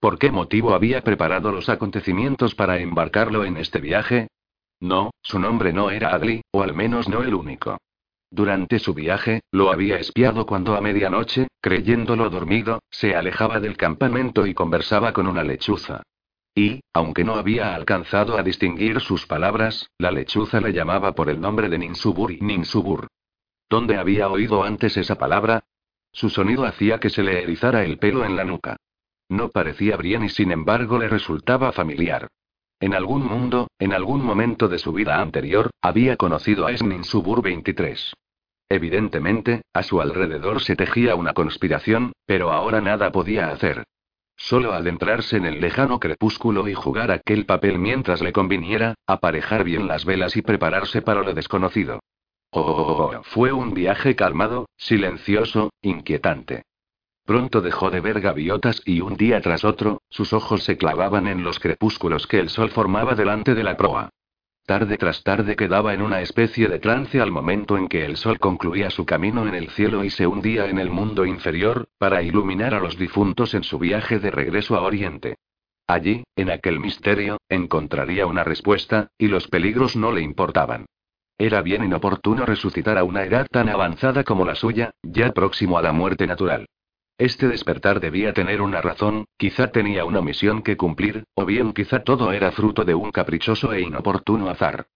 ¿Por 0.00 0.18
qué 0.18 0.30
motivo 0.30 0.74
había 0.74 1.02
preparado 1.02 1.50
los 1.50 1.68
acontecimientos 1.68 2.54
para 2.54 2.78
embarcarlo 2.78 3.44
en 3.44 3.56
este 3.56 3.80
viaje? 3.80 4.28
No, 4.80 5.10
su 5.22 5.38
nombre 5.38 5.72
no 5.72 5.90
era 5.90 6.14
Agli, 6.14 6.42
o 6.50 6.62
al 6.62 6.74
menos 6.74 7.08
no 7.08 7.22
el 7.22 7.34
único. 7.34 7.78
Durante 8.30 8.78
su 8.78 8.94
viaje, 8.94 9.40
lo 9.52 9.70
había 9.70 9.96
espiado 9.96 10.44
cuando 10.44 10.74
a 10.74 10.80
medianoche, 10.80 11.48
creyéndolo 11.60 12.28
dormido, 12.30 12.80
se 12.90 13.14
alejaba 13.14 13.60
del 13.60 13.76
campamento 13.76 14.46
y 14.46 14.54
conversaba 14.54 15.12
con 15.12 15.26
una 15.26 15.44
lechuza. 15.44 16.02
Y, 16.54 16.80
aunque 16.92 17.24
no 17.24 17.34
había 17.34 17.74
alcanzado 17.74 18.38
a 18.38 18.42
distinguir 18.42 19.00
sus 19.00 19.26
palabras, 19.26 19.90
la 19.98 20.12
lechuza 20.12 20.60
le 20.60 20.72
llamaba 20.72 21.12
por 21.14 21.28
el 21.28 21.40
nombre 21.40 21.68
de 21.68 21.78
Ninsubur 21.78 22.30
y 22.30 22.40
Ninsubur. 22.40 23.08
¿Dónde 23.68 23.96
había 23.96 24.28
oído 24.28 24.62
antes 24.62 24.96
esa 24.96 25.16
palabra? 25.16 25.64
Su 26.12 26.30
sonido 26.30 26.64
hacía 26.64 27.00
que 27.00 27.10
se 27.10 27.24
le 27.24 27.42
erizara 27.42 27.84
el 27.84 27.98
pelo 27.98 28.24
en 28.24 28.36
la 28.36 28.44
nuca. 28.44 28.76
No 29.28 29.48
parecía 29.48 29.96
bien 29.96 30.22
y 30.24 30.28
sin 30.28 30.52
embargo 30.52 30.98
le 30.98 31.08
resultaba 31.08 31.72
familiar. 31.72 32.28
En 32.78 32.94
algún 32.94 33.26
mundo, 33.26 33.68
en 33.78 33.92
algún 33.92 34.22
momento 34.22 34.68
de 34.68 34.78
su 34.78 34.92
vida 34.92 35.20
anterior, 35.20 35.70
había 35.82 36.16
conocido 36.16 36.66
a 36.66 36.72
Esninsubur 36.72 37.42
23. 37.42 38.12
Evidentemente, 38.68 39.62
a 39.72 39.82
su 39.82 40.00
alrededor 40.00 40.62
se 40.62 40.76
tejía 40.76 41.16
una 41.16 41.32
conspiración, 41.32 42.12
pero 42.26 42.52
ahora 42.52 42.80
nada 42.80 43.10
podía 43.10 43.48
hacer. 43.48 43.84
Solo 44.36 44.72
adentrarse 44.72 45.36
en 45.36 45.46
el 45.46 45.60
lejano 45.60 46.00
crepúsculo 46.00 46.68
y 46.68 46.74
jugar 46.74 47.10
aquel 47.10 47.46
papel 47.46 47.78
mientras 47.78 48.20
le 48.20 48.32
conviniera, 48.32 48.94
aparejar 49.06 49.64
bien 49.64 49.86
las 49.86 50.04
velas 50.04 50.36
y 50.36 50.42
prepararse 50.42 51.02
para 51.02 51.22
lo 51.22 51.32
desconocido. 51.32 52.00
Oh, 52.50 53.20
fue 53.22 53.52
un 53.52 53.74
viaje 53.74 54.14
calmado, 54.14 54.66
silencioso, 54.76 55.70
inquietante. 55.82 56.62
Pronto 57.24 57.62
dejó 57.62 57.90
de 57.90 58.00
ver 58.00 58.20
gaviotas 58.20 58.82
y 58.84 59.00
un 59.00 59.16
día 59.16 59.40
tras 59.40 59.64
otro, 59.64 60.02
sus 60.10 60.32
ojos 60.32 60.62
se 60.62 60.76
clavaban 60.76 61.26
en 61.26 61.42
los 61.42 61.58
crepúsculos 61.58 62.26
que 62.26 62.38
el 62.38 62.50
sol 62.50 62.70
formaba 62.70 63.14
delante 63.14 63.54
de 63.54 63.64
la 63.64 63.76
proa. 63.76 64.10
Tarde 64.66 64.96
tras 64.96 65.22
tarde 65.22 65.56
quedaba 65.56 65.92
en 65.92 66.00
una 66.00 66.22
especie 66.22 66.68
de 66.68 66.78
trance 66.78 67.20
al 67.20 67.30
momento 67.30 67.76
en 67.76 67.86
que 67.86 68.06
el 68.06 68.16
sol 68.16 68.38
concluía 68.38 68.88
su 68.88 69.04
camino 69.04 69.46
en 69.46 69.54
el 69.54 69.68
cielo 69.68 70.04
y 70.04 70.08
se 70.10 70.26
hundía 70.26 70.70
en 70.70 70.78
el 70.78 70.88
mundo 70.88 71.26
inferior, 71.26 71.88
para 71.98 72.22
iluminar 72.22 72.72
a 72.72 72.80
los 72.80 72.96
difuntos 72.96 73.52
en 73.52 73.62
su 73.62 73.78
viaje 73.78 74.18
de 74.18 74.30
regreso 74.30 74.74
a 74.74 74.80
Oriente. 74.80 75.36
Allí, 75.86 76.24
en 76.34 76.50
aquel 76.50 76.80
misterio, 76.80 77.36
encontraría 77.50 78.26
una 78.26 78.42
respuesta, 78.42 79.08
y 79.18 79.28
los 79.28 79.48
peligros 79.48 79.96
no 79.96 80.12
le 80.12 80.22
importaban. 80.22 80.86
Era 81.36 81.60
bien 81.60 81.84
inoportuno 81.84 82.46
resucitar 82.46 82.96
a 82.96 83.04
una 83.04 83.24
edad 83.24 83.46
tan 83.50 83.68
avanzada 83.68 84.24
como 84.24 84.46
la 84.46 84.54
suya, 84.54 84.92
ya 85.02 85.32
próximo 85.32 85.76
a 85.76 85.82
la 85.82 85.92
muerte 85.92 86.26
natural. 86.26 86.66
Este 87.16 87.46
despertar 87.46 88.00
debía 88.00 88.32
tener 88.32 88.60
una 88.60 88.80
razón, 88.80 89.26
quizá 89.36 89.70
tenía 89.70 90.04
una 90.04 90.20
misión 90.20 90.62
que 90.62 90.76
cumplir, 90.76 91.24
o 91.34 91.44
bien 91.44 91.72
quizá 91.72 92.02
todo 92.02 92.32
era 92.32 92.50
fruto 92.50 92.84
de 92.84 92.96
un 92.96 93.12
caprichoso 93.12 93.72
e 93.72 93.82
inoportuno 93.82 94.50
azar. 94.50 94.86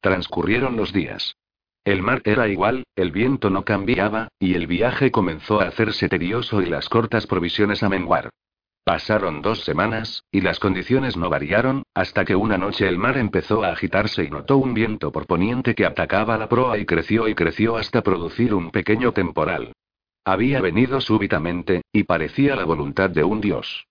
Transcurrieron 0.00 0.76
los 0.76 0.92
días. 0.92 1.36
El 1.84 2.02
mar 2.02 2.20
era 2.24 2.48
igual, 2.48 2.84
el 2.96 3.12
viento 3.12 3.48
no 3.48 3.64
cambiaba, 3.64 4.28
y 4.40 4.54
el 4.54 4.66
viaje 4.66 5.12
comenzó 5.12 5.60
a 5.60 5.68
hacerse 5.68 6.08
tedioso 6.08 6.62
y 6.62 6.66
las 6.66 6.88
cortas 6.88 7.28
provisiones 7.28 7.84
a 7.84 7.88
menguar. 7.88 8.30
Pasaron 8.82 9.40
dos 9.40 9.64
semanas, 9.64 10.24
y 10.32 10.40
las 10.40 10.58
condiciones 10.58 11.16
no 11.16 11.30
variaron, 11.30 11.84
hasta 11.94 12.24
que 12.24 12.34
una 12.34 12.58
noche 12.58 12.88
el 12.88 12.98
mar 12.98 13.18
empezó 13.18 13.62
a 13.62 13.70
agitarse 13.70 14.24
y 14.24 14.30
notó 14.30 14.56
un 14.58 14.74
viento 14.74 15.12
por 15.12 15.26
poniente 15.26 15.76
que 15.76 15.86
atacaba 15.86 16.38
la 16.38 16.48
proa 16.48 16.76
y 16.78 16.86
creció 16.86 17.28
y 17.28 17.34
creció 17.34 17.76
hasta 17.76 18.02
producir 18.02 18.52
un 18.52 18.70
pequeño 18.72 19.12
temporal. 19.12 19.72
Había 20.28 20.60
venido 20.60 21.00
súbitamente, 21.00 21.80
y 21.90 22.02
parecía 22.02 22.54
la 22.54 22.66
voluntad 22.66 23.08
de 23.08 23.24
un 23.24 23.40
dios. 23.40 23.86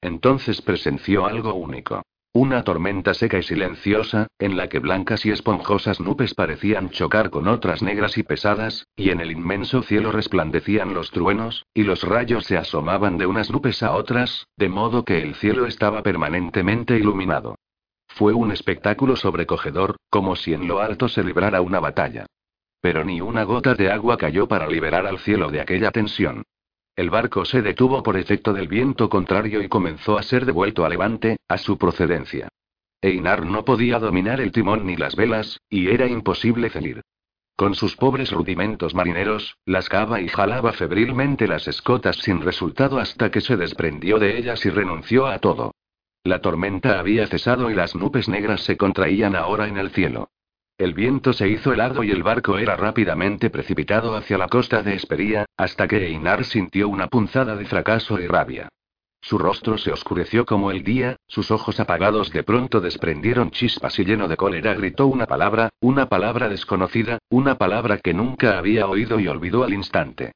Entonces 0.00 0.62
presenció 0.62 1.26
algo 1.26 1.52
único. 1.52 2.00
Una 2.32 2.64
tormenta 2.64 3.12
seca 3.12 3.36
y 3.38 3.42
silenciosa, 3.42 4.26
en 4.38 4.56
la 4.56 4.70
que 4.70 4.78
blancas 4.78 5.26
y 5.26 5.30
esponjosas 5.32 6.00
nubes 6.00 6.32
parecían 6.32 6.88
chocar 6.88 7.28
con 7.28 7.46
otras 7.46 7.82
negras 7.82 8.16
y 8.16 8.22
pesadas, 8.22 8.86
y 8.96 9.10
en 9.10 9.20
el 9.20 9.32
inmenso 9.32 9.82
cielo 9.82 10.12
resplandecían 10.12 10.94
los 10.94 11.10
truenos, 11.10 11.66
y 11.74 11.82
los 11.82 12.04
rayos 12.04 12.46
se 12.46 12.56
asomaban 12.56 13.18
de 13.18 13.26
unas 13.26 13.50
nubes 13.50 13.82
a 13.82 13.92
otras, 13.92 14.46
de 14.56 14.70
modo 14.70 15.04
que 15.04 15.20
el 15.20 15.34
cielo 15.34 15.66
estaba 15.66 16.02
permanentemente 16.02 16.96
iluminado. 16.96 17.56
Fue 18.08 18.32
un 18.32 18.50
espectáculo 18.50 19.14
sobrecogedor, 19.16 19.96
como 20.08 20.36
si 20.36 20.54
en 20.54 20.66
lo 20.66 20.80
alto 20.80 21.10
se 21.10 21.22
librara 21.22 21.60
una 21.60 21.80
batalla. 21.80 22.24
Pero 22.82 23.04
ni 23.04 23.20
una 23.20 23.44
gota 23.44 23.74
de 23.74 23.90
agua 23.90 24.18
cayó 24.18 24.48
para 24.48 24.66
liberar 24.66 25.06
al 25.06 25.20
cielo 25.20 25.50
de 25.50 25.60
aquella 25.60 25.92
tensión. 25.92 26.42
El 26.96 27.08
barco 27.08 27.44
se 27.46 27.62
detuvo 27.62 28.02
por 28.02 28.18
efecto 28.18 28.52
del 28.52 28.68
viento 28.68 29.08
contrario 29.08 29.62
y 29.62 29.68
comenzó 29.68 30.18
a 30.18 30.22
ser 30.22 30.44
devuelto 30.44 30.84
a 30.84 30.90
levante, 30.90 31.38
a 31.48 31.56
su 31.56 31.78
procedencia. 31.78 32.48
Einar 33.00 33.46
no 33.46 33.64
podía 33.64 33.98
dominar 33.98 34.40
el 34.40 34.52
timón 34.52 34.84
ni 34.84 34.96
las 34.96 35.16
velas, 35.16 35.60
y 35.70 35.88
era 35.88 36.06
imposible 36.06 36.70
celir. 36.70 37.02
Con 37.56 37.74
sus 37.74 37.96
pobres 37.96 38.32
rudimentos 38.32 38.94
marineros, 38.94 39.56
lascaba 39.64 40.20
y 40.20 40.26
jalaba 40.26 40.72
febrilmente 40.72 41.46
las 41.46 41.68
escotas 41.68 42.16
sin 42.16 42.40
resultado 42.40 42.98
hasta 42.98 43.30
que 43.30 43.40
se 43.40 43.56
desprendió 43.56 44.18
de 44.18 44.38
ellas 44.38 44.66
y 44.66 44.70
renunció 44.70 45.26
a 45.28 45.38
todo. 45.38 45.72
La 46.24 46.40
tormenta 46.40 46.98
había 46.98 47.26
cesado 47.28 47.70
y 47.70 47.74
las 47.74 47.94
nubes 47.94 48.28
negras 48.28 48.62
se 48.62 48.76
contraían 48.76 49.36
ahora 49.36 49.68
en 49.68 49.78
el 49.78 49.90
cielo. 49.90 50.30
El 50.82 50.94
viento 50.94 51.32
se 51.32 51.48
hizo 51.48 51.72
helado 51.72 52.02
y 52.02 52.10
el 52.10 52.24
barco 52.24 52.58
era 52.58 52.74
rápidamente 52.74 53.50
precipitado 53.50 54.16
hacia 54.16 54.36
la 54.36 54.48
costa 54.48 54.82
de 54.82 54.94
Espería, 54.94 55.46
hasta 55.56 55.86
que 55.86 56.08
Einar 56.08 56.44
sintió 56.44 56.88
una 56.88 57.06
punzada 57.06 57.54
de 57.54 57.66
fracaso 57.66 58.18
y 58.18 58.26
rabia. 58.26 58.68
Su 59.20 59.38
rostro 59.38 59.78
se 59.78 59.92
oscureció 59.92 60.44
como 60.44 60.72
el 60.72 60.82
día, 60.82 61.14
sus 61.28 61.52
ojos 61.52 61.78
apagados 61.78 62.32
de 62.32 62.42
pronto 62.42 62.80
desprendieron 62.80 63.52
chispas 63.52 63.96
y 64.00 64.04
lleno 64.04 64.26
de 64.26 64.36
cólera 64.36 64.74
gritó 64.74 65.06
una 65.06 65.26
palabra, 65.26 65.68
una 65.80 66.08
palabra 66.08 66.48
desconocida, 66.48 67.18
una 67.30 67.58
palabra 67.58 67.98
que 67.98 68.12
nunca 68.12 68.58
había 68.58 68.88
oído 68.88 69.20
y 69.20 69.28
olvidó 69.28 69.62
al 69.62 69.74
instante. 69.74 70.32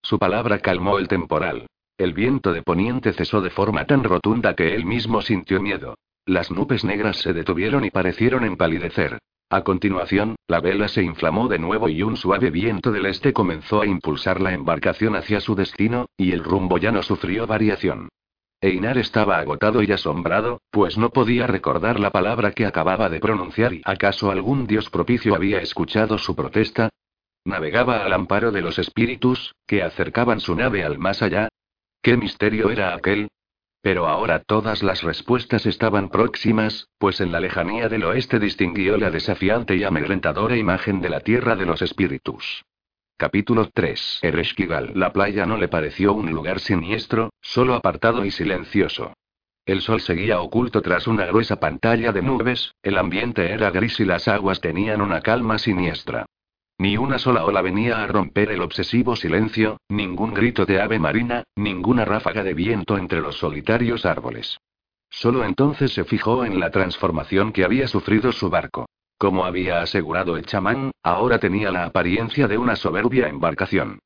Su 0.00 0.18
palabra 0.18 0.60
calmó 0.60 0.98
el 0.98 1.08
temporal. 1.08 1.66
El 1.98 2.14
viento 2.14 2.54
de 2.54 2.62
poniente 2.62 3.12
cesó 3.12 3.42
de 3.42 3.50
forma 3.50 3.84
tan 3.84 4.02
rotunda 4.02 4.54
que 4.54 4.74
él 4.74 4.86
mismo 4.86 5.20
sintió 5.20 5.60
miedo. 5.60 5.94
Las 6.24 6.50
nubes 6.50 6.84
negras 6.84 7.18
se 7.18 7.34
detuvieron 7.34 7.84
y 7.84 7.90
parecieron 7.90 8.44
empalidecer. 8.44 9.18
A 9.52 9.62
continuación, 9.64 10.36
la 10.46 10.60
vela 10.60 10.86
se 10.86 11.02
inflamó 11.02 11.48
de 11.48 11.58
nuevo 11.58 11.88
y 11.88 12.04
un 12.04 12.16
suave 12.16 12.52
viento 12.52 12.92
del 12.92 13.06
este 13.06 13.32
comenzó 13.32 13.82
a 13.82 13.86
impulsar 13.86 14.40
la 14.40 14.52
embarcación 14.52 15.16
hacia 15.16 15.40
su 15.40 15.56
destino, 15.56 16.06
y 16.16 16.30
el 16.30 16.44
rumbo 16.44 16.78
ya 16.78 16.92
no 16.92 17.02
sufrió 17.02 17.48
variación. 17.48 18.08
Einar 18.60 18.96
estaba 18.96 19.38
agotado 19.38 19.82
y 19.82 19.90
asombrado, 19.90 20.60
pues 20.70 20.96
no 20.96 21.10
podía 21.10 21.48
recordar 21.48 21.98
la 21.98 22.10
palabra 22.10 22.52
que 22.52 22.64
acababa 22.64 23.08
de 23.08 23.18
pronunciar 23.18 23.74
y 23.74 23.82
¿acaso 23.84 24.30
algún 24.30 24.68
dios 24.68 24.88
propicio 24.88 25.34
había 25.34 25.60
escuchado 25.60 26.16
su 26.18 26.36
protesta? 26.36 26.90
Navegaba 27.44 28.04
al 28.04 28.12
amparo 28.12 28.52
de 28.52 28.60
los 28.60 28.78
espíritus, 28.78 29.56
que 29.66 29.82
acercaban 29.82 30.38
su 30.38 30.54
nave 30.54 30.84
al 30.84 30.98
más 30.98 31.22
allá. 31.22 31.48
¿Qué 32.02 32.16
misterio 32.16 32.70
era 32.70 32.94
aquel? 32.94 33.28
Pero 33.82 34.06
ahora 34.06 34.40
todas 34.40 34.82
las 34.82 35.02
respuestas 35.02 35.64
estaban 35.64 36.10
próximas, 36.10 36.88
pues 36.98 37.20
en 37.20 37.32
la 37.32 37.40
lejanía 37.40 37.88
del 37.88 38.04
oeste 38.04 38.38
distinguió 38.38 38.98
la 38.98 39.10
desafiante 39.10 39.74
y 39.74 39.84
amedrentadora 39.84 40.56
imagen 40.56 41.00
de 41.00 41.08
la 41.08 41.20
tierra 41.20 41.56
de 41.56 41.64
los 41.64 41.80
espíritus. 41.80 42.64
Capítulo 43.16 43.70
3. 43.72 44.20
Ereshkigal. 44.22 44.92
La 44.94 45.12
playa 45.12 45.46
no 45.46 45.56
le 45.56 45.68
pareció 45.68 46.12
un 46.12 46.30
lugar 46.30 46.60
siniestro, 46.60 47.30
solo 47.40 47.74
apartado 47.74 48.24
y 48.24 48.30
silencioso. 48.30 49.14
El 49.64 49.82
sol 49.82 50.00
seguía 50.00 50.40
oculto 50.40 50.82
tras 50.82 51.06
una 51.06 51.26
gruesa 51.26 51.60
pantalla 51.60 52.12
de 52.12 52.22
nubes, 52.22 52.74
el 52.82 52.98
ambiente 52.98 53.50
era 53.52 53.70
gris 53.70 54.00
y 54.00 54.04
las 54.04 54.26
aguas 54.26 54.60
tenían 54.60 55.00
una 55.00 55.20
calma 55.20 55.58
siniestra. 55.58 56.26
Ni 56.80 56.96
una 56.96 57.18
sola 57.18 57.44
ola 57.44 57.60
venía 57.60 58.02
a 58.02 58.06
romper 58.06 58.50
el 58.50 58.62
obsesivo 58.62 59.14
silencio, 59.14 59.76
ningún 59.90 60.32
grito 60.32 60.64
de 60.64 60.80
ave 60.80 60.98
marina, 60.98 61.44
ninguna 61.54 62.06
ráfaga 62.06 62.42
de 62.42 62.54
viento 62.54 62.96
entre 62.96 63.20
los 63.20 63.36
solitarios 63.36 64.06
árboles. 64.06 64.58
Solo 65.10 65.44
entonces 65.44 65.92
se 65.92 66.04
fijó 66.04 66.42
en 66.42 66.58
la 66.58 66.70
transformación 66.70 67.52
que 67.52 67.64
había 67.64 67.86
sufrido 67.86 68.32
su 68.32 68.48
barco. 68.48 68.88
Como 69.18 69.44
había 69.44 69.82
asegurado 69.82 70.38
el 70.38 70.46
chamán, 70.46 70.92
ahora 71.02 71.38
tenía 71.38 71.70
la 71.70 71.84
apariencia 71.84 72.48
de 72.48 72.56
una 72.56 72.76
soberbia 72.76 73.28
embarcación. 73.28 73.98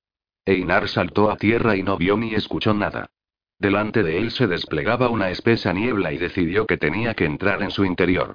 Einar 0.45 0.89
saltó 0.89 1.31
a 1.31 1.37
tierra 1.37 1.77
y 1.77 1.85
no 1.85 1.97
vio 1.97 2.17
ni 2.17 2.35
escuchó 2.35 2.75
nada. 2.75 3.07
Delante 3.57 4.03
de 4.03 4.19
él 4.19 4.33
se 4.33 4.49
desplegaba 4.49 5.11
una 5.11 5.31
espesa 5.31 5.73
niebla 5.73 6.13
y 6.13 6.19
decidió 6.19 6.67
que 6.67 6.77
tenía 6.77 7.15
que 7.15 7.25
entrar 7.25 7.63
en 7.63 7.71
su 7.71 7.85
interior. 7.85 8.35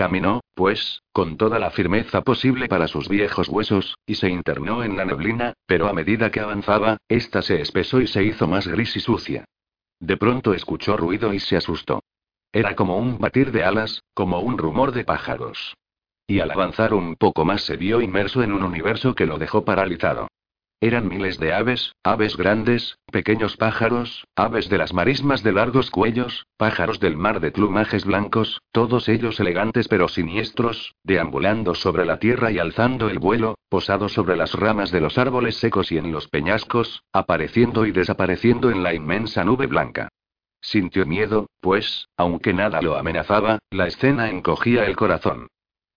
Caminó, 0.00 0.40
pues, 0.54 1.02
con 1.12 1.36
toda 1.36 1.58
la 1.58 1.70
firmeza 1.70 2.22
posible 2.22 2.68
para 2.68 2.88
sus 2.88 3.06
viejos 3.06 3.50
huesos, 3.50 3.98
y 4.06 4.14
se 4.14 4.30
internó 4.30 4.82
en 4.82 4.96
la 4.96 5.04
neblina, 5.04 5.52
pero 5.66 5.88
a 5.88 5.92
medida 5.92 6.30
que 6.30 6.40
avanzaba, 6.40 6.96
ésta 7.06 7.42
se 7.42 7.60
espesó 7.60 8.00
y 8.00 8.06
se 8.06 8.24
hizo 8.24 8.46
más 8.46 8.66
gris 8.66 8.96
y 8.96 9.00
sucia. 9.00 9.44
De 9.98 10.16
pronto 10.16 10.54
escuchó 10.54 10.96
ruido 10.96 11.34
y 11.34 11.38
se 11.38 11.58
asustó. 11.58 12.02
Era 12.50 12.74
como 12.74 12.96
un 12.96 13.18
batir 13.18 13.52
de 13.52 13.62
alas, 13.62 14.02
como 14.14 14.40
un 14.40 14.56
rumor 14.56 14.92
de 14.92 15.04
pájaros. 15.04 15.76
Y 16.26 16.40
al 16.40 16.50
avanzar 16.50 16.94
un 16.94 17.16
poco 17.16 17.44
más 17.44 17.60
se 17.60 17.76
vio 17.76 18.00
inmerso 18.00 18.42
en 18.42 18.54
un 18.54 18.62
universo 18.62 19.14
que 19.14 19.26
lo 19.26 19.36
dejó 19.36 19.66
paralizado. 19.66 20.28
Eran 20.82 21.08
miles 21.08 21.38
de 21.38 21.52
aves, 21.52 21.94
aves 22.02 22.38
grandes, 22.38 22.96
pequeños 23.12 23.58
pájaros, 23.58 24.26
aves 24.34 24.70
de 24.70 24.78
las 24.78 24.94
marismas 24.94 25.42
de 25.42 25.52
largos 25.52 25.90
cuellos, 25.90 26.46
pájaros 26.56 26.98
del 27.00 27.18
mar 27.18 27.40
de 27.40 27.52
plumajes 27.52 28.06
blancos, 28.06 28.62
todos 28.72 29.10
ellos 29.10 29.38
elegantes 29.40 29.88
pero 29.88 30.08
siniestros, 30.08 30.94
deambulando 31.04 31.74
sobre 31.74 32.06
la 32.06 32.18
tierra 32.18 32.50
y 32.50 32.58
alzando 32.58 33.10
el 33.10 33.18
vuelo, 33.18 33.58
posados 33.68 34.14
sobre 34.14 34.36
las 34.36 34.54
ramas 34.54 34.90
de 34.90 35.02
los 35.02 35.18
árboles 35.18 35.56
secos 35.56 35.92
y 35.92 35.98
en 35.98 36.12
los 36.12 36.28
peñascos, 36.28 37.02
apareciendo 37.12 37.84
y 37.84 37.92
desapareciendo 37.92 38.70
en 38.70 38.82
la 38.82 38.94
inmensa 38.94 39.44
nube 39.44 39.66
blanca. 39.66 40.08
Sintió 40.62 41.04
miedo, 41.04 41.50
pues, 41.60 42.08
aunque 42.16 42.54
nada 42.54 42.80
lo 42.80 42.96
amenazaba, 42.96 43.58
la 43.70 43.86
escena 43.86 44.30
encogía 44.30 44.86
el 44.86 44.96
corazón. 44.96 45.48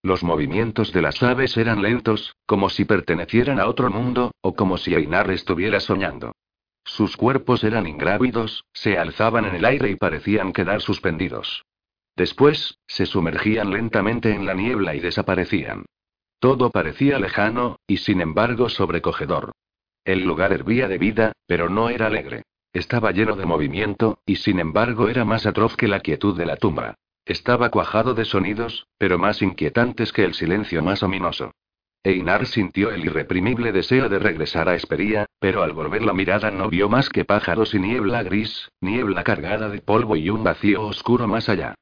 Los 0.03 0.21
movimientos 0.21 0.91
de 0.91 1.01
las 1.01 1.23
aves 1.23 1.55
eran 1.55 1.81
lentos, 1.81 2.35
como 2.45 2.69
si 2.69 2.83
pertenecieran 2.83 3.57
a 3.57 3.67
otro 3.67 3.89
mundo, 3.89 4.33
o 4.41 4.53
como 4.53 4.77
si 4.77 4.93
Einar 4.93 5.31
estuviera 5.31 5.79
soñando. 5.79 6.33
Sus 6.83 7.15
cuerpos 7.15 7.63
eran 7.63 7.87
ingrávidos, 7.87 8.65
se 8.73 8.97
alzaban 8.97 9.45
en 9.45 9.55
el 9.55 9.63
aire 9.63 9.89
y 9.89 9.95
parecían 9.95 10.51
quedar 10.51 10.81
suspendidos. 10.81 11.63
Después, 12.17 12.79
se 12.85 13.05
sumergían 13.05 13.71
lentamente 13.71 14.33
en 14.33 14.45
la 14.45 14.53
niebla 14.53 14.93
y 14.93 14.99
desaparecían. 14.99 15.85
Todo 16.39 16.69
parecía 16.69 17.17
lejano, 17.17 17.77
y 17.87 17.97
sin 17.97 18.19
embargo 18.19 18.67
sobrecogedor. 18.67 19.53
El 20.03 20.25
lugar 20.25 20.51
hervía 20.51 20.89
de 20.89 20.97
vida, 20.97 21.31
pero 21.47 21.69
no 21.69 21.87
era 21.87 22.07
alegre. 22.07 22.43
Estaba 22.73 23.11
lleno 23.11 23.37
de 23.37 23.45
movimiento, 23.45 24.19
y 24.25 24.35
sin 24.35 24.59
embargo 24.59 25.07
era 25.07 25.23
más 25.23 25.45
atroz 25.45 25.77
que 25.77 25.87
la 25.87 26.01
quietud 26.01 26.37
de 26.37 26.45
la 26.45 26.57
tumba. 26.57 26.95
Estaba 27.26 27.69
cuajado 27.69 28.13
de 28.13 28.26
sonidos, 28.26 28.88
pero 28.97 29.17
más 29.17 29.41
inquietantes 29.41 30.11
que 30.11 30.26
el 30.26 30.34
silencio 30.34 30.84
más 30.84 31.03
ominoso. 31.03 31.53
Einar 32.03 32.45
sintió 32.47 32.91
el 32.91 33.05
irreprimible 33.05 33.71
deseo 33.71 34.09
de 34.09 34.19
regresar 34.19 34.67
a 34.67 34.76
Espería, 34.76 35.26
pero 35.39 35.64
al 35.64 35.72
volver 35.72 36.03
la 36.03 36.14
mirada 36.14 36.52
no 36.52 36.69
vio 36.69 36.89
más 36.89 37.07
que 37.07 37.23
pájaros 37.23 37.73
y 37.73 37.80
niebla 37.80 38.23
gris, 38.23 38.69
niebla 38.81 39.23
cargada 39.23 39.69
de 39.69 39.80
polvo 39.80 40.18
y 40.18 40.30
un 40.30 40.43
vacío 40.43 40.81
oscuro 40.81 41.30
más 41.30 41.47
allá. 41.47 41.76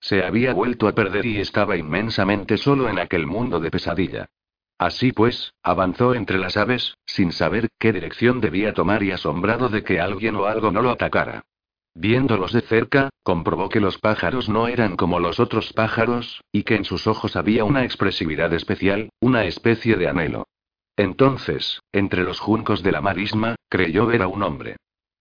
Se 0.00 0.24
había 0.24 0.54
vuelto 0.54 0.88
a 0.88 0.94
perder 0.94 1.26
y 1.26 1.40
estaba 1.40 1.76
inmensamente 1.76 2.56
solo 2.56 2.88
en 2.88 2.98
aquel 2.98 3.26
mundo 3.26 3.60
de 3.60 3.70
pesadilla. 3.70 4.30
Así 4.78 5.12
pues, 5.12 5.52
avanzó 5.62 6.14
entre 6.14 6.38
las 6.38 6.56
aves, 6.56 6.96
sin 7.04 7.32
saber 7.32 7.68
qué 7.78 7.92
dirección 7.92 8.40
debía 8.40 8.72
tomar 8.72 9.02
y 9.02 9.10
asombrado 9.10 9.68
de 9.68 9.82
que 9.84 10.00
alguien 10.00 10.36
o 10.36 10.46
algo 10.46 10.70
no 10.70 10.80
lo 10.80 10.90
atacara. 10.90 11.44
Viéndolos 11.98 12.52
de 12.52 12.60
cerca, 12.60 13.08
comprobó 13.22 13.70
que 13.70 13.80
los 13.80 13.96
pájaros 13.96 14.50
no 14.50 14.68
eran 14.68 14.96
como 14.96 15.18
los 15.18 15.40
otros 15.40 15.72
pájaros, 15.72 16.42
y 16.52 16.62
que 16.64 16.74
en 16.74 16.84
sus 16.84 17.06
ojos 17.06 17.36
había 17.36 17.64
una 17.64 17.84
expresividad 17.84 18.52
especial, 18.52 19.08
una 19.18 19.46
especie 19.46 19.96
de 19.96 20.06
anhelo. 20.06 20.46
Entonces, 20.98 21.80
entre 21.92 22.22
los 22.22 22.38
juncos 22.38 22.82
de 22.82 22.92
la 22.92 23.00
marisma, 23.00 23.56
creyó 23.70 24.04
ver 24.04 24.20
a 24.20 24.28
un 24.28 24.42
hombre. 24.42 24.76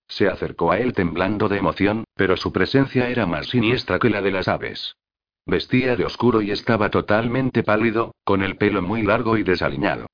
Se 0.09 0.27
acercó 0.27 0.73
a 0.73 0.79
él 0.79 0.91
temblando 0.91 1.47
de 1.47 1.59
emoción, 1.59 2.03
pero 2.13 2.35
su 2.35 2.51
presencia 2.51 3.07
era 3.07 3.25
más 3.25 3.47
siniestra 3.47 3.97
que 3.97 4.09
la 4.09 4.21
de 4.21 4.31
las 4.31 4.49
aves. 4.49 4.97
Vestía 5.45 5.95
de 5.95 6.03
oscuro 6.03 6.41
y 6.41 6.51
estaba 6.51 6.89
totalmente 6.89 7.63
pálido, 7.63 8.13
con 8.25 8.43
el 8.43 8.57
pelo 8.57 8.81
muy 8.81 9.01
largo 9.01 9.37
y 9.37 9.43
desaliñado. 9.43 10.07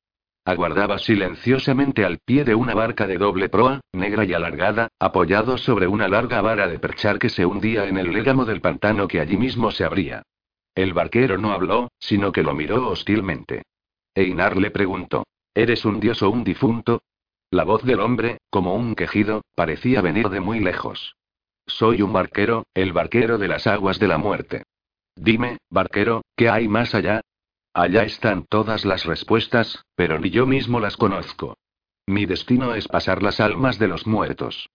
Aguardaba 0.44 0.98
silenciosamente 0.98 2.04
al 2.04 2.18
pie 2.18 2.44
de 2.44 2.56
una 2.56 2.74
barca 2.74 3.06
de 3.06 3.18
doble 3.18 3.48
proa, 3.48 3.82
negra 3.94 4.26
y 4.26 4.34
alargada, 4.34 4.88
apoyado 5.00 5.58
sobre 5.58 5.88
una 5.88 6.08
larga 6.08 6.42
vara 6.42 6.68
de 6.68 6.80
perchar 6.80 7.20
que 7.20 7.30
se 7.30 7.46
hundía 7.46 7.88
en 7.88 7.98
el 7.98 8.12
légamo 8.12 8.46
del 8.46 8.60
pantano 8.60 9.08
que 9.08 9.20
allí 9.20 9.38
mismo 9.38 9.70
se 9.70 9.84
abría. 9.84 10.24
El 10.74 10.94
barquero 10.94 11.38
no 11.38 11.52
habló, 11.52 11.92
sino 12.00 12.32
que 12.32 12.42
lo 12.42 12.56
miró 12.56 12.88
hostilmente. 12.88 13.64
Einar 14.16 14.58
le 14.58 14.72
preguntó: 14.72 15.26
¿Eres 15.54 15.86
un 15.86 16.00
dios 16.00 16.24
o 16.24 16.30
un 16.30 16.44
difunto? 16.44 17.04
La 17.52 17.64
voz 17.64 17.84
del 17.84 18.00
hombre, 18.00 18.40
como 18.50 18.76
un 18.76 18.96
quejido, 18.96 19.44
parecía 19.56 20.02
venir 20.02 20.30
de 20.30 20.40
muy 20.40 20.60
lejos. 20.60 21.16
Soy 21.68 22.02
un 22.02 22.14
barquero, 22.14 22.66
el 22.74 22.94
barquero 22.94 23.38
de 23.38 23.48
las 23.48 23.68
aguas 23.68 24.00
de 24.00 24.08
la 24.08 24.18
muerte. 24.18 24.64
Dime, 25.16 25.58
barquero, 25.70 26.24
¿qué 26.36 26.50
hay 26.50 26.68
más 26.68 26.96
allá? 26.96 27.22
Allá 27.74 28.04
están 28.04 28.46
todas 28.48 28.84
las 28.84 29.06
respuestas, 29.06 29.86
pero 29.96 30.20
ni 30.20 30.30
yo 30.30 30.46
mismo 30.46 30.80
las 30.80 30.98
conozco. 30.98 31.58
Mi 32.06 32.26
destino 32.26 32.76
es 32.76 32.88
pasar 32.88 33.24
las 33.24 33.40
almas 33.40 33.80
de 33.80 33.88
los 33.88 34.06
muertos. 34.06 34.70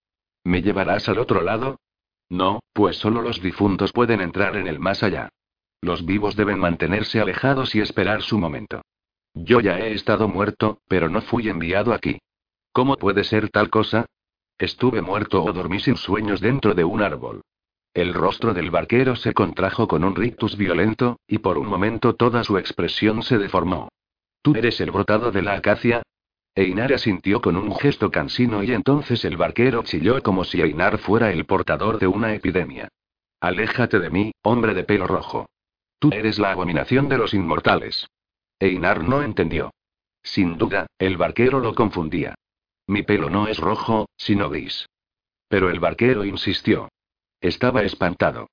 ¿Me 0.44 0.62
llevarás 0.62 1.09
al 1.09 1.18
otro 1.18 1.43
lado? 1.43 1.81
No, 2.31 2.60
pues 2.73 2.97
solo 2.97 3.20
los 3.20 3.43
difuntos 3.43 3.93
pueden 3.93 4.20
entrar 4.20 4.56
en 4.56 4.66
el 4.66 4.78
más 4.78 5.02
allá. 5.02 5.28
Los 5.82 6.06
vivos 6.06 6.36
deben 6.36 6.59
mantenerse 6.59 7.20
alejados 7.20 7.74
y 7.74 7.81
esperar 7.81 8.23
su 8.23 8.39
momento. 8.39 8.82
Yo 9.35 9.60
ya 9.60 9.78
he 9.78 9.93
estado 9.93 10.27
muerto, 10.28 10.81
pero 10.89 11.10
no 11.10 11.20
fui 11.20 11.48
enviado 11.48 11.93
aquí. 11.93 12.18
¿Cómo 12.73 12.97
puede 12.97 13.24
ser 13.24 13.51
tal 13.51 13.68
cosa? 13.68 14.06
Estuve 14.59 15.02
muerto 15.02 15.44
o 15.44 15.52
dormí 15.52 15.81
sin 15.81 15.97
sueños 15.97 16.40
dentro 16.40 16.74
de 16.74 16.85
un 16.85 17.02
árbol. 17.02 17.43
El 17.97 18.12
rostro 18.12 18.52
del 18.52 18.70
barquero 18.70 19.16
se 19.16 19.32
contrajo 19.32 19.89
con 19.89 20.05
un 20.05 20.14
rictus 20.14 20.59
violento, 20.59 21.18
y 21.27 21.39
por 21.39 21.56
un 21.56 21.66
momento 21.66 22.14
toda 22.14 22.44
su 22.44 22.59
expresión 22.59 23.23
se 23.23 23.39
deformó. 23.39 23.89
¿Tú 24.43 24.55
eres 24.55 24.82
el 24.82 24.90
brotado 24.90 25.32
de 25.32 25.40
la 25.40 25.55
acacia? 25.55 26.02
Einar 26.55 26.93
asintió 26.93 27.40
con 27.40 27.56
un 27.56 27.74
gesto 27.74 28.10
cansino 28.10 28.62
y 28.62 28.73
entonces 28.73 29.24
el 29.24 29.39
barquero 29.39 29.82
chilló 29.82 30.23
como 30.23 30.44
si 30.44 30.60
Einar 30.60 30.98
fuera 30.98 31.32
el 31.32 31.47
portador 31.47 31.98
de 31.98 32.06
una 32.06 32.35
epidemia. 32.35 32.89
Aléjate 33.40 33.98
de 33.98 34.10
mí, 34.10 34.32
hombre 34.43 34.74
de 34.74 34.85
pelo 34.85 35.06
rojo. 35.06 35.48
Tú 35.98 36.10
eres 36.12 36.39
la 36.39 36.52
abominación 36.52 37.09
de 37.09 37.16
los 37.16 37.32
inmortales. 37.32 38.09
Einar 38.60 39.05
no 39.05 39.23
entendió. 39.23 39.73
Sin 40.23 40.59
duda, 40.59 40.86
el 40.98 41.16
barquero 41.16 41.60
lo 41.60 41.74
confundía. 41.74 42.35
Mi 42.89 43.05
pelo 43.05 43.31
no 43.31 43.48
es 43.48 43.56
rojo, 43.56 44.06
sino 44.18 44.51
gris. 44.51 44.86
Pero 45.48 45.70
el 45.70 45.81
barquero 45.81 46.27
insistió. 46.27 46.90
Estaba 47.40 47.82
espantado. 47.82 48.48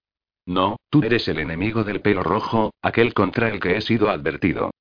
No, 0.45 0.77
tú 0.89 1.03
eres 1.03 1.27
el 1.27 1.39
enemigo 1.39 1.84
del 1.84 2.01
pelo 2.01 2.23
rojo, 2.23 2.73
aquel 2.81 3.14
contra 3.14 3.49
el 3.49 3.60
que 3.60 3.77
he 3.77 3.81
sido 3.81 4.10
advertido. 4.10 4.72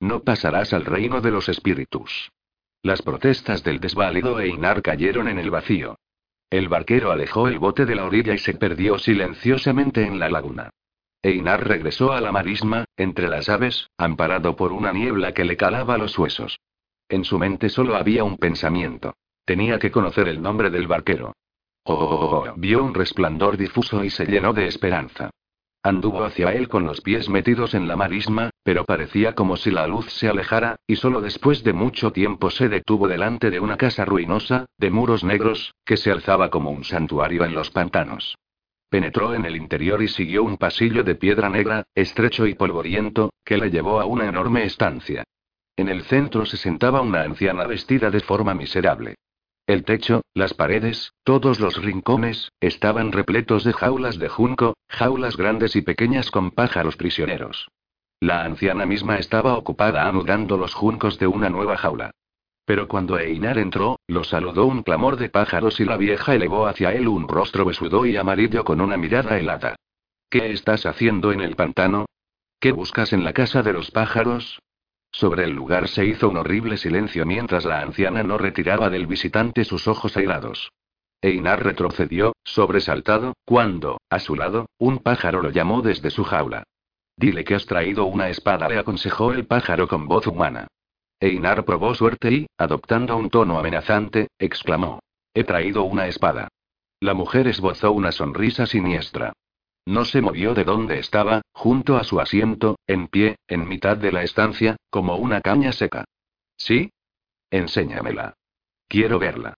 No 0.00 0.20
pasarás 0.22 0.72
al 0.72 0.86
reino 0.86 1.20
de 1.20 1.30
los 1.30 1.48
espíritus. 1.48 2.30
Las 2.82 3.02
protestas 3.02 3.62
del 3.62 3.80
desválido 3.80 4.40
Einar 4.40 4.80
cayeron 4.80 5.28
en 5.28 5.38
el 5.38 5.50
vacío. 5.50 5.96
El 6.48 6.68
barquero 6.68 7.12
alejó 7.12 7.48
el 7.48 7.58
bote 7.58 7.84
de 7.84 7.94
la 7.94 8.06
orilla 8.06 8.34
y 8.34 8.38
se 8.38 8.54
perdió 8.54 8.98
silenciosamente 8.98 10.04
en 10.04 10.18
la 10.18 10.30
laguna. 10.30 10.70
Einar 11.22 11.68
regresó 11.68 12.12
a 12.12 12.20
la 12.22 12.32
marisma, 12.32 12.86
entre 12.96 13.28
las 13.28 13.50
aves, 13.50 13.90
amparado 13.98 14.56
por 14.56 14.72
una 14.72 14.92
niebla 14.92 15.34
que 15.34 15.44
le 15.44 15.58
calaba 15.58 15.98
los 15.98 16.18
huesos. 16.18 16.58
En 17.10 17.24
su 17.24 17.38
mente 17.38 17.68
solo 17.68 17.96
había 17.96 18.24
un 18.24 18.38
pensamiento. 18.38 19.14
Tenía 19.44 19.78
que 19.78 19.90
conocer 19.90 20.28
el 20.28 20.40
nombre 20.40 20.70
del 20.70 20.86
barquero. 20.86 21.34
Oh, 21.84 22.44
vio 22.56 22.84
un 22.84 22.94
resplandor 22.94 23.56
difuso 23.56 24.04
y 24.04 24.10
se 24.10 24.26
llenó 24.26 24.52
de 24.52 24.66
esperanza. 24.66 25.30
Anduvo 25.82 26.24
hacia 26.24 26.52
él 26.52 26.68
con 26.68 26.84
los 26.84 27.00
pies 27.00 27.30
metidos 27.30 27.72
en 27.72 27.88
la 27.88 27.96
marisma, 27.96 28.50
pero 28.62 28.84
parecía 28.84 29.34
como 29.34 29.56
si 29.56 29.70
la 29.70 29.86
luz 29.86 30.12
se 30.12 30.28
alejara, 30.28 30.76
y 30.86 30.96
solo 30.96 31.22
después 31.22 31.64
de 31.64 31.72
mucho 31.72 32.12
tiempo 32.12 32.50
se 32.50 32.68
detuvo 32.68 33.08
delante 33.08 33.50
de 33.50 33.60
una 33.60 33.78
casa 33.78 34.04
ruinosa, 34.04 34.66
de 34.76 34.90
muros 34.90 35.24
negros, 35.24 35.74
que 35.86 35.96
se 35.96 36.10
alzaba 36.10 36.50
como 36.50 36.70
un 36.70 36.84
santuario 36.84 37.44
en 37.44 37.54
los 37.54 37.70
pantanos. 37.70 38.36
Penetró 38.90 39.34
en 39.34 39.46
el 39.46 39.56
interior 39.56 40.02
y 40.02 40.08
siguió 40.08 40.42
un 40.42 40.58
pasillo 40.58 41.02
de 41.02 41.14
piedra 41.14 41.48
negra, 41.48 41.84
estrecho 41.94 42.46
y 42.46 42.54
polvoriento, 42.54 43.32
que 43.42 43.56
le 43.56 43.70
llevó 43.70 44.00
a 44.00 44.04
una 44.04 44.26
enorme 44.26 44.64
estancia. 44.64 45.24
En 45.76 45.88
el 45.88 46.02
centro 46.02 46.44
se 46.44 46.58
sentaba 46.58 47.00
una 47.00 47.22
anciana 47.22 47.66
vestida 47.66 48.10
de 48.10 48.20
forma 48.20 48.52
miserable. 48.52 49.14
El 49.66 49.84
techo, 49.84 50.22
las 50.34 50.54
paredes, 50.54 51.12
todos 51.22 51.60
los 51.60 51.82
rincones, 51.82 52.50
estaban 52.60 53.12
repletos 53.12 53.64
de 53.64 53.72
jaulas 53.72 54.18
de 54.18 54.28
junco, 54.28 54.74
jaulas 54.88 55.36
grandes 55.36 55.76
y 55.76 55.82
pequeñas 55.82 56.30
con 56.30 56.50
pájaros 56.50 56.96
prisioneros. 56.96 57.68
La 58.20 58.44
anciana 58.44 58.84
misma 58.84 59.18
estaba 59.18 59.56
ocupada 59.56 60.06
anudando 60.06 60.56
los 60.56 60.74
juncos 60.74 61.18
de 61.18 61.26
una 61.26 61.48
nueva 61.48 61.76
jaula. 61.76 62.10
Pero 62.66 62.86
cuando 62.86 63.18
Einar 63.18 63.58
entró, 63.58 63.98
lo 64.06 64.24
saludó 64.24 64.66
un 64.66 64.82
clamor 64.82 65.16
de 65.16 65.28
pájaros 65.28 65.80
y 65.80 65.84
la 65.84 65.96
vieja 65.96 66.34
elevó 66.34 66.66
hacia 66.66 66.92
él 66.92 67.08
un 67.08 67.26
rostro 67.26 67.64
besudo 67.64 68.06
y 68.06 68.16
amarillo 68.16 68.64
con 68.64 68.80
una 68.80 68.96
mirada 68.96 69.38
helada. 69.38 69.76
¿Qué 70.28 70.52
estás 70.52 70.86
haciendo 70.86 71.32
en 71.32 71.40
el 71.40 71.56
pantano? 71.56 72.06
¿Qué 72.60 72.72
buscas 72.72 73.12
en 73.12 73.24
la 73.24 73.32
casa 73.32 73.62
de 73.62 73.72
los 73.72 73.90
pájaros? 73.90 74.60
Sobre 75.12 75.44
el 75.44 75.50
lugar 75.50 75.88
se 75.88 76.06
hizo 76.06 76.28
un 76.28 76.36
horrible 76.36 76.76
silencio 76.76 77.26
mientras 77.26 77.64
la 77.64 77.80
anciana 77.80 78.22
no 78.22 78.38
retiraba 78.38 78.90
del 78.90 79.06
visitante 79.06 79.64
sus 79.64 79.88
ojos 79.88 80.16
airados. 80.16 80.70
Einar 81.22 81.62
retrocedió, 81.62 82.34
sobresaltado, 82.44 83.34
cuando, 83.44 84.00
a 84.08 84.18
su 84.18 84.36
lado, 84.36 84.66
un 84.78 84.98
pájaro 84.98 85.42
lo 85.42 85.50
llamó 85.50 85.82
desde 85.82 86.10
su 86.10 86.24
jaula. 86.24 86.64
Dile 87.16 87.44
que 87.44 87.54
has 87.54 87.66
traído 87.66 88.06
una 88.06 88.30
espada, 88.30 88.68
le 88.68 88.78
aconsejó 88.78 89.32
el 89.32 89.46
pájaro 89.46 89.86
con 89.86 90.06
voz 90.08 90.26
humana. 90.26 90.68
Einar 91.20 91.66
probó 91.66 91.94
suerte 91.94 92.32
y, 92.32 92.46
adoptando 92.56 93.16
un 93.16 93.28
tono 93.28 93.58
amenazante, 93.58 94.28
exclamó: 94.38 95.00
He 95.34 95.44
traído 95.44 95.82
una 95.82 96.06
espada. 96.06 96.48
La 97.00 97.12
mujer 97.12 97.46
esbozó 97.46 97.92
una 97.92 98.12
sonrisa 98.12 98.64
siniestra. 98.66 99.34
No 99.90 100.04
se 100.04 100.20
movió 100.20 100.54
de 100.54 100.62
donde 100.62 101.00
estaba, 101.00 101.42
junto 101.52 101.96
a 101.96 102.04
su 102.04 102.20
asiento, 102.20 102.78
en 102.86 103.08
pie, 103.08 103.38
en 103.48 103.66
mitad 103.66 103.96
de 103.96 104.12
la 104.12 104.22
estancia, 104.22 104.76
como 104.88 105.16
una 105.16 105.40
caña 105.40 105.72
seca. 105.72 106.04
¿Sí? 106.56 106.92
Enséñamela. 107.50 108.34
Quiero 108.86 109.18
verla. 109.18 109.54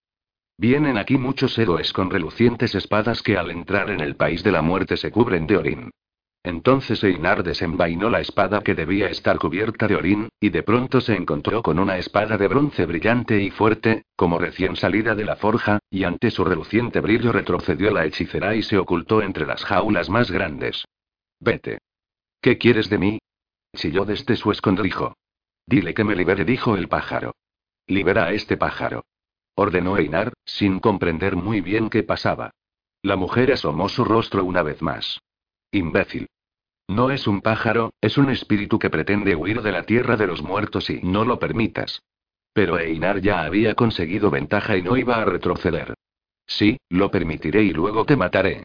Vienen 0.56 0.96
aquí 0.96 1.18
muchos 1.18 1.58
héroes 1.58 1.92
con 1.92 2.08
relucientes 2.08 2.74
espadas 2.74 3.20
que 3.20 3.36
al 3.36 3.50
entrar 3.50 3.90
en 3.90 4.00
el 4.00 4.16
país 4.16 4.42
de 4.42 4.52
la 4.52 4.62
muerte 4.62 4.96
se 4.96 5.10
cubren 5.10 5.46
de 5.46 5.58
orín. 5.58 5.90
Entonces 6.44 7.04
Einar 7.04 7.44
desenvainó 7.44 8.10
la 8.10 8.20
espada 8.20 8.62
que 8.62 8.74
debía 8.74 9.06
estar 9.06 9.38
cubierta 9.38 9.86
de 9.86 9.94
orín, 9.94 10.28
y 10.40 10.50
de 10.50 10.64
pronto 10.64 11.00
se 11.00 11.14
encontró 11.14 11.62
con 11.62 11.78
una 11.78 11.98
espada 11.98 12.36
de 12.36 12.48
bronce 12.48 12.84
brillante 12.84 13.40
y 13.40 13.50
fuerte, 13.50 14.06
como 14.16 14.38
recién 14.38 14.74
salida 14.74 15.14
de 15.14 15.24
la 15.24 15.36
forja, 15.36 15.78
y 15.88 16.02
ante 16.02 16.32
su 16.32 16.44
reluciente 16.44 17.00
brillo 17.00 17.30
retrocedió 17.30 17.92
la 17.92 18.04
hechicera 18.06 18.56
y 18.56 18.62
se 18.62 18.76
ocultó 18.76 19.22
entre 19.22 19.46
las 19.46 19.64
jaulas 19.64 20.10
más 20.10 20.32
grandes. 20.32 20.84
Vete. 21.38 21.78
¿Qué 22.40 22.58
quieres 22.58 22.90
de 22.90 22.98
mí? 22.98 23.18
Chilló 23.76 24.04
desde 24.04 24.34
su 24.34 24.50
escondrijo. 24.50 25.14
Dile 25.64 25.94
que 25.94 26.02
me 26.02 26.16
libere, 26.16 26.44
dijo 26.44 26.76
el 26.76 26.88
pájaro. 26.88 27.36
Libera 27.86 28.24
a 28.24 28.32
este 28.32 28.56
pájaro. 28.56 29.04
Ordenó 29.54 29.96
Einar, 29.96 30.32
sin 30.44 30.80
comprender 30.80 31.36
muy 31.36 31.60
bien 31.60 31.88
qué 31.88 32.02
pasaba. 32.02 32.50
La 33.02 33.14
mujer 33.14 33.52
asomó 33.52 33.88
su 33.88 34.04
rostro 34.04 34.44
una 34.44 34.62
vez 34.62 34.82
más. 34.82 35.20
Imbécil. 35.72 36.28
No 36.86 37.10
es 37.10 37.26
un 37.26 37.40
pájaro, 37.40 37.94
es 38.02 38.18
un 38.18 38.28
espíritu 38.28 38.78
que 38.78 38.90
pretende 38.90 39.34
huir 39.34 39.62
de 39.62 39.72
la 39.72 39.84
tierra 39.84 40.18
de 40.18 40.26
los 40.26 40.42
muertos 40.42 40.90
y 40.90 41.00
no 41.02 41.24
lo 41.24 41.38
permitas. 41.38 42.02
Pero 42.52 42.78
Einar 42.78 43.22
ya 43.22 43.42
había 43.42 43.74
conseguido 43.74 44.30
ventaja 44.30 44.76
y 44.76 44.82
no 44.82 44.98
iba 44.98 45.16
a 45.16 45.24
retroceder. 45.24 45.94
Sí, 46.46 46.76
lo 46.90 47.10
permitiré 47.10 47.62
y 47.62 47.72
luego 47.72 48.04
te 48.04 48.16
mataré. 48.16 48.64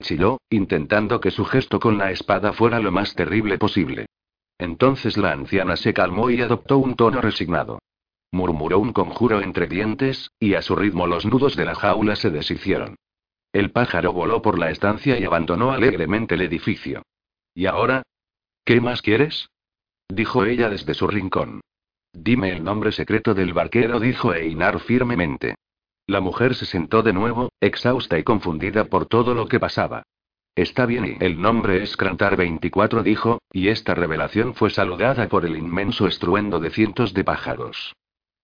Chilló, 0.00 0.38
intentando 0.48 1.20
que 1.20 1.32
su 1.32 1.44
gesto 1.44 1.80
con 1.80 1.98
la 1.98 2.12
espada 2.12 2.52
fuera 2.52 2.78
lo 2.78 2.92
más 2.92 3.16
terrible 3.16 3.58
posible. 3.58 4.06
Entonces 4.56 5.16
la 5.16 5.32
anciana 5.32 5.76
se 5.76 5.92
calmó 5.92 6.30
y 6.30 6.40
adoptó 6.40 6.78
un 6.78 6.94
tono 6.94 7.20
resignado. 7.20 7.80
Murmuró 8.30 8.78
un 8.78 8.92
conjuro 8.92 9.40
entre 9.40 9.66
dientes, 9.66 10.30
y 10.38 10.54
a 10.54 10.62
su 10.62 10.76
ritmo 10.76 11.08
los 11.08 11.26
nudos 11.26 11.56
de 11.56 11.64
la 11.64 11.74
jaula 11.74 12.14
se 12.14 12.30
deshicieron. 12.30 12.96
El 13.54 13.70
pájaro 13.70 14.12
voló 14.12 14.42
por 14.42 14.58
la 14.58 14.70
estancia 14.70 15.16
y 15.16 15.24
abandonó 15.24 15.70
alegremente 15.70 16.34
el 16.34 16.40
edificio. 16.40 17.04
¿Y 17.54 17.66
ahora? 17.66 18.02
¿Qué 18.64 18.80
más 18.80 19.00
quieres? 19.00 19.48
dijo 20.08 20.44
ella 20.44 20.68
desde 20.68 20.92
su 20.92 21.06
rincón. 21.06 21.60
Dime 22.12 22.50
el 22.50 22.64
nombre 22.64 22.90
secreto 22.90 23.32
del 23.32 23.52
barquero, 23.52 24.00
dijo 24.00 24.34
Einar 24.34 24.80
firmemente. 24.80 25.54
La 26.08 26.20
mujer 26.20 26.56
se 26.56 26.66
sentó 26.66 27.04
de 27.04 27.12
nuevo, 27.12 27.50
exhausta 27.60 28.18
y 28.18 28.24
confundida 28.24 28.86
por 28.86 29.06
todo 29.06 29.34
lo 29.34 29.46
que 29.46 29.60
pasaba. 29.60 30.02
Está 30.56 30.84
bien, 30.84 31.16
y 31.20 31.24
el 31.24 31.40
nombre 31.40 31.80
es 31.80 31.96
Crantar 31.96 32.36
24, 32.36 33.04
dijo, 33.04 33.38
y 33.52 33.68
esta 33.68 33.94
revelación 33.94 34.54
fue 34.54 34.70
saludada 34.70 35.28
por 35.28 35.46
el 35.46 35.56
inmenso 35.56 36.08
estruendo 36.08 36.58
de 36.58 36.70
cientos 36.70 37.14
de 37.14 37.22
pájaros. 37.22 37.94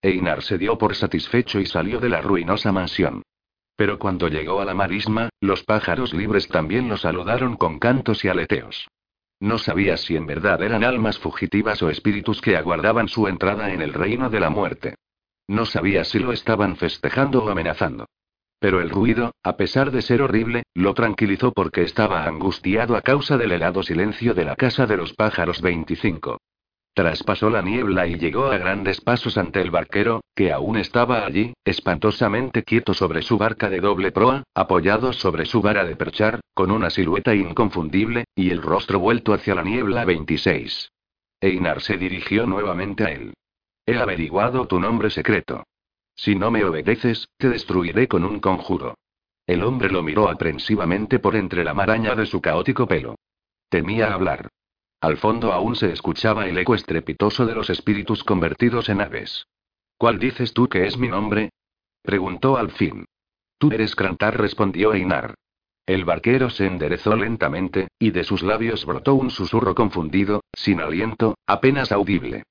Einar 0.03 0.43
se 0.43 0.57
dio 0.57 0.78
por 0.78 0.95
satisfecho 0.95 1.59
y 1.59 1.66
salió 1.66 1.99
de 1.99 2.11
la 2.11 2.23
ruinosa 2.23 2.70
mansión. 2.70 3.24
Pero 3.81 3.98
cuando 3.98 4.28
llegó 4.28 4.61
a 4.61 4.66
la 4.66 4.74
marisma, 4.74 5.31
los 5.40 5.65
pájaros 5.65 6.12
libres 6.12 6.48
también 6.48 6.86
lo 6.90 6.98
saludaron 6.98 7.57
con 7.57 7.78
cantos 7.78 8.23
y 8.27 8.28
aleteos. 8.28 8.86
No 9.40 9.57
sabía 9.57 9.97
si 9.97 10.16
en 10.16 10.27
verdad 10.27 10.62
eran 10.62 10.85
almas 10.85 11.19
fugitivas 11.19 11.82
o 11.82 11.89
espíritus 11.89 12.43
que 12.43 12.59
aguardaban 12.59 13.09
su 13.09 13.27
entrada 13.27 13.73
en 13.73 13.81
el 13.81 13.94
reino 13.94 14.28
de 14.28 14.39
la 14.39 14.51
muerte. 14.51 14.97
No 15.48 15.65
sabía 15.65 16.05
si 16.05 16.19
lo 16.19 16.35
estaban 16.35 16.77
festejando 16.77 17.43
o 17.43 17.48
amenazando. 17.48 18.05
Pero 18.59 18.82
el 18.82 18.90
ruido, 18.90 19.32
a 19.43 19.57
pesar 19.57 19.93
de 19.93 20.02
ser 20.02 20.20
horrible, 20.20 20.65
lo 20.74 20.93
tranquilizó 20.93 21.52
porque 21.52 21.81
estaba 21.81 22.27
angustiado 22.27 22.97
a 22.97 23.01
causa 23.01 23.39
del 23.39 23.52
helado 23.52 23.82
silencio 23.82 24.35
de 24.35 24.44
la 24.44 24.57
casa 24.57 24.85
de 24.85 24.98
los 24.98 25.15
pájaros 25.15 25.62
25. 25.62 26.36
Traspasó 26.94 27.50
la 27.50 27.62
niebla 27.62 28.06
y 28.06 28.18
llegó 28.18 28.46
a 28.46 28.58
grandes 28.58 29.00
pasos 29.00 29.38
ante 29.38 29.60
el 29.60 29.70
barquero, 29.70 30.22
que 30.34 30.52
aún 30.52 30.76
estaba 30.76 31.24
allí, 31.24 31.54
espantosamente 31.64 32.64
quieto 32.64 32.94
sobre 32.94 33.22
su 33.22 33.38
barca 33.38 33.70
de 33.70 33.80
doble 33.80 34.10
proa, 34.10 34.42
apoyado 34.54 35.12
sobre 35.12 35.46
su 35.46 35.62
vara 35.62 35.84
de 35.84 35.96
perchar, 35.96 36.40
con 36.52 36.70
una 36.70 36.90
silueta 36.90 37.34
inconfundible, 37.34 38.24
y 38.34 38.50
el 38.50 38.60
rostro 38.60 38.98
vuelto 38.98 39.32
hacia 39.32 39.54
la 39.54 39.62
niebla 39.62 40.04
26. 40.04 40.90
Einar 41.40 41.80
se 41.80 41.96
dirigió 41.96 42.46
nuevamente 42.46 43.04
a 43.04 43.12
él. 43.12 43.34
He 43.86 43.96
averiguado 43.96 44.66
tu 44.66 44.78
nombre 44.80 45.10
secreto. 45.10 45.64
Si 46.14 46.34
no 46.34 46.50
me 46.50 46.64
obedeces, 46.64 47.28
te 47.38 47.48
destruiré 47.48 48.08
con 48.08 48.24
un 48.24 48.40
conjuro. 48.40 48.96
El 49.46 49.62
hombre 49.62 49.90
lo 49.90 50.02
miró 50.02 50.28
aprensivamente 50.28 51.18
por 51.18 51.34
entre 51.34 51.64
la 51.64 51.72
maraña 51.72 52.14
de 52.14 52.26
su 52.26 52.40
caótico 52.40 52.86
pelo. 52.86 53.14
Temía 53.68 54.12
hablar. 54.12 54.48
Al 55.01 55.16
fondo 55.16 55.52
aún 55.52 55.77
se 55.77 55.93
escuchaba 55.93 56.47
el 56.47 56.59
eco 56.59 56.74
estrepitoso 56.74 57.47
de 57.47 57.55
los 57.55 57.70
espíritus 57.70 58.22
convertidos 58.22 58.89
en 58.89 59.01
aves. 59.01 59.47
¿Cuál 59.97 60.18
dices 60.18 60.52
tú 60.52 60.68
que 60.68 60.86
es 60.86 60.98
mi 60.98 61.09
nombre? 61.09 61.51
preguntó 62.02 62.56
al 62.56 62.70
fin. 62.70 63.06
Tú 63.59 63.70
eres 63.72 63.94
Krantar, 63.94 64.39
respondió 64.39 64.94
Einar. 64.94 65.35
El 65.86 66.05
barquero 66.05 66.51
se 66.51 66.66
enderezó 66.66 67.16
lentamente, 67.16 67.89
y 67.98 68.10
de 68.10 68.24
sus 68.24 68.43
labios 68.43 68.86
brotó 68.86 69.14
un 69.14 69.31
susurro 69.31 69.74
confundido, 69.74 70.43
sin 70.52 70.81
aliento, 70.81 71.36
apenas 71.47 71.93
audible. 71.93 72.44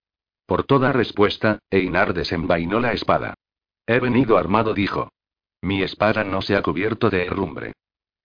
Por 0.46 0.64
toda 0.64 0.92
respuesta, 0.92 1.60
Einar 1.70 2.14
desenvainó 2.14 2.80
la 2.80 2.94
espada. 2.94 3.36
He 3.88 4.00
venido 4.00 4.38
armado, 4.38 4.74
dijo. 4.74 5.12
Mi 5.62 5.84
espada 5.84 6.24
no 6.24 6.42
se 6.42 6.56
ha 6.56 6.62
cubierto 6.62 7.10
de 7.10 7.26
herrumbre. 7.26 7.74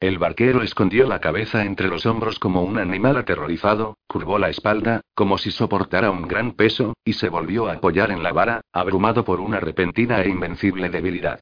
El 0.05 0.19
barquero 0.19 0.63
escondió 0.63 1.07
la 1.07 1.19
cabeza 1.19 1.65
entre 1.65 1.89
los 1.89 2.05
hombros 2.05 2.39
como 2.39 2.63
un 2.63 2.77
animal 2.77 3.17
aterrorizado, 3.17 3.97
curvó 4.07 4.39
la 4.39 4.51
espalda, 4.51 5.01
como 5.15 5.39
si 5.39 5.51
soportara 5.51 6.11
un 6.11 6.29
gran 6.29 6.53
peso, 6.53 6.93
y 7.07 7.15
se 7.15 7.31
volvió 7.31 7.69
a 7.69 7.73
apoyar 7.73 8.11
en 8.11 8.23
la 8.23 8.31
vara, 8.31 8.61
abrumado 8.71 9.25
por 9.25 9.41
una 9.41 9.61
repentina 9.61 10.21
e 10.21 10.29
invencible 10.29 10.91
debilidad. 10.91 11.41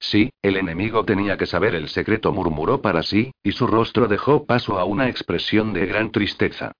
Sí, 0.00 0.32
el 0.42 0.56
enemigo 0.56 1.04
tenía 1.04 1.36
que 1.36 1.46
saber 1.46 1.76
el 1.76 1.88
secreto, 1.88 2.32
murmuró 2.32 2.82
para 2.82 3.04
sí, 3.04 3.30
y 3.44 3.52
su 3.52 3.68
rostro 3.68 4.08
dejó 4.08 4.44
paso 4.44 4.80
a 4.80 4.84
una 4.84 5.08
expresión 5.08 5.72
de 5.72 5.86
gran 5.86 6.10
tristeza. 6.10 6.72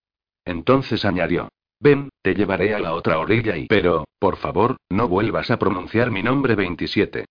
Entonces 0.45 1.05
añadió. 1.05 1.49
Ven, 1.79 2.09
te 2.23 2.35
llevaré 2.35 2.75
a 2.75 2.81
la 2.81 2.93
otra 2.93 3.21
orilla 3.21 3.57
y... 3.57 3.69
Pero, 3.69 4.05
por 4.19 4.37
favor, 4.37 4.79
no 4.91 5.07
vuelvas 5.07 5.53
a 5.53 5.61
pronunciar 5.61 6.11
mi 6.11 6.25
nombre 6.25 6.57
27. 6.57 7.27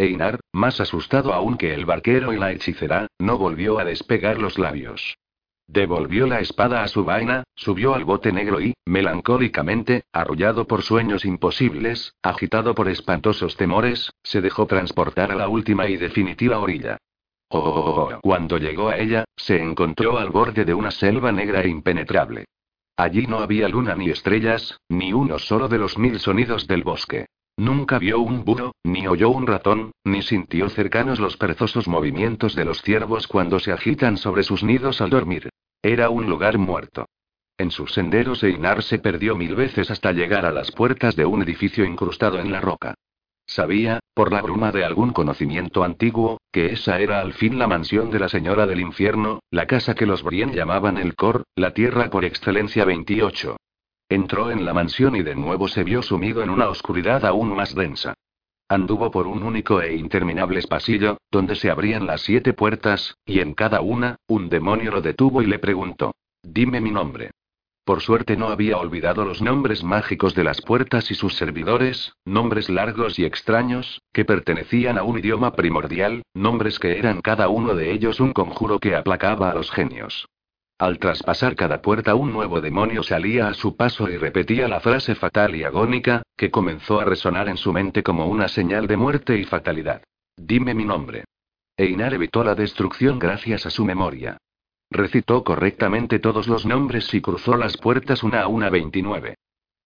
Einar, 0.00 0.40
más 0.52 0.80
asustado 0.80 1.34
aún 1.34 1.58
que 1.58 1.74
el 1.74 1.84
barquero 1.84 2.32
y 2.32 2.38
la 2.38 2.52
hechicera, 2.52 3.06
no 3.18 3.36
volvió 3.36 3.78
a 3.78 3.84
despegar 3.84 4.38
los 4.38 4.58
labios. 4.58 5.18
Devolvió 5.66 6.26
la 6.26 6.40
espada 6.40 6.82
a 6.82 6.88
su 6.88 7.04
vaina, 7.04 7.44
subió 7.54 7.94
al 7.94 8.04
bote 8.04 8.32
negro 8.32 8.62
y, 8.62 8.72
melancólicamente, 8.86 10.04
arrullado 10.10 10.66
por 10.66 10.82
sueños 10.82 11.26
imposibles, 11.26 12.14
agitado 12.22 12.74
por 12.74 12.88
espantosos 12.88 13.56
temores, 13.58 14.10
se 14.22 14.40
dejó 14.40 14.66
transportar 14.66 15.32
a 15.32 15.36
la 15.36 15.48
última 15.48 15.86
y 15.86 15.98
definitiva 15.98 16.58
orilla. 16.58 16.96
Oh, 17.50 18.20
cuando 18.22 18.56
llegó 18.56 18.88
a 18.88 18.96
ella, 18.96 19.24
se 19.36 19.62
encontró 19.62 20.18
al 20.18 20.30
borde 20.30 20.64
de 20.64 20.72
una 20.72 20.90
selva 20.90 21.30
negra 21.30 21.60
e 21.60 21.68
impenetrable. 21.68 22.46
Allí 22.96 23.26
no 23.26 23.40
había 23.40 23.68
luna 23.68 23.94
ni 23.94 24.08
estrellas, 24.08 24.78
ni 24.88 25.12
uno 25.12 25.38
solo 25.38 25.68
de 25.68 25.78
los 25.78 25.98
mil 25.98 26.18
sonidos 26.20 26.66
del 26.66 26.84
bosque. 26.84 27.26
Nunca 27.60 27.98
vio 27.98 28.20
un 28.20 28.42
búho, 28.42 28.72
ni 28.84 29.06
oyó 29.06 29.28
un 29.28 29.46
ratón, 29.46 29.92
ni 30.02 30.22
sintió 30.22 30.70
cercanos 30.70 31.20
los 31.20 31.36
perezosos 31.36 31.88
movimientos 31.88 32.54
de 32.54 32.64
los 32.64 32.80
ciervos 32.80 33.26
cuando 33.26 33.60
se 33.60 33.70
agitan 33.70 34.16
sobre 34.16 34.44
sus 34.44 34.62
nidos 34.62 35.02
al 35.02 35.10
dormir. 35.10 35.50
Era 35.82 36.08
un 36.08 36.24
lugar 36.24 36.56
muerto. 36.56 37.04
En 37.58 37.70
sus 37.70 37.92
senderos 37.92 38.42
Einar 38.44 38.82
se 38.82 38.98
perdió 38.98 39.36
mil 39.36 39.56
veces 39.56 39.90
hasta 39.90 40.12
llegar 40.12 40.46
a 40.46 40.52
las 40.52 40.72
puertas 40.72 41.16
de 41.16 41.26
un 41.26 41.42
edificio 41.42 41.84
incrustado 41.84 42.38
en 42.38 42.50
la 42.50 42.62
roca. 42.62 42.94
Sabía, 43.44 44.00
por 44.14 44.32
la 44.32 44.40
bruma 44.40 44.72
de 44.72 44.86
algún 44.86 45.12
conocimiento 45.12 45.84
antiguo, 45.84 46.40
que 46.50 46.72
esa 46.72 46.98
era 46.98 47.20
al 47.20 47.34
fin 47.34 47.58
la 47.58 47.66
mansión 47.66 48.10
de 48.10 48.20
la 48.20 48.30
Señora 48.30 48.66
del 48.66 48.80
Infierno, 48.80 49.40
la 49.50 49.66
casa 49.66 49.94
que 49.94 50.06
los 50.06 50.22
Brien 50.22 50.54
llamaban 50.54 50.96
el 50.96 51.14
Cor, 51.14 51.42
la 51.56 51.74
tierra 51.74 52.08
por 52.08 52.24
excelencia 52.24 52.86
28. 52.86 53.58
Entró 54.10 54.50
en 54.50 54.64
la 54.64 54.74
mansión 54.74 55.14
y 55.14 55.22
de 55.22 55.36
nuevo 55.36 55.68
se 55.68 55.84
vio 55.84 56.02
sumido 56.02 56.42
en 56.42 56.50
una 56.50 56.68
oscuridad 56.68 57.24
aún 57.24 57.54
más 57.54 57.76
densa. 57.76 58.14
Anduvo 58.68 59.08
por 59.12 59.28
un 59.28 59.44
único 59.44 59.80
e 59.80 59.94
interminable 59.94 60.60
pasillo, 60.68 61.18
donde 61.30 61.54
se 61.54 61.70
abrían 61.70 62.08
las 62.08 62.22
siete 62.22 62.52
puertas, 62.52 63.14
y 63.24 63.38
en 63.38 63.54
cada 63.54 63.80
una, 63.80 64.16
un 64.26 64.48
demonio 64.48 64.90
lo 64.90 65.00
detuvo 65.00 65.42
y 65.42 65.46
le 65.46 65.60
preguntó. 65.60 66.12
Dime 66.42 66.80
mi 66.80 66.90
nombre. 66.90 67.30
Por 67.84 68.00
suerte 68.00 68.36
no 68.36 68.48
había 68.48 68.78
olvidado 68.78 69.24
los 69.24 69.40
nombres 69.40 69.84
mágicos 69.84 70.34
de 70.34 70.42
las 70.42 70.60
puertas 70.60 71.12
y 71.12 71.14
sus 71.14 71.36
servidores, 71.36 72.12
nombres 72.24 72.68
largos 72.68 73.16
y 73.20 73.24
extraños, 73.24 74.02
que 74.12 74.24
pertenecían 74.24 74.98
a 74.98 75.04
un 75.04 75.20
idioma 75.20 75.52
primordial, 75.52 76.22
nombres 76.34 76.80
que 76.80 76.98
eran 76.98 77.20
cada 77.20 77.48
uno 77.48 77.76
de 77.76 77.92
ellos 77.92 78.18
un 78.18 78.32
conjuro 78.32 78.80
que 78.80 78.96
aplacaba 78.96 79.52
a 79.52 79.54
los 79.54 79.70
genios. 79.70 80.26
Al 80.80 80.98
traspasar 80.98 81.56
cada 81.56 81.82
puerta 81.82 82.14
un 82.14 82.32
nuevo 82.32 82.62
demonio 82.62 83.02
salía 83.02 83.48
a 83.48 83.52
su 83.52 83.76
paso 83.76 84.08
y 84.08 84.16
repetía 84.16 84.66
la 84.66 84.80
frase 84.80 85.14
fatal 85.14 85.54
y 85.54 85.62
agónica, 85.62 86.22
que 86.38 86.50
comenzó 86.50 87.00
a 87.00 87.04
resonar 87.04 87.50
en 87.50 87.58
su 87.58 87.70
mente 87.70 88.02
como 88.02 88.28
una 88.28 88.48
señal 88.48 88.86
de 88.86 88.96
muerte 88.96 89.36
y 89.36 89.44
fatalidad. 89.44 90.02
Dime 90.38 90.72
mi 90.72 90.86
nombre. 90.86 91.24
Einar 91.76 92.14
evitó 92.14 92.42
la 92.44 92.54
destrucción 92.54 93.18
gracias 93.18 93.66
a 93.66 93.70
su 93.70 93.84
memoria. 93.84 94.38
Recitó 94.90 95.44
correctamente 95.44 96.18
todos 96.18 96.48
los 96.48 96.64
nombres 96.64 97.12
y 97.12 97.20
cruzó 97.20 97.58
las 97.58 97.76
puertas 97.76 98.22
una 98.22 98.40
a 98.40 98.48
una 98.48 98.70
29. 98.70 99.34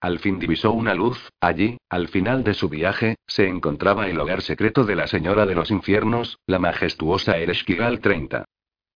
Al 0.00 0.20
fin 0.20 0.38
divisó 0.38 0.70
una 0.70 0.94
luz, 0.94 1.18
allí, 1.40 1.76
al 1.88 2.06
final 2.06 2.44
de 2.44 2.54
su 2.54 2.68
viaje, 2.68 3.16
se 3.26 3.48
encontraba 3.48 4.06
el 4.06 4.20
hogar 4.20 4.42
secreto 4.42 4.84
de 4.84 4.94
la 4.94 5.08
Señora 5.08 5.44
de 5.44 5.56
los 5.56 5.72
Infiernos, 5.72 6.38
la 6.46 6.60
majestuosa 6.60 7.36
Ereshkigal 7.36 7.98
30. 7.98 8.43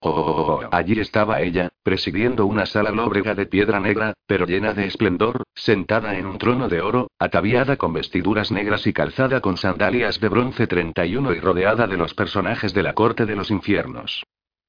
Oh, 0.01 0.61
allí 0.70 1.01
estaba 1.01 1.41
ella, 1.41 1.70
presidiendo 1.83 2.47
una 2.47 2.66
sala 2.66 2.93
lóbrega 2.93 3.35
de 3.35 3.47
piedra 3.47 3.81
negra, 3.81 4.15
pero 4.27 4.47
llena 4.47 4.73
de 4.73 4.87
esplendor, 4.87 5.43
sentada 5.55 6.16
en 6.16 6.27
un 6.27 6.39
trono 6.39 6.69
de 6.69 6.81
oro, 6.81 7.11
ataviada 7.19 7.77
con 7.77 7.93
vestiduras 7.93 8.53
negras 8.53 8.87
y 8.87 8.93
calzada 8.93 9.41
con 9.41 9.57
sandalias 9.57 10.20
de 10.20 10.29
bronce 10.29 10.69
31 10.69 11.33
y 11.33 11.41
rodeada 11.41 11.89
de 11.89 11.97
los 11.97 12.15
personajes 12.15 12.75
de 12.75 12.85
la 12.85 12.95
corte 12.95 13.27
de 13.27 13.35
los 13.35 13.51
infiernos. 13.51 14.23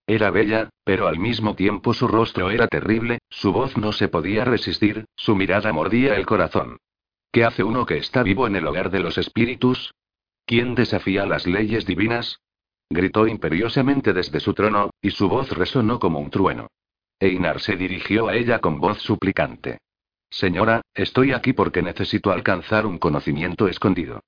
Era 0.08 0.32
bella, 0.32 0.70
pero 0.84 1.08
al 1.08 1.20
mismo 1.20 1.54
tiempo 1.56 1.94
su 1.94 2.08
rostro 2.08 2.50
era 2.50 2.68
terrible, 2.68 3.20
su 3.30 3.54
voz 3.54 3.78
no 3.78 3.92
se 3.92 4.08
podía 4.08 4.46
resistir, 4.46 5.06
su 5.16 5.36
mirada 5.36 5.72
mordía 5.72 6.16
el 6.16 6.26
corazón. 6.26 6.78
¿Qué 7.32 7.44
hace 7.44 7.64
uno 7.64 7.86
que 7.86 7.98
está 7.98 8.24
vivo 8.24 8.48
en 8.48 8.56
el 8.56 8.66
hogar 8.66 8.90
de 8.90 9.02
los 9.02 9.20
espíritus? 9.20 9.94
¿Quién 10.48 10.74
desafía 10.74 11.28
las 11.28 11.46
leyes 11.46 11.86
divinas? 11.86 12.40
Gritó 12.90 13.28
imperiosamente 13.28 14.14
desde 14.14 14.40
su 14.40 14.54
trono, 14.54 14.90
y 15.02 15.12
su 15.12 15.30
voz 15.30 15.52
resonó 15.52 16.00
como 16.00 16.20
un 16.20 16.32
trueno. 16.32 16.68
Einar 17.20 17.60
se 17.60 17.76
dirigió 17.76 18.30
a 18.30 18.36
ella 18.36 18.60
con 18.60 18.80
voz 18.80 19.00
suplicante. 19.00 19.80
Señora, 20.30 20.82
estoy 20.94 21.34
aquí 21.34 21.54
porque 21.54 21.82
necesito 21.82 22.32
alcanzar 22.32 22.86
un 22.86 22.98
conocimiento 22.98 23.68
escondido. 23.68 24.22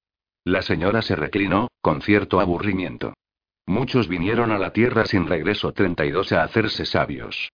La 0.43 0.61
señora 0.61 1.01
se 1.01 1.15
reclinó, 1.15 1.69
con 1.81 2.01
cierto 2.01 2.39
aburrimiento. 2.39 3.13
Muchos 3.65 4.07
vinieron 4.07 4.51
a 4.51 4.57
la 4.57 4.73
tierra 4.73 5.05
sin 5.05 5.27
regreso 5.27 5.71
32 5.71 6.31
a 6.31 6.43
hacerse 6.43 6.85
sabios. 6.85 7.51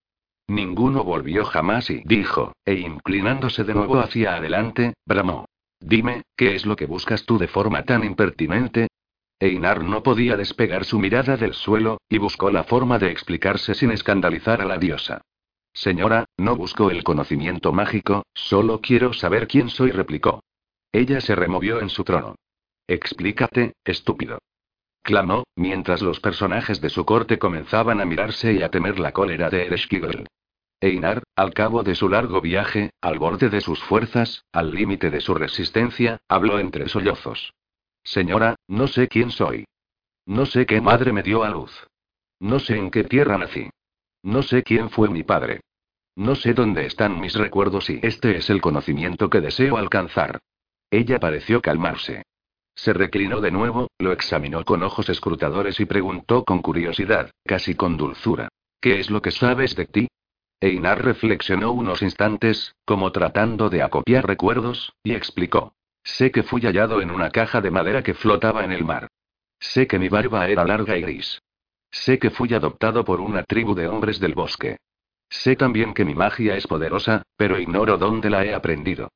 Ninguno 0.47 1.03
volvió 1.03 1.43
jamás 1.45 1.89
y 1.89 2.01
dijo, 2.05 2.53
e 2.65 2.75
inclinándose 2.75 3.65
de 3.65 3.73
nuevo 3.73 3.99
hacia 3.99 4.35
adelante, 4.35 4.93
bramó. 5.05 5.45
Dime, 5.79 6.23
¿qué 6.35 6.55
es 6.55 6.65
lo 6.65 6.75
que 6.75 6.85
buscas 6.85 7.25
tú 7.25 7.37
de 7.37 7.47
forma 7.47 7.83
tan 7.83 8.03
impertinente? 8.03 8.87
Einar 9.39 9.83
no 9.83 10.03
podía 10.03 10.35
despegar 10.35 10.85
su 10.85 10.99
mirada 10.99 11.37
del 11.37 11.53
suelo, 11.53 11.99
y 12.09 12.17
buscó 12.17 12.49
la 12.49 12.63
forma 12.63 12.99
de 12.99 13.11
explicarse 13.11 13.75
sin 13.75 13.91
escandalizar 13.91 14.61
a 14.61 14.65
la 14.65 14.77
diosa. 14.77 15.21
Señora, 15.73 16.25
no 16.37 16.55
busco 16.55 16.89
el 16.89 17.03
conocimiento 17.03 17.71
mágico, 17.71 18.25
solo 18.33 18.81
quiero 18.81 19.13
saber 19.13 19.47
quién 19.47 19.69
soy, 19.69 19.91
replicó. 19.91 20.43
Ella 20.91 21.21
se 21.21 21.35
removió 21.35 21.81
en 21.81 21.89
su 21.89 22.03
trono. 22.03 22.35
Explícate, 22.87 23.73
estúpido 23.83 24.39
clamó, 25.07 25.45
mientras 25.55 26.01
los 26.01 26.19
personajes 26.19 26.81
de 26.81 26.89
su 26.89 27.05
corte 27.05 27.39
comenzaban 27.39 28.01
a 28.01 28.05
mirarse 28.05 28.51
y 28.51 28.61
a 28.61 28.69
temer 28.69 28.99
la 28.99 29.13
cólera 29.13 29.49
de 29.49 29.65
Ereshkigal. 29.65 30.27
Einar, 30.81 31.23
al 31.33 31.53
cabo 31.53 31.81
de 31.81 31.95
su 31.95 32.09
largo 32.09 32.41
viaje, 32.41 32.91
al 32.99 33.17
borde 33.17 33.49
de 33.49 33.61
sus 33.61 33.81
fuerzas, 33.81 34.43
al 34.51 34.71
límite 34.71 35.09
de 35.09 35.21
su 35.21 35.33
resistencia, 35.33 36.19
habló 36.27 36.59
entre 36.59 36.89
sollozos. 36.89 37.53
Señora, 38.07 38.55
no 38.69 38.87
sé 38.87 39.09
quién 39.09 39.31
soy. 39.31 39.65
No 40.25 40.45
sé 40.45 40.65
qué 40.65 40.79
madre 40.79 41.11
me 41.11 41.23
dio 41.23 41.43
a 41.43 41.49
luz. 41.49 41.87
No 42.39 42.59
sé 42.59 42.77
en 42.77 42.89
qué 42.89 43.03
tierra 43.03 43.37
nací. 43.37 43.69
No 44.23 44.43
sé 44.43 44.63
quién 44.63 44.89
fue 44.89 45.09
mi 45.09 45.23
padre. 45.23 45.59
No 46.15 46.35
sé 46.35 46.53
dónde 46.53 46.85
están 46.85 47.19
mis 47.19 47.35
recuerdos 47.35 47.89
y 47.89 47.99
este 48.01 48.37
es 48.37 48.49
el 48.49 48.61
conocimiento 48.61 49.29
que 49.29 49.41
deseo 49.41 49.75
alcanzar. 49.75 50.39
Ella 50.89 51.19
pareció 51.19 51.61
calmarse. 51.61 52.23
Se 52.75 52.93
reclinó 52.93 53.41
de 53.41 53.51
nuevo, 53.51 53.89
lo 53.99 54.13
examinó 54.13 54.63
con 54.63 54.83
ojos 54.83 55.09
escrutadores 55.09 55.77
y 55.81 55.85
preguntó 55.85 56.45
con 56.45 56.61
curiosidad, 56.61 57.31
casi 57.43 57.75
con 57.75 57.97
dulzura. 57.97 58.47
¿Qué 58.79 59.01
es 59.01 59.09
lo 59.09 59.21
que 59.21 59.31
sabes 59.31 59.75
de 59.75 59.85
ti? 59.85 60.07
Einar 60.61 61.03
reflexionó 61.03 61.73
unos 61.73 62.01
instantes, 62.01 62.73
como 62.85 63.11
tratando 63.11 63.69
de 63.69 63.83
acopiar 63.83 64.25
recuerdos, 64.25 64.93
y 65.03 65.13
explicó. 65.13 65.73
Sé 66.07 66.31
que 66.31 66.41
fui 66.41 66.61
hallado 66.61 67.01
en 67.01 67.11
una 67.11 67.29
caja 67.31 67.59
de 67.59 67.69
madera 67.69 68.01
que 68.01 68.13
flotaba 68.13 68.63
en 68.63 68.71
el 68.71 68.85
mar. 68.85 69.09
Sé 69.59 69.87
que 69.87 69.99
mi 69.99 70.07
barba 70.07 70.47
era 70.47 70.63
larga 70.63 70.97
y 70.97 71.01
gris. 71.01 71.41
Sé 71.91 72.17
que 72.17 72.29
fui 72.31 72.53
adoptado 72.53 73.03
por 73.03 73.19
una 73.19 73.43
tribu 73.43 73.75
de 73.75 73.89
hombres 73.89 74.19
del 74.19 74.33
bosque. 74.33 74.77
Sé 75.29 75.57
también 75.57 75.93
que 75.93 76.05
mi 76.05 76.15
magia 76.15 76.55
es 76.55 76.65
poderosa, 76.65 77.23
pero 77.35 77.59
ignoro 77.59 77.97
dónde 77.97 78.29
la 78.29 78.45
he 78.45 78.53
aprendido. 78.53 79.09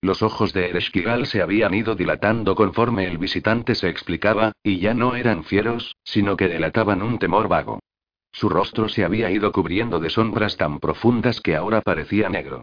Los 0.00 0.22
ojos 0.22 0.54
de 0.54 0.70
Ereshkigal 0.70 1.26
se 1.26 1.42
habían 1.42 1.74
ido 1.74 1.94
dilatando 1.94 2.54
conforme 2.54 3.06
el 3.06 3.18
visitante 3.18 3.74
se 3.74 3.90
explicaba, 3.90 4.52
y 4.62 4.78
ya 4.78 4.94
no 4.94 5.16
eran 5.16 5.44
fieros, 5.44 5.96
sino 6.02 6.36
que 6.36 6.48
delataban 6.48 7.02
un 7.02 7.18
temor 7.18 7.48
vago. 7.48 7.80
su 8.32 8.48
rostro 8.48 8.88
se 8.88 9.04
había 9.04 9.30
ido 9.30 9.52
cubriendo 9.52 10.00
de 10.00 10.08
sombras 10.08 10.56
tan 10.56 10.80
profundas 10.80 11.40
que 11.42 11.56
ahora 11.56 11.82
parecía 11.82 12.30
negro. 12.30 12.62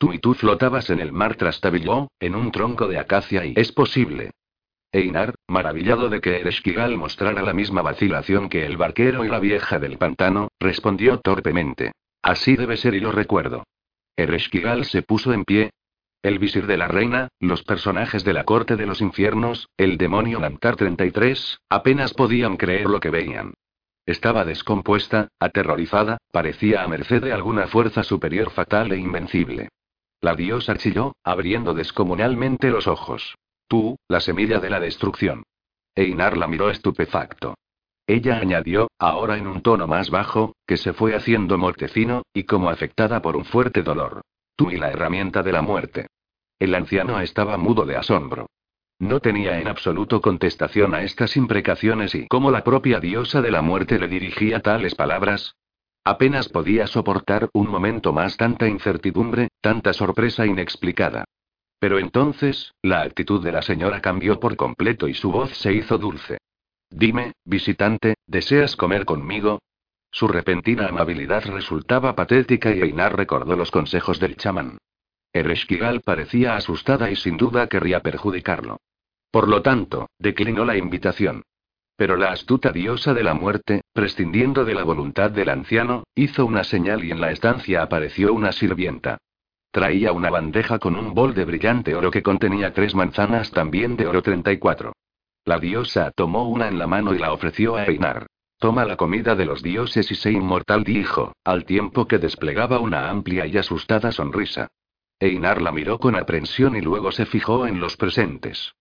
Tú 0.00 0.14
y 0.14 0.18
tú 0.18 0.32
flotabas 0.32 0.88
en 0.88 0.98
el 0.98 1.12
mar 1.12 1.34
trastabilló, 1.34 2.08
en 2.20 2.34
un 2.34 2.52
tronco 2.52 2.88
de 2.88 2.98
acacia 2.98 3.44
y 3.44 3.52
es 3.54 3.70
posible. 3.70 4.30
Einar, 4.92 5.34
maravillado 5.46 6.08
de 6.08 6.22
que 6.22 6.40
Ereshkigal 6.40 6.96
mostrara 6.96 7.42
la 7.42 7.52
misma 7.52 7.82
vacilación 7.82 8.48
que 8.48 8.64
el 8.64 8.78
barquero 8.78 9.26
y 9.26 9.28
la 9.28 9.38
vieja 9.38 9.78
del 9.78 9.98
pantano, 9.98 10.48
respondió 10.58 11.20
torpemente. 11.20 11.92
Así 12.22 12.56
debe 12.56 12.78
ser 12.78 12.94
y 12.94 13.00
lo 13.00 13.12
recuerdo. 13.12 13.64
Ereshkigal 14.16 14.86
se 14.86 15.02
puso 15.02 15.34
en 15.34 15.44
pie. 15.44 15.68
El 16.22 16.38
visir 16.38 16.66
de 16.66 16.78
la 16.78 16.88
reina, 16.88 17.28
los 17.38 17.62
personajes 17.62 18.24
de 18.24 18.32
la 18.32 18.44
corte 18.44 18.76
de 18.76 18.86
los 18.86 19.02
infiernos, 19.02 19.68
el 19.76 19.98
demonio 19.98 20.40
Namtar 20.40 20.76
33, 20.76 21.58
apenas 21.68 22.14
podían 22.14 22.56
creer 22.56 22.86
lo 22.86 23.00
que 23.00 23.10
veían. 23.10 23.52
Estaba 24.06 24.46
descompuesta, 24.46 25.28
aterrorizada, 25.38 26.16
parecía 26.32 26.84
a 26.84 26.88
merced 26.88 27.22
de 27.22 27.34
alguna 27.34 27.66
fuerza 27.66 28.02
superior 28.02 28.50
fatal 28.50 28.92
e 28.92 28.96
invencible. 28.96 29.68
La 30.20 30.34
diosa 30.34 30.76
chilló, 30.76 31.14
abriendo 31.24 31.72
descomunalmente 31.72 32.70
los 32.70 32.86
ojos. 32.86 33.36
Tú, 33.68 33.96
la 34.08 34.20
semilla 34.20 34.58
de 34.60 34.68
la 34.68 34.78
destrucción. 34.78 35.44
Einar 35.94 36.36
la 36.36 36.46
miró 36.46 36.70
estupefacto. 36.70 37.54
Ella 38.06 38.38
añadió, 38.38 38.88
ahora 38.98 39.38
en 39.38 39.46
un 39.46 39.62
tono 39.62 39.86
más 39.86 40.10
bajo, 40.10 40.54
que 40.66 40.76
se 40.76 40.92
fue 40.92 41.14
haciendo 41.14 41.56
mortecino, 41.56 42.22
y 42.34 42.44
como 42.44 42.68
afectada 42.68 43.22
por 43.22 43.36
un 43.36 43.44
fuerte 43.44 43.82
dolor. 43.82 44.22
Tú 44.56 44.70
y 44.70 44.76
la 44.76 44.90
herramienta 44.90 45.42
de 45.42 45.52
la 45.52 45.62
muerte. 45.62 46.08
El 46.58 46.74
anciano 46.74 47.20
estaba 47.20 47.56
mudo 47.56 47.86
de 47.86 47.96
asombro. 47.96 48.46
No 48.98 49.20
tenía 49.20 49.58
en 49.58 49.68
absoluto 49.68 50.20
contestación 50.20 50.94
a 50.94 51.02
estas 51.02 51.36
imprecaciones 51.36 52.14
y 52.14 52.26
cómo 52.28 52.50
la 52.50 52.62
propia 52.62 53.00
diosa 53.00 53.40
de 53.40 53.50
la 53.50 53.62
muerte 53.62 53.98
le 53.98 54.08
dirigía 54.08 54.60
tales 54.60 54.94
palabras. 54.94 55.54
Apenas 56.04 56.48
podía 56.48 56.86
soportar 56.86 57.50
un 57.52 57.68
momento 57.68 58.12
más 58.12 58.36
tanta 58.36 58.66
incertidumbre, 58.66 59.48
tanta 59.60 59.92
sorpresa 59.92 60.46
inexplicada. 60.46 61.24
Pero 61.78 61.98
entonces, 61.98 62.74
la 62.82 63.02
actitud 63.02 63.42
de 63.42 63.52
la 63.52 63.62
señora 63.62 64.00
cambió 64.00 64.40
por 64.40 64.56
completo 64.56 65.08
y 65.08 65.14
su 65.14 65.30
voz 65.30 65.50
se 65.56 65.72
hizo 65.72 65.98
dulce. 65.98 66.38
Dime, 66.90 67.32
visitante, 67.44 68.14
¿deseas 68.26 68.76
comer 68.76 69.04
conmigo? 69.04 69.60
Su 70.10 70.26
repentina 70.26 70.88
amabilidad 70.88 71.44
resultaba 71.44 72.16
patética 72.16 72.74
y 72.74 72.82
Einar 72.82 73.16
recordó 73.16 73.56
los 73.56 73.70
consejos 73.70 74.18
del 74.18 74.36
chamán. 74.36 74.78
Ereshkigal 75.32 76.00
parecía 76.00 76.56
asustada 76.56 77.10
y 77.10 77.16
sin 77.16 77.36
duda 77.36 77.68
querría 77.68 78.00
perjudicarlo. 78.00 78.78
Por 79.30 79.48
lo 79.48 79.62
tanto, 79.62 80.08
declinó 80.18 80.64
la 80.64 80.76
invitación. 80.76 81.44
Pero 82.00 82.16
la 82.16 82.32
astuta 82.32 82.72
diosa 82.72 83.12
de 83.12 83.22
la 83.22 83.34
muerte, 83.34 83.82
prescindiendo 83.92 84.64
de 84.64 84.72
la 84.72 84.84
voluntad 84.84 85.30
del 85.30 85.50
anciano, 85.50 86.04
hizo 86.14 86.46
una 86.46 86.64
señal 86.64 87.04
y 87.04 87.10
en 87.10 87.20
la 87.20 87.30
estancia 87.30 87.82
apareció 87.82 88.32
una 88.32 88.52
sirvienta. 88.52 89.18
Traía 89.70 90.10
una 90.12 90.30
bandeja 90.30 90.78
con 90.78 90.96
un 90.96 91.12
bol 91.12 91.34
de 91.34 91.44
brillante 91.44 91.94
oro 91.94 92.10
que 92.10 92.22
contenía 92.22 92.72
tres 92.72 92.94
manzanas 92.94 93.50
también 93.50 93.98
de 93.98 94.06
oro 94.06 94.22
34. 94.22 94.94
La 95.44 95.58
diosa 95.58 96.10
tomó 96.12 96.48
una 96.48 96.68
en 96.68 96.78
la 96.78 96.86
mano 96.86 97.12
y 97.12 97.18
la 97.18 97.34
ofreció 97.34 97.76
a 97.76 97.84
Einar. 97.84 98.28
Toma 98.58 98.86
la 98.86 98.96
comida 98.96 99.34
de 99.34 99.44
los 99.44 99.62
dioses 99.62 100.10
y 100.10 100.14
sé 100.14 100.32
inmortal, 100.32 100.84
dijo, 100.84 101.34
al 101.44 101.66
tiempo 101.66 102.08
que 102.08 102.16
desplegaba 102.16 102.78
una 102.78 103.10
amplia 103.10 103.44
y 103.44 103.58
asustada 103.58 104.10
sonrisa. 104.10 104.68
Einar 105.18 105.60
la 105.60 105.70
miró 105.70 105.98
con 105.98 106.16
aprensión 106.16 106.76
y 106.76 106.80
luego 106.80 107.12
se 107.12 107.26
fijó 107.26 107.66
en 107.66 107.78
los 107.78 107.98
presentes. 107.98 108.72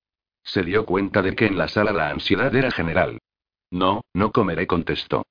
Se 0.44 0.64
dio 0.64 0.86
cuenta 0.86 1.22
de 1.22 1.36
que 1.36 1.46
en 1.46 1.58
la 1.58 1.68
sala 1.68 1.92
la 1.92 2.10
ansiedad 2.10 2.54
era 2.56 2.72
general. 2.72 3.20
No, 3.72 4.02
no 4.14 4.32
comeré, 4.32 4.68
contestó. 4.68 5.26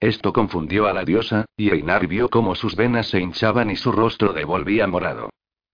Esto 0.00 0.32
confundió 0.32 0.86
a 0.86 0.92
la 0.92 1.04
diosa, 1.04 1.46
y 1.56 1.70
Einar 1.70 2.06
vio 2.06 2.28
cómo 2.28 2.54
sus 2.54 2.76
venas 2.76 3.08
se 3.08 3.20
hinchaban 3.20 3.70
y 3.70 3.76
su 3.76 3.92
rostro 3.92 4.32
devolvía 4.32 4.86
morado. 4.86 5.30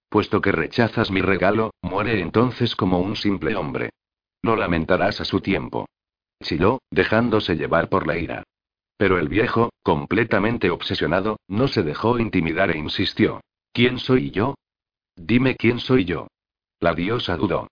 Puesto 0.08 0.40
que 0.40 0.52
rechazas 0.52 1.10
mi 1.10 1.20
regalo, 1.20 1.72
muere 1.82 2.20
entonces 2.20 2.76
como 2.76 3.00
un 3.00 3.16
simple 3.16 3.56
hombre. 3.56 3.90
Lo 4.42 4.56
lamentarás 4.56 5.20
a 5.20 5.24
su 5.24 5.40
tiempo. 5.40 5.86
Chilló, 6.42 6.80
dejándose 6.90 7.56
llevar 7.56 7.88
por 7.88 8.06
la 8.06 8.18
ira. 8.18 8.44
Pero 8.96 9.18
el 9.18 9.28
viejo, 9.28 9.70
completamente 9.82 10.70
obsesionado, 10.70 11.38
no 11.48 11.68
se 11.68 11.82
dejó 11.82 12.18
intimidar 12.18 12.70
e 12.70 12.78
insistió. 12.78 13.40
¿Quién 13.72 13.98
soy 13.98 14.30
yo? 14.30 14.54
Dime 15.16 15.56
quién 15.56 15.78
soy 15.78 16.04
yo. 16.04 16.26
La 16.80 16.94
diosa 16.94 17.36
dudó. 17.36 17.68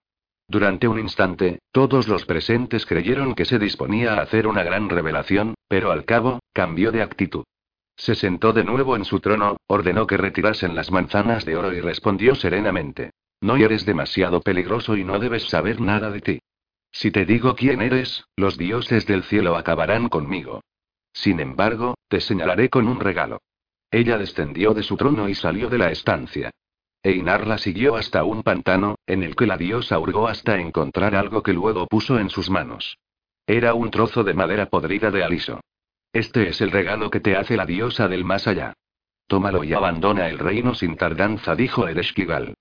Durante 0.48 0.88
un 0.88 0.98
instante, 0.98 1.58
todos 1.72 2.08
los 2.08 2.24
presentes 2.24 2.86
creyeron 2.86 3.34
que 3.34 3.44
se 3.44 3.58
disponía 3.58 4.14
a 4.14 4.22
hacer 4.22 4.46
una 4.46 4.62
gran 4.62 4.88
revelación, 4.88 5.54
pero 5.68 5.92
al 5.92 6.06
cabo, 6.06 6.40
cambió 6.54 6.90
de 6.90 7.02
actitud. 7.02 7.44
Se 7.96 8.14
sentó 8.14 8.54
de 8.54 8.64
nuevo 8.64 8.96
en 8.96 9.04
su 9.04 9.20
trono, 9.20 9.58
ordenó 9.66 10.06
que 10.06 10.16
retirasen 10.16 10.74
las 10.74 10.90
manzanas 10.90 11.44
de 11.44 11.56
oro 11.56 11.74
y 11.74 11.80
respondió 11.80 12.34
serenamente. 12.34 13.10
No 13.42 13.56
eres 13.56 13.84
demasiado 13.84 14.40
peligroso 14.40 14.96
y 14.96 15.04
no 15.04 15.18
debes 15.18 15.48
saber 15.48 15.80
nada 15.80 16.10
de 16.10 16.20
ti. 16.20 16.38
Si 16.90 17.10
te 17.10 17.26
digo 17.26 17.54
quién 17.54 17.82
eres, 17.82 18.24
los 18.34 18.56
dioses 18.56 19.04
del 19.06 19.24
cielo 19.24 19.56
acabarán 19.56 20.08
conmigo. 20.08 20.62
Sin 21.12 21.40
embargo, 21.40 21.94
te 22.08 22.20
señalaré 22.20 22.70
con 22.70 22.88
un 22.88 23.00
regalo. 23.00 23.42
Ella 23.90 24.16
descendió 24.16 24.72
de 24.72 24.82
su 24.82 24.96
trono 24.96 25.28
y 25.28 25.34
salió 25.34 25.68
de 25.68 25.78
la 25.78 25.90
estancia. 25.90 26.50
Einar 27.02 27.46
la 27.46 27.58
siguió 27.58 27.96
hasta 27.96 28.24
un 28.24 28.42
pantano, 28.42 28.96
en 29.06 29.22
el 29.22 29.36
que 29.36 29.46
la 29.46 29.56
diosa 29.56 29.98
hurgó 29.98 30.26
hasta 30.26 30.58
encontrar 30.58 31.14
algo 31.14 31.42
que 31.42 31.52
luego 31.52 31.86
puso 31.86 32.18
en 32.18 32.28
sus 32.28 32.50
manos. 32.50 32.98
Era 33.46 33.74
un 33.74 33.90
trozo 33.90 34.24
de 34.24 34.34
madera 34.34 34.66
podrida 34.66 35.10
de 35.10 35.22
aliso. 35.22 35.60
Este 36.12 36.48
es 36.48 36.60
el 36.60 36.70
regalo 36.70 37.10
que 37.10 37.20
te 37.20 37.36
hace 37.36 37.56
la 37.56 37.66
diosa 37.66 38.08
del 38.08 38.24
más 38.24 38.48
allá. 38.48 38.74
Tómalo 39.26 39.62
y 39.62 39.74
abandona 39.74 40.28
el 40.28 40.38
reino 40.38 40.74
sin 40.74 40.96
tardanza, 40.96 41.54
dijo 41.54 41.86
Ereshkigal. 41.86 42.54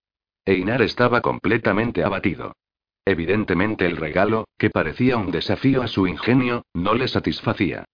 Einar 0.45 0.81
estaba 0.81 1.21
completamente 1.21 2.03
abatido. 2.03 2.53
Evidentemente 3.05 3.85
el 3.85 3.97
regalo, 3.97 4.47
que 4.57 4.69
parecía 4.69 5.17
un 5.17 5.31
desafío 5.31 5.81
a 5.81 5.87
su 5.87 6.07
ingenio, 6.07 6.63
no 6.73 6.93
le 6.93 7.07
satisfacía. 7.07 7.85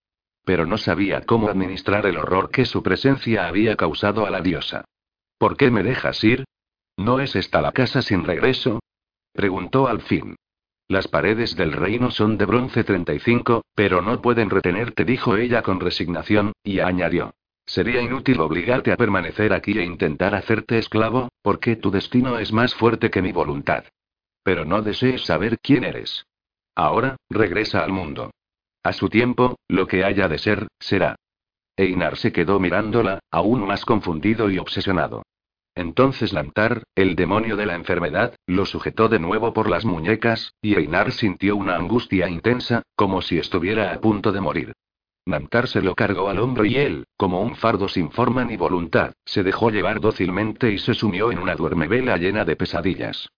Pero 0.44 0.66
no 0.66 0.78
sabía 0.78 1.22
cómo 1.22 1.50
administrar 1.50 2.06
el 2.06 2.18
horror 2.18 2.50
que 2.50 2.66
su 2.66 2.84
presencia 2.84 3.48
había 3.48 3.76
causado 3.76 4.26
a 4.26 4.32
la 4.32 4.42
diosa. 4.42 4.86
¿Por 5.38 5.58
qué 5.58 5.72
me 5.72 5.84
dejas 5.84 6.24
ir? 6.24 6.46
¿No 6.98 7.20
es 7.20 7.36
esta 7.36 7.62
la 7.62 7.72
casa 7.72 8.02
sin 8.02 8.24
regreso? 8.24 8.80
Preguntó 9.34 9.88
al 9.88 10.02
fin. 10.02 10.36
Las 10.88 11.08
paredes 11.08 11.56
del 11.56 11.72
reino 11.72 12.12
son 12.12 12.38
de 12.38 12.46
bronce 12.46 12.84
35, 12.84 13.64
pero 13.74 14.02
no 14.02 14.22
pueden 14.22 14.50
retenerte, 14.50 15.06
dijo 15.06 15.38
ella 15.38 15.62
con 15.62 15.80
resignación, 15.80 16.54
y 16.64 16.80
añadió. 16.80 17.34
Sería 17.66 18.02
inútil 18.02 18.42
obligarte 18.42 18.92
a 18.92 18.98
permanecer 18.98 19.54
aquí 19.54 19.78
e 19.80 19.84
intentar 19.84 20.36
hacerte 20.36 20.78
esclavo, 20.78 21.30
porque 21.42 21.78
tu 21.78 21.92
destino 21.92 22.38
es 22.38 22.52
más 22.52 22.76
fuerte 22.76 23.10
que 23.10 23.22
mi 23.22 23.32
voluntad. 23.32 23.86
Pero 24.44 24.66
no 24.66 24.82
desees 24.82 25.26
saber 25.26 25.58
quién 25.60 25.86
eres. 25.86 26.26
Ahora, 26.76 27.16
regresa 27.30 27.84
al 27.84 27.92
mundo. 27.92 28.32
A 28.84 28.92
su 28.92 29.08
tiempo, 29.08 29.56
lo 29.70 29.88
que 29.88 30.04
haya 30.04 30.28
de 30.28 30.38
ser, 30.38 30.68
será. 30.80 31.16
Einar 31.76 32.18
se 32.18 32.32
quedó 32.32 32.60
mirándola, 32.60 33.20
aún 33.32 33.66
más 33.66 33.86
confundido 33.86 34.50
y 34.50 34.60
obsesionado. 34.60 35.24
Entonces 35.76 36.34
Lantar, 36.34 36.84
el 36.94 37.16
demonio 37.16 37.56
de 37.56 37.66
la 37.66 37.76
enfermedad, 37.76 38.36
lo 38.46 38.66
sujetó 38.66 39.10
de 39.10 39.20
nuevo 39.20 39.54
por 39.54 39.70
las 39.70 39.86
muñecas, 39.86 40.54
y 40.62 40.76
Einar 40.76 41.12
sintió 41.12 41.56
una 41.56 41.76
angustia 41.76 42.30
intensa, 42.30 42.84
como 42.96 43.22
si 43.22 43.40
estuviera 43.40 43.92
a 43.92 44.00
punto 44.00 44.32
de 44.32 44.42
morir. 44.42 44.74
Lantar 45.26 45.68
se 45.68 45.82
lo 45.82 45.96
cargó 45.96 46.30
al 46.30 46.40
hombro 46.40 46.66
y 46.66 46.76
él, 46.76 47.06
como 47.18 47.42
un 47.42 47.56
fardo 47.56 47.88
sin 47.88 48.12
forma 48.12 48.44
ni 48.44 48.58
voluntad, 48.58 49.14
se 49.26 49.42
dejó 49.42 49.72
llevar 49.72 50.00
dócilmente 50.00 50.72
y 50.72 50.78
se 50.78 50.94
sumió 50.94 51.32
en 51.32 51.40
una 51.40 51.56
duermevela 51.56 52.18
llena 52.18 52.46
de 52.46 52.56
pesadillas. 52.56 53.30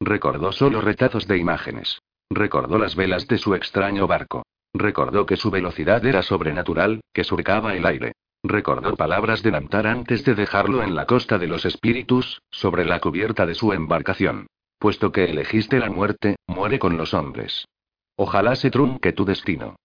Recordó 0.00 0.52
solo 0.52 0.80
retazos 0.80 1.26
de 1.26 1.38
imágenes. 1.38 2.00
Recordó 2.30 2.78
las 2.78 2.96
velas 2.96 3.26
de 3.26 3.38
su 3.38 3.54
extraño 3.54 4.06
barco. 4.06 4.44
Recordó 4.74 5.26
que 5.26 5.36
su 5.36 5.50
velocidad 5.50 6.04
era 6.04 6.22
sobrenatural, 6.22 7.02
que 7.12 7.24
surcaba 7.24 7.74
el 7.74 7.84
aire. 7.86 8.12
Recordó 8.42 8.96
palabras 8.96 9.42
de 9.42 9.52
Namtar 9.52 9.86
antes 9.86 10.24
de 10.24 10.34
dejarlo 10.34 10.82
en 10.82 10.94
la 10.94 11.06
costa 11.06 11.38
de 11.38 11.46
los 11.46 11.64
espíritus, 11.64 12.40
sobre 12.50 12.84
la 12.84 13.00
cubierta 13.00 13.46
de 13.46 13.54
su 13.54 13.72
embarcación. 13.72 14.46
Puesto 14.78 15.12
que 15.12 15.26
elegiste 15.26 15.78
la 15.78 15.90
muerte, 15.90 16.36
muere 16.46 16.78
con 16.78 16.96
los 16.96 17.14
hombres. 17.14 17.66
Ojalá 18.16 18.56
se 18.56 18.70
trunque 18.70 19.12
tu 19.12 19.24
destino. 19.24 19.76